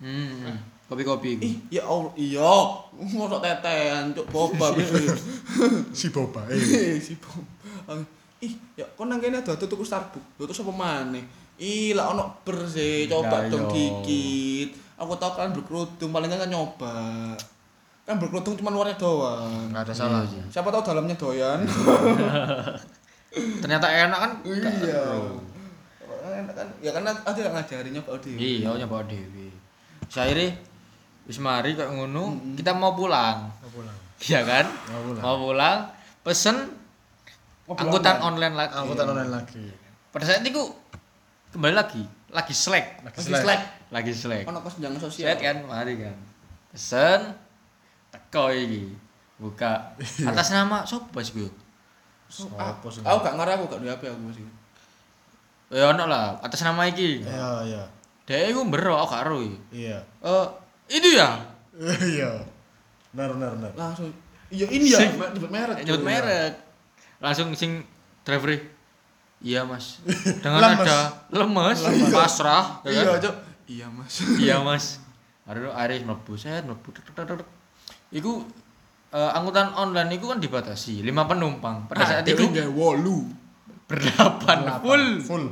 Hmm. 0.04 0.60
Kopi-kopi 0.86 1.40
iku. 1.40 1.42
Ih, 1.48 1.56
ya 1.80 1.84
Allah, 1.88 2.12
iya. 2.20 2.54
Mosok 2.94 3.40
tetean, 3.40 4.12
Cuk, 4.14 4.28
boba. 4.30 4.76
Si 5.98 6.12
Boba. 6.12 6.44
Eh. 6.52 7.00
si 7.06 7.16
bom. 7.18 7.42
Ih, 8.44 8.54
ya 8.76 8.84
kok 8.84 9.08
nang 9.08 9.24
kene 9.24 9.40
ada 9.40 9.56
tuku 9.56 9.88
Starbucks. 9.88 10.38
Lho 10.38 10.44
terus 10.44 10.62
apa 10.62 10.74
maneh? 10.76 11.24
Ih, 11.56 11.96
lah 11.96 12.12
ono 12.12 12.44
ber 12.44 12.68
sih, 12.68 13.08
coba 13.08 13.48
dong 13.48 13.72
dikit. 13.72 14.83
Aku 15.00 15.18
tau 15.18 15.34
kan 15.34 15.50
berkerudung, 15.52 16.14
paling 16.14 16.30
kan 16.30 16.46
nyoba. 16.46 16.94
Kan 18.04 18.16
berkerudung 18.20 18.56
cuma 18.56 18.70
luarnya 18.70 18.96
doang. 18.96 19.72
Enggak 19.72 19.90
ada 19.90 19.94
salah. 19.96 20.22
Iya, 20.28 20.44
Siapa 20.52 20.70
tahu 20.70 20.84
dalamnya 20.84 21.16
doyan. 21.18 21.60
Ternyata 23.64 23.88
enak 23.90 24.20
kan? 24.20 24.32
iya. 24.46 25.04
Enak 26.24 26.54
kan? 26.54 26.68
Ya 26.80 26.92
kan 26.94 27.04
ada 27.04 27.40
yang 27.40 27.56
ngajarin 27.58 27.92
nyoba 27.98 28.12
dhewe. 28.22 28.38
Iya, 28.38 28.70
nyoba 28.86 28.98
dhewe. 29.10 29.50
Saire 30.12 30.62
wis 31.24 31.40
mari 31.40 31.74
kok 31.74 31.90
ngono, 31.90 32.54
kita 32.54 32.76
mau 32.76 32.94
pulang. 32.94 33.50
Mau 33.50 33.70
pulang. 33.72 33.98
Iya 34.22 34.46
kan? 34.46 34.66
Mau 34.92 35.02
pulang. 35.10 35.24
Mau 35.24 35.36
pulang, 35.50 35.78
pesen 36.22 36.58
angkutan 37.66 38.22
online. 38.22 38.54
online 38.54 38.56
lagi. 38.60 38.74
Angkutan 38.78 39.06
online 39.10 39.32
lagi. 39.32 39.66
Pada 40.14 40.24
saat 40.30 40.46
itu 40.46 40.62
kembali 41.56 41.74
lagi, 41.74 42.04
lagi 42.30 42.54
slack, 42.54 43.02
Lagi 43.02 43.18
Lagi 43.18 43.30
slack. 43.34 43.42
slack. 43.42 43.62
Lagi 43.94 44.10
slack. 44.10 44.50
Ono 44.50 44.60
kesenjangan 44.60 44.98
sosial. 45.00 45.30
Set 45.30 45.40
kan, 45.40 45.58
mari 45.64 45.94
kan. 45.96 46.16
Pesen 46.74 47.22
teko 48.10 48.50
iki. 48.50 48.90
Buka 49.38 49.94
atas 50.30 50.50
nama 50.50 50.82
sapa 50.84 51.22
sih 51.22 51.38
gue? 51.38 51.52
So, 52.26 52.50
ah, 52.58 52.74
Sopo 52.74 52.90
sih? 52.90 53.06
aku 53.06 53.18
gak 53.22 53.36
ngarep 53.38 53.62
aku 53.62 53.66
gak 53.70 53.80
duwe 53.80 53.92
HP 53.94 54.04
aku 54.10 54.20
masih. 54.26 54.44
Ya 55.70 55.90
ono 55.90 56.10
lah, 56.10 56.34
atas 56.42 56.66
nama 56.66 56.90
iki. 56.90 57.22
Iya, 57.22 57.50
iya. 57.66 57.84
Dek 58.26 58.50
iku 58.50 58.66
mbero 58.66 58.98
aku 58.98 59.14
gak 59.14 59.24
ero 59.26 59.38
iki. 59.40 59.58
Iya. 59.86 59.98
Eh, 60.26 60.46
itu 60.90 61.10
ya. 61.14 61.30
Iya. 62.14 62.30
Benar, 63.14 63.38
benar, 63.38 63.50
benar. 63.58 63.72
Langsung 63.74 64.10
iya 64.50 64.66
ini 64.70 64.90
ya, 64.90 65.02
nyebut 65.06 65.50
merek. 65.50 65.82
Nyebut 65.82 66.02
Cuk. 66.02 66.06
merek. 66.06 66.52
Langsung 67.18 67.48
sing 67.54 67.86
driver 68.22 68.50
Iya 69.44 69.68
mas, 69.68 70.00
dengan 70.44 70.64
Lemes. 70.64 70.88
ada 70.88 71.00
lemes, 71.28 71.80
pasrah, 72.16 72.80
ya 72.88 72.96
Iya, 72.96 73.20
kan? 73.20 73.36
Iya, 73.66 73.88
Mas. 73.88 74.14
iya 74.38 74.58
mas. 74.68 75.00
Ada 75.44 75.76
Aris 75.76 76.04
mlebu 76.04 76.36
set, 76.36 76.64
mlebu. 76.64 76.92
Iku 78.12 78.44
eh, 79.10 79.32
angkutan 79.34 79.72
online 79.74 80.16
itu 80.16 80.26
kan 80.26 80.40
dibatasi 80.40 81.02
lima 81.02 81.24
penumpang. 81.24 81.88
Pada 81.88 82.04
saat 82.04 82.24
itu 82.24 82.44
nggak 82.44 82.72
wolu. 82.72 83.28
berdelapan 83.84 84.80
full. 84.80 85.06
Full. 85.22 85.46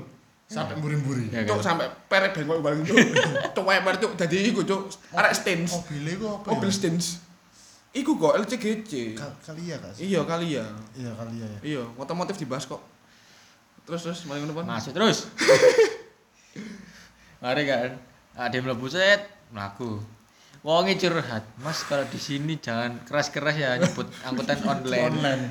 Sampai 0.47 0.75
mburi-mburi. 0.75 1.31
Ya 1.31 1.43
Cuk 1.43 1.59
kan? 1.59 1.75
sampai 1.75 1.87
peret 2.07 2.35
bang 2.35 2.59
bang 2.59 2.79
cuk. 2.81 2.97
Cuk 3.55 3.63
weper 3.63 3.95
cuk 3.99 4.11
dadi 4.15 4.51
iku 4.51 4.63
cuk. 4.63 4.87
Arek 5.11 5.31
stins. 5.31 5.71
Mobilnya 5.71 6.11
itu 6.15 6.25
apa 6.27 6.47
Mobil 6.51 6.67
ya? 6.67 6.75
stins. 6.75 7.05
Iku 7.91 8.15
kok 8.15 8.39
LCGC. 8.39 9.19
Ka- 9.19 9.35
Kali 9.43 9.67
ya, 9.67 9.75
Kak? 9.75 9.91
Iya 9.99 10.23
kali 10.23 10.55
ya. 10.55 10.63
Iya, 10.95 11.11
kali 11.11 11.35
ya. 11.35 11.47
ya. 11.47 11.59
Iya, 11.61 11.81
otomotif 11.95 12.39
dibahas 12.39 12.63
kok. 12.63 12.79
Terus 13.83 13.99
terus 14.01 14.19
mari 14.23 14.39
ngono, 14.39 14.55
Pan. 14.55 14.63
Masuk 14.65 14.95
terus. 14.95 15.27
Mari 17.41 17.63
kan. 17.65 17.89
Ada 18.37 18.53
yang 18.53 18.65
mlebu 18.69 18.87
set, 18.87 19.25
mlaku. 19.49 19.97
Wonge 20.61 20.93
curhat, 20.93 21.41
Mas 21.57 21.81
kalau 21.89 22.05
di 22.05 22.21
sini 22.21 22.53
jangan 22.61 23.01
keras-keras 23.01 23.57
ya 23.57 23.81
nyebut 23.81 24.05
angkutan 24.21 24.61
online. 24.69 25.09
Online. 25.09 25.43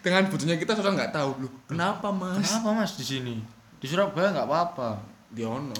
Dengan 0.00 0.24
butuhnya 0.32 0.56
kita 0.56 0.72
sudah 0.72 0.88
nggak 0.88 1.12
tahu 1.12 1.36
loh. 1.36 1.52
Kenapa, 1.68 2.08
Mas? 2.08 2.40
Kenapa 2.40 2.68
Mas 2.72 2.96
di 2.96 3.04
sini? 3.04 3.36
Di 3.76 3.84
Surabaya 3.84 4.32
nggak 4.32 4.48
apa-apa. 4.48 4.90
Di 5.28 5.44
ono. 5.44 5.76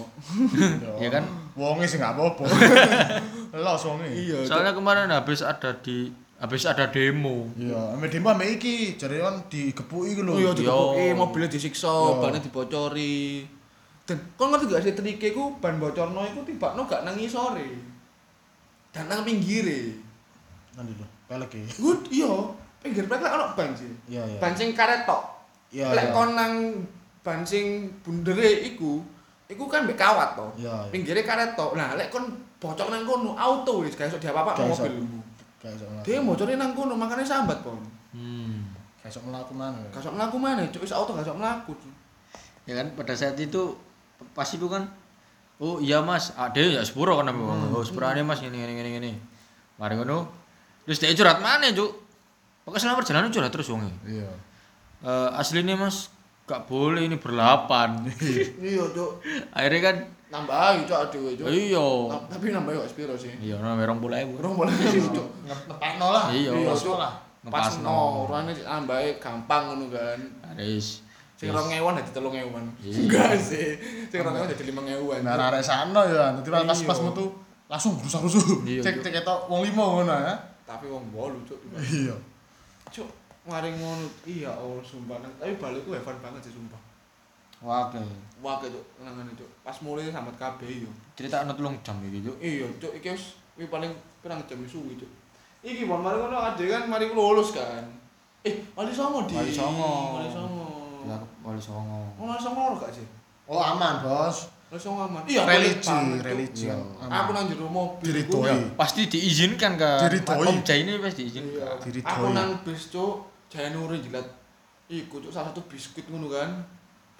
Iya 1.00 1.08
kan? 1.08 1.24
Wonge 1.56 1.88
sih 1.88 1.96
nggak 1.96 2.12
apa-apa. 2.12 2.44
Los 3.64 3.82
wonge. 3.88 4.12
Iya. 4.12 4.44
Soalnya 4.44 4.76
kemarin 4.76 5.08
habis 5.08 5.40
ada 5.40 5.72
di 5.80 6.12
habis 6.36 6.68
ada 6.68 6.92
demo. 6.92 7.48
Iya, 7.56 7.96
ame 7.96 8.12
demo 8.12 8.36
ame 8.36 8.60
iki, 8.60 9.00
jare 9.00 9.16
kan 9.16 9.48
digepuki 9.48 10.12
ku 10.12 10.28
lho. 10.28 10.36
Oh 10.36 10.36
iya, 10.36 10.52
Yo. 10.52 10.58
dikepuki, 10.60 11.04
mobilnya 11.16 11.48
disiksa, 11.48 12.20
bannya 12.20 12.44
dibocori. 12.44 13.48
Dan 14.02 14.18
kau 14.34 14.50
ngerti 14.50 14.66
gak 14.66 14.82
sih 14.82 14.94
triknya 14.98 15.30
ku 15.30 15.56
ban 15.62 15.78
bocorno 15.78 16.26
iku 16.26 16.42
tibakno 16.42 16.84
gak 16.86 17.06
nang 17.06 17.14
sore. 17.30 17.68
Dan 18.92 19.08
nang 19.08 19.22
pinggire. 19.22 19.96
Nanti 20.76 20.92
lho, 20.96 21.06
pelek 21.28 21.52
iki. 21.52 21.80
Good, 21.80 22.00
iya. 22.12 22.34
Pinggir 22.82 23.06
plek 23.06 23.22
lek 23.22 23.32
ono 23.32 23.46
ban 23.54 23.70
sih. 23.78 23.92
Iya, 24.10 24.26
iya. 24.26 24.38
Ban 24.42 24.52
sing 24.58 24.74
karet 24.74 25.06
tok. 25.06 25.22
Iya, 25.70 25.94
Lek 25.94 26.10
iya. 26.10 26.14
kon 26.14 26.34
nang 26.34 26.52
ban 27.22 27.40
sing 27.46 27.86
bundere 28.02 28.66
iku, 28.66 28.98
iku 29.46 29.64
kan 29.70 29.86
mbek 29.86 29.94
kawat 29.94 30.34
to. 30.34 30.46
Iya, 30.58 30.74
iya. 30.74 30.90
Pinggire 30.90 31.22
karet 31.22 31.54
tok. 31.54 31.78
Nah, 31.78 31.94
lek 31.94 32.10
kon 32.10 32.26
bocor 32.58 32.90
nang 32.90 33.06
kono 33.06 33.38
auto 33.38 33.86
wis 33.86 33.94
gak 33.94 34.10
iso 34.10 34.18
diapa-apa 34.18 34.58
mobilmu. 34.58 35.22
Gak 35.62 35.78
iso. 35.78 35.86
Dia 36.02 36.18
bocornya 36.26 36.58
nang 36.58 36.74
kono 36.74 36.98
makanya 36.98 37.22
sambat, 37.22 37.62
Pon. 37.62 37.78
Hmm. 38.10 38.66
Gak 38.98 39.14
iso 39.14 39.22
mlaku 39.22 39.54
mana. 39.54 39.78
Gak 39.94 40.02
iso 40.02 40.10
mlaku 40.10 40.36
maneh, 40.42 40.66
cuk 40.74 40.82
wis 40.82 40.92
auto 40.92 41.14
gak 41.14 41.22
iso 41.22 41.38
mlaku. 41.38 41.72
Ya 42.66 42.74
kan 42.82 42.90
pada 42.98 43.14
saat 43.14 43.38
itu 43.38 43.78
pas 44.30 44.46
itu 44.46 44.66
kan 44.66 44.86
oh 45.58 45.78
iya 45.78 46.02
Mas, 46.02 46.34
ada 46.34 46.58
ya 46.58 46.82
sepuro 46.82 47.18
kan. 47.18 47.30
Hmm. 47.30 47.70
Oh, 47.70 47.82
sepurane 47.82 48.22
Mas 48.22 48.42
ini 48.42 48.56
ini 48.56 48.74
ini 48.74 48.90
ini. 48.98 49.12
Mari 49.78 49.94
ngono. 49.94 50.26
Terus 50.82 50.98
dia 50.98 51.14
curhat 51.14 51.38
mana, 51.38 51.70
Cuk? 51.70 51.90
Pokoknya 52.62 52.80
selama 52.82 52.98
perjalanan 52.98 53.30
curhat 53.30 53.50
terus 53.50 53.70
wonge. 53.70 53.90
Iya. 54.02 54.30
Eh 55.02 55.28
aslinya 55.34 55.74
Mas 55.74 56.10
gak 56.42 56.66
boleh 56.66 57.06
ini 57.06 57.16
berlapan. 57.16 58.02
Iya, 58.62 58.82
cuk. 58.90 59.22
Akhirnya 59.50 59.80
kan 59.82 59.96
Nambahi 60.32 60.88
cuk 60.88 60.98
aduh 60.98 61.30
cuk. 61.36 61.46
iya. 61.46 61.86
Ta- 62.08 62.26
Tapi 62.34 62.46
nambahi 62.50 62.76
kok 62.82 62.88
spiro 62.88 63.14
sih. 63.14 63.30
Iya, 63.38 63.60
nang 63.60 63.78
20.000. 63.78 64.38
Urung 64.42 64.54
boleh 64.56 64.72
cuk. 65.12 65.28
Ngepekno 65.46 66.08
lah. 66.10 66.24
Iya. 66.34 66.50
Iya, 66.50 66.72
cuk. 66.72 66.96
lah. 66.98 67.12
Pas 67.42 67.74
Ngepasno. 67.74 67.82
no, 67.86 67.98
urane 68.26 68.54
nambahi 68.54 69.18
gampang 69.18 69.62
ngono 69.70 69.90
kan. 69.90 70.18
Aris. 70.54 71.02
Sing 71.42 71.50
2000 71.50 71.74
dadi 71.98 72.10
3000. 72.14 72.54
Iya. 72.86 72.94
Enggak 73.02 73.34
sih. 73.34 73.74
Sing 74.06 74.20
2000 74.22 74.46
dadi 74.46 74.62
5000. 74.62 75.26
Nah, 75.26 75.50
arek 75.50 75.58
sana 75.58 76.00
ya, 76.06 76.30
nanti 76.30 76.54
pas 76.54 76.62
Iya. 76.62 76.86
pas 76.86 76.98
metu 77.02 77.24
langsung 77.66 77.98
rusuh-rusuh. 77.98 78.62
Iya, 78.62 78.78
Cek 78.78 79.02
Cuk. 79.02 79.02
cek 79.02 79.12
ketok 79.18 79.50
wong 79.50 79.66
limo 79.66 79.82
ngono 79.98 80.14
ya. 80.14 80.38
Tapi 80.62 80.86
wong 80.86 81.02
bolu 81.10 81.42
cuk. 81.42 81.58
Iya. 81.74 82.14
Cuk, 82.94 83.10
mari 83.42 83.74
ngono. 83.74 84.06
Iya, 84.22 84.54
Allah 84.54 84.78
sumpah. 84.86 85.18
Tapi 85.18 85.58
balikku 85.58 85.90
hebat 85.90 86.14
banget 86.22 86.46
sih 86.46 86.54
sumpah. 86.54 86.78
Wah, 87.58 87.90
oke. 87.90 87.98
Wah, 88.38 88.62
cuk, 88.62 88.84
nangane 89.02 89.34
cuk. 89.34 89.50
Pas 89.66 89.74
mulai 89.82 90.14
sambat 90.14 90.38
kabeh 90.38 90.86
yo. 90.86 90.90
Cerita 91.18 91.42
ana 91.42 91.58
telung 91.58 91.74
jam 91.82 91.98
iki, 92.06 92.22
Cuk. 92.22 92.38
Iya, 92.38 92.70
cuk 92.78 92.94
iki 92.94 93.10
wis 93.10 93.34
iki 93.58 93.66
paling 93.66 93.90
pirang 94.22 94.38
jam 94.46 94.62
suwi 94.62 94.94
cuk. 94.94 95.10
Iki 95.66 95.90
bon 95.90 95.98
mari 95.98 96.22
ngono 96.22 96.38
ade 96.38 96.70
kan 96.70 96.86
mari 96.86 97.10
lulus 97.10 97.50
kan. 97.50 97.82
Eh, 98.42 98.58
Wali 98.74 98.90
Songo 98.90 99.22
di. 99.26 99.34
Wali 99.34 99.50
Songo. 99.50 100.18
Wali 100.18 100.26
Songo. 100.26 100.66
Ya, 101.02 101.16
Wali 101.42 101.58
Songo. 101.58 102.06
Wali 102.16 102.38
Songo 102.38 102.78
gak 102.78 102.90
sih? 102.94 103.06
Oh 103.50 103.58
aman, 103.58 104.00
Bos. 104.00 104.46
Wali 104.70 104.80
Songo 104.80 105.02
aman. 105.04 105.22
Iya, 105.26 105.42
religi, 105.44 105.90
religi 106.22 106.64
Iya. 106.70 106.76
Aku 107.02 107.30
nang 107.34 107.44
jero 107.50 107.66
mobil. 107.66 108.14
Iku, 108.22 108.46
Ya, 108.46 108.54
pasti 108.78 109.10
diizinkan 109.10 109.74
kan. 109.74 109.98
Diridoi. 110.06 110.46
Om 110.46 110.58
Jai 110.62 110.86
ini 110.86 110.96
pasti 111.02 111.26
Iya. 111.26 111.42
diizinkan. 111.42 111.76
Diridoi. 111.82 112.08
Aku 112.08 112.26
nang 112.30 112.48
bis 112.62 112.88
cuk, 112.88 113.14
Jaya 113.50 113.68
Nuri 113.74 113.98
jilat 114.00 114.24
iku 114.86 115.18
cuk 115.18 115.32
salah 115.32 115.50
satu 115.50 115.60
biskuit 115.66 116.06
ngono 116.06 116.30
kan. 116.30 116.50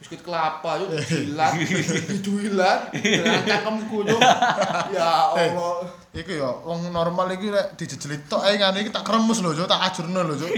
Biskuit 0.03 0.19
kelapa 0.19 0.83
cuk 0.83 0.99
dijilat, 0.99 1.55
diduilat, 2.11 2.91
cangkemku 3.47 4.03
cuk. 4.03 4.19
Ya 4.91 5.31
Allah. 5.31 5.87
Iku 6.11 6.43
ya 6.43 6.51
wong 6.67 6.91
normal 6.91 7.31
iki 7.39 7.55
lek 7.55 7.79
dijejeli 7.79 8.27
tok 8.27 8.43
ae 8.43 8.59
ngene 8.59 8.83
iki 8.83 8.91
tak 8.91 9.07
kremes 9.07 9.39
lho, 9.41 9.55
Cuk, 9.55 9.71
tak 9.71 9.79
ajurno 9.79 10.27
lho, 10.27 10.35
Cuk. 10.37 10.51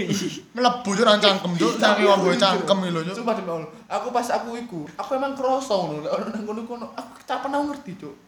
Mlebu 0.57 0.89
Cuk 0.97 1.05
nang 1.05 1.21
cangkem, 1.21 1.53
Cuk. 1.61 1.77
Saking 1.77 2.09
wong 2.09 2.25
gue 2.25 2.35
cangkem 2.41 2.77
iki 2.83 2.91
lho, 2.91 3.01
Cuk. 3.05 3.15
Sumpah 3.21 3.33
demi 3.37 3.53
Allah. 3.53 3.69
Aku 3.85 4.09
pas 4.09 4.27
aku 4.33 4.57
iku, 4.57 4.89
aku 4.97 5.13
emang 5.13 5.37
kroso 5.37 5.77
ngono. 5.77 6.03
Lek 6.03 6.11
ono 6.11 6.25
nang 6.33 6.43
kono-kono, 6.43 6.85
aku 6.97 7.21
kecapan 7.21 7.55
aku 7.55 7.63
ngerti, 7.69 7.91
cuk. 8.01 8.24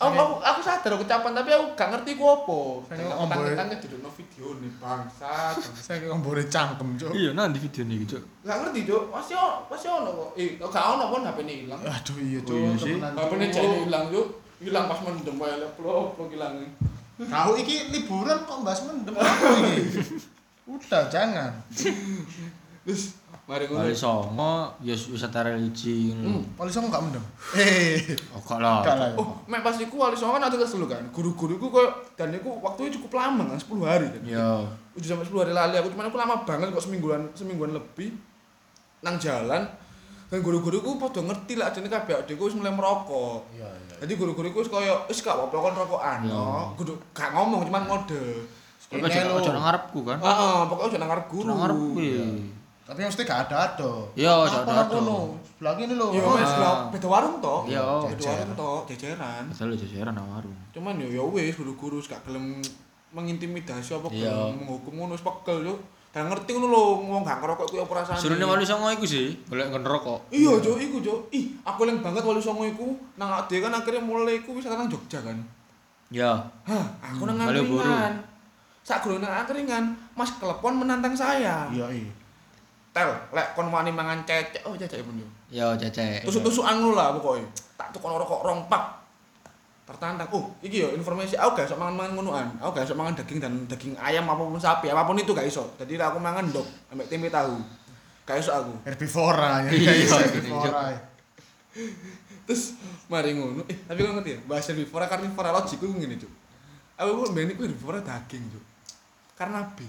Aku, 0.00 0.16
aku, 0.16 0.34
aku 0.40 0.60
sadar 0.64 0.96
aku 0.96 1.04
kecapan 1.04 1.36
tapi 1.36 1.52
aku 1.52 1.76
gak 1.76 1.88
ngerti 1.92 2.16
ku 2.16 2.24
apa. 2.24 2.58
Saking 2.88 3.04
Aku 3.04 3.20
omboe. 3.20 3.36
tangga-tangga 3.36 3.76
dudukno 3.84 4.08
video 4.16 4.46
nih 4.56 4.72
bangsat. 4.80 5.54
Wong 6.08 6.20
gue 6.24 6.44
cangkem, 6.48 6.88
Cuk. 6.96 7.12
Iya, 7.12 7.30
nanti 7.36 7.60
video 7.60 7.82
nih 7.84 7.96
gitu. 8.08 8.16
Gak 8.40 8.56
ngerti, 8.64 8.80
cuk. 8.88 9.02
Masih 9.12 9.36
ono, 9.36 9.68
masih 9.68 9.88
ono 9.92 10.10
kok. 10.16 10.30
Eh, 10.40 10.56
gak 10.56 10.84
ono 10.96 11.04
pun 11.12 11.20
HP-ne 11.28 11.54
ilang. 11.68 11.80
Aduh 11.84 12.16
iya, 12.16 12.40
Oh, 12.40 12.56
iya 12.56 12.70
Cuk. 12.80 12.96
HP-ne 12.96 13.46
Cuk. 13.46 13.54
jane 13.60 13.76
ilang, 13.84 14.04
cuk. 14.08 14.26
Ilang 14.64 14.84
pas 14.88 14.98
mendem 15.04 15.36
wae 15.36 15.54
lek 15.60 15.70
plok 15.76 16.16
ilang. 16.32 16.54
Kau 17.20 17.52
iki 17.52 17.92
liburan 17.92 18.40
kok 18.48 18.56
mbahas 18.64 18.80
mendem 18.88 19.12
apa 19.12 19.28
iki? 19.76 20.00
Udah 20.72 21.12
jangan. 21.12 21.52
Terus 22.88 23.19
mari 23.50 23.66
ngono. 23.66 23.82
Wali 23.82 23.90
Songo, 23.92 24.52
ya 24.78 24.94
wisata 24.94 25.42
religi. 25.42 26.14
Hmm. 26.14 26.46
Wali 26.54 26.70
Songo 26.70 26.86
gak 26.86 27.02
mendem. 27.02 27.24
Eh, 27.52 28.14
Oh, 28.34 28.38
gak 28.40 28.62
lah. 28.62 28.78
gak 28.80 28.94
lah. 28.94 29.08
ya. 29.10 29.16
Oh, 29.18 29.34
mek 29.44 29.60
pas 29.60 29.74
iku 29.74 29.98
wali 29.98 30.14
songo 30.14 30.38
kan 30.38 30.46
ada 30.46 30.54
kesel 30.54 30.86
kan. 30.86 31.02
Guru-guruku 31.10 31.66
koyo 31.66 31.90
dan 32.14 32.30
iku 32.30 32.62
waktunya 32.62 32.94
cukup 32.94 33.18
lama 33.18 33.42
kan 33.44 33.58
10 33.58 33.82
hari 33.82 34.06
kan. 34.08 34.22
Ya. 34.22 34.50
udah 34.90 35.06
sampai 35.06 35.22
10 35.24 35.38
hari 35.40 35.52
lali 35.52 35.74
aku 35.74 35.88
cuman 35.90 36.06
aku 36.06 36.18
lama 36.18 36.34
banget 36.42 36.66
kok 36.68 36.82
semingguan 36.82 37.22
semingguan 37.32 37.70
lebih 37.70 38.10
nang 39.00 39.16
jalan 39.16 39.62
dan 40.26 40.38
guru-guruku 40.42 40.98
padha 40.98 41.22
ngerti 41.22 41.54
lah 41.54 41.70
adene 41.70 41.86
kabeh 41.86 42.14
adekku 42.18 42.46
wis 42.46 42.54
mulai 42.54 42.70
merokok 42.70 43.46
Iya, 43.50 43.70
iya. 43.70 43.94
jadi 44.02 44.12
guru-guruku 44.14 44.60
wis 44.60 44.68
kaya 44.68 44.98
wis 45.06 45.22
gak 45.22 45.38
apa-apa 45.38 45.56
kon 45.56 45.74
rokokan 45.78 46.18
Iya. 46.26 46.42
kudu 46.74 46.92
gak 47.10 47.30
ngomong 47.32 47.64
cuman 47.66 47.82
ngode 47.86 48.22
aja 48.90 49.22
nang 49.54 49.62
ngarepku 49.62 50.00
kan. 50.02 50.18
heeh 50.18 50.58
pokoknya 50.66 50.88
udah 50.90 50.98
nang 50.98 51.10
ngarep 51.14 51.26
guru 51.30 51.46
Nang 51.46 51.58
ngarepku. 51.62 51.98
Iya. 52.90 53.06
ya. 53.06 53.06
Tapi 53.06 53.06
mesti 53.06 53.22
gak 53.22 53.40
ada 53.46 53.56
ada. 53.68 53.92
Iya, 54.12 54.32
aja 54.42 54.58
Apa 54.60 54.72
ada 54.72 54.84
kono? 54.84 55.18
Sebelah 55.40 55.72
kene 55.74 55.94
lho. 55.94 56.08
ya 56.10 56.20
Oh, 56.20 56.34
wis 56.34 56.54
lah 56.56 56.76
beda 56.88 57.06
warung 57.06 57.36
toh 57.38 57.60
Iya. 57.64 57.86
beda 58.08 58.22
warung 58.26 58.54
toh 58.54 58.78
jejeran 58.84 59.44
Padahal 59.46 59.72
jajaran 59.74 60.12
nang 60.12 60.28
warung. 60.28 60.56
cuman 60.70 60.94
yo 60.96 61.08
ya 61.08 61.22
wis 61.22 61.54
guru-guru 61.54 61.96
wis 61.96 62.06
gak 62.06 62.24
gelem 62.24 62.58
mengintimidasi 63.10 63.90
apa 63.92 64.08
Iya. 64.08 64.30
gelem 64.30 64.58
menghukum 64.60 64.92
ngono 64.96 65.12
wis 65.12 65.22
pegel 65.22 65.58
yo 65.64 65.74
dan 66.10 66.26
ngerti 66.26 66.50
ngono 66.50 66.66
lho 66.68 66.82
wong 67.04 67.22
gak 67.22 67.38
ngerokok 67.38 67.66
kuwi 67.68 67.80
apa 67.80 67.92
rasane 67.96 68.18
Surune 68.18 68.42
Wali 68.42 68.64
Songo 68.64 68.88
iku 68.88 69.06
sih, 69.06 69.30
golek 69.46 69.70
ngen 69.70 69.84
rokok. 69.84 70.26
Iya, 70.28 70.58
Cuk, 70.58 70.74
iku, 70.76 70.98
Cuk. 70.98 71.18
Ih, 71.30 71.54
aku 71.62 71.86
eling 71.86 72.00
banget 72.00 72.18
wali 72.20 72.42
songo 72.42 72.66
iku 72.66 72.90
nang 73.14 73.30
ade 73.30 73.60
kan 73.60 73.70
akhirnya 73.70 74.02
mulai 74.02 74.34
iku 74.36 74.50
wisata 74.52 74.74
nang 74.74 74.90
Jogja 74.90 75.22
kan. 75.22 75.38
Ya. 76.10 76.34
Hah, 76.66 76.82
aku 76.98 77.22
nang 77.22 77.38
angkringan. 77.38 78.26
Sak 78.82 79.06
gurung 79.06 79.22
nang 79.22 79.30
angkringan, 79.36 79.86
Mas 80.12 80.34
Klepon 80.34 80.74
menantang 80.76 81.14
saya. 81.14 81.70
Iya, 81.70 81.86
iya. 81.86 82.10
Tel, 82.90 83.10
lek 83.30 83.54
kon 83.54 83.70
wani 83.70 83.94
mangan 83.94 84.26
cecek, 84.26 84.66
oh 84.66 84.74
cecek 84.74 85.06
pun 85.06 85.14
yo. 85.14 85.28
Ya 85.46 85.70
cecek. 85.78 86.26
Tusuk-tusukan 86.26 86.82
ngono 86.82 86.98
lah 86.98 87.14
pokoknya. 87.14 87.46
Tak 87.78 87.94
tukon 87.94 88.18
rokok 88.18 88.42
rong 88.42 88.66
pak. 88.66 88.98
Tertantang. 89.86 90.26
Oh, 90.34 90.50
iki 90.58 90.82
yo 90.82 90.90
informasi 90.94 91.38
aku 91.38 91.58
gak 91.58 91.70
iso 91.70 91.78
mangan-mangan 91.78 92.18
ngonoan. 92.18 92.46
Aku 92.58 92.74
gak 92.74 92.86
iso 92.86 92.98
mangan 92.98 93.14
daging 93.18 93.38
dan 93.38 93.52
daging 93.70 93.94
ayam 93.98 94.26
apa 94.26 94.42
pun 94.42 94.58
sapi, 94.58 94.90
apa 94.90 95.06
pun 95.06 95.18
itu 95.18 95.30
gak 95.30 95.46
iso. 95.46 95.70
Jadi 95.78 95.98
aku 95.98 96.18
mangan 96.18 96.46
ndok 96.50 96.66
ambek 96.90 97.06
tempe 97.06 97.30
tahu. 97.30 97.58
Gak 98.26 98.42
iso 98.42 98.54
aku. 98.54 98.74
Herbivora 98.86 99.66
ya. 99.66 99.70
Iya, 99.70 99.90
guys, 100.06 100.10
gini, 100.30 100.50
herbivora. 100.50 100.82
Terus 102.46 102.74
mari 103.06 103.34
ngono. 103.34 103.62
Eh, 103.70 103.78
tapi 103.86 104.02
kau 104.02 104.14
ngerti 104.18 104.34
ya, 104.34 104.38
bahasa 104.46 104.70
herbivora 104.74 105.06
karnivora 105.06 105.50
logikku 105.54 105.86
ngene, 105.86 106.18
Cuk. 106.18 106.32
Aku 106.98 107.10
kok 107.26 107.30
mbene 107.34 107.54
iku 107.54 107.66
herbivora 107.66 107.98
daging, 108.02 108.42
Cuk. 108.50 108.64
Karena 109.34 109.62
B. 109.74 109.82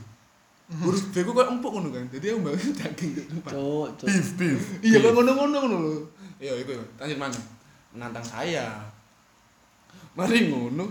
Huruf 0.72 1.12
B 1.12 1.16
ku 1.28 1.36
koyo 1.36 1.52
empuk 1.52 1.72
ngono 1.76 1.92
kan. 1.92 2.08
Jadi 2.08 2.32
aku 2.32 2.40
mbak 2.48 2.56
daging, 2.80 3.12
Cuk. 3.12 3.26
sumpah. 3.28 3.52
Cuk, 3.52 3.88
cuk. 4.00 4.08
Beef, 4.08 4.28
beef. 4.40 4.64
Iya, 4.88 4.98
kok 5.04 5.12
ngono-ngono 5.12 5.58
ngono 5.60 5.78
lho. 5.84 5.94
Iya, 6.40 6.56
iku 6.64 6.80
yo. 6.80 6.84
Lanjut 6.96 7.20
mana? 7.20 7.40
Menantang 7.92 8.24
saya. 8.24 8.80
Mari 10.16 10.48
ngono. 10.48 10.88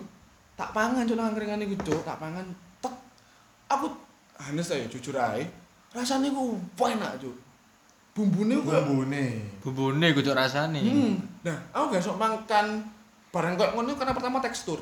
Tak 0.53 0.77
pangan 0.77 1.09
Cuk 1.09 1.17
nang 1.17 1.33
angkringan 1.33 1.65
iku, 1.65 1.81
Cuk. 1.81 2.05
Tak 2.05 2.21
pangan. 2.21 2.45
Tek. 2.85 2.93
Aku 3.73 3.89
hanes 4.37 4.69
ae 4.69 4.85
jujur 4.93 5.17
ae. 5.17 5.49
Rasane 5.97 6.29
ku 6.29 6.61
enak, 6.77 7.17
Cuk. 7.17 7.33
Bumbune 8.13 8.61
ku 8.61 8.69
Bumbune. 8.69 9.25
Bumbune 9.65 10.07
kudu 10.13 10.37
rasane. 10.37 10.77
Hmm. 10.85 11.17
Nah, 11.41 11.57
aku 11.73 11.97
gak 11.97 12.05
sok 12.05 12.21
makan 12.21 12.85
barang 13.33 13.55
kayak 13.57 13.73
ngono 13.73 13.97
karena 13.97 14.13
pertama 14.13 14.45
tekstur. 14.45 14.77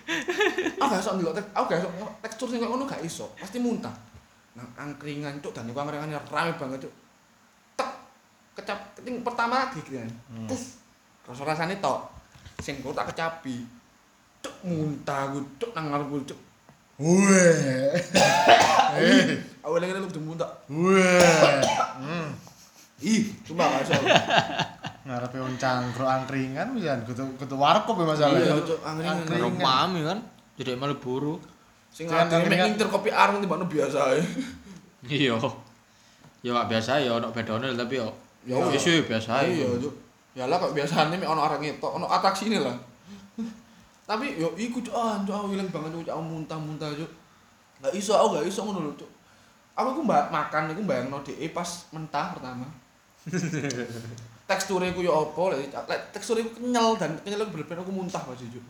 aku 0.80 0.88
gak 0.88 1.04
sok 1.04 1.20
ndelok 1.20 1.36
aku 1.52 1.64
gak 1.68 1.82
sok 1.84 1.92
tekstur 2.24 2.46
sing 2.48 2.58
kayak 2.62 2.72
ngono 2.72 2.88
gak 2.88 3.04
iso, 3.04 3.28
pasti 3.36 3.60
muntah. 3.60 3.92
Nang 4.58 4.68
angkringan 4.74 5.38
cuk 5.38 5.54
dan 5.54 5.70
iku 5.70 5.78
angkringannya 5.82 6.18
rame 6.30 6.52
banget 6.58 6.88
cuk. 6.88 6.94
Tek 7.78 7.90
kecap 8.58 8.78
keting 8.98 9.22
pertama 9.22 9.66
lagi 9.66 9.78
gitu 9.82 9.98
kan. 9.98 10.10
Terus 10.50 10.80
rasa 11.26 11.42
rasane 11.46 11.78
tok. 11.78 12.10
Sing 12.58 12.82
kok 12.82 12.94
tak 12.94 13.14
kecapi. 13.14 13.62
Cuk 14.40 14.56
muntah 14.66 15.30
aku 15.30 15.38
cuk 15.60 15.70
nang 15.76 15.90
cuk. 16.26 16.40
Weh. 17.00 17.96
Eh, 19.00 19.32
Aku 19.64 19.80
lagi 19.80 19.96
lu 19.96 20.04
kudu 20.04 20.20
muntah. 20.20 20.50
weh. 20.68 21.60
Hmm. 21.96 22.28
Ih, 23.00 23.32
cuma 23.48 23.64
gak 23.64 23.88
iso. 23.88 23.96
Ngarepe 25.08 25.40
wong 25.40 25.56
cangkruk 25.56 26.04
angkringan 26.04 26.76
pisan 26.76 27.00
kudu 27.08 27.24
kudu 27.40 27.56
warkop 27.56 27.96
ya 27.96 28.04
masalah. 28.04 28.36
Iya, 28.36 28.60
Cuk, 28.60 28.84
angkringan. 28.84 29.24
Karo 29.24 29.48
mami 29.56 30.04
kan. 30.04 30.18
Jadi 30.60 30.76
Malioboro. 30.76 31.40
Sing 31.90 32.06
ada 32.06 32.38
mek 32.38 32.58
ngintir 32.58 32.86
kopi 32.86 33.10
areng 33.10 33.42
timbang 33.42 33.66
biasa 33.66 34.14
ae. 34.14 34.22
Iya. 35.00 35.32
Ya 36.44 36.52
gak 36.52 36.68
biasa 36.68 37.00
ya 37.00 37.16
ono 37.16 37.32
bedone 37.32 37.72
tapi 37.72 37.96
yo. 37.96 38.08
Ya, 38.44 38.56
wis 38.56 38.84
biasa 38.84 39.44
Iya, 39.44 39.64
ya. 39.64 39.80
Cuk. 39.80 39.94
Ya 40.36 40.44
lah 40.46 40.56
kok 40.60 40.72
biasanya 40.72 41.16
mek 41.18 41.28
ono 41.28 41.42
orang 41.42 41.60
itu, 41.64 41.82
ono 41.82 42.06
atraksi 42.06 42.46
ini 42.48 42.62
lah. 42.62 42.76
Tapi 44.10 44.38
yo 44.38 44.54
iku 44.54 44.78
cuk, 44.80 44.94
ah, 44.94 45.18
cuk 45.26 45.34
aku 45.34 45.58
ilang 45.58 45.68
banget 45.68 45.90
cuk, 45.92 46.06
aku 46.06 46.22
muntah-muntah 46.22 46.90
cuk. 46.94 47.10
Gak 47.82 47.92
iso, 47.96 48.14
aku 48.14 48.38
gak 48.38 48.46
iso 48.46 48.60
ngono 48.62 48.80
lho, 48.86 48.92
cuk. 48.94 49.10
Aku 49.74 49.88
iku 49.96 50.00
mbak 50.06 50.30
makan 50.30 50.70
iku 50.72 50.82
bayangno 50.86 51.18
dhek 51.26 51.50
pas 51.50 51.88
mentah 51.90 52.36
pertama. 52.36 52.66
Teksturnya 54.48 54.94
ku 54.94 55.02
yo 55.02 55.12
apa, 55.14 55.42
lek 55.58 56.02
teksturnya 56.10 56.46
ku 56.46 56.58
kenyal 56.58 56.98
dan 56.98 57.14
kenyal 57.22 57.46
bener-bener 57.50 57.82
aku 57.82 57.92
muntah 57.92 58.22
pas 58.22 58.38
cuk. 58.38 58.64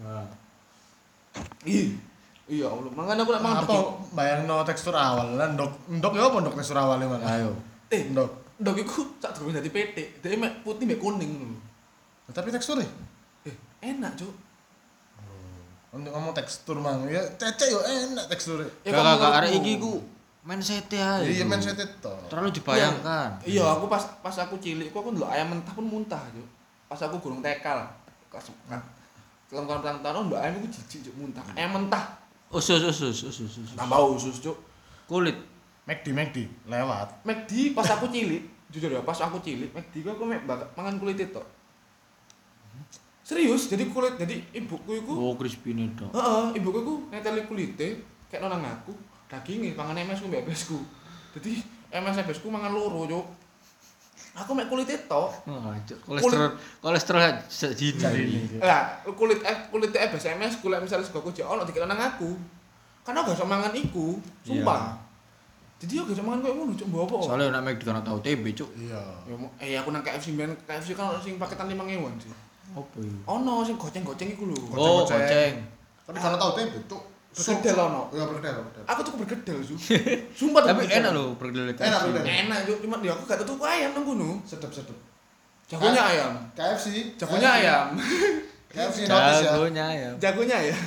Ih. 1.68 2.10
Iya, 2.51 2.66
Allah. 2.66 2.90
Makanya 2.90 3.22
aku 3.22 3.31
lek 3.31 3.43
mangan 3.47 3.62
Apa 3.62 3.77
bayangno 4.10 4.56
tekstur 4.66 4.90
awal 4.90 5.39
lah 5.39 5.55
ndok 5.55 5.70
ndok 5.86 6.12
ya 6.18 6.27
apa 6.27 6.36
ndok 6.43 6.55
tekstur 6.59 6.78
awalnya 6.82 7.06
mana? 7.06 7.22
Ayo. 7.22 7.55
Eh, 7.94 8.10
Ndok. 8.10 8.31
ndok 8.59 8.77
iku 8.82 9.06
sak 9.22 9.39
durung 9.39 9.55
dadi 9.55 9.70
petik. 9.70 10.18
Dhek 10.18 10.35
mek 10.35 10.66
putih 10.66 10.82
mek 10.90 10.98
kuning 10.98 11.31
ngono. 11.31 11.55
lho. 11.55 12.31
Tapi 12.35 12.51
teksturnya 12.51 12.90
Eh, 13.47 13.55
enak, 13.81 14.18
cuk. 14.18 14.35
untuk 15.90 16.14
ngomong 16.14 16.31
tekstur 16.31 16.78
mang 16.78 17.02
ya 17.10 17.18
cecek 17.35 17.66
yo 17.66 17.82
enak 17.82 18.31
teksturnya. 18.31 18.66
Ya, 18.86 18.94
Gak 18.94 19.02
kok 19.02 19.16
gak 19.27 19.35
arek 19.43 19.52
iki 19.59 19.82
ku 19.82 19.98
mindset 20.47 20.86
ae. 20.94 21.27
Iya 21.35 21.47
saya 21.59 21.74
to. 21.98 22.14
Terlalu 22.31 22.55
dibayangkan. 22.55 23.43
Iya, 23.43 23.66
aku 23.74 23.90
pas 23.90 24.06
pas 24.22 24.36
aku 24.39 24.55
cilik, 24.62 24.94
aku 24.94 25.02
aku 25.02 25.10
ndelok 25.18 25.31
ayam 25.35 25.51
mentah 25.51 25.74
pun 25.74 25.82
muntah, 25.82 26.22
Cuk. 26.31 26.47
Pas 26.86 27.01
aku 27.02 27.18
gurung 27.18 27.43
TK 27.43 27.66
lah. 27.66 27.90
Kelas 28.31 28.55
Telung 29.51 29.66
tahun 29.66 29.82
petang 29.82 29.98
tahun 29.98 30.24
mbak 30.31 30.40
ayam 30.47 30.55
aku 30.62 30.68
jijik 30.70 31.10
muntah. 31.18 31.43
Ayam 31.59 31.74
mentah. 31.74 32.19
Usus 32.51 32.82
usus 32.82 33.22
usus 33.22 33.39
usus. 33.39 33.78
Tambah 33.78 33.98
usus, 34.10 34.43
Cuk. 34.43 34.59
Kulit. 35.06 35.39
McD 35.86 36.06
McD 36.14 36.36
lewat. 36.70 37.22
McD 37.27 37.74
pas 37.74 37.86
aku 37.90 38.06
cilik, 38.10 38.47
jujur 38.70 38.90
ya, 38.94 39.02
pas 39.02 39.18
aku 39.18 39.43
cilik, 39.43 39.74
McD 39.74 40.06
ku 40.06 40.09
aku 40.14 40.22
mek 40.22 40.47
mangan 40.47 41.02
kulit 41.02 41.18
itu. 41.18 41.43
Serius, 43.27 43.70
jadi 43.70 43.86
kulit, 43.90 44.18
jadi 44.18 44.43
ibuku 44.55 45.02
iku, 45.02 45.12
Oh 45.14 45.35
crispy 45.39 45.74
nih 45.74 45.90
dong. 45.94 46.10
heeh, 46.10 46.59
ibuku 46.59 46.78
iku 46.82 46.94
neteli 47.14 47.47
kulite, 47.47 48.02
kayak 48.27 48.43
nonang 48.43 48.66
aku, 48.66 48.90
dagingnya, 49.31 49.78
pangan 49.78 49.98
MS 50.02 50.22
ku 50.22 50.28
ku. 50.31 50.78
Jadi 51.39 51.62
MS 51.94 52.27
MS 52.27 52.39
ku 52.43 52.51
mangan 52.51 52.74
loro, 52.74 53.06
Cuk. 53.06 53.27
Aku 54.31 54.55
mek 54.55 54.70
kulit 54.70 54.86
itu, 54.86 55.23
Cuk. 55.90 55.98
kolesterol 56.07 56.55
kolesterol 56.78 57.23
sejini. 57.51 57.98
Ini. 57.98 58.62
Lah, 58.62 59.02
kulit 59.02 59.43
eh 59.43 59.57
kulit 59.74 59.90
eh 59.90 60.07
SMS 60.07 60.62
kulit 60.62 60.78
misalnya 60.78 61.02
sego 61.02 61.19
kucing 61.19 61.43
ono 61.43 61.66
dikira 61.66 61.90
nang 61.90 61.98
aku. 61.98 62.31
Karena 63.02 63.27
gak 63.27 63.35
iso 63.35 63.44
mangan 63.48 63.74
iku, 63.74 64.23
sumpah. 64.47 64.94
Jadi 65.82 65.98
aku 65.98 66.12
gak 66.12 66.16
iso 66.20 66.23
mangan 66.23 66.40
koyo 66.47 66.55
ngono, 66.62 66.73
cuk 66.78 66.86
mbok 66.94 67.02
apa? 67.11 67.16
Soalnya 67.27 67.47
nak 67.59 67.62
make 67.66 67.82
kan 67.82 67.98
tahu 68.07 68.19
TB 68.23 68.44
cuk. 68.55 68.70
Iya. 68.78 69.02
Ya, 69.27 69.35
eh 69.59 69.74
aku 69.82 69.90
nang 69.90 70.07
KFC 70.07 70.39
ben 70.39 70.55
KFC 70.62 70.94
kan 70.94 71.11
sing 71.19 71.35
paketan 71.35 71.66
5000 71.66 72.23
sih. 72.23 72.31
Apa 72.70 72.97
itu? 73.02 73.19
Ono 73.27 73.66
sing 73.66 73.74
goceng-goceng 73.74 74.31
iku 74.31 74.47
lho. 74.47 74.61
Oh, 74.78 75.02
goceng. 75.02 75.59
Tapi 76.07 76.19
kalau 76.23 76.39
tahu 76.39 76.52
tempe 76.55 76.78
cuk. 76.86 77.02
Bergedel 77.31 77.78
ono. 77.78 78.02
Iya, 78.11 78.24
bergedel, 78.27 78.55
bergedel. 78.59 78.85
Aku 78.90 79.01
tuh 79.07 79.15
bergedel, 79.15 79.59
Su. 79.62 79.74
Sumpah 80.39 80.61
tuh 80.66 80.69
Tapi 80.74 80.82
bergedel. 80.82 80.98
enak 80.98 81.12
loh 81.15 81.28
pergedel 81.39 81.66
Enak, 81.70 82.01
bener. 82.11 82.23
Enak, 82.27 82.59
Cuk. 82.66 82.78
Cuma 82.82 82.97
ya 82.98 83.12
aku 83.15 83.23
gak 83.24 83.39
tuh 83.47 83.57
ayam 83.62 83.90
nang 83.94 84.02
kono. 84.02 84.31
Sedep, 84.43 84.70
sedep. 84.74 84.98
Jagonya 85.70 86.02
ayam. 86.02 86.32
KFC. 86.59 87.15
Jagonya 87.15 87.51
KFC. 87.55 87.62
ayam. 87.62 87.86
KFC 88.66 88.98
notice 89.07 89.43
ya. 89.47 89.51
Jagonya 89.55 89.85
ya. 89.94 90.11
Jagonya 90.19 90.57
ayam. 90.59 90.86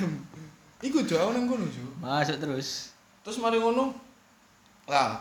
Iku 0.84 0.98
Cuk, 1.08 1.16
aku 1.16 1.30
nang 1.32 1.48
kono, 1.48 1.64
Cuk. 1.64 1.90
Masuk 2.04 2.36
terus. 2.36 2.92
Terus 3.24 3.40
mari 3.40 3.56
ngono. 3.56 3.96
Lah, 4.84 5.16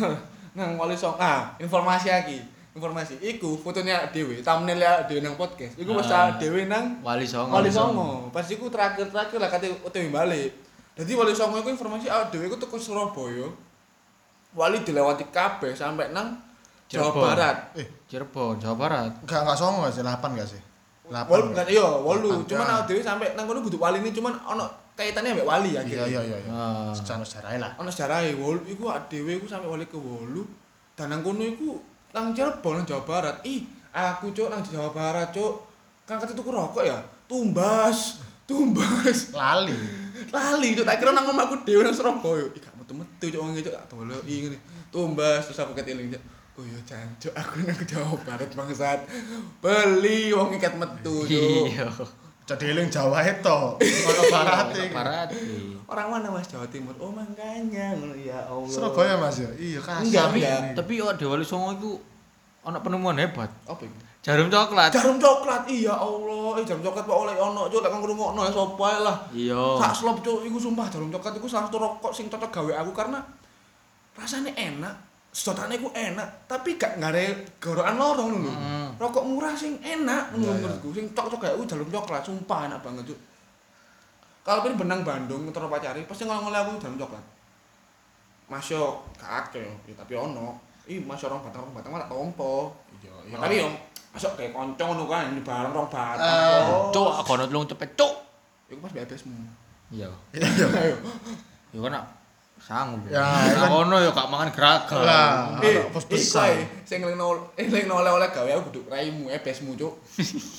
nang 0.56 0.80
wali 0.80 0.96
song. 0.96 1.20
Ah, 1.20 1.52
informasi 1.60 2.08
lagi. 2.08 2.40
Informasi. 2.72 3.20
Iku 3.20 3.60
fotonya 3.60 4.08
dhewe, 4.08 4.40
thumbnail 4.40 5.04
dhewe 5.04 5.20
nang 5.20 5.36
podcast. 5.36 5.76
Iku 5.76 5.92
Ah. 6.00 6.32
dhewe 6.40 6.64
nang 6.64 7.04
Wali 7.04 7.28
Songo. 7.28 7.52
Wali 7.52 7.68
Songo. 7.68 8.32
Pas 8.32 8.48
iku 8.48 8.72
terakhir-terakhir 8.72 9.36
lah 9.36 9.52
kate 9.52 9.68
OTW 9.84 10.08
balik. 10.08 10.50
Jadi 10.96 11.12
Wali 11.12 11.36
Songo 11.36 11.60
iku 11.60 11.68
informasi 11.68 12.08
awake 12.08 12.32
dhewe 12.32 12.48
iku 12.48 12.56
teko 12.56 12.80
Surabaya. 12.80 13.44
Wali 14.56 14.80
dilewati 14.80 15.28
kabeh 15.28 15.76
sampai 15.76 16.16
nang 16.16 16.32
Jawa 16.88 17.08
Cirebon. 17.12 17.24
Barat. 17.24 17.56
Eh, 17.76 17.86
Cirebon, 18.08 18.56
Jawa 18.60 18.76
Barat. 18.76 19.12
enggak 19.24 19.40
enggak 19.44 19.56
songo 19.56 19.88
gak 19.88 19.92
sih? 19.96 20.04
8 20.04 20.36
gak 20.36 20.48
sih? 20.48 20.60
8. 21.08 21.28
Wal 21.28 21.42
kan 21.56 21.64
iya, 21.68 21.84
walu. 21.84 22.44
Delapan. 22.44 22.48
Cuman 22.48 22.66
awake 22.72 22.86
dhewe 22.88 23.00
sampai 23.04 23.28
nang 23.36 23.44
kono 23.48 23.60
kudu 23.64 23.76
wali 23.80 24.00
ini 24.00 24.12
cuman 24.12 24.32
ono 24.48 24.64
kaitannya 24.96 25.36
ambek 25.36 25.48
wali 25.48 25.76
ya. 25.76 25.80
Iya, 25.84 26.04
iya, 26.08 26.20
iya, 26.24 26.36
iya. 26.40 26.52
Ah. 26.52 26.92
Secara 26.92 27.20
sejarah 27.24 27.56
lah. 27.60 27.72
Ono 27.80 27.88
sejarahe 27.92 28.32
wolu 28.36 28.60
iku 28.64 28.88
awake 28.92 29.08
dhewe 29.12 29.40
iku 29.40 29.46
sampai 29.48 29.68
wali 29.68 29.84
ke 29.88 29.96
wolu. 29.96 30.44
Dan 30.96 31.12
nang 31.12 31.24
kono 31.24 31.40
iku 31.44 31.80
nang 32.12 32.36
Cirebon 32.36 32.80
nang 32.80 32.86
Jawa 32.86 33.02
Barat. 33.04 33.36
Ih, 33.44 33.64
aku 33.92 34.32
cuk 34.36 34.48
nang 34.52 34.60
Jawa 34.60 34.92
Barat 34.92 35.32
cuk. 35.32 35.64
Kan 36.04 36.20
kate 36.20 36.36
tuku 36.36 36.52
rokok 36.52 36.84
ya. 36.84 37.00
Tumbas. 37.28 38.20
Tumbas. 38.48 39.32
Lali. 39.32 40.02
lali 40.30 40.68
cuk 40.76 40.86
tak 40.86 40.96
kira 41.02 41.10
nang 41.10 41.26
omahku 41.26 41.66
dhewe 41.66 41.82
nang 41.82 41.96
Surabaya 41.96 42.46
iki 42.46 42.60
gak 42.62 42.74
metu-metu 42.78 43.26
cuk 43.32 43.40
wong 43.42 43.50
iki 43.56 43.66
cuk 43.66 43.74
tak 43.74 43.86
doloki 43.90 44.34
ngene 44.46 44.58
tumbas 44.92 45.42
terus 45.48 45.58
aku 45.64 45.72
keteling 45.74 46.12
cuk 46.12 46.22
oh 46.60 46.64
iya 46.68 46.78
jancuk 46.86 47.32
aku 47.34 47.54
nang 47.66 47.80
Jawa 47.82 48.14
Barat 48.22 48.50
bangsat 48.54 49.00
beli 49.58 50.30
wong 50.30 50.54
ikat 50.54 50.78
metu 50.78 51.26
cuk 51.26 52.06
Iya. 52.42 52.48
Jadi 52.48 52.64
eling 52.68 52.88
Jawa 52.88 53.18
itu. 53.22 53.58
Ono 53.78 54.22
barat 54.28 54.66
iki. 54.72 54.90
Barat. 54.90 55.28
orang 55.84 56.08
mana 56.10 56.28
Mas 56.28 56.46
Jawa 56.46 56.64
Timur 56.66 56.96
oh 56.96 57.08
makanya 57.08 57.92
ngono 57.94 58.16
ya 58.16 58.40
Allah 58.42 58.64
Surabaya 58.66 59.14
Mas 59.14 59.38
ya. 59.38 59.50
Iya, 59.52 59.78
kasar. 59.78 60.32
Enggak. 60.32 60.74
Tapi 60.74 60.92
yo 60.94 61.06
ada 61.06 61.20
Wali 61.22 61.42
Songo 61.42 61.70
itu 61.72 61.90
ana 62.62 62.78
penemuan 62.78 63.14
hebat. 63.16 63.50
apa 63.62 63.82
iki 63.82 63.98
Jarum 64.22 64.46
coklat. 64.46 64.88
jarum 64.88 65.18
coklat 65.18 65.66
iya 65.66 65.90
Allah 65.92 66.54
eh 66.54 66.62
jarum 66.62 66.78
coklat 66.80 67.02
kok 67.02 67.18
oleh 67.20 67.34
ono 67.34 67.66
cuk 67.66 67.82
lek 67.82 67.90
kang 67.90 68.00
ngrungokno 68.00 68.40
ya 68.40 68.52
sapa 68.52 68.84
ae 68.86 68.98
lah 69.00 69.16
Iya. 69.32 69.62
sak 69.76 69.92
slop 69.92 70.18
cuk 70.20 70.40
iku 70.42 70.56
sumpah 70.56 70.86
jarum 70.86 71.10
coklat 71.10 71.34
iku 71.36 71.44
salah 71.44 71.66
satu 71.66 71.76
rokok 71.76 72.12
sing 72.12 72.26
cocok 72.26 72.46
gawe 72.48 72.72
aku 72.78 72.94
karena 72.94 73.18
rasanya 74.14 74.54
enak 74.54 74.94
sedotane 75.28 75.74
iku 75.74 75.90
enak 75.90 76.46
tapi 76.46 76.76
gak 76.76 76.96
ngare 76.96 77.24
gorokan 77.58 77.96
loro 77.96 78.22
ngono 78.24 78.38
lho 78.40 78.52
Hmm. 78.54 78.88
rokok 79.02 79.26
murah 79.26 79.54
sing 79.58 79.74
enak 79.82 80.30
menurutku. 80.30 80.94
Sing 80.94 81.10
cocok 81.10 81.42
kayak 81.42 81.58
uh 81.58 81.66
dalam 81.66 81.90
coklat 81.90 82.22
sumpah 82.22 82.70
enak 82.70 82.78
banget 82.78 83.10
tuh 83.10 83.18
kalau 84.42 84.66
pun 84.66 84.74
benang 84.74 85.06
Bandung 85.06 85.46
terus 85.54 85.70
pacari 85.70 86.02
pasti 86.02 86.26
ngomong 86.26 86.50
ngomong 86.50 86.74
aku 86.74 86.82
dalam 86.82 86.98
coklat. 86.98 87.24
Masih 88.50 88.82
kakek 89.14 89.86
ya 89.86 89.94
tapi 89.94 90.18
ono. 90.18 90.58
Ih 90.90 90.98
masih 90.98 91.30
orang 91.30 91.46
batang 91.46 91.62
orang 91.62 91.74
batang 91.78 91.92
malah 91.94 92.08
tompo. 92.10 92.74
Iya 92.98 93.38
tapi 93.38 93.62
yo 93.62 93.70
masuk 94.12 94.36
kayak 94.36 94.52
koncong 94.52 94.90
nu 94.98 95.04
kan 95.08 95.32
di 95.32 95.40
barang 95.40 95.72
orang 95.72 95.88
batang 95.88 96.20
ah. 96.20 96.92
cok 96.92 97.24
aku 97.24 97.32
nonton 97.48 97.64
cepet 97.72 97.96
cok 97.96 98.14
itu 98.68 98.76
pas 98.76 98.92
bebas 98.92 99.24
iya. 99.96 100.08
Iya 100.36 100.48
iya. 101.72 101.80
Kan 101.80 101.96
sanggup. 102.62 103.10
Ya, 103.10 103.18
Nah, 103.18 103.42
kan- 103.58 103.68
kono 103.68 103.96
yo 103.98 104.10
gak 104.10 104.28
mangan 104.28 104.48
geragal. 104.48 105.02
Lah, 105.02 105.58
Eh, 105.58 105.74
ono 105.76 105.90
pos 105.90 106.04
iku 106.04 106.14
besar. 106.14 106.54
sing 106.82 106.98
ngelingno 106.98 107.26
eh 107.52 107.66
ngelingno 107.66 107.98
oleh-oleh 107.98 108.28
gawe 108.28 108.48
aku 108.48 108.62
kudu 108.70 108.80
raimu 108.86 109.26
ebesmu, 109.28 109.74
Cuk. 109.74 109.92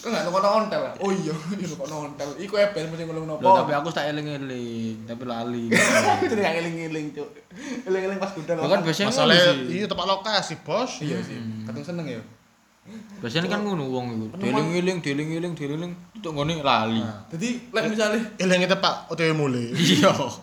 Kok 0.03 0.09
gak 0.09 0.23
tukokno 0.23 0.49
ontel. 0.59 0.83
Oh 0.99 1.09
iya, 1.09 1.31
iya 1.55 1.65
tukokno 1.65 1.95
ontel. 2.05 2.29
Iku 2.37 2.53
ebes 2.55 2.83
mesti 2.85 3.03
ngelingno 3.03 3.33
Loh, 3.33 3.49
apa? 3.49 3.59
tapi 3.63 3.71
aku 3.73 3.87
tak 3.89 4.05
eling-eling, 4.09 5.07
tapi 5.07 5.23
lali. 5.23 5.71
Jadi 6.29 6.39
gak 6.39 6.53
ngeling-ngeling, 6.53 7.05
Cuk. 7.13 7.29
Eling-eling 7.85 8.19
pas 8.19 8.31
gudang. 8.31 8.57
Kan 8.59 8.83
biasanya 8.83 9.09
sih. 9.09 9.71
iya 9.71 9.85
tepat 9.87 10.05
lokasi, 10.05 10.53
Bos. 10.59 10.99
Iya 10.99 11.17
sih. 11.19 11.39
Kadang 11.63 11.87
seneng 11.87 12.07
ya. 12.09 12.21
Biasanya 13.17 13.47
kan 13.47 13.63
ngono 13.63 13.87
wong 13.87 14.05
iku. 14.11 14.25
Dieling-eling, 14.37 14.99
dieling-eling, 14.99 15.55
dieling, 15.55 15.91
tutuk 16.13 16.35
ngene 16.35 16.59
lali. 16.59 16.99
Nah. 16.99 17.23
Jadi 17.31 17.71
lek 17.71 17.83
misale 17.87 18.19
Eling 18.35 18.59
itu 18.61 18.75
Pak 18.75 19.07
OTW 19.07 19.31
mulai. 19.31 19.71
Iya. 19.71 20.11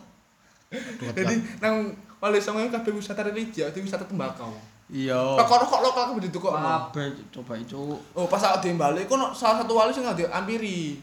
jadi 1.14 1.34
nang 1.58 1.90
Wali 2.20 2.38
Songo 2.38 2.62
kabeh 2.68 2.92
wisata 2.94 3.24
religi, 3.26 3.64
jadi 3.64 3.80
wisata 3.80 4.04
tembakau. 4.04 4.52
Iya. 4.90 5.16
Rokok-rokok 5.38 5.80
lokal 5.80 6.02
kabeh 6.12 6.22
ditukokno. 6.28 6.90
Kabeh 6.90 7.14
coba 7.30 7.54
itu. 7.56 7.96
Oh, 8.12 8.26
pas 8.26 8.42
aku 8.42 8.68
dibalik 8.68 9.06
kono 9.06 9.30
salah 9.30 9.62
satu 9.62 9.72
wali 9.72 9.94
sing 9.94 10.04
ngadi 10.04 10.26
ampiri. 10.28 10.98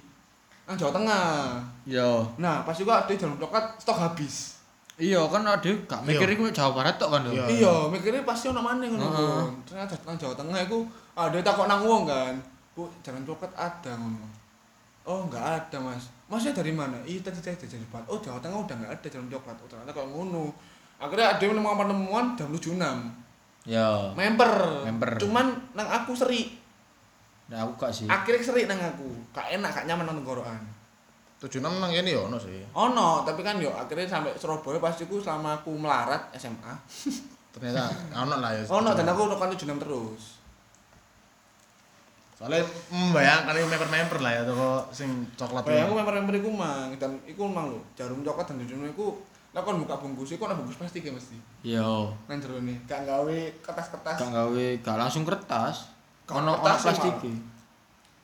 Nang 0.67 0.75
Jawa 0.75 0.91
Tengah. 0.91 1.57
Iya. 1.87 2.21
Nah, 2.35 2.67
pas 2.67 2.75
juga 2.75 2.99
ada 3.01 3.11
jarum 3.15 3.39
coklat 3.39 3.79
stok 3.79 3.97
habis. 3.97 4.59
Iya 4.97 5.21
kan 5.29 5.45
ada 5.45 5.61
gak 5.61 6.01
mikir 6.09 6.25
iku 6.33 6.49
Jawa 6.49 6.73
Barat 6.83 6.97
tok 6.99 7.15
kan. 7.15 7.21
Iya. 7.31 7.45
Iya, 7.47 7.73
mikirnya 7.87 8.27
pasti 8.27 8.51
ono 8.51 8.59
maneh 8.59 8.91
ngono. 8.91 9.07
Bun. 9.07 9.53
Ternyata 9.63 9.95
nang 10.03 10.17
Jawa 10.19 10.35
Tengah 10.35 10.59
iku 10.67 10.83
ada 11.15 11.37
takok 11.39 11.65
nang 11.71 11.81
wong 11.87 12.03
kan. 12.05 12.35
Bu, 12.75 12.85
jarum 13.01 13.23
coklat 13.23 13.53
ada 13.57 13.95
ngono. 13.95 14.27
Oh, 15.07 15.23
enggak 15.23 15.41
ada, 15.63 15.77
Mas. 15.79 16.11
Masnya 16.27 16.51
dari 16.51 16.75
mana? 16.75 16.99
Iya, 17.07 17.23
tadi 17.23 17.39
saya 17.39 17.55
jajan 17.55 17.79
cepat. 17.87 18.03
Oh, 18.11 18.19
Jawa 18.19 18.43
Tengah 18.43 18.59
udah 18.67 18.75
enggak 18.75 18.91
ada 18.99 19.07
jarum 19.07 19.31
coklat. 19.31 19.55
Oh, 19.63 19.67
ternyata 19.71 19.91
kalau 19.95 20.09
ngono. 20.11 20.51
Akhirnya 20.99 21.37
ada 21.37 21.41
yang 21.41 21.55
menemukan 21.55 21.87
penemuan 21.87 22.25
jam 22.35 22.49
76. 22.51 23.67
Ya. 23.67 24.11
Member. 24.11 24.51
Member. 24.87 25.09
Cuman 25.23 25.55
nang 25.71 25.87
aku 25.87 26.11
seri. 26.15 26.51
Nah 27.47 27.63
aku 27.63 27.79
gak 27.79 27.91
sih. 27.95 28.07
Akhirnya 28.11 28.43
seri 28.43 28.67
nang 28.67 28.79
aku. 28.79 29.07
Gak 29.31 29.55
enak, 29.55 29.71
gak 29.71 29.85
nyaman 29.87 30.03
nang 30.03 30.17
tenggorokan. 30.19 30.63
Tujuh 31.37 31.61
enam 31.61 31.77
nang 31.77 31.93
ini 31.93 32.17
ya 32.17 32.25
ono 32.25 32.41
sih. 32.41 32.65
Ono, 32.73 33.21
tapi 33.21 33.45
kan 33.45 33.61
yo 33.61 33.69
akhirnya 33.69 34.09
sampai 34.09 34.33
Surabaya 34.33 34.81
pas 34.81 34.97
iku 34.97 35.21
selama 35.21 35.61
aku 35.61 35.69
melarat 35.77 36.33
SMA. 36.33 36.73
Ternyata 37.53 37.93
ono 38.25 38.35
lah 38.41 38.51
ya. 38.57 38.65
Ono 38.65 38.89
dan 38.97 39.05
aku 39.05 39.29
tekan 39.29 39.53
76 39.53 39.83
terus. 39.85 40.36
Soalnya 42.37 42.61
membayangkan 42.93 43.49
ini 43.57 43.65
member-member 43.65 44.17
lah 44.21 44.31
ya 44.37 44.41
toko 44.45 44.85
sing 44.93 45.09
coklat. 45.33 45.65
Bayang 45.65 45.89
aku 45.89 45.97
ini. 45.97 45.99
member-member 46.05 46.35
iku 46.37 46.49
mang 46.53 46.93
dan 47.01 47.17
iku 47.25 47.49
mang 47.49 47.73
lho, 47.73 47.81
jarum 47.97 48.21
coklat 48.21 48.53
dan 48.53 48.61
jarum 48.61 48.85
iku 48.85 49.17
lah 49.57 49.65
kon 49.65 49.81
buka 49.81 49.97
bungkus 49.97 50.37
iku 50.37 50.45
ana 50.45 50.53
bungkus 50.53 50.77
plastik 50.77 51.01
ya 51.01 51.09
mesti. 51.09 51.33
Iya. 51.65 52.13
Nang 52.29 52.37
jerone, 52.37 52.77
gak 52.85 53.09
gawe 53.09 53.39
kertas-kertas. 53.65 54.21
Gak 54.21 54.29
gawe 54.29 54.65
gak 54.85 54.97
langsung 55.01 55.25
kertas. 55.25 55.89
Ono 56.29 56.61
ono 56.61 56.69
ya, 56.69 56.77
plastik. 56.77 57.25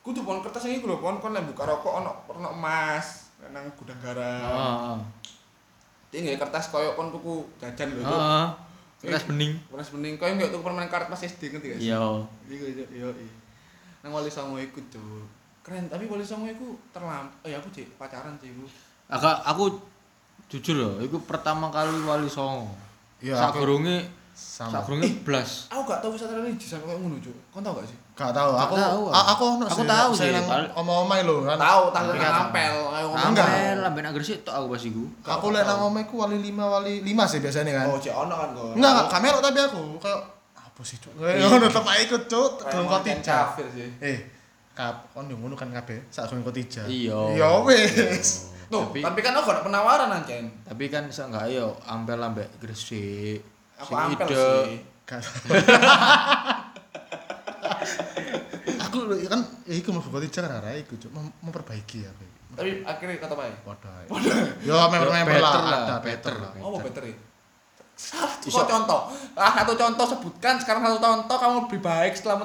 Kudu 0.06 0.22
pon 0.22 0.38
kertas 0.46 0.62
yang 0.70 0.78
iku 0.78 0.94
lho, 0.94 1.02
pon 1.02 1.18
kon 1.18 1.34
lek 1.34 1.42
buka 1.50 1.66
rokok 1.66 2.06
ono 2.06 2.14
ono 2.30 2.54
emas 2.54 3.34
nang 3.50 3.66
gudang 3.74 3.98
garam. 3.98 4.46
Heeh. 4.46 4.96
Iki 6.14 6.18
nggak 6.22 6.46
kertas 6.46 6.70
koyo 6.70 6.94
kon 6.94 7.10
tuku 7.10 7.42
jajan 7.58 7.98
lho. 7.98 8.06
Cuk. 8.06 8.14
Heeh. 8.14 8.46
Kertas 9.02 9.26
bening. 9.26 9.58
Kertas 9.74 9.90
bening 9.90 10.14
koyo 10.22 10.38
nggak 10.38 10.54
tuku 10.54 10.62
permen 10.62 10.86
karet 10.86 11.10
pas 11.10 11.18
SD 11.18 11.50
ngerti 11.50 11.66
gak 11.74 11.78
sih? 11.82 11.90
Iya. 11.90 12.22
Yo 12.46 13.10
yo. 13.10 13.10
Nang 14.04 14.12
Wali 14.12 14.28
Songo 14.28 14.60
iku 14.60 14.84
tuh. 14.86 15.24
Keren, 15.64 15.88
tapi 15.88 16.04
Wali 16.04 16.20
Songo 16.20 16.44
iku 16.44 16.76
terlambat. 16.92 17.32
Oh 17.40 17.48
ya 17.48 17.56
aku 17.56 17.72
cek 17.72 17.96
pacaran 17.96 18.36
cek 18.36 18.52
iku. 18.52 18.68
Aku 19.08 19.24
aku 19.24 19.64
jujur 20.46 20.76
loh, 20.76 20.94
itu 21.00 21.16
pertama 21.24 21.72
kali 21.72 21.88
Wali 21.98 22.28
Songo. 22.28 22.68
Iya, 23.18 23.32
Sak 23.32 23.48
aku 23.50 23.64
gurunge 23.64 24.04
sama. 24.30 24.68
sak 24.70 24.80
gurunge 24.84 25.08
blas. 25.24 25.72
Aku 25.72 25.88
gak 25.88 26.04
tau 26.04 26.12
wisata 26.12 26.36
religi 26.36 26.68
sampai 26.68 26.92
kayak 26.92 27.00
ngono, 27.00 27.16
Cuk. 27.16 27.32
Kon 27.48 27.64
tau 27.64 27.72
gak 27.72 27.88
sih? 27.88 27.96
Gak 28.12 28.28
tahu, 28.30 28.50
Gak 28.52 28.60
aku 28.60 28.74
tahu, 28.76 29.02
a- 29.08 29.28
aku 29.32 29.42
ono 29.48 29.64
Aku 29.64 29.80
sih, 29.80 29.88
tahu 29.88 30.10
sih, 30.12 30.28
nang 30.30 30.44
Pal. 30.44 30.62
omah-omah 30.76 31.16
lho 31.24 31.36
kan. 31.42 31.56
Tahu, 31.56 31.82
kan- 31.88 32.36
ampel, 32.44 32.74
ayo 32.92 33.06
ngomong. 33.08 33.32
Ampel 33.32 33.76
lambe 33.80 34.00
nak 34.04 34.12
gresik 34.12 34.44
tok 34.44 34.52
aku 34.54 34.66
pas 34.68 34.84
iku. 34.84 35.04
Aku 35.24 35.46
lek 35.48 35.64
nang 35.64 35.80
omah 35.82 36.04
iku 36.04 36.14
wali 36.20 36.36
lima 36.38 36.68
wali 36.68 37.00
lima 37.00 37.24
sih 37.24 37.40
biasanya 37.40 37.72
kan. 37.72 37.86
Oh, 37.88 37.96
cek 37.96 38.12
ono 38.12 38.34
kan 38.36 38.48
kok. 38.52 38.76
Enggak, 38.76 38.90
enggak 38.92 39.08
kamera 39.08 39.38
tapi 39.40 39.58
aku 39.62 39.80
kayak 39.96 40.20
apa 40.74 40.82
sih 40.82 40.98
cuk? 40.98 41.14
Kayak 41.16 41.46
ngono 41.46 41.64
tetep 41.64 41.84
ae 41.86 42.00
ikut 42.02 42.22
cuk, 42.26 42.52
durung 42.66 42.90
sih. 43.70 43.88
Eh, 44.02 44.18
kap 44.74 45.06
kon 45.10 45.30
yo 45.30 45.38
ngono 45.38 45.54
kan 45.54 45.70
kabeh, 45.70 46.10
sak 46.10 46.26
durung 46.26 46.42
kok 46.42 46.50
tijak. 46.52 46.90
Iya. 46.90 47.14
Ya 47.38 47.48
wis. 47.62 48.50
Tuh, 48.66 48.90
Tapi- 48.90 49.04
tapi, 49.04 49.20
kan 49.20 49.36
aku 49.36 49.46
gak 49.46 49.54
ada 49.54 49.62
penawaran 49.62 50.10
ancen. 50.10 50.50
Tapi 50.64 50.84
kan 50.88 51.06
seenggak 51.06 51.46
yo 51.48 51.78
ampel 51.84 52.16
lambe 52.16 52.50
gresik. 52.58 53.38
Aku 53.76 53.94
ampel 53.94 54.26
sih. 54.26 54.82
Aku 58.80 58.96
lho, 59.04 59.14
kan 59.26 59.40
ya 59.64 59.74
iku 59.74 59.92
mau 59.92 60.02
tijak 60.02 60.42
kan 60.42 60.58
arek 60.58 60.86
iku 60.86 60.98
cuk 60.98 61.10
mem- 61.12 61.36
memperbaiki 61.40 62.02
ya. 62.02 62.10
Tapi 62.54 62.82
akhirnya 62.82 63.18
kata 63.18 63.34
apa 63.34 63.44
ya? 63.46 63.56
Waduh. 63.62 63.94
Yo 64.62 64.74
member-member 64.88 65.34
better 65.34 65.62
lah, 65.62 65.80
ada 65.84 65.96
better 66.00 66.34
lah. 66.34 66.50
lah. 66.54 66.62
Oh, 66.62 66.78
better 66.78 67.02
ya? 67.04 67.14
Satu 67.94 68.50
contoh. 68.50 69.00
Ah, 69.32 69.54
satu 69.54 69.72
contoh 69.72 70.04
sebutkan 70.04 70.58
sekarang 70.58 70.82
satu 70.82 70.98
contoh 70.98 71.36
kamu 71.36 71.54
lebih 71.66 71.80
baik 71.80 72.12
setelah 72.12 72.42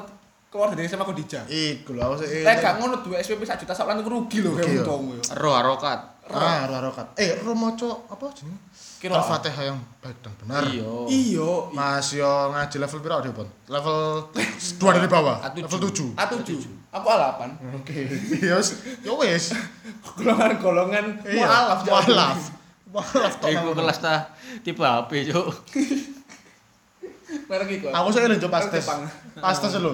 keluar 0.47 0.69
dari 0.69 0.85
SMA 0.85 1.01
Kodija. 1.01 1.41
Iku 1.45 1.93
lho 1.93 2.01
aku 2.03 2.15
sih. 2.21 2.41
Lek 2.41 2.57
gak 2.57 2.77
ngono 2.77 3.01
duwe 3.01 3.17
SPP 3.17 3.41
1 3.41 3.57
juta 3.59 3.73
sak 3.73 3.85
lan 3.85 3.99
iku 3.99 4.09
rugi 4.11 4.39
lho 4.39 4.53
kayak 4.53 4.65
ya. 4.67 4.81
untung 4.81 5.03
yo. 5.11 5.21
Ro 5.35 5.49
harokat. 5.51 5.99
Ah, 6.29 6.65
ro 6.65 6.77
rokat. 6.83 7.07
Eh, 7.15 7.41
ro 7.41 7.53
maca 7.53 7.89
apa 8.05 8.29
jenenge? 8.31 8.57
Kira- 8.99 9.15
Al-Fatihah 9.15 9.63
yang 9.65 9.79
baik 9.97 10.19
dan 10.19 10.33
benar. 10.37 10.61
Iya. 10.67 10.83
Iya, 11.07 11.51
Mas 11.71 12.11
yo 12.11 12.27
ngaji 12.51 12.77
level 12.77 12.99
piro 12.99 13.15
Ade, 13.15 13.31
Pon? 13.31 13.47
Level 13.65 14.27
2 14.29 14.37
dari 14.91 15.07
bawah. 15.07 15.39
A7. 15.39 15.63
Level 15.65 15.79
7. 15.87 16.19
A7. 16.19 16.51
Aku 16.91 17.05
A8. 17.07 17.41
Oke. 17.79 17.95
Ya 18.43 18.59
wis, 18.59 18.69
ya 18.99 19.13
wis. 19.15 19.55
Golongan-golongan 20.19 21.05
Iya, 21.23 21.47
mualaf. 21.47 21.79
Mualaf. 21.81 22.39
Mualaf 22.89 23.33
tok. 23.37 23.49
Iku 23.53 23.69
kelas 23.77 23.97
ta 24.01 24.33
tipe 24.65 24.81
HP, 24.81 25.29
Cuk. 25.29 25.47
Merek 27.45 27.69
iku. 27.77 27.87
Aku 27.93 28.09
saya 28.09 28.25
lho 28.25 28.49
pas 28.49 28.65
tes. 28.65 28.85
Pas 29.37 29.57
tes 29.57 29.73
lho. 29.77 29.93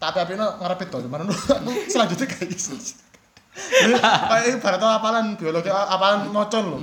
Tak 0.00 0.16
api-apino 0.16 0.56
ngarepe 0.56 0.88
to, 0.88 0.96
cuman 1.04 1.28
aku 1.28 1.36
selanjutnya 1.92 2.24
gak 2.24 2.48
iso. 2.48 2.72
Kayak 3.52 4.56
ibarat 4.56 4.80
apalan 4.80 5.36
biologi 5.36 5.68
apalan 5.68 6.32
mocon 6.32 6.64
lho. 6.64 6.78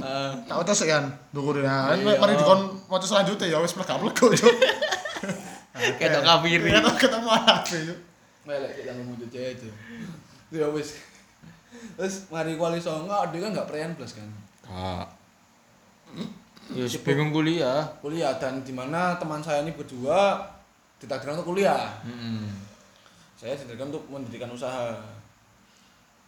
Tak 0.46 0.78
sik 0.78 0.86
kan 0.86 1.10
ndukur 1.34 1.66
ya. 1.66 1.98
Mari 1.98 2.38
dikon 2.38 2.78
maca 2.86 3.06
selanjutnya 3.10 3.50
ya 3.50 3.58
wis 3.58 3.74
plegak-plego, 3.74 4.30
Cuk. 4.38 4.56
Ketok 6.02 6.22
kafiri. 6.26 6.70
Ketemu 6.70 6.92
ketemu 7.02 7.30
ape, 7.34 7.78
Cuk. 7.90 8.00
Melek 8.46 8.72
kita 8.78 8.92
ngomong 8.94 9.18
aja 9.18 9.40
aja. 9.42 9.70
Ya 10.54 10.68
wis. 10.70 11.02
Terus 11.98 12.30
mari 12.30 12.54
kuali 12.54 12.78
songo 12.78 13.18
dia 13.34 13.40
kan 13.42 13.50
enggak 13.58 13.68
prean 13.70 13.98
plus 13.98 14.14
kan. 14.14 14.30
Kak. 14.62 15.10
Ya 16.68 16.84
bingung 16.84 17.32
kuliah. 17.32 17.80
Kuliah 18.04 18.36
dan 18.36 18.60
di 18.60 18.76
mana 18.76 19.16
teman 19.16 19.40
saya 19.40 19.64
ini 19.64 19.72
berdua 19.72 20.36
ditakdirkan 21.00 21.40
untuk 21.40 21.56
kuliah. 21.56 21.88
Heeh. 22.04 22.44
Saya 23.40 23.56
ditakdirkan 23.56 23.88
untuk 23.94 24.04
mendirikan 24.12 24.52
usaha. 24.52 24.92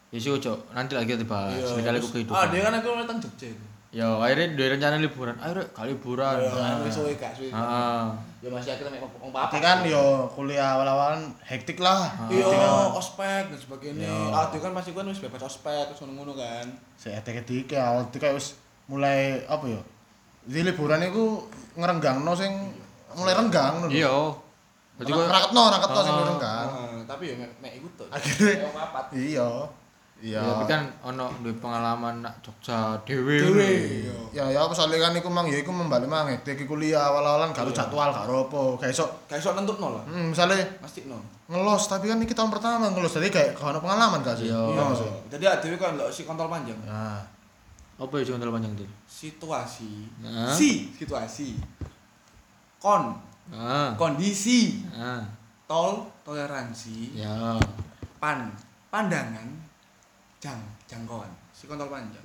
Ya 0.09 0.17
sih, 0.17 0.31
Cuk. 0.31 0.57
Nanti 0.73 0.95
lagi 0.97 1.13
kita 1.13 1.27
bahas 1.27 1.59
sekali 1.59 1.99
aku 1.99 2.09
kehidupan. 2.15 2.33
Ah, 2.33 2.47
dia 2.49 2.65
kan 2.65 2.73
aku 2.79 2.87
datang 2.97 3.19
Jogja. 3.21 3.51
Ya, 3.89 4.05
akhirnya 4.05 4.53
dua 4.53 4.67
rencana 4.77 5.01
liburan. 5.01 5.33
Ayo, 5.41 5.65
Rek, 5.65 5.73
kali 5.73 5.97
liburan. 5.97 6.37
Ya, 6.37 6.49
kan 6.53 6.77
wis 6.85 6.93
suwe 6.93 7.13
gak 7.17 7.33
suwe. 7.33 7.49
Heeh. 7.49 8.01
Ya 8.39 8.49
masih 8.53 8.71
akhirnya 8.77 8.95
mek 8.95 9.01
wong 9.01 9.33
Tapi 9.33 9.57
papat. 9.57 9.59
kan 9.59 9.77
yo 9.83 10.29
kuliah 10.31 10.77
awal-awalan 10.77 11.33
hektik 11.43 11.81
lah. 11.81 12.05
Iya, 12.29 12.39
Hektik 12.45 12.57
kan. 12.61 12.93
ospek 12.95 13.43
dan 13.49 13.59
sebagainya. 13.59 14.05
Iya. 14.07 14.31
Ah, 14.31 14.45
dia 14.53 14.61
kan 14.61 14.71
pasti 14.77 14.93
kan 14.93 15.09
wis 15.09 15.19
bebas 15.19 15.41
ospek 15.43 15.89
terus 15.89 15.99
ngono-ngono 16.05 16.37
kan. 16.37 16.65
Saya 16.95 17.19
etik-etik 17.19 17.73
ya 17.73 17.89
awal 17.91 18.05
itu 18.07 18.17
kayak 18.21 18.37
wis 18.37 18.55
mulai 18.89 19.17
apa 19.45 19.65
ya? 19.65 19.81
Di 20.43 20.59
liburan 20.61 20.99
itu 20.99 21.45
ngerenggangno 21.75 22.33
sing 22.33 22.51
mulai 23.11 23.33
renggang 23.33 23.79
ngono. 23.79 23.87
Iya. 23.87 24.13
Berarti 24.97 25.11
kok 25.13 25.27
raketno, 25.29 25.63
raketno 25.69 25.99
sing 26.01 26.13
Ah. 26.13 26.25
renggang. 26.27 26.67
Nah, 26.67 27.01
tapi 27.07 27.23
ya 27.25 27.35
mek 27.37 27.51
mek 27.59 27.71
iku 27.75 27.87
Wong 28.59 28.73
papat. 28.75 29.05
Iya. 29.13 29.49
Iya. 30.19 30.35
Ya, 30.35 30.43
tapi 30.43 30.67
kan 30.67 30.83
ono 31.01 31.31
duwe 31.39 31.55
pengalaman 31.55 32.19
nak 32.19 32.43
Jogja 32.43 32.91
dhewe. 33.07 33.39
Dewe. 33.39 33.71
Ya 34.29 34.43
ya 34.45 34.59
apa 34.59 34.75
soalnya 34.75 34.99
kan 34.99 35.15
iku 35.15 35.31
mang 35.31 35.47
ya 35.47 35.55
iku 35.55 35.71
membalik 35.71 36.05
mang 36.05 36.27
hektik 36.27 36.67
kuliah 36.67 37.07
awal-awalan 37.07 37.55
Iya. 37.71 37.71
jadwal 37.71 38.11
ada 38.11 38.27
apa. 38.27 38.61
Kayak 38.75 38.91
iso 38.91 39.05
Kayak 39.25 39.41
sok 39.41 39.55
nentutno 39.55 39.95
lah. 39.95 40.03
hmm, 40.03 40.35
misalnya 40.35 40.59
Pasti 40.77 41.07
no. 41.07 41.23
ngelos 41.47 41.87
tapi 41.87 42.05
kan 42.05 42.19
ini 42.19 42.27
tahun 42.27 42.51
pertama 42.51 42.91
ngelos 42.91 43.15
jadi 43.15 43.31
kayak 43.31 43.49
gak 43.55 43.71
ada 43.71 43.79
pengalaman 43.79 44.19
gak 44.19 44.35
sih? 44.35 44.51
Iya. 44.51 44.59
Jadi 45.31 45.45
adewe 45.47 45.75
kan 45.79 45.95
lho 45.95 46.11
si 46.11 46.27
kontol 46.27 46.51
panjang. 46.51 46.75
Nah, 46.83 47.23
Apa 47.99 48.23
ya 48.23 48.23
sing 48.23 48.39
panjang 48.39 48.71
tuh? 48.79 48.87
Situasi. 49.03 50.07
Nah. 50.23 50.47
Si, 50.55 50.87
situasi. 50.95 51.59
Kon, 52.79 53.11
Ah. 53.51 53.91
kondisi, 53.99 54.87
Ah. 54.95 55.19
tol, 55.67 56.07
toleransi, 56.23 57.11
Ya. 57.19 57.59
pan, 58.23 58.47
pandangan, 58.87 59.43
jang, 60.39 60.61
jangkauan. 60.87 61.27
Si 61.51 61.67
kontol 61.67 61.91
panjang. 61.91 62.23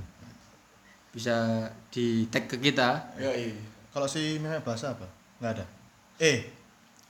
Bisa 1.11 1.67
di 1.91 2.27
tag 2.31 2.47
ke 2.47 2.59
kita. 2.63 3.19
Yo 3.19 3.31
iya. 3.35 3.51
kalau 3.91 4.07
si 4.07 4.39
bahasa 4.63 4.95
apa? 4.95 5.07
Enggak 5.43 5.59
ada. 5.59 5.65
Eh, 6.23 6.39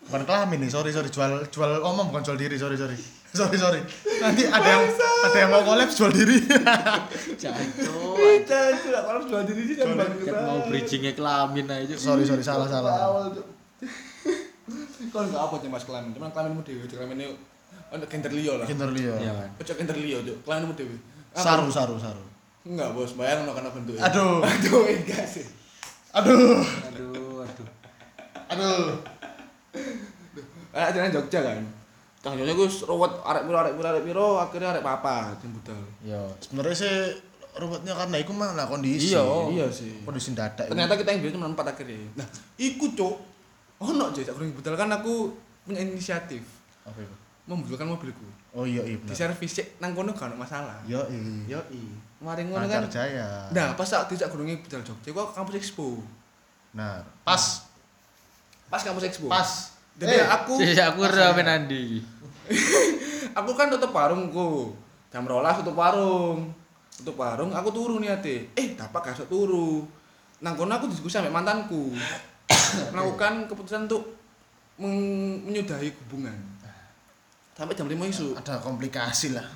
bukan 0.09 0.25
kelamin 0.25 0.65
nih, 0.65 0.71
sorry 0.73 0.89
sorry 0.93 1.09
jual 1.13 1.45
jual 1.53 1.81
omong 1.85 2.09
bukan 2.13 2.25
jual 2.25 2.39
diri, 2.41 2.57
sorry 2.57 2.77
sorry. 2.81 2.97
Sorry 3.35 3.59
sorry. 3.59 3.83
Nanti 4.23 4.47
ada 4.47 4.63
yang 4.63 4.83
ada 5.27 5.37
yang 5.43 5.51
mau 5.51 5.63
collab 5.67 5.91
jual 5.91 6.11
diri. 6.15 6.39
Jancuk. 7.43 8.15
Itu 8.15 8.89
lah 8.95 9.03
kalau 9.03 9.21
jual 9.27 9.43
diri 9.43 9.63
sih 9.67 9.75
kan 9.75 9.99
bang. 9.99 10.11
Ket 10.23 10.35
mau 10.39 10.59
bridgingnya 10.71 11.13
kelamin 11.19 11.67
aja. 11.67 11.95
sorry 11.99 12.23
sorry 12.23 12.47
salah 12.47 12.71
salah. 12.71 12.95
Awal 12.95 13.25
tuh. 13.35 13.45
Kon 15.11 15.29
gak 15.31 15.43
apa 15.51 15.55
mas 15.69 15.85
kelamin, 15.85 16.11
cuman 16.17 16.31
kelaminmu 16.33 16.63
dewe, 16.65 16.87
kelaminnya 16.89 17.29
untuk 17.95 18.09
gender 18.11 18.33
liyo 18.35 18.59
lah. 18.59 18.67
Kinder 18.67 18.91
Leo. 18.91 19.15
Iya 19.19 19.33
kan. 19.35 19.51
Ojo 19.61 19.73
gender 19.79 19.97
liyo, 19.99 20.19
Cuk. 20.27 20.37
Kelaminmu. 20.43 20.75
Apa? 20.75 21.39
Saru 21.39 21.67
saru 21.71 21.95
saru. 21.99 22.25
Enggak, 22.65 22.97
Bos. 22.97 23.13
Bayang 23.15 23.45
no 23.45 23.53
karena 23.53 23.71
bentuknya. 23.71 24.03
Aduh. 24.09 24.41
Aduh, 24.51 24.83
enggak 24.89 25.27
sih. 25.29 25.47
Aduh. 26.15 26.63
Aduh, 26.63 27.43
aduh. 27.43 27.69
Aduh. 28.55 28.87
Jalan 30.73 31.11
Jogja 31.13 31.41
kan. 31.43 31.59
Jogja 32.25 32.55
gue 32.55 32.69
ruwet 32.89 33.13
arek 33.21 33.43
piro 33.45 33.57
arek 33.59 33.73
piro 33.75 33.87
arek 33.87 34.03
piro 34.03 34.29
akhirnya 34.39 34.69
arek 34.73 34.83
papat 34.83 35.37
yang 35.41 35.53
budal. 35.53 35.81
Yo. 36.01 36.23
Sebenarnya 36.41 36.75
sih 36.75 36.95
ruwetnya 37.55 37.93
karena 37.93 38.17
iku 38.17 38.33
mah 38.33 38.51
lah 38.53 38.65
kondisi. 38.65 39.13
Iya. 39.13 39.23
Iya 39.53 39.67
sih. 39.69 40.01
Kondisi 40.03 40.33
dadak. 40.33 40.67
Ternyata 40.67 40.97
kita 40.97 41.13
yang 41.13 41.21
biasa 41.21 41.35
cuma 41.35 41.49
empat 41.49 41.67
akhirnya. 41.71 42.01
Nah, 42.17 42.27
iku 42.57 42.89
cuk. 42.91 43.15
Ono 43.77 44.05
aja 44.09 44.21
tak 44.23 44.35
budal 44.39 44.75
kan 44.75 44.89
aku 44.89 45.35
punya 45.63 45.81
inisiatif 45.81 46.41
apa 46.83 46.97
itu? 46.97 47.17
membudalkan 47.45 47.85
mobilku. 47.85 48.25
Oh 48.57 48.65
iya 48.65 48.81
iya 48.81 48.97
Di 48.97 49.13
servis 49.13 49.53
cek 49.53 49.77
nang 49.77 49.93
kono 49.93 50.17
gak 50.17 50.33
ada 50.33 50.37
masalah. 50.39 50.81
Yo 50.89 51.05
iya. 51.13 51.57
Yo 51.57 51.61
i. 51.69 51.83
Mari 52.25 52.49
ngono 52.49 52.65
Lancar 52.65 52.81
kan. 52.81 52.89
Jaya. 52.89 53.29
Nah, 53.53 53.77
pas 53.77 53.85
saat 53.85 54.09
dijak 54.09 54.33
gurunge 54.33 54.57
budal 54.59 54.81
Jogja, 54.81 55.13
gua 55.13 55.29
ke 55.29 55.37
kampus 55.37 55.55
Expo. 55.59 56.01
Nah, 56.73 57.05
pas 57.21 57.69
Pas 58.65 58.81
kampus 58.81 59.05
Expo. 59.05 59.29
pas. 59.29 59.77
Jadi 59.95 60.11
Eh, 60.11 60.25
aku 60.25 60.57
Sih 60.57 60.73
aku 60.75 61.05
pas 61.05 61.13
ora 61.13 61.31
saya- 61.31 61.55
Andi. 61.55 62.01
aku 63.39 63.51
kan 63.57 63.73
tutup 63.73 63.93
warungku. 63.95 64.75
Jam 65.11 65.25
rolas 65.25 65.61
tutup 65.63 65.77
warung. 65.79 66.51
Tutup 66.95 67.17
warung 67.19 67.51
aku 67.55 67.69
turu 67.71 67.97
niate. 67.99 68.51
Eh 68.55 68.77
dapat 68.77 69.15
iso 69.15 69.25
turu. 69.27 69.85
Nang 70.43 70.55
kono 70.59 70.75
aku 70.77 70.91
diskusi 70.91 71.17
sama 71.17 71.31
mantanku. 71.33 71.95
Melakukan 72.93 73.49
keputusan 73.49 73.87
untuk 73.89 74.05
menyudahi 74.77 75.89
hubungan. 76.05 76.35
Sampai 77.55 77.79
jam 77.79 77.87
5 77.87 77.95
isu. 78.11 78.35
Ada 78.35 78.59
komplikasi 78.59 79.31
lah. 79.39 79.47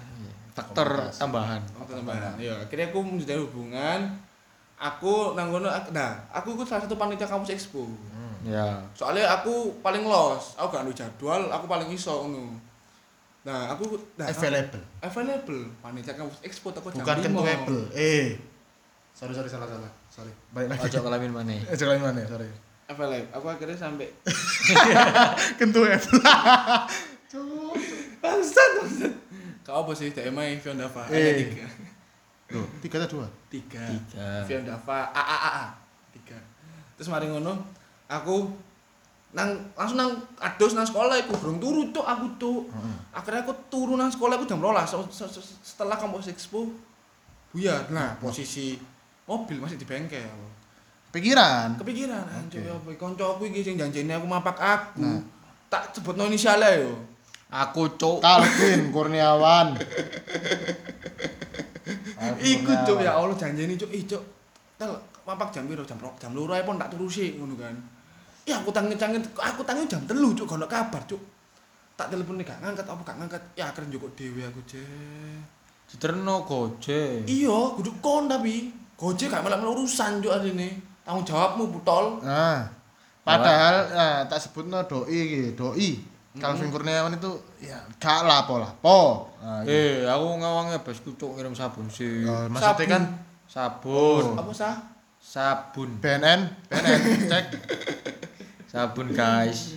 Faktor 0.55 0.87
Komunikasi. 0.87 1.19
tambahan. 1.19 1.61
waktu 1.79 1.93
tambahan. 1.99 2.35
Ya 2.39 2.55
akhirnya 2.59 2.91
aku 2.95 2.99
menyudahi 3.03 3.41
hubungan. 3.43 4.01
Aku 4.79 5.35
nang 5.35 5.51
kono 5.51 5.67
nah 5.91 6.15
aku 6.31 6.55
ikut 6.55 6.67
salah 6.67 6.87
satu 6.87 6.95
panitia 6.95 7.27
kampus 7.27 7.55
expo. 7.55 7.87
Ya. 8.47 8.79
soalnya 8.95 9.27
aku 9.27 9.83
paling 9.83 10.07
los 10.07 10.55
aku 10.55 10.71
gak 10.71 10.87
ada 10.87 10.93
jadwal 10.95 11.43
aku 11.51 11.67
paling 11.67 11.91
iso 11.91 12.23
ngono 12.23 12.55
nah 13.49 13.73
aku 13.73 13.97
nah, 14.15 14.29
Available. 14.29 14.85
available 15.01 15.63
panitia 15.81 16.13
kampus 16.13 16.37
expo 16.43 16.69
aku 16.69 16.93
jam 16.93 17.01
Bukan 17.01 17.17
5. 17.17 17.25
kentuable. 17.25 17.83
Eh. 17.93 18.37
Sorry 19.11 19.33
sorry 19.33 19.49
salah 19.49 19.65
salah. 19.65 19.89
Sorry. 20.07 20.29
Balik 20.53 20.69
lagi. 20.71 20.85
Ojo 20.87 20.99
kelamin 21.01 21.33
mana? 21.33 21.57
Eh 21.73 21.75
jangan 21.75 21.97
mana, 21.99 22.21
sorry. 22.23 22.45
available 22.87 23.25
aku 23.33 23.47
akhirnya 23.49 23.73
sampai 23.75 24.09
Kentu 25.59 25.81
apple. 25.83 26.21
bangsat 28.19 28.71
bangsat 28.77 29.13
kau 29.61 29.85
apa 29.85 29.93
sih 29.93 30.09
DMI 30.11 30.57
Vion 30.59 30.77
Dava 30.77 31.05
Eh. 31.07 31.17
ada 31.19 31.33
tiga 31.39 31.67
Loh, 32.49 32.65
tiga 32.81 32.97
atau 32.99 33.21
dua? 33.21 33.27
tiga 33.47 33.85
Tiga. 33.85 34.29
Vion 34.45 34.65
Dava 34.65 34.99
A 35.09 35.23
A 35.23 35.37
A 35.39 35.51
A 35.53 35.67
tiga 36.11 36.37
terus 36.97 37.07
mari 37.07 37.29
ngono 37.29 37.61
aku 38.07 38.49
nang 39.29 39.49
langsung 39.73 39.97
nang 39.97 40.11
ados 40.37 40.73
nang 40.73 40.83
sekolah 40.83 41.13
aku 41.19 41.37
belum 41.37 41.57
turu 41.59 41.83
tuh 41.91 42.01
aku 42.01 42.27
tuh 42.37 42.65
akhirnya 43.11 43.43
aku 43.43 43.53
turun 43.69 43.97
nang 43.97 44.09
sekolah 44.09 44.35
aku 44.35 44.45
jam 44.45 44.57
rolas 44.57 44.89
Se- 44.89 45.05
se- 45.11 45.29
se- 45.31 45.59
setelah 45.63 45.95
kampus 45.95 46.29
expo 46.29 46.65
buyar 47.49 47.89
nah 47.89 48.17
posisi 48.17 48.81
mobil 49.25 49.59
masih 49.59 49.77
di 49.77 49.85
bengkel 49.85 50.33
Pikiran. 51.09 51.77
kepikiran 51.77 52.25
anjir 52.27 52.61
Oke. 52.63 52.93
apa 52.93 53.09
kanca 53.09 53.25
aku 53.27 53.49
iki 53.49 53.61
sing 53.63 53.77
janjine 53.77 54.13
aku 54.13 54.25
mapak 54.25 54.57
aku 54.57 55.01
Nah. 55.01 55.21
tak 55.67 55.93
sebutno 55.93 56.25
inisialnya 56.25 56.73
yo 56.79 56.93
Aku 57.49 57.97
cuk. 57.97 58.21
Calvin 58.21 58.93
Kurniawan. 58.93 59.73
Iku 62.39 62.73
cuk 62.85 62.99
ya 63.01 63.17
Allah 63.17 63.33
janjine 63.33 63.73
cuk, 63.73 63.89
ih 63.89 64.05
cuk. 64.05 64.21
Tel 64.77 64.93
mapak 65.25 65.49
jam 65.49 65.65
piro? 65.65 65.81
Jam 65.81 65.97
jam 65.97 66.33
loro 66.33 66.53
ae 66.53 66.61
pun 66.61 66.77
tak 66.77 66.93
turusi 66.93 67.41
ngono 67.41 67.57
kan. 67.57 67.73
Ya 68.49 68.57
aku 68.65 68.73
tangi 68.73 68.97
tangi 68.97 69.21
aku 69.37 69.61
tangi 69.61 69.85
jam 69.85 70.01
telu 70.09 70.33
cuk 70.33 70.49
gak 70.49 70.73
kabar 70.73 71.05
cuk. 71.05 71.21
Tak 72.01 72.09
telepon 72.09 72.41
gak 72.41 72.57
ngangkat 72.65 72.89
apa 72.89 73.03
gak 73.05 73.17
ngangkat. 73.21 73.43
Ya 73.53 73.69
akhirnya 73.69 73.93
njukuk 73.93 74.17
dhewe 74.17 74.41
aku 74.49 74.65
je. 74.65 74.81
Diterno 75.85 76.49
goje. 76.49 77.29
Iya, 77.29 77.77
kudu 77.77 77.93
kon 78.01 78.25
tapi. 78.25 78.73
Gojek 78.97 79.29
gak 79.29 79.45
malah 79.45 79.61
urusan 79.61 80.25
cuk 80.25 80.33
arene. 80.33 80.81
Tanggung 81.05 81.29
jawabmu 81.29 81.69
butol. 81.69 82.25
Nah, 82.25 82.65
padahal 83.21 83.93
nah, 83.93 84.17
tak 84.25 84.41
sebutno 84.41 84.81
doi 84.89 85.13
iki, 85.13 85.53
doi. 85.53 85.91
Calvin 86.39 86.71
Kurniawan 86.71 87.19
itu 87.19 87.33
ya 87.61 87.77
gak 88.01 88.25
lapo-lapo. 88.25 89.29
Nah, 89.45 89.61
iya. 89.69 90.07
Eh, 90.07 90.09
aku 90.09 90.41
ngawangnya 90.41 90.81
bes 90.81 91.05
kucuk 91.05 91.37
ngirim 91.37 91.53
sabun 91.53 91.85
sih. 91.93 92.25
Ya, 92.25 92.49
maksudnya 92.49 92.87
kan 92.89 93.05
Sabun. 93.49 94.37
Apa 94.37 94.53
sah? 94.53 94.77
Sabun. 95.17 96.05
BNN, 96.05 96.69
BNN, 96.69 97.01
cek. 97.33 97.45
Sabun, 98.79 99.07
guys. 99.11 99.75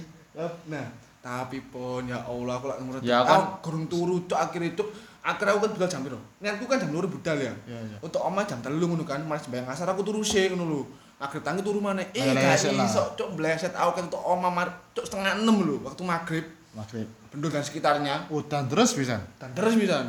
Nah, 0.67 0.85
tapi 1.19 1.57
pon 1.63 2.05
ya 2.05 2.21
Allah 2.21 2.53
aku 2.55 2.65
lak 2.67 2.77
nurut. 2.79 3.01
Ya, 3.01 3.21
kan- 3.21 3.33
Aku 3.33 3.45
kurang 3.63 3.85
turu 3.85 4.21
cuk 4.23 4.37
akhir 4.37 4.61
itu 4.67 4.83
akhirnya 5.21 5.53
aku 5.53 5.61
kan 5.61 5.71
budal 5.71 5.85
jam 5.87 6.01
piro? 6.01 6.19
Niatku 6.39 6.65
kan 6.65 6.77
jam 6.77 6.89
2 6.89 7.05
budal 7.07 7.37
ya. 7.37 7.53
Iya, 7.63 7.79
iya. 7.79 7.97
Untuk 7.99 8.17
omah 8.19 8.41
jam 8.43 8.57
3 8.57 8.69
ngono 8.79 9.01
kan, 9.01 9.21
mas 9.21 9.41
sembayang 9.41 9.65
asar 9.67 9.85
aku 9.87 10.01
turu 10.01 10.21
sih 10.21 10.49
ngono 10.49 10.65
lho. 10.65 10.81
Akhir 11.17 11.41
tangi 11.41 11.61
turu 11.61 11.77
maneh. 11.77 12.09
Eh, 12.11 12.25
gak 12.25 12.57
iso 12.79 13.13
cuk 13.15 13.33
bleset 13.35 13.73
aku 13.73 13.91
kan 13.95 14.03
untuk 14.05 14.17
omah 14.19 14.49
mar 14.49 14.67
cuk 14.91 15.01
setengah 15.03 15.37
6 15.39 15.61
lho 15.61 15.75
waktu 15.79 16.01
maghrib. 16.01 16.45
Maghrib. 16.71 17.05
Bendul 17.29 17.49
dan 17.49 17.61
sekitarnya. 17.61 18.25
Udan 18.27 18.65
terus 18.65 18.93
bisa. 18.93 19.17
Dan 19.37 19.49
terus 19.51 19.73
bisa. 19.75 20.01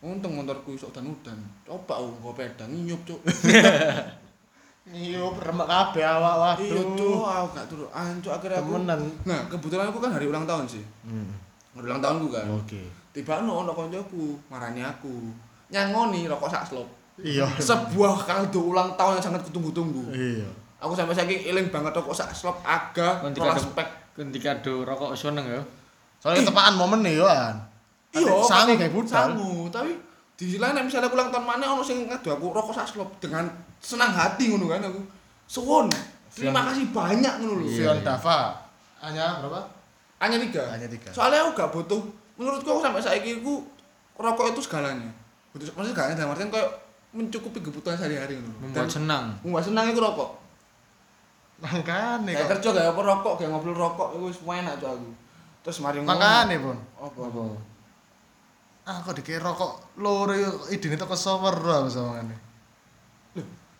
Untung 0.00 0.34
motorku 0.34 0.72
iso 0.72 0.90
dan 0.90 1.06
udan. 1.06 1.38
Coba 1.62 1.96
aku 1.96 2.08
nggo 2.18 2.32
pedang 2.34 2.68
nyup 2.74 3.00
cuk. 3.04 3.20
Iya, 4.82 5.22
remek 5.22 5.68
kabeh 5.68 6.02
awak 6.02 6.34
waduh. 6.36 6.66
Iya 6.66 6.82
cuk, 6.98 7.22
aku 7.22 7.46
gak 7.54 7.66
turu. 7.70 7.86
Ancuk 7.88 8.32
akhirnya 8.34 8.58
aku. 8.58 8.74
Temenan. 8.74 9.00
Nah, 9.22 9.40
kebetulan 9.46 9.86
aku 9.86 9.98
kan 9.98 10.10
hari 10.10 10.26
ulang 10.26 10.42
tahun 10.42 10.66
sih. 10.66 10.82
Hmm. 11.06 11.30
Hari 11.72 11.86
ulang 11.86 12.02
tahunku 12.02 12.28
kan. 12.28 12.46
Oke. 12.50 12.82
tiba 13.12 13.44
no 13.44 13.60
ono 13.60 13.76
koncoku 13.76 14.40
marani 14.48 14.80
aku 14.80 15.12
nyangoni 15.68 16.24
rokok 16.24 16.48
sak 16.48 16.64
slop 16.64 16.88
Iya. 17.20 17.44
sebuah 17.60 18.24
kaldu 18.24 18.72
ulang 18.72 18.96
tahun 18.96 19.20
yang 19.20 19.24
sangat 19.28 19.44
kutunggu-tunggu 19.44 20.08
Iya. 20.08 20.48
aku 20.80 20.96
sampai 20.96 21.12
saking 21.12 21.44
eling 21.44 21.68
banget 21.68 21.92
rokok 21.92 22.16
sak 22.16 22.32
slop 22.32 22.64
aga 22.64 23.20
rolas 23.36 23.60
spek 23.60 23.84
Ganti 24.16 24.40
kado 24.40 24.80
rokok 24.82 25.12
seneng 25.12 25.44
ya. 25.44 25.60
Soalnya 26.16 26.48
tepaan 26.48 26.72
momen 26.72 27.04
nih, 27.04 27.20
Yohan. 27.20 27.52
iya 28.16 28.32
sangu 28.42 28.80
kayak 28.80 28.92
budal. 28.92 29.12
sangu 29.12 29.68
tapi 29.68 29.92
di 30.32 30.44
sisi 30.44 30.58
lain 30.58 30.74
nek 30.74 30.84
misalnya 30.84 31.06
aku 31.06 31.14
ulang 31.14 31.30
tahun 31.30 31.44
mana 31.44 31.64
ono 31.68 31.80
sing 31.80 32.04
ngadu 32.04 32.28
aku 32.30 32.44
rokok 32.50 32.72
sak 32.72 32.88
slop 32.88 33.10
dengan 33.18 33.46
senang 33.78 34.10
hati 34.10 34.48
ngono 34.48 34.66
kan 34.66 34.82
aku 34.82 35.00
suwun 35.44 35.86
terima 36.30 36.66
kasih 36.66 36.88
banyak 36.88 37.34
ngono 37.38 37.60
lho 37.60 37.64
Iya. 37.64 37.92
Vion 37.92 37.98
Dava. 38.00 38.38
Hanya 38.98 39.38
berapa? 39.38 39.60
hanya 40.18 40.38
tiga 40.38 40.62
Hanya 40.70 40.86
tiga. 40.86 41.10
soalnya 41.10 41.42
aku 41.42 41.50
gak 41.52 41.70
butuh 41.70 41.98
menurutku 42.34 42.68
aku 42.68 42.80
sampai 42.80 43.02
saiki 43.02 43.38
aku 43.38 43.58
rokok 44.14 44.54
itu 44.54 44.60
segalanya 44.62 45.10
butuh 45.50 45.66
maksudnya 45.68 45.90
segalanya 45.92 46.16
dalam 46.16 46.30
artian 46.30 46.48
kayak 46.48 46.70
mencukupi 47.10 47.58
kebutuhan 47.60 47.94
sehari-hari 47.94 48.38
ngono 48.38 48.54
Membuat 48.62 48.88
senang. 48.88 49.34
Mbak 49.42 49.62
senang 49.62 49.84
itu 49.86 49.98
rokok. 49.98 50.30
Makane 51.58 52.30
Kayak 52.32 52.46
kok. 52.46 52.50
kerja 52.58 52.68
gak 52.72 52.86
apa 52.90 53.00
rokok, 53.04 53.32
kayak 53.36 53.50
ngobrol 53.50 53.76
rokok 53.76 54.08
itu 54.16 54.24
wis 54.26 54.38
enak 54.42 54.74
tuh 54.78 54.88
aku. 54.90 55.08
Terus 55.62 55.78
mari. 55.78 56.02
Makane, 56.02 56.54
Pun. 56.58 56.74
Apa? 56.98 57.20
Apa? 57.22 57.42
Ah, 58.82 58.98
kok 58.98 59.14
dikira 59.14 59.38
rokok 59.40 59.94
loro 59.96 60.34
idene 60.66 60.98
teko 60.98 61.14
sower 61.14 61.54
aku 61.54 61.86
samangane. 61.88 62.34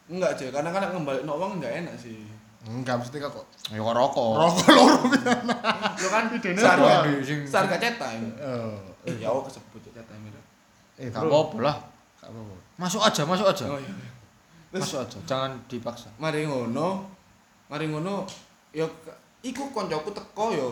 Enggak, 0.07 0.37
Cek. 0.37 0.51
Karena 0.51 0.70
kan 0.70 0.93
ngembalik 0.93 1.23
no 1.24 1.35
uang 1.37 1.59
enggak 1.59 1.83
enak 1.83 1.95
sih. 1.97 2.23
Enggak 2.62 3.03
mesti 3.03 3.19
kok 3.19 3.35
Ya 3.69 3.79
kok 3.79 3.91
rokok. 3.93 4.31
rokok 4.39 4.66
loro. 4.70 4.97
Lo 5.99 6.09
kan 6.09 6.24
Idene? 6.31 6.61
Sing- 7.19 7.43
seharga 7.43 7.77
cetai. 7.77 8.23
Oh. 8.39 8.79
Eh, 9.03 9.19
ya 9.19 9.27
aku 9.29 9.51
kesebut 9.51 9.83
cetai 9.85 10.15
mirip. 10.23 10.39
Eh, 10.95 11.11
Gak 11.11 11.19
apa-apa 11.20 11.57
lah. 11.59 11.77
Apa-apa. 12.23 12.55
Masuk 12.79 13.03
aja, 13.03 13.23
masuk 13.24 13.47
aja. 13.49 13.66
Oh 13.66 13.74
iya. 13.74 13.91
iya. 13.91 14.09
Terus 14.70 14.87
Masuk 14.87 14.99
aja, 15.03 15.19
jangan 15.27 15.51
dipaksa. 15.66 16.09
mari 16.16 16.47
ngono. 16.47 17.03
Mari 17.66 17.91
ngono 17.91 18.23
ya 18.70 18.87
iku 19.43 19.66
koncoku 19.69 20.15
teko 20.15 20.55
ya. 20.55 20.69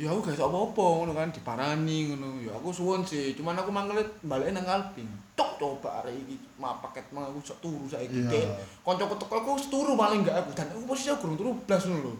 Ya 0.00 0.08
aku 0.08 0.24
gak 0.24 0.32
iso 0.32 0.48
apa-apa 0.48 0.80
ngono 0.80 1.12
kan 1.12 1.28
diparani 1.28 2.08
ngono. 2.08 2.40
Ya 2.40 2.56
aku 2.56 2.72
suwun 2.72 3.04
sih, 3.04 3.36
cuman 3.36 3.52
aku 3.52 3.68
mangkel 3.68 4.00
balik 4.24 4.56
nang 4.56 4.64
Alping. 4.64 5.04
Tok 5.36 5.60
coba 5.60 6.00
arek 6.00 6.16
iki 6.24 6.40
mah 6.56 6.80
paket 6.80 7.04
mah 7.12 7.28
aku 7.28 7.36
sok 7.44 7.60
turu 7.60 7.84
saiki. 7.84 8.24
Dek. 8.24 8.48
Koncoku 8.80 9.20
teko 9.20 9.44
aku 9.44 9.60
wis 9.60 9.68
turu 9.68 10.00
paling 10.00 10.24
enggak 10.24 10.40
aku 10.40 10.56
dan 10.56 10.72
aku 10.72 10.88
posisi 10.88 11.12
aku 11.12 11.28
kurang 11.28 11.36
turu 11.36 11.52
blas 11.68 11.84
ngono 11.84 12.00
lho. 12.00 12.12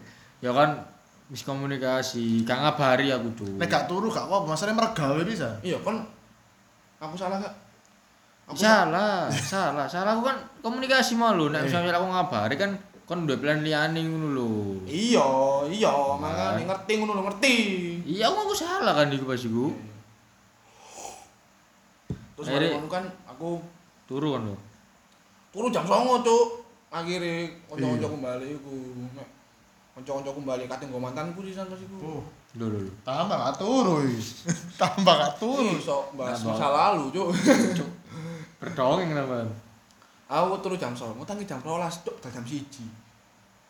Ya 0.45 0.53
kan 0.53 0.77
miskomunikasi, 1.33 2.45
gak 2.45 2.61
ngabari 2.61 3.09
aku 3.09 3.33
tuh. 3.33 3.49
Nek 3.57 3.65
gak 3.65 3.89
turu 3.89 4.13
gak 4.13 4.29
apa-apa, 4.29 4.53
masalahnya 4.53 4.77
meregawe 4.77 5.21
bisa. 5.25 5.49
Iya 5.65 5.81
kan 5.81 6.05
aku 7.01 7.17
salah 7.17 7.41
gak? 7.41 7.55
Aku 8.45 8.61
salah, 8.61 9.25
salah, 9.33 9.89
salah 9.89 10.13
aku 10.13 10.29
kan 10.29 10.37
komunikasi 10.61 11.17
malu. 11.17 11.49
Nek 11.49 11.65
misalnya 11.65 11.97
aku 11.97 12.13
ngabari 12.13 12.61
kan 12.61 12.77
kon 13.11 13.27
duwe 13.27 13.43
plan 13.43 13.59
liyane 13.59 14.07
ngono 14.07 14.27
lho. 14.31 14.47
Iya, 14.87 15.27
iya, 15.67 15.91
makane 16.15 16.63
ngerti 16.63 16.91
ngono 16.95 17.11
lho, 17.19 17.23
ngerti. 17.27 17.55
Iya, 18.07 18.31
aku 18.31 18.47
aku 18.47 18.55
salah 18.55 18.95
kan 18.95 19.11
iku 19.11 19.27
pas 19.27 19.43
iku. 19.43 19.67
Terus 22.39 22.47
Akhirnya- 22.47 22.79
ngono 22.79 22.87
kan 22.87 23.03
aku 23.27 23.59
Turu 24.07 24.31
kan 24.31 24.47
lho. 24.47 24.55
turu 25.51 25.67
jam 25.75 25.83
09.00, 25.83 26.23
Cuk. 26.23 26.47
Akhire 26.87 27.51
kanca-kancaku 27.67 28.15
bali 28.23 28.47
iku. 28.55 28.75
Mek 28.95 29.27
kanca-kancaku 29.99 30.39
bali 30.47 30.63
kate 30.71 30.87
nggo 30.87 30.99
mantanku 31.03 31.43
sisan 31.43 31.67
pas 31.67 31.83
iku. 31.83 31.95
Oh, 31.99 32.23
Lho 32.55 32.65
lho 32.71 32.79
lho. 32.87 32.91
tambah 33.03 33.35
gak 33.35 33.59
turu. 33.59 34.07
is. 34.07 34.47
tambah 34.79 35.19
gak 35.19 35.35
turu. 35.35 35.67
Iso 35.75 36.07
bahas 36.15 36.39
Tambah. 36.39 36.55
masa 36.55 36.67
lalu, 36.71 37.03
Cuk. 37.11 37.27
Berdongeng 38.63 39.11
kenapa? 39.11 39.51
Aku 40.31 40.63
turu 40.63 40.79
jam 40.79 40.95
09.00, 40.95 41.27
tangi 41.27 41.43
jam 41.43 41.59
12, 41.59 42.07
Cuk, 42.07 42.15
jam 42.23 42.39
1. 42.39 43.00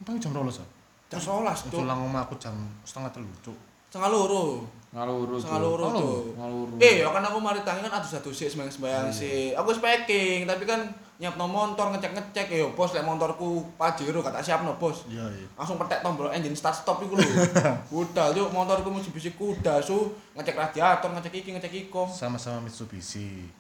Emang 0.02 0.18
jam 0.18 0.34
12 0.34 0.62
ya? 0.62 0.66
Jam 1.14 1.22
12, 1.22 1.70
Cuk. 1.70 1.80
Pulang 1.86 2.00
omah 2.10 2.26
aku 2.26 2.36
jam 2.42 2.56
setengah 2.82 3.14
telu, 3.14 3.30
cuk. 3.46 3.58
Setengah 3.92 4.08
loro. 4.08 4.64
Ngaluru. 4.96 5.36
Setengah 5.36 5.60
Cuk. 5.68 6.40
Ngaluru. 6.40 6.76
Eh, 6.80 7.04
ya 7.04 7.12
kan 7.12 7.20
aku 7.20 7.44
mari 7.44 7.60
tangi 7.68 7.84
kan 7.84 8.00
adus-adus 8.00 8.32
sik 8.32 8.48
sembayang-sembayang 8.48 9.12
sik. 9.12 9.52
Aku 9.60 9.76
packing, 9.84 10.48
tapi 10.48 10.64
kan 10.64 10.80
nyiapno 11.20 11.44
motor, 11.44 11.92
ngecek-ngecek 11.92 12.50
ya 12.50 12.66
bos 12.72 12.96
lek 12.96 13.04
motorku 13.04 13.62
Pajero 13.76 14.24
gak 14.24 14.32
tak 14.40 14.48
siapno, 14.48 14.80
Bos. 14.80 15.06
Iya, 15.12 15.28
iya. 15.28 15.48
Langsung 15.60 15.76
petek 15.76 16.02
tombol 16.02 16.32
engine 16.32 16.56
start 16.56 16.74
stop 16.74 17.04
iku 17.04 17.20
lho. 17.20 17.28
Budal 17.92 18.32
yuk 18.32 18.50
motorku 18.56 18.88
Mitsubishi 18.90 19.36
kuda 19.36 19.84
su, 19.84 20.16
ngecek 20.40 20.56
radiator, 20.56 21.12
ngecek 21.12 21.44
iki, 21.44 21.52
ngecek 21.52 21.92
iko. 21.92 22.08
Sama-sama 22.08 22.64
Mitsubishi. 22.64 23.52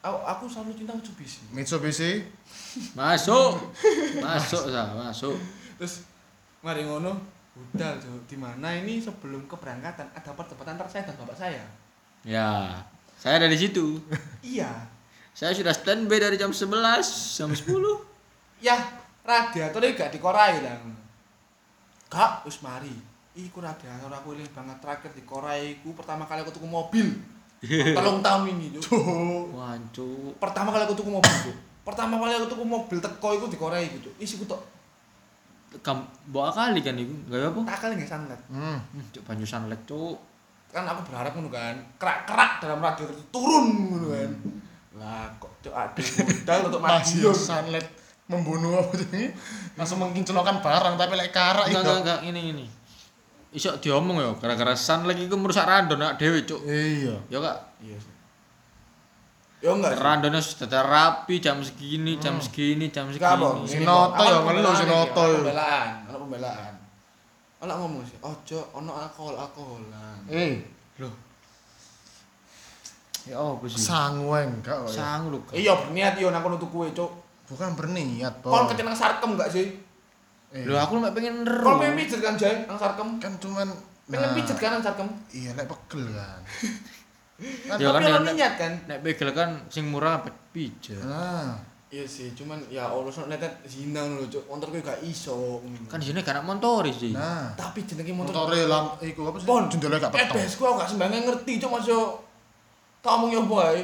Aku, 0.00 0.16
aku 0.24 0.44
selalu 0.48 0.80
cinta 0.80 0.96
Mitsubishi. 0.96 1.44
Mitsubishi 1.52 2.24
Masuk. 2.96 3.52
Masuk 4.24 4.64
sah, 4.72 4.88
masuk. 4.96 5.36
Terus 5.78 6.02
mari 6.60 6.82
ngono, 6.82 7.14
budal 7.54 8.02
Cuk. 8.02 8.26
Di 8.26 8.34
mana 8.34 8.74
ini 8.74 8.98
sebelum 8.98 9.46
keberangkatan 9.46 10.10
ada 10.10 10.30
pertempatan 10.34 10.74
antar 10.74 10.90
saya 10.90 11.06
dan 11.06 11.14
bapak 11.22 11.38
saya. 11.38 11.62
Ya, 12.26 12.82
saya 13.14 13.38
ada 13.38 13.48
di 13.48 13.58
situ. 13.58 14.02
Iya. 14.42 14.70
Saya 15.38 15.54
sudah 15.54 15.70
standby 15.70 16.18
dari 16.18 16.34
jam 16.34 16.50
11, 16.50 16.66
jam 17.38 17.50
10. 17.54 17.62
Ya, 18.58 18.74
radiatornya 19.22 19.94
gak 19.94 20.10
dikorai 20.18 20.58
dan 20.58 20.82
Kak, 22.10 22.42
wis 22.42 22.58
mari. 22.58 22.90
Iku 23.38 23.62
radiator 23.62 24.10
aku 24.10 24.34
eling 24.34 24.50
banget 24.50 24.82
terakhir 24.82 25.14
dikorai 25.14 25.78
iku 25.78 25.94
pertama 25.94 26.26
kali 26.26 26.42
aku 26.42 26.50
tuku 26.50 26.66
mobil. 26.66 27.06
Tolong 27.94 28.18
tahun 28.18 28.50
ini, 28.50 28.82
Cuk. 28.82 28.90
Wancuk. 29.54 30.34
Pertama 30.42 30.74
kali 30.74 30.90
aku 30.90 30.98
tuku 30.98 31.06
mobil, 31.06 31.34
Cuk. 31.46 31.54
Pertama 31.86 32.18
kali 32.18 32.34
aku 32.34 32.50
tuku 32.50 32.64
mobil 32.66 32.98
teko 32.98 33.28
iku 33.38 33.46
dikorai 33.46 33.86
Cuk. 33.94 34.14
Isiku 34.18 34.42
tok 34.42 34.58
Kam 35.80 36.00
bawa 36.26 36.48
kali 36.48 36.80
kan 36.80 36.96
iku. 36.96 37.12
Enggak 37.28 37.52
apa? 37.52 37.60
tak 37.68 37.78
kali 37.84 37.92
nggak 38.00 38.08
santet. 38.08 38.40
Hmm. 38.48 38.78
Hmm, 38.80 39.04
Cuk 39.12 39.22
banyu 39.24 39.44
sunlight, 39.44 39.82
Cuk. 39.84 40.16
Kan 40.68 40.84
aku 40.84 41.00
berharap 41.08 41.32
ngono 41.32 41.48
kan. 41.48 41.76
Kerak-kerak 41.96 42.60
dalam 42.60 42.80
radiator 42.80 43.12
itu 43.12 43.24
turun 43.28 43.66
ngono 43.88 44.08
kan. 44.10 44.30
Lah 44.96 45.28
kok 45.36 45.52
Cuk 45.60 45.74
aduh 45.74 46.06
modal 46.24 46.58
untuk 46.72 46.80
Masih 46.80 47.20
madiun. 47.20 47.36
sunlight 47.36 47.88
membunuh 48.28 48.76
apa 48.76 48.92
ini 49.08 49.32
langsung 49.72 50.04
mengkinclokkan 50.04 50.60
barang 50.60 51.00
tapi 51.00 51.16
lek 51.16 51.32
karak 51.32 51.64
itu 51.64 51.80
enggak, 51.80 51.96
enggak, 52.04 52.20
ini 52.28 52.40
ini. 52.52 52.66
Isok 53.48 53.80
diomong 53.80 54.20
ya, 54.20 54.28
gara-gara 54.36 54.76
sunlight 54.76 55.16
iku 55.16 55.40
merusak 55.40 55.64
randon 55.64 55.96
nak 55.96 56.20
dhewe, 56.20 56.44
Cuk. 56.44 56.60
iya 56.68 57.16
Ya 57.32 57.40
kak, 57.40 57.56
Iya 57.80 57.96
sih. 59.58 59.66
Ya 59.66 59.70
enggak 59.74 59.90
sih. 59.92 60.00
randonnya 60.00 60.38
sudah 60.38 60.82
rapi 60.82 61.34
jam 61.38 61.58
segini, 61.58 62.14
jam 62.16 62.38
segini, 62.38 62.88
jam 62.88 63.10
Enggak 63.10 63.34
segini. 63.34 63.66
Si 63.66 63.78
Noto 63.82 64.22
ya, 64.22 64.36
Aku 64.36 64.48
ngeluh 64.48 64.72
si 64.72 64.84
pembelaan 64.86 65.90
ana 66.04 66.16
pembelaan. 66.16 66.74
Ana 67.58 67.72
ngomong 67.74 68.02
sih, 68.02 68.14
ojo 68.22 68.60
ono 68.72 68.92
alkohol-alkoholan. 68.96 70.30
eh 70.30 70.62
Loh. 70.96 71.10
Ya 73.26 73.36
apa 73.36 73.64
sih? 73.66 73.76
sangweng 73.76 74.62
enggak 74.62 74.78
kok 74.78 74.88
ya. 74.88 74.94
Sang 74.94 75.22
lu. 75.28 75.38
Kak. 75.42 75.52
Iya 75.52 75.72
berniat 75.76 76.14
yo 76.16 76.30
nang 76.30 76.40
kono 76.40 76.56
tuku 76.56 76.78
e, 76.84 76.90
Cuk. 76.92 77.10
bukan 77.44 77.74
berniat 77.74 78.34
Kon 78.40 78.64
Bos. 78.64 78.70
kecenang 78.70 78.94
sarkem 78.94 79.34
enggak 79.34 79.50
sih? 79.50 79.66
Eh, 80.48 80.64
Loh 80.64 80.78
aku 80.78 80.96
mek 80.96 81.12
pengen 81.12 81.42
Kon 81.42 81.52
ero. 81.66 81.76
pengen 81.76 81.98
pijet 81.98 82.20
kan, 82.20 82.34
Jay, 82.34 82.64
nang 82.64 82.76
sarkem. 82.76 83.18
kan 83.18 83.34
cuman 83.36 83.68
Pengen 84.06 84.24
nah, 84.24 84.32
pijet 84.32 84.56
kan 84.56 84.70
nang 84.72 84.82
sarkem. 84.82 85.08
iya 85.28 85.52
lek 85.52 85.66
pegel 85.66 86.08
kan 86.08 86.40
Ya 87.38 87.78
kan 87.78 87.78
Tapi 87.78 88.10
ya, 88.10 88.18
ono 88.18 88.26
nek- 88.26 88.34
niat 88.34 88.54
kan. 88.58 88.72
Nek 88.90 88.98
begel 88.98 89.30
kan 89.30 89.50
sing 89.70 89.86
murah 89.86 90.18
apa 90.18 90.30
pijat. 90.50 90.98
nah 91.02 91.54
Iya 91.88 92.04
sih, 92.04 92.36
cuman 92.36 92.60
ya 92.68 92.84
Allah 92.84 93.08
sok 93.08 93.32
netet 93.32 93.48
zina 93.64 94.04
ngono 94.04 94.20
lho, 94.20 94.28
Cuk. 94.28 94.44
Motorku 94.44 94.76
gak 94.84 95.00
iso. 95.00 95.64
Kan 95.88 95.96
di 95.96 96.12
sini 96.12 96.20
gak 96.20 96.44
motor 96.44 96.84
sih. 96.84 97.16
nah 97.16 97.48
tapi 97.56 97.80
jenenge 97.88 98.12
motor 98.12 98.44
motore 98.44 98.68
lam 98.68 98.92
iku 99.00 99.24
apa 99.24 99.40
sih 99.40 99.48
Pon, 99.48 99.72
jendela 99.72 99.96
gak 99.96 100.12
petong 100.12 100.36
EBS 100.36 100.60
ku 100.60 100.68
aku 100.68 100.84
gak 100.84 100.90
sembarangan 100.92 101.24
ngerti, 101.24 101.52
Cuk, 101.56 101.70
Mas 101.72 101.88
yo. 101.88 102.20
Tak 103.00 103.16
omong 103.16 103.32
yo 103.32 103.40
bae. 103.48 103.80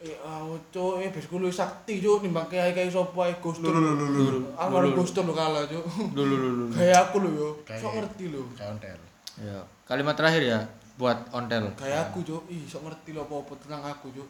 Eh, 0.00 0.16
aku 0.16 0.56
cuk, 0.72 0.92
eh 1.04 1.12
besku 1.12 1.36
lu 1.36 1.52
sakti 1.52 2.00
cuk 2.00 2.24
nimbang 2.24 2.48
kiai-kiai 2.48 2.88
sapa 2.88 3.28
ae 3.28 3.36
Gus 3.36 3.60
Lho 3.60 3.68
lho 3.68 3.92
lho 3.94 4.06
lho. 4.08 4.56
Almarhum 4.56 4.96
Gus 4.96 5.12
Dur 5.12 5.28
lo 5.28 5.36
kalah 5.36 5.68
cuk. 5.68 5.84
Lho 6.16 6.22
lho 6.24 6.36
lho 6.40 6.50
lho. 6.56 6.64
Gaya 6.72 7.04
aku 7.04 7.20
lho 7.20 7.30
yo, 7.30 7.48
sok 7.68 7.92
ngerti 7.94 8.32
lho. 8.32 8.40
Kayak 8.56 8.80
ontel. 8.80 8.98
Ya, 9.38 9.60
kalimat 9.84 10.16
terakhir 10.16 10.42
ya 10.42 10.58
buat 11.00 11.16
ontel. 11.32 11.72
Gaya 11.80 12.12
aku 12.12 12.20
cuk, 12.20 12.44
ih 12.52 12.68
sok 12.68 12.84
ngerti 12.84 13.16
lho 13.16 13.24
apa-apa 13.24 13.56
tentang 13.56 13.80
aku 13.80 14.12
cuk. 14.12 14.28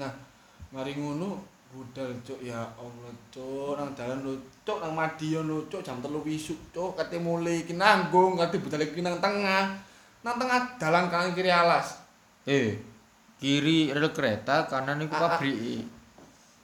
Nah, 0.00 0.08
mari 0.72 0.96
ngono 0.96 1.44
budal 1.68 2.08
cuk 2.24 2.40
ya 2.40 2.64
Allah 2.80 3.12
cuk 3.28 3.76
nang 3.76 3.92
dalan 3.92 4.24
lho 4.24 4.32
cuk 4.64 4.80
nang 4.80 4.96
Madiun 4.96 5.44
lho 5.44 5.68
cuk 5.68 5.84
jam 5.84 6.00
3 6.00 6.08
wisuk 6.24 6.56
cuk 6.72 6.96
kate 6.96 7.20
mulai 7.20 7.60
iki 7.60 7.76
nanggung 7.76 8.40
kate 8.40 8.56
budal 8.56 8.80
iki 8.80 9.04
nang 9.04 9.20
tengah. 9.20 9.76
Nang 10.24 10.40
tengah 10.40 10.80
dalan 10.80 11.12
kanan 11.12 11.36
kiri 11.36 11.52
alas. 11.52 12.00
Eh, 12.48 12.80
kiri 13.36 13.92
rel 13.92 14.08
kereta, 14.08 14.64
kanan 14.64 15.04
itu 15.04 15.12
Ah, 15.12 15.20
ah. 15.20 15.36
pabrik. 15.36 15.84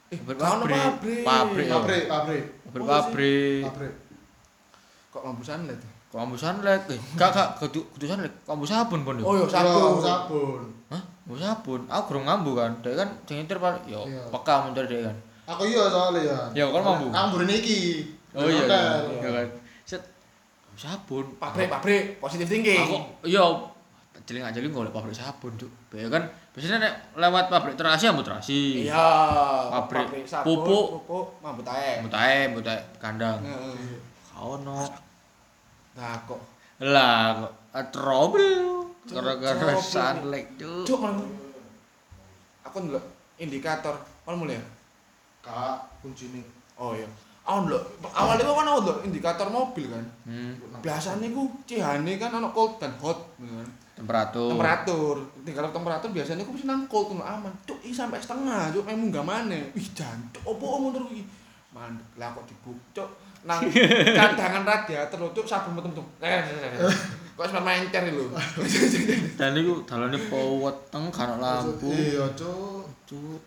Eh, 0.09 0.17
Pabrik 0.17 0.41
pabrik. 0.41 1.23
pabrik. 1.23 1.67
Pabrik. 1.69 2.43
Pabrik, 2.73 3.61
pabrik. 3.63 3.93
Kok 5.11 5.21
lampu 5.23 5.43
sanlet? 5.45 5.77
Kok 6.11 6.19
ambu 6.19 6.35
sunlight? 6.35 6.83
Eh, 6.91 6.99
gak 7.15 7.31
gak 7.31 7.49
kudu 7.55 7.79
kudu 7.95 8.03
sunlight. 8.03 8.35
Kok 8.43 8.51
ambu 8.59 8.67
sabun 8.67 9.07
pun 9.07 9.15
yo. 9.15 9.23
Oh 9.23 9.33
yo 9.39 9.47
Sabun, 9.47 9.95
sabun. 9.95 10.03
sabun. 10.03 10.61
Hah? 10.91 11.01
Ambu 11.23 11.39
sabun. 11.39 11.81
Aku 11.87 12.03
kurang 12.11 12.27
ngambu 12.27 12.51
kan. 12.59 12.71
Dia 12.83 12.99
kan 12.99 13.09
nyetir 13.31 13.55
pak 13.55 13.79
yo 13.87 14.03
Iya. 14.03 14.19
peka 14.27 14.67
mencari 14.67 14.87
dia 14.91 15.07
kan. 15.07 15.15
Aku 15.55 15.63
iya 15.63 15.87
soalnya 15.87 16.19
ya. 16.27 16.39
Ya, 16.51 16.65
kan 16.67 16.83
mampu. 16.83 17.07
Aku 17.15 17.27
burine 17.39 17.55
iki. 17.55 18.11
Oh 18.35 18.43
iya. 18.43 18.67
Iya. 18.67 18.79
Ya 19.23 19.29
kan. 19.39 19.47
Set 19.87 20.03
ambu 20.67 20.75
sabun. 20.75 21.25
Pabrik, 21.39 21.71
pabrik, 21.71 22.03
positif 22.19 22.47
thinking. 22.51 22.83
Aku 22.83 22.99
yo 23.23 23.71
jeling 24.27 24.43
aja 24.43 24.59
golek 24.59 24.91
pabrik 24.91 25.15
sabun, 25.15 25.55
Cuk. 25.55 25.71
Ya 25.95 26.11
kan 26.11 26.27
biasanya 26.51 26.83
nek 26.83 26.93
lewat 27.15 27.47
pabrik 27.47 27.79
terasi 27.79 28.11
ambu 28.11 28.19
terasi. 28.19 28.83
Iya, 28.83 29.07
Pabrik 29.71 30.27
sabun, 30.27 30.59
pupuk. 30.59 30.87
pupuk, 31.07 31.25
mabut 31.39 31.63
ae. 31.71 32.03
Ambu 32.03 32.11
tae, 32.11 32.51
tae 32.59 32.79
kandang. 32.99 33.39
Heeh. 33.47 33.95
Ono. 34.35 35.07
Nah, 35.97 36.15
kok 36.23 36.41
Lah 36.81 37.37
kok 37.37 37.51
a 37.71 37.81
trouble 37.93 38.81
gara-gara 39.05 39.75
sunlight, 39.77 40.57
Cuk. 40.57 40.85
cuk 40.87 41.01
aku 42.61 42.77
ndelok 42.87 43.05
indikator 43.37 43.95
kon 44.23 44.37
mulai 44.37 44.55
ya? 44.55 44.63
Kak, 45.41 45.99
kuncine. 45.99 46.41
Oh 46.77 46.93
iya. 46.93 47.09
Aku 47.41 47.65
ndelok 47.65 47.83
awalnya 48.13 48.45
kan 48.45 48.53
aku 48.53 48.81
ndelok 48.85 48.99
indikator 49.05 49.47
mobil 49.49 49.89
kan. 49.89 50.05
Hmm, 50.25 50.53
Biasanya 50.79 51.27
ku 51.33 51.49
cihane 51.65 52.21
kan 52.21 52.31
ana 52.33 52.49
cold 52.53 52.77
dan 52.77 52.93
hot 53.01 53.19
kan. 53.41 53.67
temperatur. 53.97 54.49
Temperatur. 54.53 55.15
Indikator 55.41 55.69
temperatur 55.73 56.09
biasanya 56.13 56.45
ku 56.45 56.53
mesti 56.53 56.65
nang 56.69 56.85
cold 56.85 57.13
ngono 57.13 57.25
aman. 57.25 57.53
Cuk, 57.65 57.81
iki 57.81 57.93
sampai 57.93 58.21
setengah, 58.21 58.69
cuk 58.73 58.85
memu 58.85 59.09
munggah 59.09 59.25
maneh. 59.25 59.73
Wih, 59.73 59.87
jancuk 59.93 60.41
opo 60.45 60.89
motor 60.89 61.05
iki? 61.09 61.25
Mandek 61.73 62.05
lah 62.17 62.33
kok 62.33 62.45
dibuk, 62.45 62.77
cuk. 62.93 63.09
Nang 63.41 63.57
kandangan 64.17 64.61
radiator 64.61 65.17
lho, 65.17 65.33
cuk 65.33 65.45
sabun 65.45 65.73
metu-metu. 65.73 66.03
Kok 67.33 67.45
sampe 67.47 67.65
mencer 67.65 68.05
lho. 68.07 68.29
Dan 69.39 69.57
iku 69.57 69.81
dalane 69.81 70.17
powet 70.29 70.77
teng 70.93 71.09
kan 71.09 71.41
lampu. 71.41 71.89
Iya, 71.89 72.25
Cuk. 72.37 72.85
Cuk. 73.09 73.41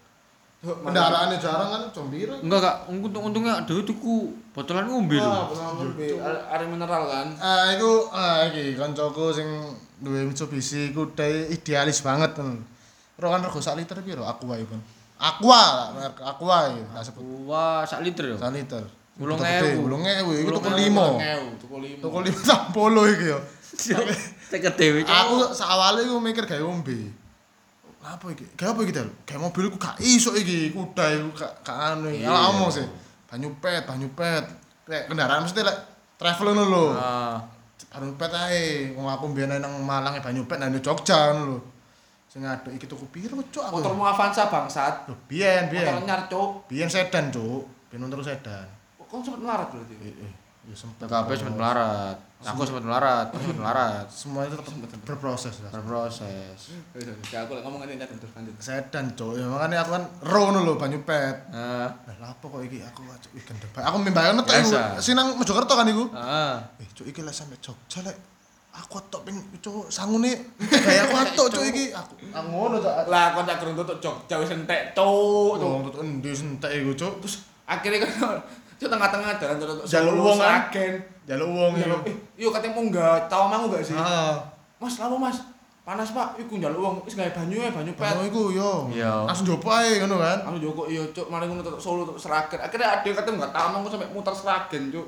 Kendaraannya 0.65 1.37
jarang 1.37 1.69
kan 1.71 1.83
combiro. 1.93 2.35
Enggak 2.41 2.61
kak, 2.65 2.77
untung 2.89 3.29
untungnya 3.29 3.61
ada 3.61 3.75
tuku 3.85 4.33
botolan 4.51 4.89
ngombe 4.89 5.21
Ah, 5.21 5.45
lho. 5.45 5.53
pengalaman 5.53 5.89
B, 5.93 6.01
are- 6.17 6.45
are 6.49 6.65
mineral 6.65 7.05
kan. 7.05 7.29
Ah, 7.37 7.69
iku 7.71 8.09
ah 8.09 8.49
iki 8.49 8.73
kancaku 8.73 9.29
sing 9.29 9.45
duwe 10.01 10.25
Mitsubishi 10.25 10.89
iku 10.91 11.05
idealis 11.53 12.01
banget 12.01 12.33
kan. 12.35 12.57
Ro 13.15 13.29
kan 13.29 13.45
rego 13.45 13.61
sak 13.61 13.77
liter 13.77 14.01
piro 14.01 14.25
Aqua 14.25 14.57
iku. 14.57 14.73
Aqua, 15.21 15.93
merek 15.93 16.17
Aqua 16.19 16.73
iki 16.73 16.81
tak 16.91 17.05
sebut. 17.07 17.23
Wah, 17.45 17.85
sak 17.85 18.01
liter 18.01 18.33
yo. 18.33 18.37
Sak 18.41 18.51
liter. 18.51 18.83
Ulung 19.15 19.39
ewu. 19.39 19.87
Ulung 19.87 20.03
ewu 20.03 20.31
iku 20.35 20.51
tuku 20.59 20.67
Tulung 20.67 20.79
limo. 20.81 21.07
tuku 21.63 21.77
limo. 21.79 22.01
Tuku 22.03 22.19
limo 22.27 22.39
sak 22.43 22.75
polo 22.75 23.07
iki 23.07 23.31
yo. 23.31 23.39
Teke 24.51 24.71
dhewe. 24.75 25.07
Aku 25.07 25.35
awale 25.63 26.03
iku 26.03 26.19
mikir 26.19 26.45
gawe 26.47 26.65
ombe. 26.67 27.11
Apa 28.05 28.27
iki? 28.35 28.45
Gawe 28.59 28.75
apa 28.75 28.81
iki, 28.85 28.93
Del? 28.93 29.09
Gawe 29.25 29.39
mobil 29.41 29.71
iku 29.73 29.79
gak 29.81 29.97
iso 30.03 30.35
iki, 30.37 30.75
kuda 30.75 31.05
iku 31.15 31.31
gak 31.41 31.53
anu. 31.65 32.11
Iya. 32.13 32.29
Ala 32.29 32.53
omong 32.53 32.69
sih. 32.69 32.85
Banyu 33.31 33.49
pet, 33.63 33.87
banyu 33.89 34.11
pet. 34.13 34.45
Kayak 34.85 35.09
kendaraan 35.09 35.41
mesti 35.47 35.65
lek 35.65 35.79
travel 36.21 36.53
ngono 36.53 36.63
lho. 36.69 36.85
Ah, 36.93 37.41
Banyu 37.95 38.13
pet 38.21 38.29
ae. 38.35 38.93
Wong 38.93 39.09
aku 39.09 39.33
mbiyen 39.33 39.57
nang 39.57 39.73
Malang 39.81 40.19
banyu 40.21 40.45
pet 40.45 40.61
nang 40.61 40.75
Jogja 40.83 41.33
ngono 41.33 41.57
lho. 41.57 41.59
Sing 42.29 42.43
ngaduk 42.45 42.75
iki 42.75 42.91
tuku 42.91 43.07
piro, 43.15 43.39
Cuk? 43.49 43.63
Aku. 43.63 43.79
Motormu 43.79 44.05
Avanza 44.05 44.51
bangsat. 44.51 45.07
Loh, 45.07 45.15
biyen, 45.31 45.71
Motor 45.71 46.03
biyen. 46.03 46.03
nyar, 46.03 46.21
Cuk. 46.27 46.67
Biyen 46.67 46.91
sedan, 46.91 47.31
Cuk. 47.31 47.63
Biyen 47.89 48.03
motor 48.03 48.21
sedan. 48.27 48.67
Kok 49.15 49.23
sempet 49.23 49.41
melarat 49.47 49.69
berarti? 49.71 49.95
Eh, 50.03 50.27
eh. 50.27 50.33
Ya 50.65 50.75
sempet. 50.75 51.07
TKP 51.07 51.29
sempat 51.39 51.55
melarat. 51.55 52.17
Aku 52.43 52.61
sempat 52.67 52.83
melarat, 52.83 53.27
aku 53.31 53.37
sempat 53.41 53.61
melarat. 53.63 54.07
Semuanya 54.11 54.49
tetap 54.59 54.75
berproses 55.07 55.55
lah. 55.63 55.71
Berproses. 55.71 56.59
Ya 57.31 57.47
aku 57.47 57.55
lek 57.55 57.63
ngomong 57.63 57.85
ngene 57.85 58.01
terus 58.01 58.33
lanjut. 58.35 58.53
Sedan, 58.59 59.15
Cuk. 59.15 59.39
Ya 59.39 59.47
makanya 59.47 59.87
aku 59.87 59.91
kan 59.95 60.05
ro 60.25 60.41
ngono 60.49 60.59
lho 60.67 60.75
banyu 60.75 60.99
pet. 61.07 61.37
Ah, 61.53 61.95
Lah 62.19 62.33
apa 62.33 62.43
kok 62.43 62.59
iki 62.65 62.83
aku 62.83 63.07
iki 63.37 63.45
gendeng. 63.45 63.71
bae. 63.71 63.85
Aku 63.87 63.97
mimbayane 64.03 64.41
tok 64.43 64.57
iku. 64.57 64.73
Biasa. 64.75 64.99
Sinang 64.99 65.39
Mojokerto 65.39 65.73
kan 65.79 65.87
iku. 65.87 66.05
ah. 66.11 66.59
Eh 66.83 66.89
cuk 66.91 67.07
iki 67.07 67.21
lek 67.23 67.37
sampe 67.37 67.55
Jogja 67.63 68.03
lek 68.03 68.17
aku 68.75 68.99
tok 69.07 69.23
ping 69.23 69.39
cuk 69.63 69.87
sangune 69.87 70.33
gaya 70.59 71.07
aku 71.07 71.15
tok 71.37 71.49
cuk 71.55 71.65
iki. 71.71 71.93
Aku 71.93 72.13
aku 72.33 72.49
ngono 72.51 72.77
cuk. 72.81 72.95
Lah 73.07 73.37
kon 73.37 73.45
tak 73.45 73.61
gerung 73.61 73.77
tutuk 73.77 74.01
Jogja 74.01 74.41
wis 74.41 74.49
entek, 74.49 74.97
Cuk. 74.97 75.61
Wong 75.61 75.93
tutuk 75.93 76.01
endi 76.03 76.33
sentek 76.33 76.73
iku 76.73 76.97
cuk. 76.97 77.21
Terus 77.21 77.37
akhirnya 77.69 78.05
kan 78.05 78.41
Cuk 78.85 78.93
tengah-tengah 78.93 79.33
jalan 79.41 79.57
tutuk 79.57 79.81
Jaluk 79.89 80.15
uang, 80.21 80.37
kan? 80.37 80.61
Jaluk, 81.81 82.05
iki. 82.05 82.13
eh, 82.13 82.17
Yo 82.37 82.53
katanya 82.53 82.77
mau 82.77 82.85
enggak 82.85 83.17
tahu 83.33 83.45
mau 83.49 83.65
enggak 83.65 83.81
sih? 83.81 83.97
Mas, 84.77 85.01
lama 85.01 85.17
Mas. 85.17 85.41
Panas 85.85 86.13
Pak, 86.13 86.41
iku 86.41 86.57
njaluk 86.57 86.81
uang, 86.81 86.95
wis 87.05 87.13
gawe 87.13 87.29
banyu 87.29 87.61
ya, 87.61 87.69
banyu 87.69 87.93
pet. 87.93 88.09
Ono 88.13 88.25
iku 88.25 88.53
yo. 88.53 88.89
Iya. 88.89 89.25
Langsung 89.29 89.45
jopo 89.45 89.69
ae 89.69 90.01
ngono 90.01 90.17
kan. 90.17 90.41
Aku 90.45 90.57
Joko 90.57 90.83
iya 90.85 91.05
cuk, 91.13 91.29
mari 91.29 91.45
ngono 91.45 91.61
tutuk 91.61 91.77
Solo 91.77 92.05
tutuk 92.05 92.21
Sragen. 92.21 92.57
Akhirnya 92.57 92.89
ada 92.89 93.05
kata 93.05 93.29
enggak 93.29 93.53
tahu 93.53 93.67
mau 93.69 93.89
sampai 93.89 94.09
muter 94.09 94.33
Sragen 94.33 94.89
cuk. 94.89 95.07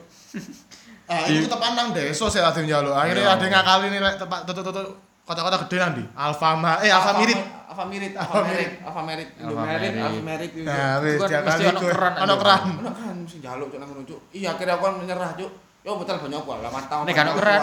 Ah 1.08 1.24
iku 1.24 1.48
tetep 1.48 1.60
nang 1.72 1.92
desa 1.92 2.28
sih 2.28 2.40
ade 2.40 2.60
njaluk. 2.64 2.92
Akhirnya 2.92 3.24
Iya. 3.24 3.36
ada 3.36 3.46
ngakali 3.48 3.86
nih 3.88 4.00
tempat 4.16 4.40
tutuk-tutuk 4.44 4.88
kota-kota 5.26 5.56
gede 5.66 5.76
nanti. 5.82 6.02
Alfama 6.14 6.78
eh 6.80 6.90
Alfa 6.94 7.18
Mirit. 7.18 7.40
Alfa 7.66 7.84
Mirit, 7.92 8.12
Alfa 8.16 8.40
Merit, 8.40 8.70
Alfa 8.80 9.02
Merit, 9.04 9.28
Indomerit, 9.36 9.92
Merit. 9.92 10.00
Alfa 10.00 10.22
Merit. 10.24 10.50
iya. 10.56 10.64
Nah, 10.64 10.92
wis 11.02 11.20
kan 11.26 11.42
ono 11.44 11.70
iku. 11.76 11.86
keran 11.92 12.12
Ono 12.24 12.34
keran. 12.40 12.60
Ono 12.80 12.90
kan 12.94 13.14
mesti 13.20 13.36
njaluk 13.42 13.66
cuk 13.68 13.78
nang 13.82 13.90
cuk. 14.06 14.20
Iya 14.32 14.48
akhirnya 14.56 14.74
aku 14.78 14.82
kan 14.86 14.94
menyerah 15.02 15.30
cuk. 15.36 15.50
Yo 15.84 15.90
betul 16.00 16.16
banyak 16.22 16.38
aku 16.40 16.50
lah 16.56 16.72
mata. 16.72 16.96
Nek 17.04 17.12
kan 17.12 17.28
keren. 17.36 17.60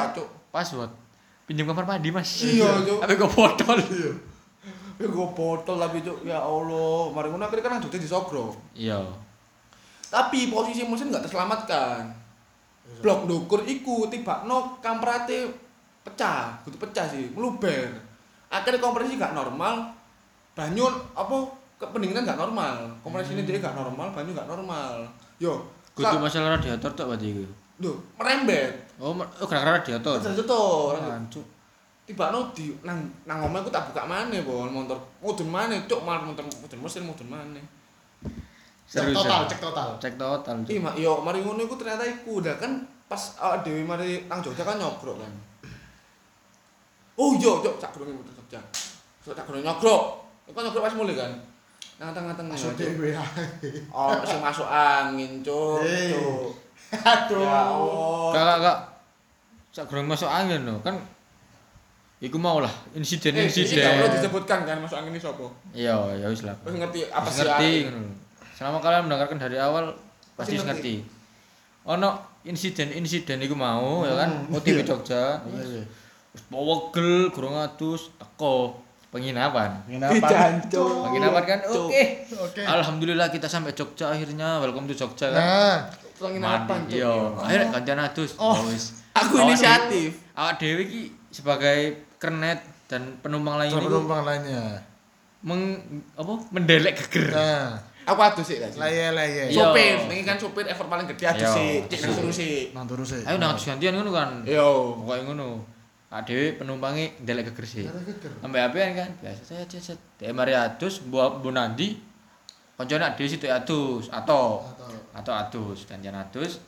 Password. 0.54 0.92
Pinjam 1.44 1.68
kamar 1.68 1.84
mandi, 1.84 2.08
Mas. 2.08 2.40
Iya, 2.40 2.70
Cuk. 2.88 3.00
Tapi 3.04 3.14
kok 3.20 3.32
botol. 3.36 3.80
Ya 5.02 5.08
gue 5.10 5.28
botol 5.34 5.76
tapi 5.82 6.00
cuk, 6.06 6.24
ya 6.24 6.40
Allah. 6.40 7.10
Mari 7.12 7.28
ngono 7.34 7.44
akhirnya 7.50 7.66
kan 7.66 7.82
Jogja 7.84 8.00
disogro. 8.00 8.54
Iya. 8.78 9.02
Tapi 10.14 10.54
posisi 10.54 10.86
mesin 10.86 11.10
nggak 11.10 11.26
terselamatkan. 11.26 12.14
Blok 13.02 13.26
ndukur 13.26 13.66
iku 13.66 14.06
tibakno 14.08 14.78
kamprate 14.80 15.50
pecah, 16.04 16.52
kudu 16.62 16.78
pecah 16.78 17.08
sih, 17.08 17.32
meluber. 17.32 17.88
Akhirnya 18.48 18.78
kompresi 18.78 19.16
gak 19.16 19.34
normal, 19.34 19.90
banyu 20.54 20.86
apa 21.16 21.36
kependinginan 21.80 22.28
gak 22.28 22.38
normal. 22.38 22.76
Kompresi 23.02 23.34
ini 23.34 23.44
dia 23.44 23.58
gak 23.58 23.74
normal, 23.74 24.12
banyu 24.12 24.36
gak 24.36 24.46
normal. 24.46 25.02
Yo, 25.40 25.58
Kudu 25.94 26.06
sa- 26.06 26.20
masalah 26.20 26.58
radiator 26.58 26.92
tok 26.94 27.14
berarti 27.14 27.28
iku. 27.34 27.46
Duh, 27.78 27.98
merembet. 28.18 28.70
Oh, 29.02 29.14
mer- 29.14 29.30
oh 29.42 29.48
gara-gara 29.50 29.82
radiator. 29.82 30.22
Tuh, 30.22 30.94
Hancur. 30.94 31.46
tibakno 32.04 32.52
di 32.52 32.68
nang 32.84 33.00
nang 33.24 33.48
omah 33.48 33.64
aku 33.64 33.72
tak 33.72 33.88
buka 33.88 34.04
maneh, 34.04 34.44
Bon, 34.44 34.68
motor. 34.68 35.00
Mudun 35.24 35.48
maneh, 35.48 35.88
cuk, 35.88 36.04
malah 36.04 36.20
motor 36.20 36.44
mudun 36.44 36.80
mesin 36.84 37.08
mudun 37.08 37.32
maneh. 37.32 37.64
Cek 38.84 39.10
Serius, 39.10 39.16
total, 39.24 39.42
ya? 39.42 39.50
cek 39.50 39.60
total. 39.64 39.90
Cek 39.98 40.14
total. 40.20 40.56
Iya, 40.68 40.92
yo 41.00 41.24
mari 41.24 41.40
ngono 41.40 41.64
iku 41.64 41.80
ternyata 41.80 42.04
iku 42.04 42.44
udah 42.44 42.60
kan 42.60 42.76
pas 43.08 43.40
awak 43.40 43.64
dhewe 43.64 43.82
mari 43.88 44.28
nang 44.28 44.44
Jogja 44.44 44.62
kan 44.62 44.76
nyogrok 44.76 45.24
kan. 45.24 45.34
Oh 47.14 47.38
iya, 47.38 47.52
Cok, 47.62 47.76
sak 47.78 47.90
durunge 47.94 48.14
muter 48.18 48.34
Jogja. 48.34 48.60
Sok 49.22 49.34
tak 49.34 49.46
durunge 49.46 49.62
nyogrok. 49.64 50.02
Iku 50.50 50.56
kan 50.56 50.64
nyogrok 50.66 50.84
pas 50.86 50.96
mulai 50.98 51.16
kan. 51.16 51.32
Nang 52.02 52.10
tengah-tengah. 52.12 52.58
Masuk 52.58 52.74
dhewe 52.74 53.14
ae. 53.14 53.44
Oh, 53.94 54.10
sing 54.26 54.42
masuk 54.42 54.66
angin, 54.66 55.46
Cuk. 55.46 55.86
Eh. 55.86 56.10
Aduh. 56.94 57.42
Ya 57.42 57.60
Allah. 57.70 58.30
Kakak, 58.34 58.58
kak. 58.60 58.78
Sak 59.74 59.84
gorong 59.90 60.06
masuk 60.06 60.30
angin 60.30 60.62
loh, 60.66 60.78
kan 60.82 60.98
Iku 62.24 62.40
mau 62.40 62.64
lah, 62.64 62.72
Eh, 62.96 63.04
ini 63.04 63.04
gak 63.04 63.20
perlu 63.20 63.36
insiden-insiden. 63.44 64.16
disebutkan 64.16 64.64
kan 64.64 64.80
masuk 64.80 64.96
angin 64.96 65.12
ini 65.12 65.20
sapa. 65.20 65.44
Iya, 65.76 65.98
ya 66.16 66.32
wis 66.32 66.48
lah. 66.48 66.56
Wis 66.64 66.80
ngerti 66.80 67.04
apa 67.12 67.28
sih 67.28 67.44
ngerti 67.44 67.72
lho. 67.92 68.00
Selama 68.56 68.80
kalian 68.80 69.12
mendengarkan 69.12 69.36
dari 69.36 69.60
awal 69.60 69.92
pasti 70.40 70.56
ngerti. 70.56 71.04
Ono 71.84 72.10
insiden-insiden 72.48 73.44
iku 73.44 73.60
mau 73.60 74.08
ya 74.08 74.16
kan, 74.16 74.48
Hmm, 74.48 74.56
OTW 74.56 74.72
iya. 74.80 74.84
Jogja. 74.88 75.24
Iya, 75.52 75.62
iya. 75.68 75.84
Wis 76.34 76.44
powegel, 76.50 77.30
gorong 77.30 77.58
adus, 77.58 78.10
teko. 78.18 78.82
penginapan. 79.14 79.86
Penginapan. 79.86 80.58
Penginapan 80.74 81.44
kan 81.46 81.60
oke. 81.70 82.02
Oke. 82.42 82.62
Alhamdulillah 82.66 83.30
kita 83.30 83.46
sampai 83.46 83.78
Jogja 83.78 84.10
akhirnya. 84.10 84.58
Welcome 84.58 84.90
to 84.90 84.98
Jogja 84.98 85.30
kan. 85.30 85.38
Nah, 85.38 85.78
Penginapan 86.18 86.90
Cuk. 86.90 86.98
Iya, 86.98 87.14
akhirnya 87.38 87.68
gantian 87.70 88.00
adus. 88.02 88.34
Oh. 88.42 88.58
Wis. 88.66 89.06
Aku 89.14 89.38
inisiatif. 89.46 90.18
Awak 90.34 90.58
dewe 90.58 90.82
iki 90.82 91.02
sebagai 91.30 92.10
kernet 92.18 92.66
dan 92.90 93.22
penumpang 93.22 93.62
lain 93.62 93.70
ada 93.70 93.78
itu 93.78 93.86
penumpang 93.86 94.22
lainnya. 94.26 94.82
meng 95.44 95.60
apa 96.16 96.34
mendelek 96.50 96.96
geger. 96.98 97.36
Nah, 97.36 97.76
Aku 98.04 98.18
adus 98.18 98.48
sih 98.48 98.58
kasih. 98.58 98.80
laye-laye. 98.80 99.52
Iya. 99.52 99.60
Sopir, 99.60 99.96
ini 100.08 100.24
kan 100.24 100.40
sopir 100.40 100.64
effort 100.66 100.88
paling 100.88 101.06
gede 101.06 101.30
adus 101.30 101.46
Iya. 101.46 101.54
sih. 101.54 101.72
Cek 101.86 102.00
nang 102.02 102.16
turu 102.18 102.32
sih. 102.32 102.54
Nang 102.74 102.86
turu 102.88 103.04
sih. 103.04 103.22
Ayo 103.28 103.38
nang 103.38 103.54
adus 103.54 103.68
gantian 103.68 103.94
ngono 103.94 104.10
kan. 104.10 104.42
Yo. 104.42 104.98
Pokoknya 105.04 105.24
ngono. 105.30 105.50
Awak 106.14 106.30
dewe 106.30 106.54
penumpangnya 106.62 107.10
ndelek 107.26 107.50
geger 107.50 107.66
sih. 107.66 107.86
Sampai 108.38 108.62
apian 108.62 108.94
kan 108.94 109.10
biasa 109.18 109.42
saya 109.42 109.66
set 109.66 109.82
set. 109.82 110.00
Dek 110.22 110.30
mari 110.30 110.54
adus 110.54 111.02
mbok 111.02 111.42
nandi. 111.50 111.98
Koncone 112.78 113.02
adus 113.02 113.34
situ 113.34 113.50
adus 113.50 114.14
atau 114.14 114.62
atau 115.10 115.34
adus 115.34 115.90
gantian 115.90 116.14
adus. 116.14 116.62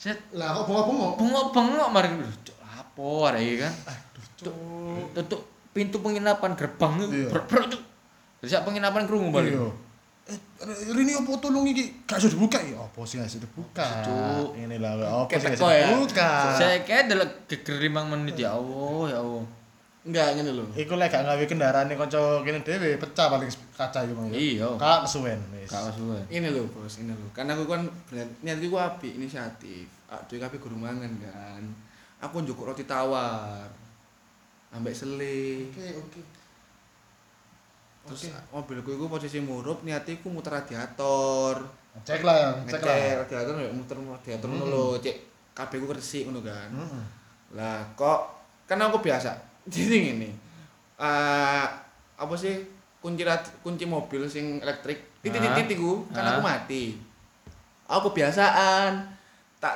Set 0.00 0.16
Lah 0.32 0.56
kok 0.56 0.64
bengok-bengok? 0.72 1.12
bengok-bengok 1.20 1.88
mari 1.92 2.08
lapo 2.64 3.28
arek 3.28 3.60
kan. 3.60 3.72
Cuk, 4.40 4.56
tutup 5.12 5.40
pintu 5.76 6.00
penginapan 6.00 6.56
gerbang 6.56 6.96
brok 7.28 7.44
cuk. 7.68 7.82
Terus 8.40 8.56
penginapan 8.64 9.04
krungu 9.04 9.28
balik. 9.28 9.52
Iya. 9.52 9.68
Eh, 10.26 10.38
Rini 10.90 11.14
apa 11.14 11.38
tolong 11.38 11.70
iki? 11.70 12.02
Gak 12.02 12.18
iso 12.18 12.26
dibuka 12.26 12.58
ya? 12.58 12.74
Apa 12.82 13.06
sih 13.06 13.22
gak 13.22 13.30
iso 13.30 13.38
dibuka? 13.38 13.86
Cuk. 14.02 14.58
Ini 14.58 14.82
lah, 14.82 14.98
apa 15.22 15.30
sih 15.30 15.46
gak 15.46 15.54
iso 15.54 15.70
ya. 15.70 15.86
dibuka? 15.94 16.30
Saya 16.58 16.76
kayak 16.82 17.06
delok 17.06 17.30
geger 17.46 17.78
5 17.78 18.10
menit 18.10 18.34
ya 18.42 18.58
Allah 18.58 19.02
ya 19.06 19.18
Allah. 19.22 19.44
Enggak 20.06 20.38
ngene 20.38 20.50
lho. 20.54 20.64
Iku 20.74 20.94
lek 20.98 21.10
gak 21.14 21.26
gawe 21.26 21.44
kendaraan 21.46 21.90
kanca 21.94 22.42
kene 22.46 22.62
dhewe 22.62 22.94
pecah 22.98 23.26
paling 23.26 23.50
kaca 23.74 23.98
iku 24.06 24.14
mang. 24.18 24.30
Iya. 24.30 24.66
Kak 24.78 25.06
kesuwen 25.06 25.38
wis. 25.54 25.70
Gak 25.70 25.94
suwe. 25.94 26.18
Ini 26.30 26.46
lho 26.50 26.62
bos, 26.70 26.94
ini 27.02 27.10
lho. 27.10 27.26
Karena 27.30 27.54
aku 27.54 27.66
kan 27.70 27.86
niatku 28.42 28.66
ku 28.70 28.78
apik 28.78 29.18
inisiatif. 29.18 29.86
Aduh 30.06 30.38
kabeh 30.38 30.58
guru 30.62 30.78
mangan 30.78 31.10
kan. 31.22 31.62
Aku 32.22 32.42
njukuk 32.42 32.70
roti 32.70 32.82
tawar. 32.86 33.66
Ambek 34.74 34.94
sele. 34.94 35.70
Oke, 35.70 35.86
oke. 36.02 36.20
Terus 38.06 38.22
mobilku 38.48 38.90
iku 38.92 39.06
posisi 39.06 39.38
murup, 39.38 39.82
niatiku 39.82 40.26
muter 40.26 40.54
radiator. 40.54 41.58
Cek 41.98 42.22
lah, 42.22 42.36
ya, 42.36 42.48
cek 42.68 42.82
lah. 42.82 43.24
radiator 43.24 43.54
ya 43.56 43.70
muter 43.70 43.96
radiator 43.96 44.46
ngono 44.46 44.62
Hmm. 44.62 44.72
lho, 44.72 44.84
cek 44.98 45.16
kabeh 45.52 45.76
ku 45.78 45.90
resik 45.90 46.22
ngono 46.24 46.40
kan. 46.40 46.68
Heeh. 46.70 47.04
Lah 47.52 47.80
kok 47.92 48.20
kan 48.64 48.78
aku 48.78 49.00
biasa. 49.00 49.32
Jadi 49.72 49.96
ngene. 50.04 50.28
Eh 50.96 51.66
apa 52.16 52.34
sih 52.34 52.62
kunci 52.98 53.22
rad- 53.22 53.60
kunci 53.60 53.84
mobil 53.84 54.24
sing 54.26 54.58
elektrik 54.58 55.20
titik-titik 55.20 55.74
iku 55.74 56.06
kan 56.10 56.24
aku 56.24 56.40
Ah. 56.40 56.46
mati. 56.54 56.96
Aku 57.86 58.10
kebiasaan 58.10 59.02
tak 59.56 59.74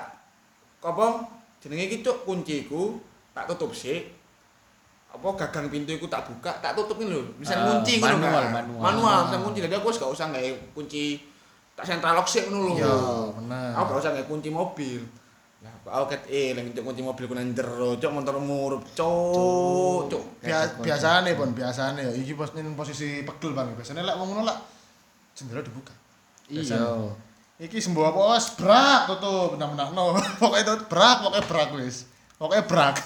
apa 0.80 1.06
jenenge 1.58 1.86
iki 1.86 1.98
cuk 2.00 2.24
kunciku 2.24 2.98
tak 3.32 3.46
tutup 3.46 3.72
sik. 3.72 4.19
Apa 5.10 5.26
gagang 5.36 5.66
pintu 5.66 5.90
iku 5.90 6.06
tak 6.06 6.22
buka, 6.24 6.54
tak 6.58 6.72
tutupin 6.72 7.06
lho. 7.06 7.20
Bisa 7.36 7.52
Ah, 7.52 7.66
kunci 7.68 7.98
ngono 7.98 8.16
manual, 8.16 8.42
kan. 8.42 8.52
manual. 8.56 8.80
Manual, 8.80 9.18
bisa 9.26 9.36
kunci. 9.40 9.58
Jadi 9.60 9.74
aku 9.74 9.86
wis 9.86 9.98
gak 9.98 10.08
usah 10.08 10.26
gawe 10.28 10.48
kunci 10.70 11.18
tak 11.74 11.84
sentral 11.84 12.14
lock 12.14 12.24
sik 12.24 12.46
ngono 12.46 12.70
lho. 12.70 12.74
Iya, 12.76 12.94
bener. 13.34 13.70
Aku 13.74 13.86
gak 13.90 14.00
usah 14.00 14.12
gawe 14.12 14.26
kunci 14.26 14.48
mobil. 14.48 15.02
Lah, 15.60 15.68
aku 15.92 16.04
ket 16.08 16.24
eling 16.24 16.72
cuk 16.72 16.84
kunci 16.84 17.00
mobilku 17.00 17.32
nang 17.32 17.52
jero, 17.52 17.92
cuk 17.94 18.08
motor 18.10 18.38
murup, 18.38 18.80
cuk, 18.90 20.08
cuk. 20.08 20.24
Bia- 20.40 20.72
biasane 20.78 21.34
pon, 21.34 21.52
biasane 21.52 22.00
ya 22.00 22.12
iki 22.14 22.32
pos 22.32 22.54
ning 22.54 22.72
posisi 22.72 23.20
pegel 23.20 23.52
bang. 23.52 23.68
Biasane 23.74 24.00
lek 24.00 24.16
wong 24.16 24.32
ngono 24.32 24.42
lak 24.42 24.56
jendela 25.34 25.60
dibuka. 25.60 25.92
Iya. 26.48 26.80
Iki 27.60 27.76
sembuh 27.76 28.04
apa 28.06 28.20
wis 28.32 28.56
brak 28.56 29.00
tutup 29.04 29.52
benak-benakno. 29.52 30.16
Pokoke 30.40 30.58
itu 30.58 30.74
brak, 30.88 31.16
pokoke 31.20 31.40
brak 31.44 31.68
wis. 31.76 32.08
Pokoke 32.34 32.64
brak. 32.64 32.96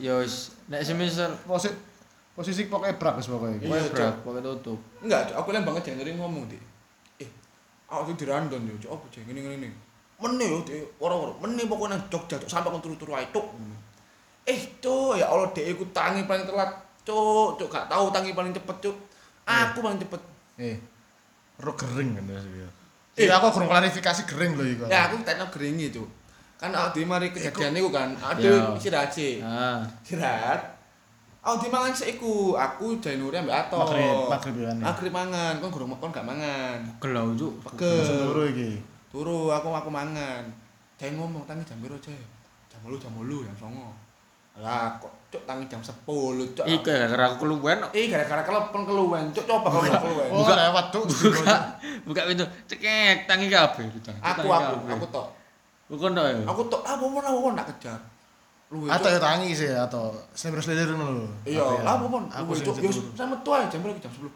Ya 0.00 0.16
wis 0.24 0.56
nek 0.70 0.86
semisal 0.86 1.34
posisi 1.42 1.74
posisi 2.30 2.70
pokoke 2.70 2.94
brak 2.96 3.18
wis 3.18 3.26
pokoke. 3.26 3.58
Iya, 3.58 3.90
brak 3.90 4.22
pokoke 4.22 4.40
tutup. 4.40 4.78
Enggak, 5.02 5.34
aku 5.34 5.50
lem 5.50 5.66
banget 5.66 5.90
jangan 5.90 6.14
ngomong, 6.16 6.46
Dik. 6.46 6.62
Eh, 7.20 7.28
aku 7.90 8.14
tuh 8.14 8.24
dirandon 8.24 8.64
yo, 8.64 8.74
Cuk, 8.78 8.90
apa 8.94 9.04
jeng 9.10 9.26
ngene 9.28 9.40
ngene. 9.44 9.68
Meneh 10.22 10.48
yo, 10.48 10.58
Dik, 10.62 11.02
ora-ora. 11.02 11.34
Pokoknya 11.36 11.98
nang 11.98 12.02
Jogja, 12.08 12.38
Cuk, 12.38 12.48
sampai 12.48 12.70
kon 12.70 12.80
turu-turu 12.80 13.12
ae, 13.18 13.26
Cuk. 13.34 13.44
Eh, 14.46 14.78
Cuk, 14.80 15.18
ya 15.18 15.26
Allah, 15.28 15.50
Dek 15.50 15.74
iku 15.74 15.84
tangi 15.90 16.24
paling 16.24 16.46
telat, 16.46 16.70
Cuk. 17.02 17.58
Cuk, 17.58 17.68
gak 17.68 17.90
tahu 17.90 18.08
tangi 18.14 18.32
paling 18.32 18.54
cepet, 18.54 18.76
Cuk. 18.88 18.96
Aku 19.44 19.82
paling 19.82 19.98
cepet. 19.98 20.22
Eh. 20.62 20.78
Ro 21.60 21.76
gering 21.76 22.16
kan 22.16 22.24
ya. 22.24 22.40
Eh. 22.40 22.70
Iya 23.26 23.36
aku 23.36 23.52
kurang 23.52 23.68
klarifikasi 23.68 24.24
gering 24.24 24.56
lho 24.56 24.64
iku. 24.64 24.88
Ya, 24.88 25.10
aku 25.10 25.20
tekno 25.26 25.50
geringi, 25.52 25.92
Cuk. 25.92 26.08
Kan 26.60 26.70
aku 26.70 26.88
dhewe 26.94 27.08
mari 27.08 27.32
kejadian 27.32 27.72
iku 27.74 27.88
kan, 27.88 28.12
Ya. 28.12 28.36
aduh 28.36 28.76
istirahat 28.76 29.08
sih. 29.08 29.40
Ah, 29.40 29.80
Istirahat. 30.04 30.60
Aku 31.40 31.56
dimangan 31.58 31.88
sik 31.90 32.20
iku, 32.20 32.52
aku 32.52 33.00
Jainuri 33.00 33.32
ambek 33.34 33.56
Ato. 33.56 33.80
Maghrib, 33.80 34.28
maghrib 34.28 34.54
kan. 34.60 34.76
ya. 34.76 34.84
Maghrib 34.84 35.08
mangan, 35.10 35.52
kon 35.56 35.72
gurung 35.72 35.88
kon 35.96 36.12
gak 36.12 36.28
mangan. 36.28 36.76
gelau 37.00 37.32
cuk. 37.32 37.64
Pegel. 37.64 38.04
Turu 38.04 38.42
iki. 38.46 38.70
Turu 39.08 39.48
aku 39.48 39.72
aku 39.72 39.88
mangan. 39.88 40.44
Jangan 41.00 41.16
ngomong 41.16 41.48
tangi 41.48 41.64
jam 41.64 41.80
piro, 41.80 41.96
Cek? 41.96 42.12
Jam 42.68 42.84
8, 42.84 43.00
jam 43.00 43.12
8, 43.16 43.40
jam 43.40 43.56
9. 43.56 44.60
Lah 44.60 45.00
kok 45.00 45.08
cuk 45.32 45.42
tangi 45.48 45.64
jam 45.64 45.80
10, 45.80 45.96
cuk. 46.52 46.64
Iku 46.68 46.84
gara-gara 46.84 47.24
aku 47.24 47.36
keluwen. 47.40 47.78
Eh 47.90 48.12
gara-gara 48.12 48.44
kelepon 48.44 48.82
keluwen, 48.84 49.24
cuk 49.32 49.44
coba 49.48 49.68
kalau 49.72 49.88
nggak 49.88 50.02
keluwen. 50.04 50.28
Oh, 50.28 50.44
lewat 50.44 50.86
tuh. 50.92 51.04
Buka 51.08 51.56
buka 52.04 52.22
pintu. 52.28 52.44
Cekek 52.68 53.24
tangi 53.24 53.48
kabeh. 53.48 53.88
Aku 54.20 54.44
aku 54.44 54.76
aku 54.92 55.08
tok. 55.08 55.39
Bukan 55.90 56.14
tok 56.14 56.24
ya. 56.24 56.34
Aku 56.46 56.62
tok 56.66 56.82
apa 56.82 57.02
apa 57.02 57.18
apa 57.26 57.48
nak 57.52 57.66
kejar. 57.68 57.98
Lu 58.70 58.86
Atau 58.86 59.10
ya 59.10 59.18
tangi 59.18 59.50
sih 59.50 59.66
atau 59.66 60.14
selebres-selebres 60.30 60.94
ngono 60.94 61.12
lho. 61.18 61.26
Iya, 61.42 61.66
Apa 61.82 62.06
ya? 62.06 62.06
pun. 62.06 62.22
Aku 62.30 62.50
cuk, 62.54 62.74
yo 62.78 62.86
turu. 62.86 63.10
sama 63.12 63.34
tua 63.42 63.66
jam 63.66 63.82
berapa 63.82 63.98
jam 63.98 64.08
10. 64.08 64.30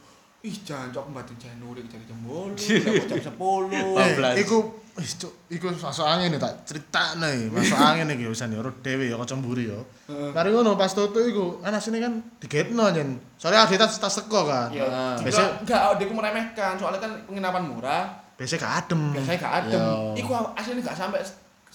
Ih, 0.44 0.56
jangan 0.60 0.90
cok 0.90 1.06
mbatin 1.08 1.36
Januari 1.38 1.80
kejar 1.86 2.02
jam 2.04 2.18
8, 2.20 2.52
jam 3.22 3.32
10. 3.32 3.38
Eh, 3.72 4.10
14. 4.36 4.42
iku 4.44 4.58
wis 4.94 5.14
cuk, 5.16 5.32
iku 5.48 5.70
masuk 5.72 6.02
angin 6.02 6.34
nih 6.34 6.42
tak 6.42 6.66
critakno 6.66 7.24
iki. 7.24 7.46
Masuk 7.48 7.78
angin 7.88 8.10
iki 8.10 8.26
wisan 8.26 8.50
ya 8.50 8.58
ora 8.58 8.74
dhewe 8.74 9.06
ya 9.06 9.14
kanca 9.14 9.38
mburi 9.38 9.70
ya. 9.70 9.78
Mari 10.10 10.50
ngono 10.50 10.74
pas 10.74 10.90
tutu 10.90 11.22
iku, 11.22 11.62
kan 11.62 11.70
asine 11.72 11.96
kan 11.96 12.18
digetno 12.36 12.90
nyen. 12.90 13.14
Soalnya 13.38 13.64
ada 13.64 13.86
tas 13.86 13.96
tas 13.96 14.18
teko 14.18 14.44
kan. 14.44 14.68
Iya, 14.68 14.84
Ah. 14.84 15.14
biasa 15.16 15.62
enggak 15.62 15.80
dia 15.96 16.10
meremehkan 16.10 16.74
soalnya 16.74 16.98
kan 16.98 17.12
penginapan 17.24 17.64
murah, 17.64 18.04
Biasanya 18.34 18.60
gak 18.60 18.74
adem. 18.82 19.02
biasanya 19.14 19.38
gak 19.38 19.54
adem. 19.62 19.78
Iya. 19.80 20.20
Iku 20.20 20.30
aslinya 20.52 20.82
gak 20.84 20.98
sampai 20.98 21.22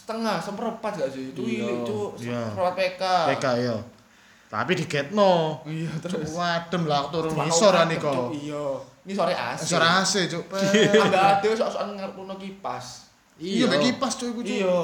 setengah, 0.10 0.42
seperempat 0.42 0.92
gak 0.98 1.10
sih? 1.14 1.30
Itu 1.30 1.46
Iya. 1.46 1.62
ilik, 1.62 1.78
Cuk. 1.86 2.10
Iya. 2.18 2.42
Seperempat 2.50 2.74
PK. 2.76 3.04
PK 3.30 3.46
ya. 3.62 3.76
Tapi 4.50 4.72
digetno. 4.74 5.34
Iya, 5.62 5.92
Cuk 6.02 6.10
terus 6.18 6.34
adem 6.34 6.84
lah 6.84 7.06
turun 7.08 7.30
ngisor 7.32 7.70
aku 7.70 7.78
kan 7.78 7.86
ngadep, 7.86 8.02
iko. 8.02 8.12
Cuk. 8.12 8.30
Iya. 8.34 8.66
Ini 9.00 9.14
sore 9.14 9.34
AC. 9.34 9.60
Ngisor 9.62 9.84
AC 9.86 10.14
cuk. 10.28 10.44
Ambek 10.50 11.22
ade 11.22 11.48
sok-sokan 11.54 11.88
ngarepno 11.94 12.34
kipas. 12.36 12.86
Iya, 13.38 13.66
mek 13.66 13.80
kipas 13.80 14.14
cuk 14.16 14.28
iku 14.32 14.42
cuk. 14.42 14.58
Iya. 14.58 14.80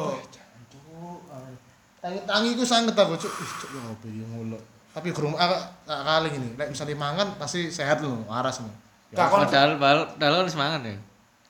Tangi 1.98 2.20
tangi 2.24 2.48
iku 2.54 2.62
sanget 2.62 2.94
aku 2.94 3.18
cuk. 3.18 3.34
Ih 3.34 3.52
cuk 3.58 3.70
ya 3.72 3.82
apa 3.84 4.06
iki 4.06 4.22
ngulo. 4.24 4.58
Tapi 4.94 5.10
gurung 5.12 5.36
ah, 5.36 5.52
ah, 5.84 6.02
kali 6.08 6.32
ini, 6.32 6.56
misalnya 6.56 6.96
mangan 6.96 7.28
pasti 7.36 7.68
sehat 7.68 8.00
lho, 8.00 8.16
waras 8.30 8.64
lho. 8.64 8.72
Kon- 9.12 9.44
Padahal 9.44 9.76
padahal 9.76 10.00
padahal 10.16 10.36
kan 10.40 10.48
semangat 10.48 10.82
ya. 10.86 10.96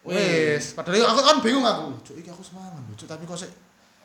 Wis, 0.06 0.78
padahal 0.78 1.10
aku 1.12 1.22
kan 1.26 1.38
bingung 1.42 1.66
aku. 1.66 1.98
Cuk, 2.06 2.16
iki 2.22 2.30
aku 2.30 2.46
semangat 2.46 2.78
cuk, 2.94 3.10
tapi 3.10 3.26
kok 3.26 3.38
sik 3.42 3.52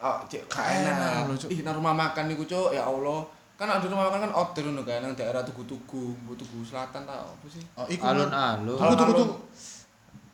Oh, 0.00 0.16
cek 0.24 0.48
enak 0.48 0.96
enak. 0.96 1.28
lho, 1.28 1.34
Cuk. 1.36 1.52
Ih, 1.52 1.60
nang 1.60 1.76
rumah 1.76 1.92
makan 1.92 2.24
niku, 2.32 2.48
Cuk. 2.48 2.72
Ya 2.72 2.88
Allah. 2.88 3.20
Kan 3.60 3.68
ada 3.68 3.84
rumah 3.84 4.08
makan 4.08 4.24
kan 4.24 4.32
outdoor 4.32 4.72
ngono 4.72 4.80
kan 4.88 5.04
nang 5.04 5.12
daerah 5.12 5.44
Tugu-Tugu, 5.44 6.16
Tugu 6.32 6.64
Selatan 6.64 7.04
ta 7.04 7.20
apa 7.20 7.46
sih? 7.52 7.60
oh 7.76 7.84
iku. 7.84 8.08
Alun-alun. 8.08 8.80
Tuku. 8.96 9.24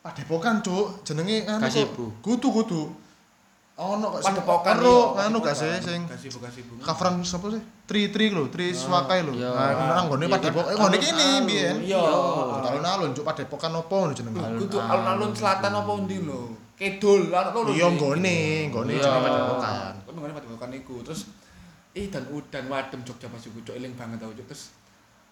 Padepokan, 0.06 0.62
Cuk. 0.62 1.02
Jenenge 1.02 1.43
anu 1.51 1.66
kok. 1.66 2.22
Kutu. 3.77 3.93
Ono 3.93 4.07
kok 4.09 4.20
Padepokan. 4.24 4.74
iya, 4.81 5.28
anu 5.28 5.36
gak 5.39 5.53
sih 5.53 5.69
sing 5.85 6.01
coveran 6.81 7.20
sapa 7.20 7.53
sih? 7.53 7.61
Tri-tri 7.85 8.32
lho, 8.32 8.48
tri 8.48 8.73
swakai 8.73 9.20
lho. 9.20 9.36
iya. 9.36 9.53
Nah, 9.53 10.01
nang 10.01 10.05
nggone 10.09 10.24
Iya, 10.24 10.32
padepokan. 10.32 10.73
kan, 10.73 10.81
Ngene 10.89 10.97
kene 10.98 11.27
biyen. 11.44 11.77
Iya. 11.85 12.01
Alun-alun, 12.65 13.12
Cuk, 13.12 13.23
padepokan 13.23 13.77
opo 13.77 13.94
ngono 14.01 14.12
jenenge? 14.16 14.40
Kudu 14.65 14.81
Alun-alun. 14.81 15.31
selatan 15.31 15.77
apa 15.77 15.93
ndi 16.03 16.16
lho? 16.24 16.57
Kidul, 16.73 17.28
alun 17.28 17.62
lho. 17.69 17.70
Iya 17.70 17.86
nggone, 17.93 18.36
nggone 18.73 18.93
jenenge 18.97 19.20
padepokan. 19.23 19.93
Kan 20.09 20.12
nggone 20.16 20.32
padepokan 20.32 20.69
niku. 20.73 20.97
Terus 21.05 21.20
ih 21.93 22.09
dan 22.09 22.24
udan 22.32 22.65
wadem 22.66 23.01
Jogja 23.05 23.28
pas 23.28 23.40
iku 23.40 23.61
cuk 23.61 23.77
eling 23.77 23.93
banget 23.93 24.16
tau 24.16 24.32
cuk. 24.32 24.48
Terus 24.48 24.73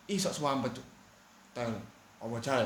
ih 0.04 0.20
sok 0.20 0.36
suampet 0.36 0.76
cuk. 0.76 0.84
Tel. 1.56 1.72
Jae? 2.40 2.64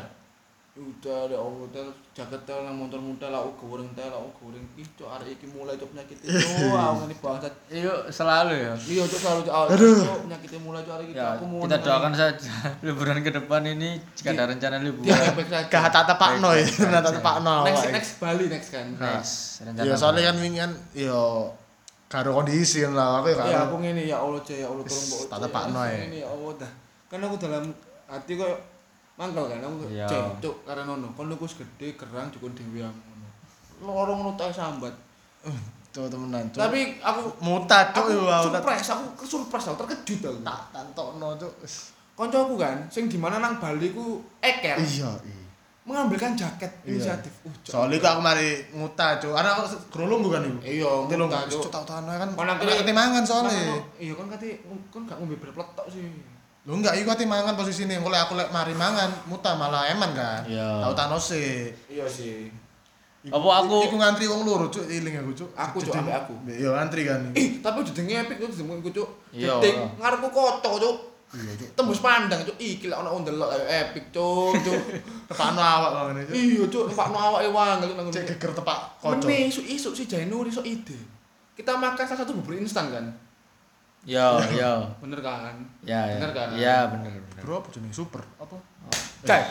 Udah 0.79 1.27
ya 1.27 1.35
Allah 1.35 1.67
tel 1.69 1.91
jaket 2.15 2.39
tel 2.43 2.63
nang 2.63 2.79
motor 2.79 3.03
muda 3.03 3.27
lah 3.27 3.43
uga 3.43 3.59
goreng 3.61 3.91
tel 3.93 4.07
lah 4.07 4.23
goreng. 4.33 4.63
Ih 4.75 4.87
cuk 4.95 5.11
arek 5.11 5.35
iki 5.35 5.51
mulai 5.51 5.75
cuk 5.75 5.91
penyakit 5.91 6.15
itu. 6.23 6.39
Aku 6.71 7.03
ngene 7.03 7.15
bangsat. 7.19 7.51
Iya 7.67 8.07
selalu 8.09 8.55
ya. 8.55 8.75
Iya 8.79 9.03
cuk 9.05 9.19
selalu 9.19 9.41
awal 9.49 9.67
Aduh. 9.75 9.99
cuk 10.01 10.21
penyakitnya 10.25 10.61
mulai 10.63 10.81
cuk 10.81 10.95
arek 10.95 11.07
iki 11.07 11.19
Ya, 11.19 11.27
aku 11.35 11.45
mau 11.45 11.59
kita 11.67 11.77
doakan 11.81 12.13
saja 12.15 12.53
liburan 12.87 13.19
ke 13.21 13.31
depan 13.33 13.63
ini 13.65 13.91
jika 14.15 14.31
ada 14.33 14.45
rencana 14.47 14.77
dia 14.77 14.87
liburan. 14.87 15.11
baik 15.35 15.49
saja. 15.49 15.67
Gak 15.67 15.91
tak 15.91 16.05
tepakno 16.07 16.49
ya, 16.53 16.63
tak 16.63 16.91
saja. 16.95 17.11
tepakno. 17.13 17.55
Next 17.67 17.85
next 17.91 18.13
Bali 18.17 18.45
next 18.47 18.71
kan. 18.71 18.87
Next, 18.95 19.35
rencana. 19.61 19.83
Ya 19.83 19.95
soalnya 19.95 20.23
kan 20.31 20.37
wingi 20.39 20.59
kan 20.61 20.73
yo 20.95 21.51
karo 22.07 22.31
kondisi 22.33 22.87
kan 22.87 22.95
lah 22.95 23.19
aku 23.19 23.29
ya 23.29 23.45
Ya 23.45 23.59
aku 23.67 23.77
ngene 23.79 24.03
ya 24.05 24.17
Allah 24.17 24.39
ya 24.45 24.65
Allah 24.65 24.81
tolong 24.81 25.07
mbok. 25.11 25.21
tak 25.27 25.39
tepakno 25.43 25.79
ae. 25.83 25.97
Ngene 26.01 26.17
ya 26.23 26.29
Allah 26.29 26.51
dah. 26.57 26.71
Kan 27.07 27.19
aku 27.21 27.35
dalam 27.37 27.65
hati 28.07 28.33
kok 28.35 28.78
mangkel 29.19 29.45
kan 29.45 29.59
aku 29.59 29.85
Iya. 29.89 30.07
cek 30.07 30.23
cuk 30.39 30.57
karena 30.63 30.87
nono 30.87 31.11
kon 31.13 31.27
lu 31.27 31.35
wis 31.37 31.53
gede 31.53 31.93
kerang 31.93 32.31
cukup 32.31 32.55
dhewe 32.55 32.81
yang 32.81 32.95
ngono. 32.95 33.27
Loro 33.85 34.13
ngono 34.15 34.33
tak 34.33 34.51
sambat. 34.51 34.95
Cuk 35.89 36.07
temenan 36.07 36.47
cuk. 36.49 36.61
Tapi 36.61 36.81
aku 36.99 37.21
mutat 37.41 37.91
cuk 37.91 38.07
aku 38.07 38.11
yo 38.13 38.23
aku 38.25 38.49
tak 38.49 38.63
surprise, 38.63 38.89
aku 38.89 39.25
surprise 39.25 39.67
aku 39.67 39.77
terkejut 39.81 40.21
aku. 40.25 40.39
tak 40.41 40.61
tantokno 40.71 41.35
cuk. 41.35 41.53
Koncoku 42.15 42.55
kan 42.55 42.79
sing 42.89 43.07
di 43.07 43.15
mana 43.15 43.39
nang 43.39 43.59
Bali 43.59 43.91
ku 43.91 44.19
eker 44.39 44.75
Iya, 44.77 45.11
iya. 45.21 45.39
mengambilkan 45.83 46.35
jaket 46.35 46.71
Iya. 46.83 46.91
inisiatif. 46.93 47.31
Uh, 47.43 47.51
Cuk. 47.61 47.71
Soalnya 47.73 47.97
kok 47.97 48.11
aku 48.13 48.21
mari 48.21 48.49
nguta 48.71 49.19
cuk. 49.19 49.33
Ana 49.33 49.51
aku 49.53 49.63
kerulung 49.89 50.23
bukan 50.23 50.43
iku. 50.45 50.59
Iya, 50.61 50.91
nggak 51.07 51.47
Cuk. 51.49 51.63
cuk 51.65 51.71
tau-tau 51.73 52.03
kan. 52.03 52.27
Ana 52.29 52.53
kene- 52.55 52.75
ketimangan 52.77 53.23
soalnya. 53.23 53.55
Nah, 53.73 53.83
Iya 53.97 54.15
kan 54.15 54.27
kate 54.29 54.63
kon 54.91 55.03
gak 55.05 55.15
ngombe 55.17 55.35
berpletok 55.37 55.87
sih. 55.89 56.07
Lho 56.69 56.77
enggak 56.77 56.95
iku 56.95 57.09
ati 57.09 57.25
mangan 57.25 57.57
posisine. 57.57 57.97
Engko 57.97 58.13
lek 58.13 58.29
aku 58.29 58.37
lek 58.37 58.53
mari 58.53 58.77
mangan 58.77 59.09
muta 59.25 59.57
malah 59.57 59.89
eman 59.89 60.13
kan. 60.13 60.45
Iya. 60.45 60.85
Tau 60.85 60.93
tanose. 60.93 61.73
Iya 61.89 62.05
sih. 62.05 62.53
Iku- 63.19 63.33
Apa 63.35 63.65
aku- 63.65 63.83
iku 63.83 63.97
ngantri 63.97 64.29
wong 64.29 64.45
loro 64.45 64.69
cuk 64.69 64.85
iling 64.85 65.17
aku 65.17 65.33
cuk. 65.35 65.51
Aku, 65.51 65.81
Cuk, 65.81 65.97
ambek 65.97 66.15
aku. 66.15 66.33
Iya 66.47 66.71
ngantri 66.71 67.03
kan. 67.03 67.21
Ih, 67.33 67.59
tapi 67.59 67.81
jenenge 67.83 68.15
epic 68.23 68.37
kok 68.39 68.53
jenenge 68.53 68.79
ku 68.79 68.91
cuk. 68.93 69.09
Iya. 69.33 69.57
Jeding 69.57 69.77
ngarepku 69.97 70.29
kocok 70.29 70.75
cuk. 70.79 70.97
Iya 71.35 71.53
cuk. 71.57 71.69
Tembus 71.73 71.99
pandang 71.99 72.41
cuk. 72.43 72.55
Iki 72.55 72.87
lek 72.87 72.99
ono 72.99 73.17
ndelok 73.19 73.49
epic 73.67 74.13
cuk 74.13 74.53
cuk. 74.61 74.81
Tepakno 75.29 75.59
awak 75.59 75.91
kok 75.91 76.03
ngene 76.07 76.21
cuk. 76.23 76.35
Iya 76.37 76.63
cuk, 76.69 76.85
numpak 76.87 77.09
awake 77.11 77.49
wangel 77.49 77.91
nang 77.91 78.07
Cek 78.07 78.23
ngono. 78.23 78.31
geger 78.31 78.51
tepak 78.55 78.79
kocok. 79.01 79.25
Meni 79.25 79.49
isuk-isuk 79.49 79.93
si 79.95 80.05
Jainur 80.05 80.45
iso 80.45 80.61
ide. 80.63 81.01
Kita 81.57 81.75
makan 81.75 82.05
salah 82.05 82.23
satu 82.23 82.37
bubur 82.37 82.55
instan 82.55 82.87
kan. 82.89 83.09
Yo, 84.09 84.41
yo. 84.57 84.73
Bener 85.05 85.21
kan? 85.21 85.53
Ya, 85.85 86.01
ya. 86.09 86.17
Bener 86.17 86.31
kan? 86.33 86.49
Ya, 86.57 86.77
bener, 86.89 87.13
bener. 87.13 87.43
Bro 87.45 87.61
apa 87.61 87.69
jenenge 87.69 87.93
super? 87.93 88.25
Apa? 88.41 88.57
Cek. 89.21 89.45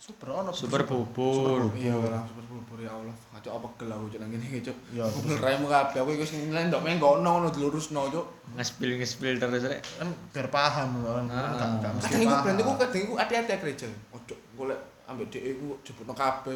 Super 0.00 0.32
ono. 0.32 0.48
Super 0.48 0.88
bubur. 0.88 1.68
Iya, 1.76 1.92
ora 1.92 2.24
super 2.24 2.44
bubur 2.48 2.78
ya 2.80 2.88
Allah. 2.88 3.12
Kacau 3.36 3.60
apa 3.60 3.68
gel 3.76 3.92
aku 3.92 4.06
cuk 4.08 4.18
nang 4.22 4.32
ngene 4.32 4.64
cuk. 4.64 4.76
Iya, 4.96 5.04
Bubur 5.12 5.36
remu 5.36 5.66
kabeh 5.68 5.98
aku 5.98 6.10
wis 6.16 6.32
ngelendok 6.32 6.80
mengkono 6.80 7.20
ngono 7.26 7.48
dilurusno 7.52 8.08
cuk. 8.08 8.26
Ngespil 8.56 8.96
ngespil 8.96 9.36
terus 9.36 9.68
rek. 9.68 9.84
kan 10.00 10.08
biar 10.32 10.48
paham 10.48 10.88
kan. 11.04 11.26
Ah. 11.28 11.52
Kan 11.58 11.70
gak 11.84 11.92
mesti 12.00 12.08
Kadang 12.08 12.22
iku 12.22 12.32
paham. 12.32 12.44
brand 12.46 12.58
iku 12.62 12.72
kadang 12.78 13.02
iku 13.04 13.14
hati-hati 13.20 13.52
gereja. 13.60 13.86
Ojo 14.14 14.34
golek 14.56 14.80
ambek 15.04 15.26
dhek 15.28 15.44
iku 15.52 15.76
jebutno 15.84 16.14
kabeh. 16.16 16.54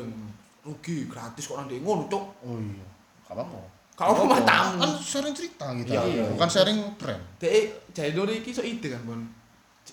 Rugi 0.64 0.96
gratis 1.04 1.44
kok 1.44 1.56
nang 1.58 1.68
dhek 1.68 1.84
ngono 1.84 2.08
cuk. 2.08 2.24
Oh 2.46 2.56
iya. 2.56 2.86
Gak 3.28 3.34
apa-apa. 3.36 3.60
Kalau 4.00 4.16
aku 4.16 4.24
mah 4.24 4.40
tamu. 4.40 4.80
Kan 4.80 4.90
sharing 4.96 5.34
cerita 5.36 5.68
kita. 5.76 5.92
Iya, 5.92 6.00
iya. 6.08 6.24
Bukan 6.32 6.48
sharing 6.48 6.78
brand. 6.96 7.20
Dek 7.36 7.92
Jainur 7.92 8.24
iki 8.26 8.48
iso 8.48 8.64
ide 8.64 8.88
kan, 8.88 9.04
Bon. 9.04 9.20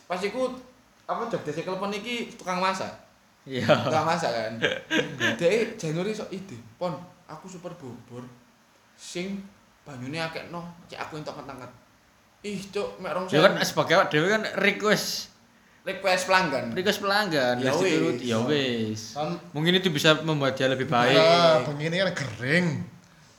Pas 0.07 0.15
iku 0.17 0.47
apa 1.03 1.27
job 1.27 1.43
desk 1.43 1.59
telepon 1.61 1.91
iki 1.91 2.31
tukang 2.31 2.63
masak. 2.63 2.87
Iya. 3.43 3.67
Tukang 3.67 4.07
masak 4.07 4.31
kan. 4.31 4.53
Dek 5.35 5.75
Jainur 5.75 6.07
iso 6.07 6.23
ide. 6.31 6.55
Pon, 6.75 6.95
aku 7.27 7.51
super 7.51 7.75
bubur 7.75 8.23
sing 8.95 9.43
banyune 9.83 10.17
akehno, 10.17 10.63
cek 10.87 10.99
aku 11.01 11.19
entok 11.19 11.35
ketangkat. 11.37 11.71
Ih, 12.41 12.59
cuk, 12.69 12.99
mek 12.99 13.11
rong 13.11 13.27
Ya 13.27 13.43
kan 13.43 13.59
sebagai 13.59 13.93
awak 13.93 14.07
dhewe 14.07 14.27
kan 14.27 14.43
request 14.55 15.35
request 15.83 16.27
pelanggan. 16.27 16.69
request 16.71 16.99
pelanggan 16.99 17.55
Ya 17.57 17.71
wis. 17.71 18.19
ya 18.21 18.37
wis. 18.39 19.01
Kan 19.15 19.35
Mungkin 19.51 19.73
itu 19.73 19.87
bisa 19.89 20.15
membuat 20.21 20.53
dia 20.53 20.67
lebih 20.67 20.85
baik. 20.85 21.15
Nah, 21.15 21.63
begini 21.63 21.97
kan 21.97 22.11
kering. 22.13 22.67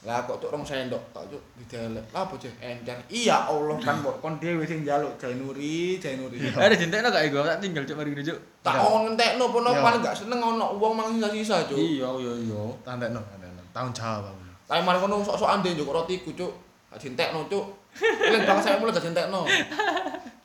Lah 0.07 0.23
kok 0.23 0.39
cuk 0.39 0.55
rong 0.55 0.63
sendok 0.63 1.03
tok 1.11 1.27
cuk 1.27 1.43
didelek. 1.59 2.07
Lah 2.15 2.23
apa 2.23 2.39
cek 2.39 2.55
encer. 2.63 2.95
Iya 3.11 3.51
Allah 3.51 3.75
kan 3.83 3.99
mbok 3.99 4.23
kon 4.23 4.39
dhewe 4.39 4.63
sing 4.63 4.87
njaluk 4.87 5.19
Jainuri, 5.19 5.99
Jainuri. 5.99 6.39
Ada 6.55 6.79
jentekno 6.79 7.11
gak 7.11 7.27
ego 7.27 7.43
tak 7.43 7.59
tinggal 7.59 7.83
cuk 7.83 7.99
mari 7.99 8.15
ngene 8.15 8.23
cuk. 8.23 8.39
Tak 8.63 8.79
on 8.79 9.11
ngentekno 9.11 9.45
pun 9.51 9.67
Iya. 9.67 9.83
paling 9.83 10.01
gak 10.07 10.15
seneng 10.15 10.39
ono 10.39 10.79
wong 10.79 10.93
mangan 10.95 11.19
sisa-sisa 11.19 11.67
cuk. 11.67 11.75
Iya, 11.75 12.09
iya, 12.23 12.33
iya. 12.47 12.63
Tandekno, 12.87 13.19
tandekno. 13.27 13.63
Tahun 13.75 13.91
jawab 13.91 14.31
aku. 14.31 14.43
Tapi 14.71 14.81
mari 14.87 14.99
kono 15.03 15.15
sok-sokan 15.27 15.59
ndek 15.67 15.73
njuk 15.75 15.91
rotiku 15.91 16.31
cuk. 16.31 16.53
Gak 16.95 16.99
jentekno 17.03 17.41
cuk. 17.51 17.65
Eling 17.99 18.43
bang 18.47 18.59
saya 18.63 18.79
mulai 18.79 18.95
gak 18.95 19.03
jentekno. 19.03 19.43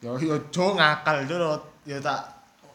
Yo 0.01 0.17
yo 0.17 0.35
jo 0.49 0.73
ngakal 0.73 1.30
lo. 1.30 1.53
Ya 1.85 2.01
tak 2.01 2.25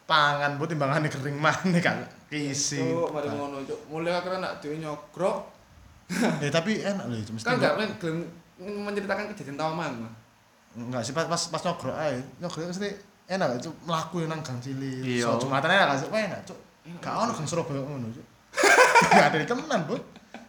pangan 0.06 0.54
bu 0.54 0.64
timbangane 0.64 1.10
kering 1.10 1.34
maneh 1.34 1.82
kan. 1.82 1.98
Kisi. 2.30 2.78
Cuk, 2.78 3.10
mari 3.10 3.26
ngono 3.26 3.66
cuk. 3.66 3.90
Mulai 3.90 4.14
akhirnya 4.14 4.46
nak 4.46 4.62
dhewe 4.62 4.78
nyogrok. 4.78 5.57
Ya 6.44 6.48
tapi 6.48 6.80
enak 6.80 7.04
loh 7.04 7.16
mesti. 7.16 7.44
Kan 7.44 7.60
gak 7.60 7.74
men 7.76 7.90
gelem 8.00 8.18
menceritakan 8.58 9.28
kejadian 9.32 9.56
tawamang. 9.60 10.08
Enggak 10.74 11.02
sih 11.04 11.12
pas 11.12 11.28
pas 11.28 11.42
pas 11.48 11.60
nyogrok 11.62 11.96
ae. 11.96 12.16
Nyogrok 12.40 12.72
mesti 12.72 12.90
enak 13.28 13.60
itu 13.60 13.70
mlaku 13.84 14.24
nang 14.24 14.40
gang 14.40 14.56
cilik. 14.58 15.04
Iya. 15.04 15.28
So 15.28 15.46
Jumatan 15.46 15.68
enak? 15.68 16.08
Wah, 16.08 16.20
enak, 16.20 16.40
Cuk. 16.48 16.58
Gak 17.04 17.12
ono 17.12 17.30
gang 17.36 17.46
Surabaya 17.48 17.80
ngono, 17.84 18.08
Cuk. 18.08 18.26
Gak 19.12 19.26
ada 19.30 19.44
kemenan, 19.44 19.80
Bu. 19.84 19.96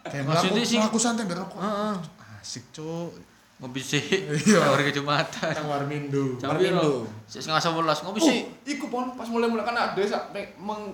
Kayak 0.08 0.24
sih- 0.64 0.80
mlaku 0.80 0.98
santai 0.98 1.28
biar 1.28 1.44
rokok. 1.44 1.60
Heeh. 1.60 1.96
Asik, 2.40 2.64
Cuk. 2.72 3.12
Ngopi 3.60 3.84
sih. 3.84 4.00
Iya. 4.32 4.64
Hari 4.72 4.88
Kejumatan. 4.88 5.52
Nang 5.52 5.68
Warmindo. 5.68 6.40
Warmindo. 6.40 7.04
piro? 7.04 7.12
Sik 7.28 7.44
setengah 7.44 7.60
sebelas 7.60 8.00
ngopi 8.08 8.24
Oh, 8.24 8.28
sih. 8.32 8.48
iku 8.64 8.88
pon 8.88 9.12
pas 9.20 9.28
mulai-mulai 9.28 9.68
kan 9.68 9.76
ada 9.76 10.00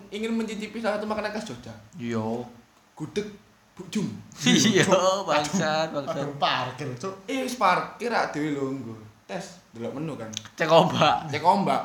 ingin 0.09 0.33
mencicipi 0.33 0.81
salah 0.81 0.97
satu 0.97 1.05
makanan 1.05 1.29
khas 1.29 1.45
Jogja. 1.45 1.69
Iya. 2.01 2.25
Gudeg 2.97 3.29
Bujum. 3.75 4.07
Iya, 4.47 4.87
bangsat, 5.27 5.91
bangsat. 5.91 6.23
Aduh, 6.23 6.39
parkir, 6.39 6.87
Cuk. 6.95 7.11
Eh, 7.27 7.43
wis 7.43 7.59
parkir 7.59 8.07
ak 8.07 8.31
dhewe 8.31 8.55
lho 8.55 8.71
nggo. 8.71 8.95
Tes 9.27 9.59
delok 9.75 9.99
menu 9.99 10.15
kan. 10.15 10.31
Cek 10.55 10.71
ombak. 10.71 11.27
Cek 11.27 11.43
ombak. 11.43 11.83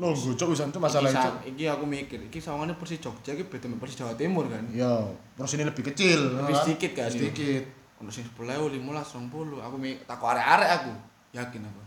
Lo 0.00 0.12
gocok 0.12 0.52
wisan 0.52 0.68
itu 0.68 0.76
masalah 0.76 1.08
iki, 1.08 1.56
iki 1.56 1.64
aku 1.64 1.88
mikir, 1.88 2.20
iki 2.28 2.36
sawangane 2.36 2.76
Persis 2.76 3.00
Jogja 3.00 3.32
iki 3.32 3.48
beda 3.48 3.64
sama 3.64 3.80
Persis 3.80 3.96
Jawa 3.96 4.12
Timur 4.12 4.44
kan. 4.44 4.60
Iya, 4.68 5.08
terus 5.36 5.56
ini 5.56 5.64
lebih 5.64 5.88
kecil. 5.88 6.20
Lebih 6.36 6.52
kan? 6.52 6.62
sedikit 6.68 6.90
kan. 6.92 7.08
Sedikit. 7.08 7.64
Ono 8.04 8.12
sing 8.12 8.28
10.000, 8.28 8.76
15, 8.76 8.76
20. 8.76 9.56
Aku 9.56 9.76
takok 10.04 10.28
arek-arek 10.36 10.70
aku. 10.84 10.92
Yakin 11.32 11.64
aku. 11.64 11.82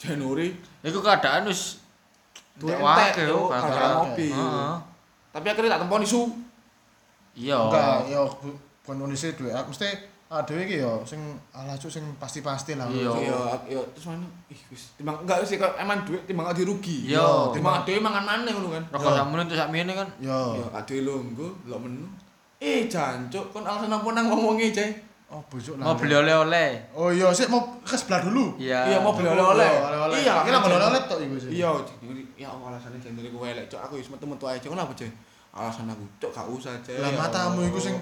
Januari 0.00 0.56
Iku 0.80 1.04
keadaan 1.04 1.44
wis 1.44 1.84
entek, 2.56 2.80
wae 2.80 3.12
yo, 3.28 3.52
yo 3.52 3.88
mobil. 4.04 4.32
Heeh. 4.32 4.72
tapi 5.30 5.46
akhirnya 5.52 5.76
tak 5.76 5.84
temponi 5.84 6.08
su. 6.08 6.32
Iya. 7.36 7.60
Enggak, 7.68 8.08
ya 8.08 8.20
Indonesia 8.94 9.28
duwe. 9.34 9.50
Aku 9.54 9.70
mesti 9.70 9.88
ada 10.30 10.54
iki 10.54 10.78
ya 10.78 10.94
sing 11.02 11.18
ala 11.50 11.74
cuk 11.74 11.90
sing 11.90 12.06
pasti-pasti 12.22 12.78
lah. 12.78 12.86
Iya. 12.86 13.10
Iya, 13.18 13.38
iya 13.66 13.80
terus 13.90 14.14
mana? 14.14 14.22
Ih, 14.46 14.60
wis 14.70 14.94
timbang 14.94 15.18
enggak 15.26 15.42
sih 15.42 15.58
kok 15.58 15.74
emang 15.74 16.06
duit 16.06 16.22
timbang 16.22 16.46
ade 16.46 16.62
rugi. 16.62 17.10
Iya. 17.10 17.50
timbang 17.50 17.82
ade 17.82 17.98
mangan 17.98 18.22
maneh 18.22 18.54
ngono 18.54 18.70
kan. 18.70 18.84
Rokok 18.94 19.10
sakmono 19.10 19.42
entuk 19.42 19.58
sakmene 19.58 19.90
kan. 19.90 20.06
Ya. 20.22 20.38
Iya, 20.54 20.66
ade 20.70 21.02
longgo, 21.02 21.50
delok 21.66 21.82
menu. 21.82 22.06
Eh, 22.62 22.86
jancuk, 22.86 23.50
kon 23.50 23.64
alasan 23.66 23.90
apa 23.90 24.08
nang 24.12 24.28
ngomongi, 24.30 24.68
Cai? 24.70 24.92
Oh, 25.32 25.40
bojok 25.48 25.80
lah. 25.80 25.90
Mau 25.90 25.96
beli 25.96 26.14
oleh-oleh. 26.14 26.92
Oh 26.92 27.08
iya, 27.08 27.32
sik 27.32 27.48
mau 27.48 27.62
ke 27.80 27.96
sebelah 27.96 28.20
dulu. 28.20 28.54
Iya. 28.60 28.84
Iya, 28.84 28.98
mau 29.00 29.16
beli 29.16 29.32
oleh-oleh. 29.32 29.72
Iya, 30.20 30.44
kira 30.44 30.60
kan, 30.60 30.68
oleh-oleh 30.68 31.00
tok 31.08 31.18
iku 31.24 31.40
sih. 31.40 31.58
Iya, 31.58 31.72
ya 32.36 32.52
Allah 32.52 32.76
alasannya 32.76 33.00
jendela 33.00 33.32
ku 33.32 33.42
elek, 33.42 33.66
cok 33.66 33.80
aku 33.80 33.94
wis 33.98 34.12
metu-metu 34.12 34.44
ae, 34.44 34.60
cok 34.60 34.76
kenapa, 34.76 34.92
Cai? 34.92 35.10
Alasan 35.56 35.88
aku, 35.88 36.04
cok 36.20 36.30
gak 36.36 36.46
usah, 36.52 36.74
Cai. 36.84 37.00
Lah 37.00 37.10
matamu 37.16 37.66
iku 37.66 37.80
sing 37.80 37.96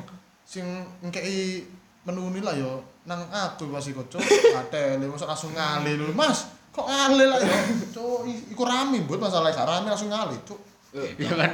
sing 0.49 0.65
ngkei 1.05 1.61
menu 2.09 2.33
ini 2.33 2.41
lah 2.41 2.57
ya 2.57 2.73
nang 3.05 3.20
aku 3.29 3.69
pasti 3.73 3.93
kok 3.93 4.09
cuk. 4.09 4.20
Atele 4.57 5.05
mosok 5.09 5.29
langsung 5.29 5.53
ngali 5.53 5.97
lho. 5.97 6.12
Mas, 6.12 6.49
kok 6.73 6.85
ngali 6.89 7.25
lah 7.25 7.41
ya? 7.41 7.57
Cuk, 7.93 8.29
iku 8.29 8.62
rame 8.65 9.05
buat 9.09 9.20
masalah 9.20 9.53
gak 9.53 9.65
rame 9.65 9.89
langsung 9.89 10.12
ngali, 10.12 10.37
cuk. 10.45 10.61
Eh, 10.93 11.16
Iya 11.20 11.33
kan. 11.33 11.53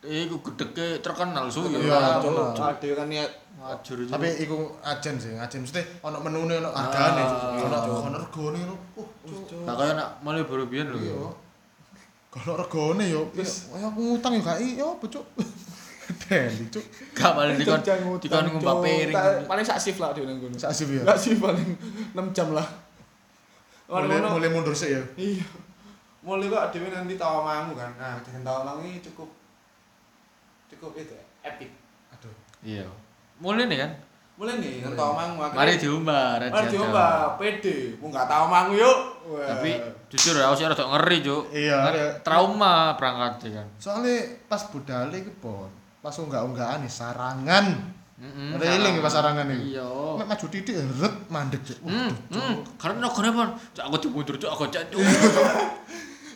Iku 0.00 0.42
gedeke 0.42 0.98
terkenal 0.98 1.46
su 1.46 1.66
Iya, 1.70 1.78
ya. 1.78 1.98
terkenal. 2.18 2.50
cok, 2.54 2.66
ade 2.74 2.88
kan 2.94 3.06
niat 3.10 3.30
Ajur 3.60 4.00
itu. 4.00 4.08
Tapi 4.08 4.40
iku 4.40 4.72
ajen 4.80 5.20
sih, 5.20 5.36
ajen 5.36 5.60
mesti 5.60 5.84
ono 6.00 6.16
menune 6.24 6.56
ono 6.58 6.72
hargane, 6.72 7.22
ono 7.60 7.76
iya. 7.76 7.92
ono 7.92 8.18
regane 8.18 8.60
lho. 8.64 8.76
Cuk. 8.96 9.62
Gak 9.68 9.74
kaya 9.78 9.92
nak 9.94 10.08
mulai 10.24 10.42
baru 10.48 10.64
biyen 10.66 10.90
lho. 10.90 10.98
Iya. 10.98 11.18
Kalau 12.30 12.54
regane 12.56 13.04
yo 13.10 13.28
wis 13.36 13.68
aku 13.74 14.00
ngutang 14.00 14.38
yo 14.38 14.42
gak 14.42 14.58
i 14.58 14.80
yo 14.80 14.96
apa 14.98 15.06
cuk. 15.06 15.26
Deli 16.16 16.66
cuk. 16.72 16.84
Gak 17.14 17.32
paling 17.32 17.56
dikon 17.58 17.80
dikon 18.18 18.44
ngumpak 18.50 18.76
piring. 18.82 19.14
Paling 19.46 19.64
sak 19.64 19.78
shift 19.78 20.02
lah 20.02 20.10
dia 20.10 20.26
nang 20.26 20.42
kono. 20.42 20.56
Sak 20.58 20.74
sih 20.74 20.86
ya. 20.90 21.06
Enggak 21.06 21.18
sih 21.18 21.38
paling 21.38 21.68
6 22.14 22.36
jam 22.36 22.50
lah. 22.50 22.66
Mulai 23.90 24.22
mulai 24.22 24.50
mundur 24.50 24.74
sih 24.74 24.94
ya. 24.94 25.02
Iya. 25.18 25.46
Mulai 26.20 26.52
kok 26.52 26.76
dhewe 26.76 26.92
nanti 26.92 27.16
tawamangu 27.16 27.72
kan. 27.74 27.90
Nah, 27.96 28.20
dengan 28.20 28.44
tawamangu 28.44 28.84
ini 28.84 29.00
cukup 29.00 29.30
cukup 30.70 30.92
itu 30.94 31.16
ya, 31.16 31.24
epic. 31.48 31.72
Aduh. 32.14 32.34
Iya. 32.60 32.86
Mulai 33.40 33.66
nih 33.66 33.78
kan. 33.82 33.90
Mulai 34.40 34.56
nih 34.56 34.80
kan 34.80 34.96
tau 34.96 35.12
mangu 35.12 35.36
Mari 35.36 35.76
diumbar. 35.76 36.40
Mari 36.40 36.72
diomba, 36.72 37.36
pede. 37.36 37.92
Mau 38.00 38.08
nggak 38.08 38.24
tahu 38.24 38.44
mangu 38.48 38.72
yuk. 38.72 38.98
Tapi 39.20 39.76
jujur 40.08 40.40
ya, 40.40 40.48
aku 40.48 40.56
sih 40.56 40.64
rada 40.64 40.80
ngeri, 40.80 41.20
Cuk. 41.20 41.52
Iya. 41.52 41.76
Trauma 42.24 42.96
berangkat 42.96 43.52
kan. 43.52 43.68
Soalnya 43.76 44.40
pas 44.48 44.64
budale 44.72 45.12
iku 45.20 45.28
pon, 45.44 45.70
pas 46.00 46.14
unggah-unggahan 46.16 46.80
nih 46.80 46.92
sarangan. 46.92 47.66
Heeh. 48.20 48.52
Ada 48.56 48.64
eling 48.76 49.00
pas 49.04 49.12
sarangan 49.12 49.48
iki. 49.48 49.76
Iya. 49.76 49.88
Nek 50.20 50.26
maju 50.28 50.46
titik 50.52 50.76
ret 50.76 51.16
mandek 51.28 51.60
cuk. 51.64 51.78
Hmm, 51.84 52.12
hmm. 52.32 52.54
Karena 52.76 53.08
negara 53.08 53.28
pun, 53.32 53.48
cak 53.76 53.84
aku 53.88 53.96
dimundur, 54.00 54.36
cuk 54.36 54.50
aku 54.52 54.64
cak 54.74 54.88
cuk. 54.92 55.00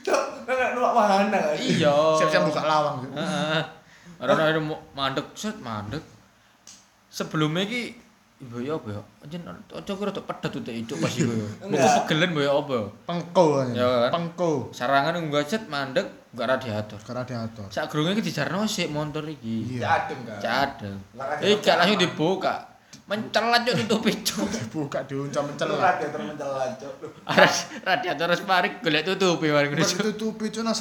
Cok, 0.05 0.23
nggak 0.49 0.71
nolak 0.77 0.93
wahana? 0.93 1.41
Iya. 1.57 1.97
Siap-siap 2.21 2.49
buka 2.49 2.63
lawang 2.65 3.05
cuk. 3.05 3.13
Heeh. 3.17 3.61
Karena 4.21 4.43
ada 4.49 4.61
mau 4.61 4.81
mandek, 4.97 5.27
set 5.37 5.57
mandek. 5.61 6.05
Sebelumnya 7.13 7.65
ki 7.69 8.04
Ibu 8.35 8.67
ya 8.67 8.75
apa 8.75 8.89
ya? 8.91 9.03
Anjen 9.23 9.47
ojo 9.47 9.93
kira 9.95 10.11
tok 10.11 10.27
pedet 10.27 10.51
tuh 10.51 10.61
icuk 10.67 10.99
pas 10.99 11.13
iku 11.15 11.31
ya. 11.31 11.47
Mbok 11.65 11.71
Enggak. 11.71 11.95
pegelen 12.03 12.29
mbok 12.35 12.43
ya 12.43 12.53
apa? 12.53 12.79
Pengko 13.07 13.45
aja. 13.63 13.73
Ya 13.79 13.87
kan? 13.87 14.11
Pengko. 14.11 14.51
Sarangan 14.75 15.15
nggak 15.31 15.45
set 15.47 15.65
mandek, 15.71 16.07
nggak 16.35 16.47
radiator. 16.51 16.99
Karena 16.99 17.23
diatur. 17.23 17.71
Sak 17.71 17.87
grunge 17.87 18.19
iki 18.19 18.27
dijarno 18.27 18.67
sik 18.67 18.91
motor 18.91 19.23
iki. 19.31 19.79
Iya. 19.79 19.87
Adem 19.87 20.19
kan? 20.27 20.39
Radiator 20.43 21.47
Eh, 21.47 21.55
gak 21.63 21.77
langsung 21.79 22.01
dibuka. 22.03 22.55
Mencelat 23.05 23.61
cuk 23.69 23.75
tutup 23.85 24.03
cuk. 24.09 24.49
Buka 24.75 25.01
diuncam 25.05 25.45
mencelat. 25.47 25.77
radiator 25.79 26.21
mencelat. 26.25 26.71
Loh, 26.81 27.13
Radiator 27.89 28.27
wis 28.33 28.43
parik 28.43 28.83
golek 28.83 29.05
tutupi 29.07 29.47
ngono 29.53 29.79
cuk. 29.79 30.11
Ditutupi 30.11 30.51
cuk 30.51 30.67
nang 30.67 30.75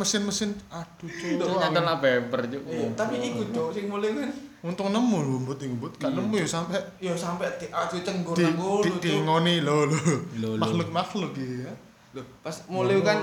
mesin-mesin. 0.00 0.56
Aduh 0.72 1.10
cuk. 1.10 1.52
Nyantol 1.60 1.84
bemper 2.00 2.40
cuk. 2.48 2.62
Eh, 2.64 2.88
tapi 2.96 3.20
iku 3.20 3.44
Cok 3.52 3.68
sing 3.76 3.92
mulai 3.92 4.08
kan 4.14 4.32
Untung 4.64 4.88
nemu 4.88 5.16
lho 5.20 5.36
mbut 5.44 5.60
mbut. 5.60 5.92
Gak 6.00 6.16
nemu 6.16 6.40
ya 6.40 6.46
sampai 6.48 6.80
ya 6.96 7.12
sampai 7.12 7.52
di 7.60 7.68
adu 7.68 8.00
cenggur 8.00 8.32
di 8.32 8.48
nang 8.48 8.56
ngono, 8.56 8.96
di 8.96 9.10
ngoni 9.20 9.54
lho 9.60 9.76
lho. 9.92 9.98
Lho, 10.40 10.50
lho. 10.56 10.62
Makhluk-makhluk 10.64 11.36
iki 11.36 11.68
ya. 11.68 11.72
Loh, 12.16 12.24
pas 12.40 12.56
mulai 12.72 12.96
kan 13.04 13.20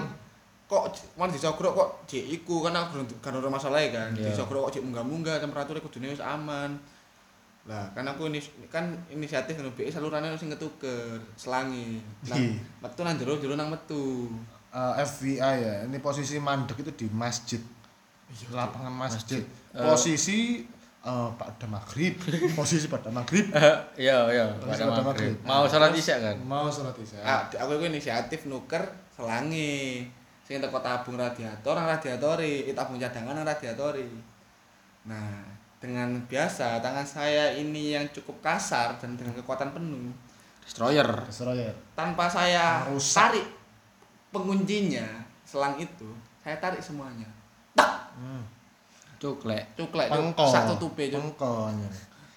kok 0.70 0.88
malah 1.20 1.34
disogro 1.34 1.74
kok 1.74 2.06
jek 2.06 2.24
iku 2.32 2.64
kan 2.64 2.72
aku 2.72 3.02
belum- 3.02 3.20
kan 3.20 3.34
ora 3.36 3.50
masalah 3.50 3.82
kan 3.92 4.14
Iya. 4.14 4.32
disogro 4.32 4.70
kok 4.70 4.78
jek 4.78 4.84
munggah-munggah 4.88 5.42
temperaturnya 5.42 5.84
kudune 5.84 6.08
wis 6.08 6.24
aman 6.24 6.80
lah 7.68 7.92
kan 7.92 8.08
aku 8.08 8.32
ini 8.32 8.40
kan 8.72 8.88
inisiatif 9.12 9.60
ngono 9.60 9.76
BI 9.76 9.92
salurannya 9.92 10.32
sing 10.40 10.48
ketuker 10.48 11.20
selangi 11.36 12.00
Iya. 12.24 12.56
metu 12.80 13.02
nang 13.04 13.20
jero 13.20 13.36
jero 13.36 13.58
nang 13.58 13.68
metu 13.68 14.30
Eh, 14.72 14.94
FBI 15.04 15.36
ya. 15.60 15.84
Ini 15.84 16.00
posisi 16.00 16.40
mandek 16.40 16.80
itu 16.80 16.92
di 16.96 17.08
masjid. 17.12 17.60
Lapangan 18.56 18.88
masjid. 18.88 19.44
Masjid. 19.44 19.84
Posisi 19.84 20.64
eh, 21.02 21.30
pada 21.34 21.66
maghrib. 21.66 22.14
Posisi 22.60 22.86
pada 22.86 23.10
maghrib. 23.10 23.50
Iya, 23.96 24.18
iya, 24.30 24.46
Terus 24.58 24.70
pada 24.72 24.86
pada 24.88 25.04
maghrib. 25.04 25.34
maghrib. 25.34 25.36
Mau 25.44 25.64
salat 25.66 25.94
isya 25.94 26.16
kan? 26.18 26.36
Mau 26.42 26.68
sholat 26.68 26.96
isya. 26.98 27.20
ah, 27.22 27.42
aku 27.48 27.72
iku 27.76 27.86
inisiatif 27.86 28.46
nuker 28.46 28.82
selangi 29.12 30.06
sing 30.42 30.60
teko 30.60 30.80
tabung 30.80 31.16
radiator 31.16 31.74
nang 31.74 31.88
radiatori 31.88 32.66
eh, 32.66 32.74
tabung 32.74 32.98
cadangan 32.98 33.34
nang 33.34 33.48
radiatori 33.48 34.04
nah 35.02 35.42
dengan 35.80 36.14
biasa 36.28 36.78
tangan 36.78 37.02
saya 37.02 37.54
ini 37.54 37.96
yang 37.96 38.06
cukup 38.12 38.38
kasar 38.40 38.94
dan 39.00 39.16
dengan 39.16 39.34
kekuatan 39.34 39.72
penuh 39.72 40.12
Destroyer. 40.62 41.08
Destroyer. 41.26 41.74
tanpa 41.94 42.28
saya 42.28 42.84
Merusak. 42.84 43.32
tarik 43.32 43.48
penguncinya 44.30 45.08
selang 45.42 45.76
itu 45.76 46.10
saya 46.38 46.58
tarik 46.58 46.80
semuanya 46.80 47.26
Hmm. 48.12 48.44
Cuklek. 49.22 49.78
cuklek 49.78 50.10
Pengko. 50.10 50.46
sak 50.50 50.66
tutupe 50.74 51.06
Cuk. 51.08 51.22
Pengkonya. 51.22 51.90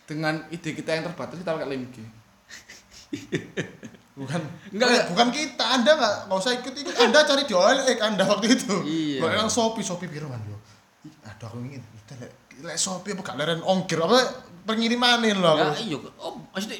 dengan 0.04 0.36
ide 0.52 0.70
kita 0.70 0.92
yang 0.92 1.08
terbatas 1.08 1.40
kita 1.40 1.56
pakai 1.56 1.64
lem 1.66 1.88
Bukan 4.14 4.40
Enggak, 4.70 4.86
eh, 4.86 4.94
enggak. 4.94 5.04
bukan 5.10 5.28
kita. 5.34 5.64
Anda 5.74 5.90
enggak 5.98 6.14
enggak 6.28 6.38
usah 6.38 6.52
ikut 6.54 6.74
ikut. 6.76 6.94
Anda 7.02 7.18
cari 7.26 7.42
di 7.42 7.54
OLX 7.56 7.98
Anda 7.98 8.22
waktu 8.22 8.46
itu. 8.54 8.74
Iya. 8.86 9.18
Lo 9.18 9.26
yang 9.26 9.50
Shopee 9.50 9.82
Shopee 9.82 10.06
man 10.22 10.38
yo. 10.46 10.54
Aduh 11.26 11.46
aku 11.50 11.56
ingin 11.66 11.82
kita 11.82 12.14
lek 12.22 12.30
lek 12.62 12.78
Shopee 12.78 13.10
apa 13.10 13.22
gak 13.26 13.36
leren 13.42 13.60
ongkir 13.64 13.98
apa 13.98 14.18
pengirimanin 14.62 15.34
Ya 15.34 15.50
aku. 15.50 15.82
iya, 15.82 15.96
oh 16.20 16.38
maksudnya 16.52 16.78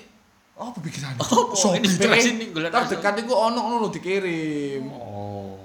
Oh, 0.54 0.70
apa 0.70 0.78
pikiran? 0.78 1.18
Oh, 1.18 1.74
ini 1.74 1.82
inspirasi 1.90 2.38
nih 2.38 2.54
golek 2.54 2.70
terdekat 2.70 3.26
itu 3.26 3.34
ono 3.34 3.58
ono 3.58 3.76
lho 3.82 3.90
dikirim 3.90 4.86
Oh. 4.86 5.63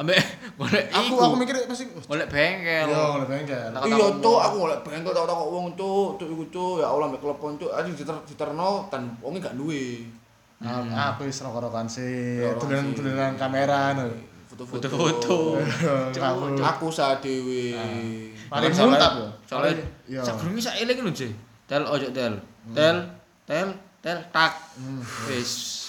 Ambek 0.00 0.16
golek 0.58 0.84
Aku 0.88 1.14
aku 1.20 1.34
mikir 1.36 1.54
pasti 1.68 1.84
golek 2.08 2.32
bengkel. 2.32 2.88
Yo, 2.88 3.20
oleh 3.20 3.26
bengkel. 3.28 3.68
Iya 3.68 3.96
cuk 4.16 4.16
ngomong. 4.16 4.40
aku 4.40 4.56
oleh 4.64 4.78
bengkel 4.80 5.12
tau 5.12 5.28
tau 5.28 5.44
wong 5.52 5.76
cuk 5.76 6.16
cuk 6.16 6.28
iku 6.32 6.44
cuk 6.48 6.74
ya 6.80 6.88
Allah 6.88 7.12
mbek 7.12 7.20
klepon 7.20 7.60
cuk 7.60 7.68
aja 7.68 7.84
diter 7.86 8.16
diterno 8.24 8.88
tan 8.88 9.12
wonge 9.20 9.44
gak 9.44 9.52
duwe 9.54 10.08
Ah, 10.60 11.16
aku 11.16 11.24
wis 11.24 11.40
rokok-rokokan 11.40 11.88
sih. 11.88 12.44
Rokok-rokokan 12.44 12.92
sih. 12.92 12.92
Tulen-tulenan 12.92 13.32
kamera 13.40 13.96
no. 13.96 14.12
foto-foto. 14.44 15.56
Aku 16.20 16.52
aku 16.60 16.86
sa 16.92 17.16
dhewe 17.16 17.72
paling 18.52 18.68
mantap 18.68 19.12
yo. 19.16 19.28
Soalnya 19.48 19.80
Iya. 20.04 20.20
sakrungi 20.20 20.60
sak 20.60 20.76
eling 20.76 21.00
lho, 21.00 21.12
Jay. 21.16 21.32
Tel 21.64 21.80
ojo 21.80 22.12
tel. 22.12 22.36
Tel, 22.76 22.96
tel, 23.48 23.72
tel 24.04 24.18
tak. 24.28 24.52
Hmm. 24.76 25.00
Wis. 25.32 25.79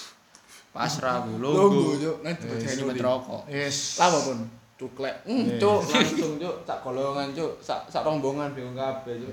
Pasrah 0.72 1.27
ku 1.27 1.35
logo 1.35 1.99
Wis 1.99 2.39
dibojani 2.39 2.81
met 2.88 2.99
rokok. 3.03 3.43
Yes. 3.52 3.99
Lama 3.99 4.19
pun 4.23 4.38
cuklek. 4.80 5.15
Yes. 5.27 5.60
cuk, 5.60 5.80
langsung 5.91 6.34
cuk, 6.39 6.56
sak 6.64 6.80
golongan 6.80 7.27
cuk, 7.35 7.52
sak 7.60 7.80
sak 7.91 8.02
rombongan 8.07 8.56
bingung 8.56 8.73
kabeh 8.73 9.19
cuk. 9.19 9.31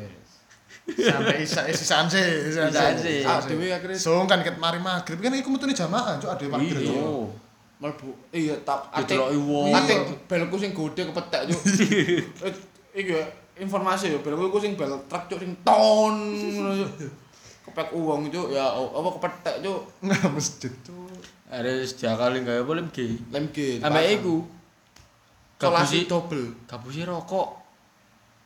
Sampai 0.88 1.44
isa 1.46 1.62
sih, 1.68 1.84
isaan 1.84 2.08
Isaan 2.10 2.96
sih. 2.98 2.98
sih. 2.98 3.18
Ah, 3.22 3.38
akhirnya 3.38 3.96
Sungkan 3.96 4.40
ket 4.42 4.56
mari 4.58 4.80
maghrib 4.82 5.20
kan 5.20 5.30
iku 5.30 5.54
metune 5.54 5.76
jamaah, 5.76 6.18
cuk 6.18 6.30
ade 6.34 6.50
maghrib. 6.50 6.82
Iya. 6.82 6.90
Cuk. 6.90 7.28
mlebu. 7.78 8.10
Iya. 8.34 8.54
Diteloki 8.98 9.38
wong. 9.38 9.70
Ate 9.70 9.94
belku 10.26 10.58
sing 10.58 10.74
gede 10.74 11.02
kepetek 11.06 11.40
cuk. 11.54 11.60
Eh, 12.46 12.54
Iki 12.98 13.14
informasi 13.62 14.10
ya, 14.10 14.18
belku 14.18 14.58
sing 14.58 14.74
bel 14.74 14.90
truk 15.06 15.24
cuk 15.30 15.38
sing 15.38 15.54
ton 15.62 16.14
ngono 16.34 16.72
cuk. 16.82 16.90
Kepek 17.78 17.94
uang 17.94 18.26
cuk, 18.26 18.50
ya 18.50 18.74
apa 18.74 19.08
kepetek 19.14 19.56
cuk. 19.62 19.80
Nggak 20.02 20.26
masjid 20.34 20.72
cuk. 20.82 21.14
Harus 21.46 21.94
diakali 21.94 22.42
gawe 22.42 22.66
apa 22.66 22.72
lem 22.74 22.88
G. 22.90 22.98
Lem 23.30 23.46
G. 23.54 23.78
Ambek 23.78 24.18
iku. 24.18 24.42
Gabusi 25.62 26.10
double. 26.10 26.66
gabusi 26.66 27.06
rokok. 27.06 27.54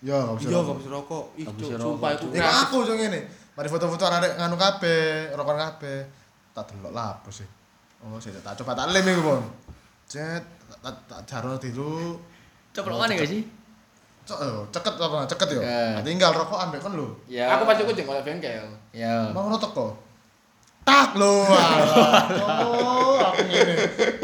Ya, 0.05 0.21
bisa. 0.37 0.53
Iya, 0.53 0.61
rokok. 0.85 1.33
Ih, 1.41 1.49
Gak 1.49 1.57
cuk, 1.57 1.65
bisa 1.65 1.81
sumpah 1.81 2.13
rokok, 2.13 2.29
iku 2.29 2.45
aku 2.45 2.77
cuk 2.85 2.97
ngene. 3.01 3.21
Mari 3.57 3.69
foto-foto 3.73 4.05
arek 4.05 4.37
nganu 4.37 4.61
kabeh, 4.61 5.33
rokok 5.33 5.57
kabeh. 5.57 5.99
Tak 6.53 6.69
delok 6.69 6.93
lah 6.93 7.17
apa 7.17 7.33
sih. 7.33 7.49
Oh, 8.05 8.21
saya 8.21 8.37
tak 8.45 8.61
coba 8.61 8.77
tak 8.77 8.93
lem 8.93 9.17
iku, 9.17 9.33
Bon. 9.33 9.41
Cet, 10.05 10.45
tak 10.85 10.93
tak 11.09 11.25
jaro 11.25 11.57
dulu. 11.57 12.21
Ceplokan 12.77 13.17
gak 13.17 13.33
sih? 13.33 13.49
Oh, 14.39 14.65
ceket 14.69 14.95
apa? 14.97 15.19
Ceket 15.29 15.49
yo. 15.57 15.61
Ya. 15.61 15.99
Nah, 15.99 16.03
tinggal 16.03 16.31
rokok 16.33 16.59
ambek 16.59 16.81
kon 16.81 16.95
lho. 16.95 17.09
Ya. 17.27 17.53
Aku 17.55 17.65
pas 17.65 17.77
iku 17.77 17.93
jeng 17.93 18.09
oleh 18.09 18.23
bengkel. 18.23 18.65
Ya. 18.91 19.29
Mau 19.31 19.47
ngono 19.47 19.59
teko. 19.59 19.93
Tak 20.83 21.15
lho. 21.15 21.47
Oh, 22.43 23.17
aku 23.21 23.43
ngene. 23.47 23.75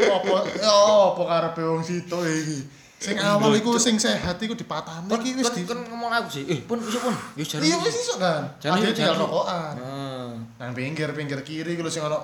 Apa 0.09 0.37
ya 0.57 0.71
apa 1.13 1.21
karepe 1.23 1.61
wong 1.63 1.83
situ 1.83 2.17
iki. 2.25 2.59
Sing 2.99 3.15
awal 3.15 3.55
iku 3.55 3.79
sing 3.79 3.95
sehat 3.95 4.35
iku 4.43 4.51
dipatahne 4.51 5.07
iki 5.23 5.39
wis 5.39 5.47
kan 5.47 5.55
di 5.55 5.63
kan 5.63 5.79
ngomong 5.87 6.11
aku 6.11 6.27
sih. 6.35 6.43
Eh, 6.51 6.59
pun 6.67 6.83
iso 6.83 6.99
pun. 6.99 7.15
Ya 7.39 7.43
jare. 7.47 7.63
Iya 7.63 7.75
wis 7.79 7.95
iso 7.95 8.19
kan. 8.19 8.43
Jane- 8.59 8.91
tinggal 8.91 9.15
rokokan. 9.15 9.73
Heeh. 9.79 10.27
Nang 10.59 10.71
pinggir-pinggir 10.75 11.39
kiri 11.47 11.79
iku 11.79 11.87
lho 11.87 11.91
sing 11.91 12.03
ono 12.03 12.19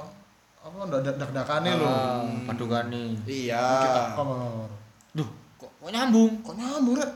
apa 0.60 0.76
ndak 0.84 1.16
dak-dakane 1.16 1.80
lho. 1.80 1.88
Ah, 1.88 2.28
padukane. 2.44 3.16
Iya. 3.24 3.64
Kita 3.88 4.02
komor. 4.20 4.68
Duh, 5.16 5.30
kok 5.56 5.72
nyambung? 5.88 6.44
Kok 6.44 6.56
nyambung 6.60 6.99
rek? 6.99 7.12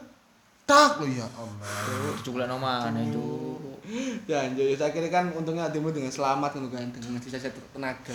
Tak 0.69 1.01
lho 1.01 1.09
ya 1.17 1.25
Allah. 1.33 2.13
Dicuklek 2.13 2.45
nomane, 2.45 3.01
Cuk. 3.09 3.81
Ya, 4.29 4.45
anjir, 4.45 4.77
saya 4.77 4.93
kira 4.93 5.09
kan 5.09 5.33
untungnya 5.33 5.65
hatimu 5.65 5.89
dengan 5.89 6.13
selamat 6.13 6.53
ngono 6.53 6.69
kan, 6.69 6.85
dengan 6.93 7.17
sisa-sisa 7.17 7.49
tenaga. 7.73 8.13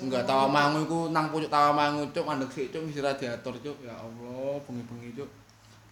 Enggak 0.00 0.28
tawa 0.28 0.44
mangu 0.48 0.84
iku 0.84 0.98
nang 1.12 1.32
pucuk 1.32 1.48
tawa 1.48 1.72
mangu 1.72 2.04
cuk 2.12 2.24
mandek 2.24 2.48
sik 2.52 2.68
cuk 2.68 2.84
ngisi 2.84 3.00
radiator 3.00 3.56
cuk. 3.56 3.76
Ya 3.80 3.96
Allah, 3.96 4.60
bengi-bengi 4.68 5.16
cuk. 5.16 5.28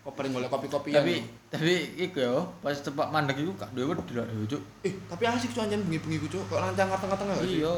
Kok 0.05 0.13
paling 0.17 0.33
golek 0.33 0.49
kopi-kopi 0.49 0.93
Tapi 0.93 1.21
tapi 1.49 1.73
iku 1.97 2.17
yo, 2.21 2.37
pas 2.61 2.77
tempat 2.77 3.09
mandek 3.09 3.41
iku 3.41 3.53
gak 3.57 3.73
duwe 3.73 3.93
wedi 3.93 4.13
lho, 4.17 4.25
Cuk. 4.49 4.63
eh 4.85 4.93
tapi 5.09 5.25
asik 5.29 5.53
cuk 5.57 5.65
anjen 5.65 5.81
bengi-bengi 5.89 6.29
cuk. 6.29 6.45
Kok 6.53 6.61
nang 6.61 6.77
tengah-tengah 6.77 7.37
sih? 7.41 7.65
Iya. 7.65 7.73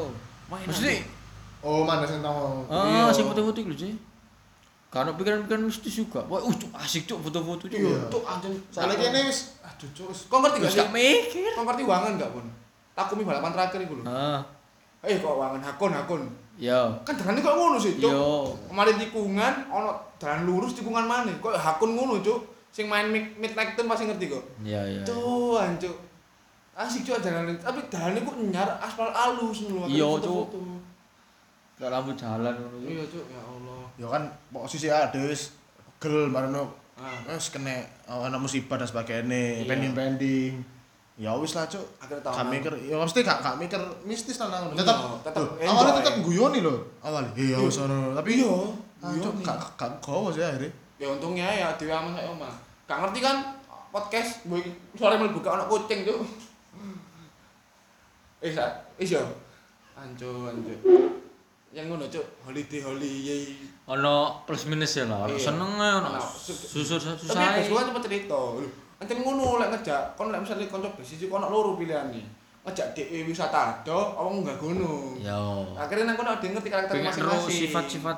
Main 0.51 0.67
Maksudnya, 0.67 0.99
Oh, 1.63 1.85
mana 1.87 2.03
sing 2.03 2.19
tahu. 2.19 2.67
ah, 2.67 2.83
Iya. 2.89 3.03
sing 3.15 3.23
foto-foto 3.31 3.59
iku 3.63 3.71
lho, 3.71 3.79
sih. 3.79 3.93
Karena 4.91 5.15
pikiran-pikiran 5.15 5.63
mistis 5.63 5.95
juga. 5.97 6.19
Wah, 6.27 6.37
uh, 6.37 6.51
cuk, 6.51 6.67
asik 6.75 7.07
cuk 7.07 7.23
foto-foto 7.23 7.63
cuk. 7.63 7.73
Iya, 7.73 7.95
cuk 8.05 8.21
anjen. 8.21 8.51
Soalnya 8.67 8.99
kene 8.99 9.19
wis 9.23 9.55
aduh 9.63 9.87
cuk 9.89 10.11
wis 10.11 10.27
Kok 10.27 10.37
ngerti 10.37 10.57
gak 10.59 10.67
sih? 10.67 10.79
gak 10.79 10.91
mikir. 10.91 11.51
Kok 11.55 11.63
ngerti 11.63 11.83
wangan 11.85 12.11
gak 12.15 12.31
pun? 12.31 12.45
Takumi 12.91 13.23
balapan 13.23 13.51
terakhir 13.51 13.79
iku 13.81 13.93
lho. 13.97 14.03
Ah, 14.03 14.43
Eh 15.01 15.17
kok 15.17 15.33
wangan 15.33 15.63
hakun 15.63 15.91
hakun. 15.91 16.21
iya. 16.59 16.91
Kan 17.01 17.15
dengan 17.15 17.39
kok 17.39 17.55
ngono 17.55 17.79
sih 17.79 17.95
cuk. 17.97 18.11
Iya. 18.11 18.27
Kemarin 18.67 18.95
tikungan 18.99 19.53
ono 19.65 19.91
dalan 20.19 20.43
lurus 20.43 20.75
tikungan 20.75 21.07
mana? 21.07 21.31
Kok 21.39 21.55
hakun 21.55 21.95
ngono 21.95 22.19
cuk. 22.19 22.39
sing 22.71 22.87
main 22.87 23.03
mid- 23.05 23.35
midnight 23.35 23.75
tune 23.75 23.83
pasti 23.85 24.07
ngerti 24.07 24.27
kok. 24.27 24.43
Iya 24.61 24.79
iya. 24.85 25.01
Tuh, 25.03 25.55
anjuk. 25.55 25.91
Asik 26.71 27.03
cuy 27.03 27.19
jalan 27.19 27.51
tapi 27.53 27.83
dalane 27.87 28.19
kok 28.21 28.35
nyar 28.45 28.79
aspal 28.79 29.07
alus 29.07 29.67
ngono. 29.67 29.87
Iya, 29.87 30.07
Cuk. 30.17 30.51
Kayak 31.75 31.91
lampu 31.91 32.11
jalan 32.13 32.53
ngono. 32.53 32.75
Iya, 32.79 33.03
Cuk, 33.07 33.27
ya 33.27 33.39
Allah. 33.39 33.60
Ya 34.01 34.07
kan 34.09 34.23
posisi 34.49 34.89
ada 34.89 35.13
wis 35.13 35.53
pegel 35.95 36.25
marano 36.25 36.73
Ah, 36.97 37.17
wis 37.29 37.49
kena 37.49 37.81
ana 38.05 38.37
musibah 38.37 38.77
dan 38.77 38.85
sebagainya, 38.85 39.61
Iya. 39.61 39.65
pending-pending. 39.65 40.53
Ya 41.17 41.33
wis 41.33 41.53
lah, 41.53 41.65
Cuk. 41.65 41.81
Gak 42.01 42.45
mikir, 42.45 42.69
ya 42.81 42.93
mesti 42.93 43.21
gak 43.21 43.41
gak 43.41 43.57
mikir 43.57 43.77
mistis 44.03 44.37
lah 44.37 44.49
nang. 44.49 44.69
Iya, 44.69 44.81
Tetep 44.81 44.97
tuh, 45.33 45.49
enjoy. 45.57 45.65
awalnya 45.67 45.93
tetep 45.97 46.15
guyoni 46.21 46.59
lho. 46.61 46.73
Awalnya. 46.99 47.29
Iya, 47.33 47.57
Iya. 47.57 47.65
wis 47.65 47.77
ono. 47.79 48.13
Tapi 48.13 48.29
Iya, 48.37 48.53
ah, 49.01 49.09
iya 49.09 49.21
Cuk, 49.21 49.33
gak 49.41 49.57
gak 49.75 49.91
gowo 49.97 50.29
sih 50.29 50.41
akhirnya. 50.41 50.69
Ya 50.97 51.07
untungnya 51.09 51.45
ya 51.47 51.67
dhewe 51.73 51.89
aman 51.89 52.13
sak 52.13 52.25
omah. 52.27 52.53
Gak 52.85 52.97
ngerti 53.01 53.19
kan 53.19 53.37
podcast 53.89 54.31
gue 54.45 54.61
sore 54.93 55.15
mlebu 55.17 55.41
gak 55.41 55.53
ono 55.55 55.65
kucing, 55.67 56.05
Cuk. 56.05 56.21
Eh, 58.41 58.49
sa, 58.49 58.65
is 58.97 59.09
yo. 59.09 59.21
Anjo, 59.93 60.49
anjo. 60.49 60.73
Yang 61.71 61.85
ngono, 61.87 62.05
Cuk. 62.07 62.25
Holiday 62.41 62.81
holiday. 62.81 63.45
Ono 63.89 64.45
plus 64.45 64.69
minus 64.69 64.93
ya 64.93 65.09
lah. 65.09 65.25
Ono 65.25 65.33
Iya. 65.33 65.41
senenge 65.41 65.89
ono 65.97 66.09
Ono. 66.13 66.21
susur 66.21 67.01
Tapi 67.01 67.17
susah. 67.25 67.57
bos 67.57 67.67
gua 67.69 67.81
cepet 67.89 68.01
cerita. 68.07 68.37
Lho, 68.37 68.67
Ancen 69.01 69.17
ngono 69.17 69.57
lek 69.57 69.73
ngejak, 69.73 70.13
kon 70.13 70.29
lek 70.29 70.45
misale 70.45 70.69
kanca 70.69 70.93
bisnis 70.93 71.25
iku 71.25 71.41
ono 71.41 71.49
loro 71.49 71.73
pilihane. 71.73 72.21
Ngejak 72.61 72.93
DE 72.93 73.25
wisata 73.25 73.81
ado, 73.81 74.13
apa 74.13 74.29
enggak 74.29 74.61
ngono. 74.61 75.17
Yo. 75.17 75.73
Akhirnya 75.73 76.13
nang 76.13 76.15
kono 76.21 76.37
ada 76.37 76.45
ngerti 76.45 76.69
karakter 76.69 77.01
masing-masing. 77.01 77.57
sifat-sifat 77.65 78.17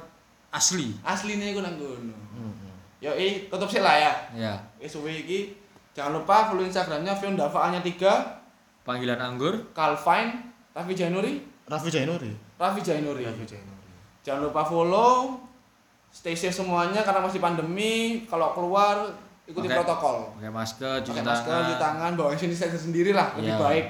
asli. 0.52 0.92
asline 1.08 1.56
iku 1.56 1.64
nang 1.64 1.80
kono. 1.80 2.12
Heeh. 2.12 2.74
Yo 3.00 3.12
i 3.16 3.28
tutup 3.48 3.72
sih 3.72 3.80
lah 3.80 3.96
ya. 3.96 4.12
Ya. 4.36 4.54
Wis 4.76 4.92
suwe 4.92 5.24
iki 5.24 5.56
jangan 5.96 6.20
lupa 6.20 6.52
follow 6.52 6.68
Instagramnya 6.68 7.16
Fiondava 7.16 7.72
nya 7.72 7.80
3 7.80 8.84
Panggilan 8.84 9.16
anggur. 9.24 9.56
Calvin 9.72 10.36
Raffi 10.76 10.92
Jainuri 10.92 11.40
Raffi 11.64 11.88
Jainuri. 11.88 12.36
Raffi 12.60 12.84
Jainuri 12.84 13.24
Raffi 13.24 13.48
Jainuri. 13.48 13.88
jangan 14.20 14.52
lupa 14.52 14.68
follow 14.68 15.40
stay 16.14 16.32
safe 16.32 16.54
semuanya 16.54 17.02
karena 17.02 17.20
masih 17.20 17.42
pandemi 17.42 17.94
kalau 18.24 18.54
keluar 18.54 19.10
ikuti 19.44 19.66
Pakai- 19.66 19.78
protokol 19.78 20.18
Pakai 20.34 20.52
masker, 20.52 20.94
cuci 21.02 21.12
pakai 21.12 21.26
masker 21.26 21.52
tangan. 21.52 21.66
cuci 21.66 21.76
tangan 21.78 22.12
bawa 22.14 22.30
sanitizer 22.32 22.70
sendiri 22.72 23.12
lah 23.12 23.34
lebih 23.34 23.50
Iya. 23.50 23.58
baik 23.60 23.86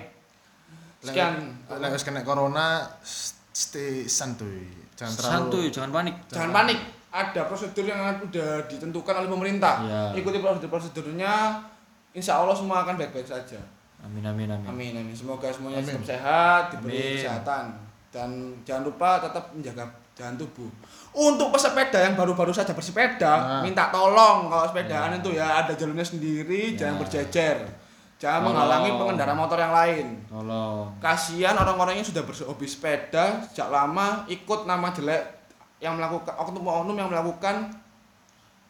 sekian 1.00 1.34
Lek 1.70 2.00
kena 2.00 2.22
corona 2.24 2.88
stay 3.52 4.08
santuy. 4.08 4.66
Jangan 4.94 5.14
terlalu 5.14 5.34
Santuy, 5.36 5.66
jangan 5.68 5.92
panik. 5.92 6.16
jangan 6.28 6.52
panik 6.54 6.80
ada 7.12 7.42
prosedur 7.44 7.84
yang 7.84 8.00
udah 8.24 8.66
ditentukan 8.66 9.14
oleh 9.16 9.30
pemerintah 9.30 9.76
Iya. 9.84 10.02
ikuti 10.16 10.40
prosedur 10.40 10.70
prosedurnya 10.70 11.60
insya 12.12 12.40
Allah 12.40 12.54
semua 12.54 12.82
akan 12.82 12.96
baik-baik 12.96 13.26
saja 13.26 13.60
Amin 14.00 14.20
amin 14.22 14.48
amin. 14.48 14.68
Amin 14.68 14.94
amin. 14.98 15.14
Semoga 15.14 15.48
semuanya 15.48 15.80
Amin. 15.80 15.96
tetap 15.96 16.08
sehat, 16.10 16.64
diberi 16.72 16.92
Amin. 16.94 17.16
kesehatan 17.16 17.66
dan 18.10 18.30
jangan 18.62 18.84
lupa 18.84 19.16
tetap 19.18 19.48
menjaga 19.50 19.86
jalan 20.14 20.36
tubuh. 20.36 20.68
Untuk 21.14 21.50
pesepeda 21.50 22.02
yang 22.02 22.14
baru-baru 22.14 22.50
saja 22.50 22.74
bersepeda, 22.74 23.32
Nah. 23.32 23.62
minta 23.62 23.88
tolong 23.88 24.50
kalau 24.50 24.66
sepedaan 24.66 25.14
Ya. 25.14 25.18
itu 25.18 25.30
ya 25.32 25.48
ada 25.60 25.72
jalurnya 25.72 26.02
sendiri, 26.02 26.74
Ya. 26.74 26.78
jangan 26.80 26.96
berjejer. 27.00 27.58
Jangan 28.18 28.40
Tolong. 28.40 28.46
menghalangi 28.50 28.90
pengendara 28.96 29.34
motor 29.34 29.58
yang 29.58 29.70
lain. 29.72 30.06
Tolong. 30.26 30.90
Kasihan 30.98 31.54
orang-orang 31.54 32.00
yang 32.00 32.08
sudah 32.08 32.24
berhobi 32.24 32.66
sepeda 32.66 33.46
sejak 33.46 33.68
lama 33.68 34.24
ikut 34.26 34.64
nama 34.64 34.90
jelek 34.90 35.22
yang 35.78 35.94
melakukan 35.94 36.34
oknum-oknum 36.34 36.96
yang 36.96 37.08
melakukan 37.08 37.68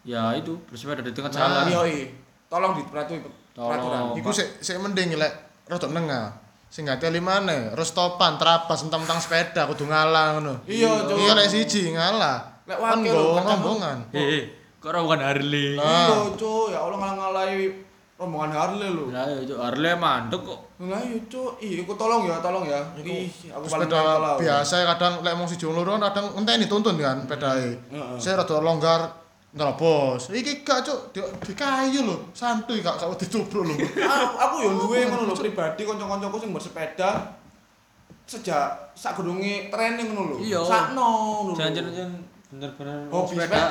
Ya 0.03 0.35
itu 0.35 0.59
bersepeda 0.67 0.99
di 0.99 1.15
tengah 1.15 1.29
Nah. 1.29 1.63
jalan. 1.63 1.63
yoi. 1.71 2.11
Tolong 2.45 2.75
diperatuhi 2.75 3.23
Tolong. 3.55 3.69
peraturan. 3.71 4.01
Iku 4.19 4.29
sik 4.29 4.59
sik 4.59 4.75
mending 4.75 5.15
lek 5.15 5.31
rada 5.63 5.87
nengah. 5.87 6.42
Sing 6.73 6.89
gak 6.89 6.97
teli 6.97 7.21
maneh, 7.21 7.69
terus 7.69 7.93
topan, 7.93 8.41
trapas, 8.41 8.81
entang-entang 8.81 9.21
sepeda 9.21 9.69
kudu 9.69 9.85
ngalah 9.85 10.41
ngono. 10.41 10.65
Iya, 10.65 11.05
Cuk. 11.05 11.21
Iya 11.21 11.37
lek 11.37 11.45
siji 11.53 11.93
ngalah. 11.93 12.65
Lek 12.65 12.81
kadang- 12.81 13.45
rombongan. 13.45 13.97
Hei, 14.09 14.49
kok 14.81 14.89
bukan 14.89 15.21
Harley? 15.21 15.77
Iya, 15.77 16.33
Cuk. 16.33 16.73
Ya 16.73 16.81
Allah 16.81 16.97
ngalah-ngalahi 16.97 17.69
rombongan 18.17 18.51
Harley 18.57 18.89
lho. 18.89 19.05
Lah 19.13 19.25
itu 19.37 19.53
Harley 19.53 19.93
mandek 19.93 20.41
kok. 20.41 20.59
Lah 20.83 20.99
iya 20.99 21.15
cuk, 21.29 21.61
ih 21.63 21.85
aku 21.85 21.93
tolong 21.93 22.25
ya, 22.25 22.41
tolong 22.41 22.65
ya. 22.65 22.81
Ih, 22.99 23.29
aku 23.53 23.65
paling 23.69 23.87
biasa 24.41 24.73
kadang 24.83 25.21
lek 25.21 25.33
mung 25.37 25.45
siji 25.45 25.69
loro 25.69 25.95
kadang 26.01 26.33
ngenteni 26.35 26.65
tuntun 26.65 26.97
kan 26.97 27.23
pedae. 27.29 27.69
Heeh. 27.93 28.17
Saya 28.17 28.41
rada 28.43 28.57
longgar 28.59 29.22
nerobos. 29.53 30.33
Iki 30.33 30.65
gak 30.65 30.81
cuk, 30.81 31.13
di, 31.13 31.21
di 31.21 31.53
kayu 31.53 32.01
lho, 32.01 32.17
santuy 32.33 32.81
gak 32.81 32.97
gak 32.97 33.13
ditubruk 33.21 33.69
lho. 33.69 33.75
Ah, 34.01 34.49
aku 34.49 34.65
yo 34.65 34.69
duwe 34.81 35.05
ngono 35.05 35.29
lho 35.29 35.35
pribadi 35.37 35.85
kanca-kancaku 35.85 36.37
sing 36.41 36.49
bersepeda 36.49 37.37
sejak 38.25 38.95
sak 38.97 39.21
gedunge 39.21 39.69
training 39.69 40.09
ngono 40.09 40.21
lho. 40.33 40.37
Iya. 40.41 40.59
Sakno 40.65 41.05
ngono. 41.05 41.51
lho. 41.53 41.57
Jangan-jangan 41.61 42.11
bener-bener 42.49 42.97
hobi 43.13 43.33
sepeda. 43.37 43.61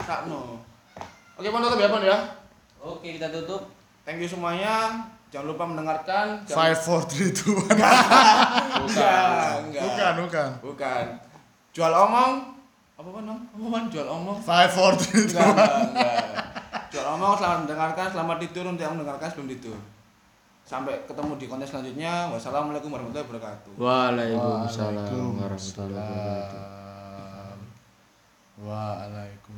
Sakno. 0.00 0.40
Oke, 1.36 1.48
Pon 1.48 1.60
tutup 1.64 1.80
ya, 1.80 1.88
Pon 1.92 2.02
ya. 2.04 2.18
Oke, 2.80 3.08
kita 3.16 3.28
tutup. 3.28 3.62
Thank 4.08 4.24
you 4.24 4.28
semuanya. 4.28 5.06
Jangan 5.32 5.48
lupa 5.48 5.64
mendengarkan. 5.64 6.44
Five, 6.44 6.76
four, 6.76 7.00
three, 7.08 7.32
two, 7.32 7.56
one. 7.56 7.72
Enggak, 8.84 9.64
enggak. 9.64 9.80
Bukan, 9.80 10.12
bukan. 10.28 10.48
Bukan. 10.60 11.04
Jual 11.72 11.88
omong. 11.88 12.61
Apa 12.92 13.08
Pon? 13.08 13.24
Om? 13.24 13.38
Apa 13.40 13.66
Pon? 13.66 13.84
Jual 13.88 14.06
omong. 14.06 14.38
Five, 14.38 14.70
four, 14.70 14.92
three, 14.94 15.24
two, 15.24 15.38
Enggak, 15.38 15.48
one. 15.48 15.56
enggak, 15.90 16.14
enggak. 16.22 16.86
Jual 16.92 17.06
omong, 17.16 17.34
selamat 17.34 17.58
mendengarkan, 17.64 18.06
selamat 18.12 18.36
tidur 18.38 18.64
untuk 18.68 18.82
yang 18.84 18.94
mendengarkan 18.94 19.28
sebelum 19.32 19.48
tidur. 19.48 19.78
Sampai 20.62 20.94
ketemu 21.04 21.32
di 21.36 21.46
konten 21.48 21.66
selanjutnya. 21.66 22.12
Wassalamualaikum 22.30 22.92
warahmatullahi 22.92 23.26
wabarakatuh. 23.26 23.72
Waalaikumsalam 23.76 25.08
warahmatullahi 25.40 26.12
wabarakatuh. 26.12 26.60
Waalaikumsalam. 28.62 29.50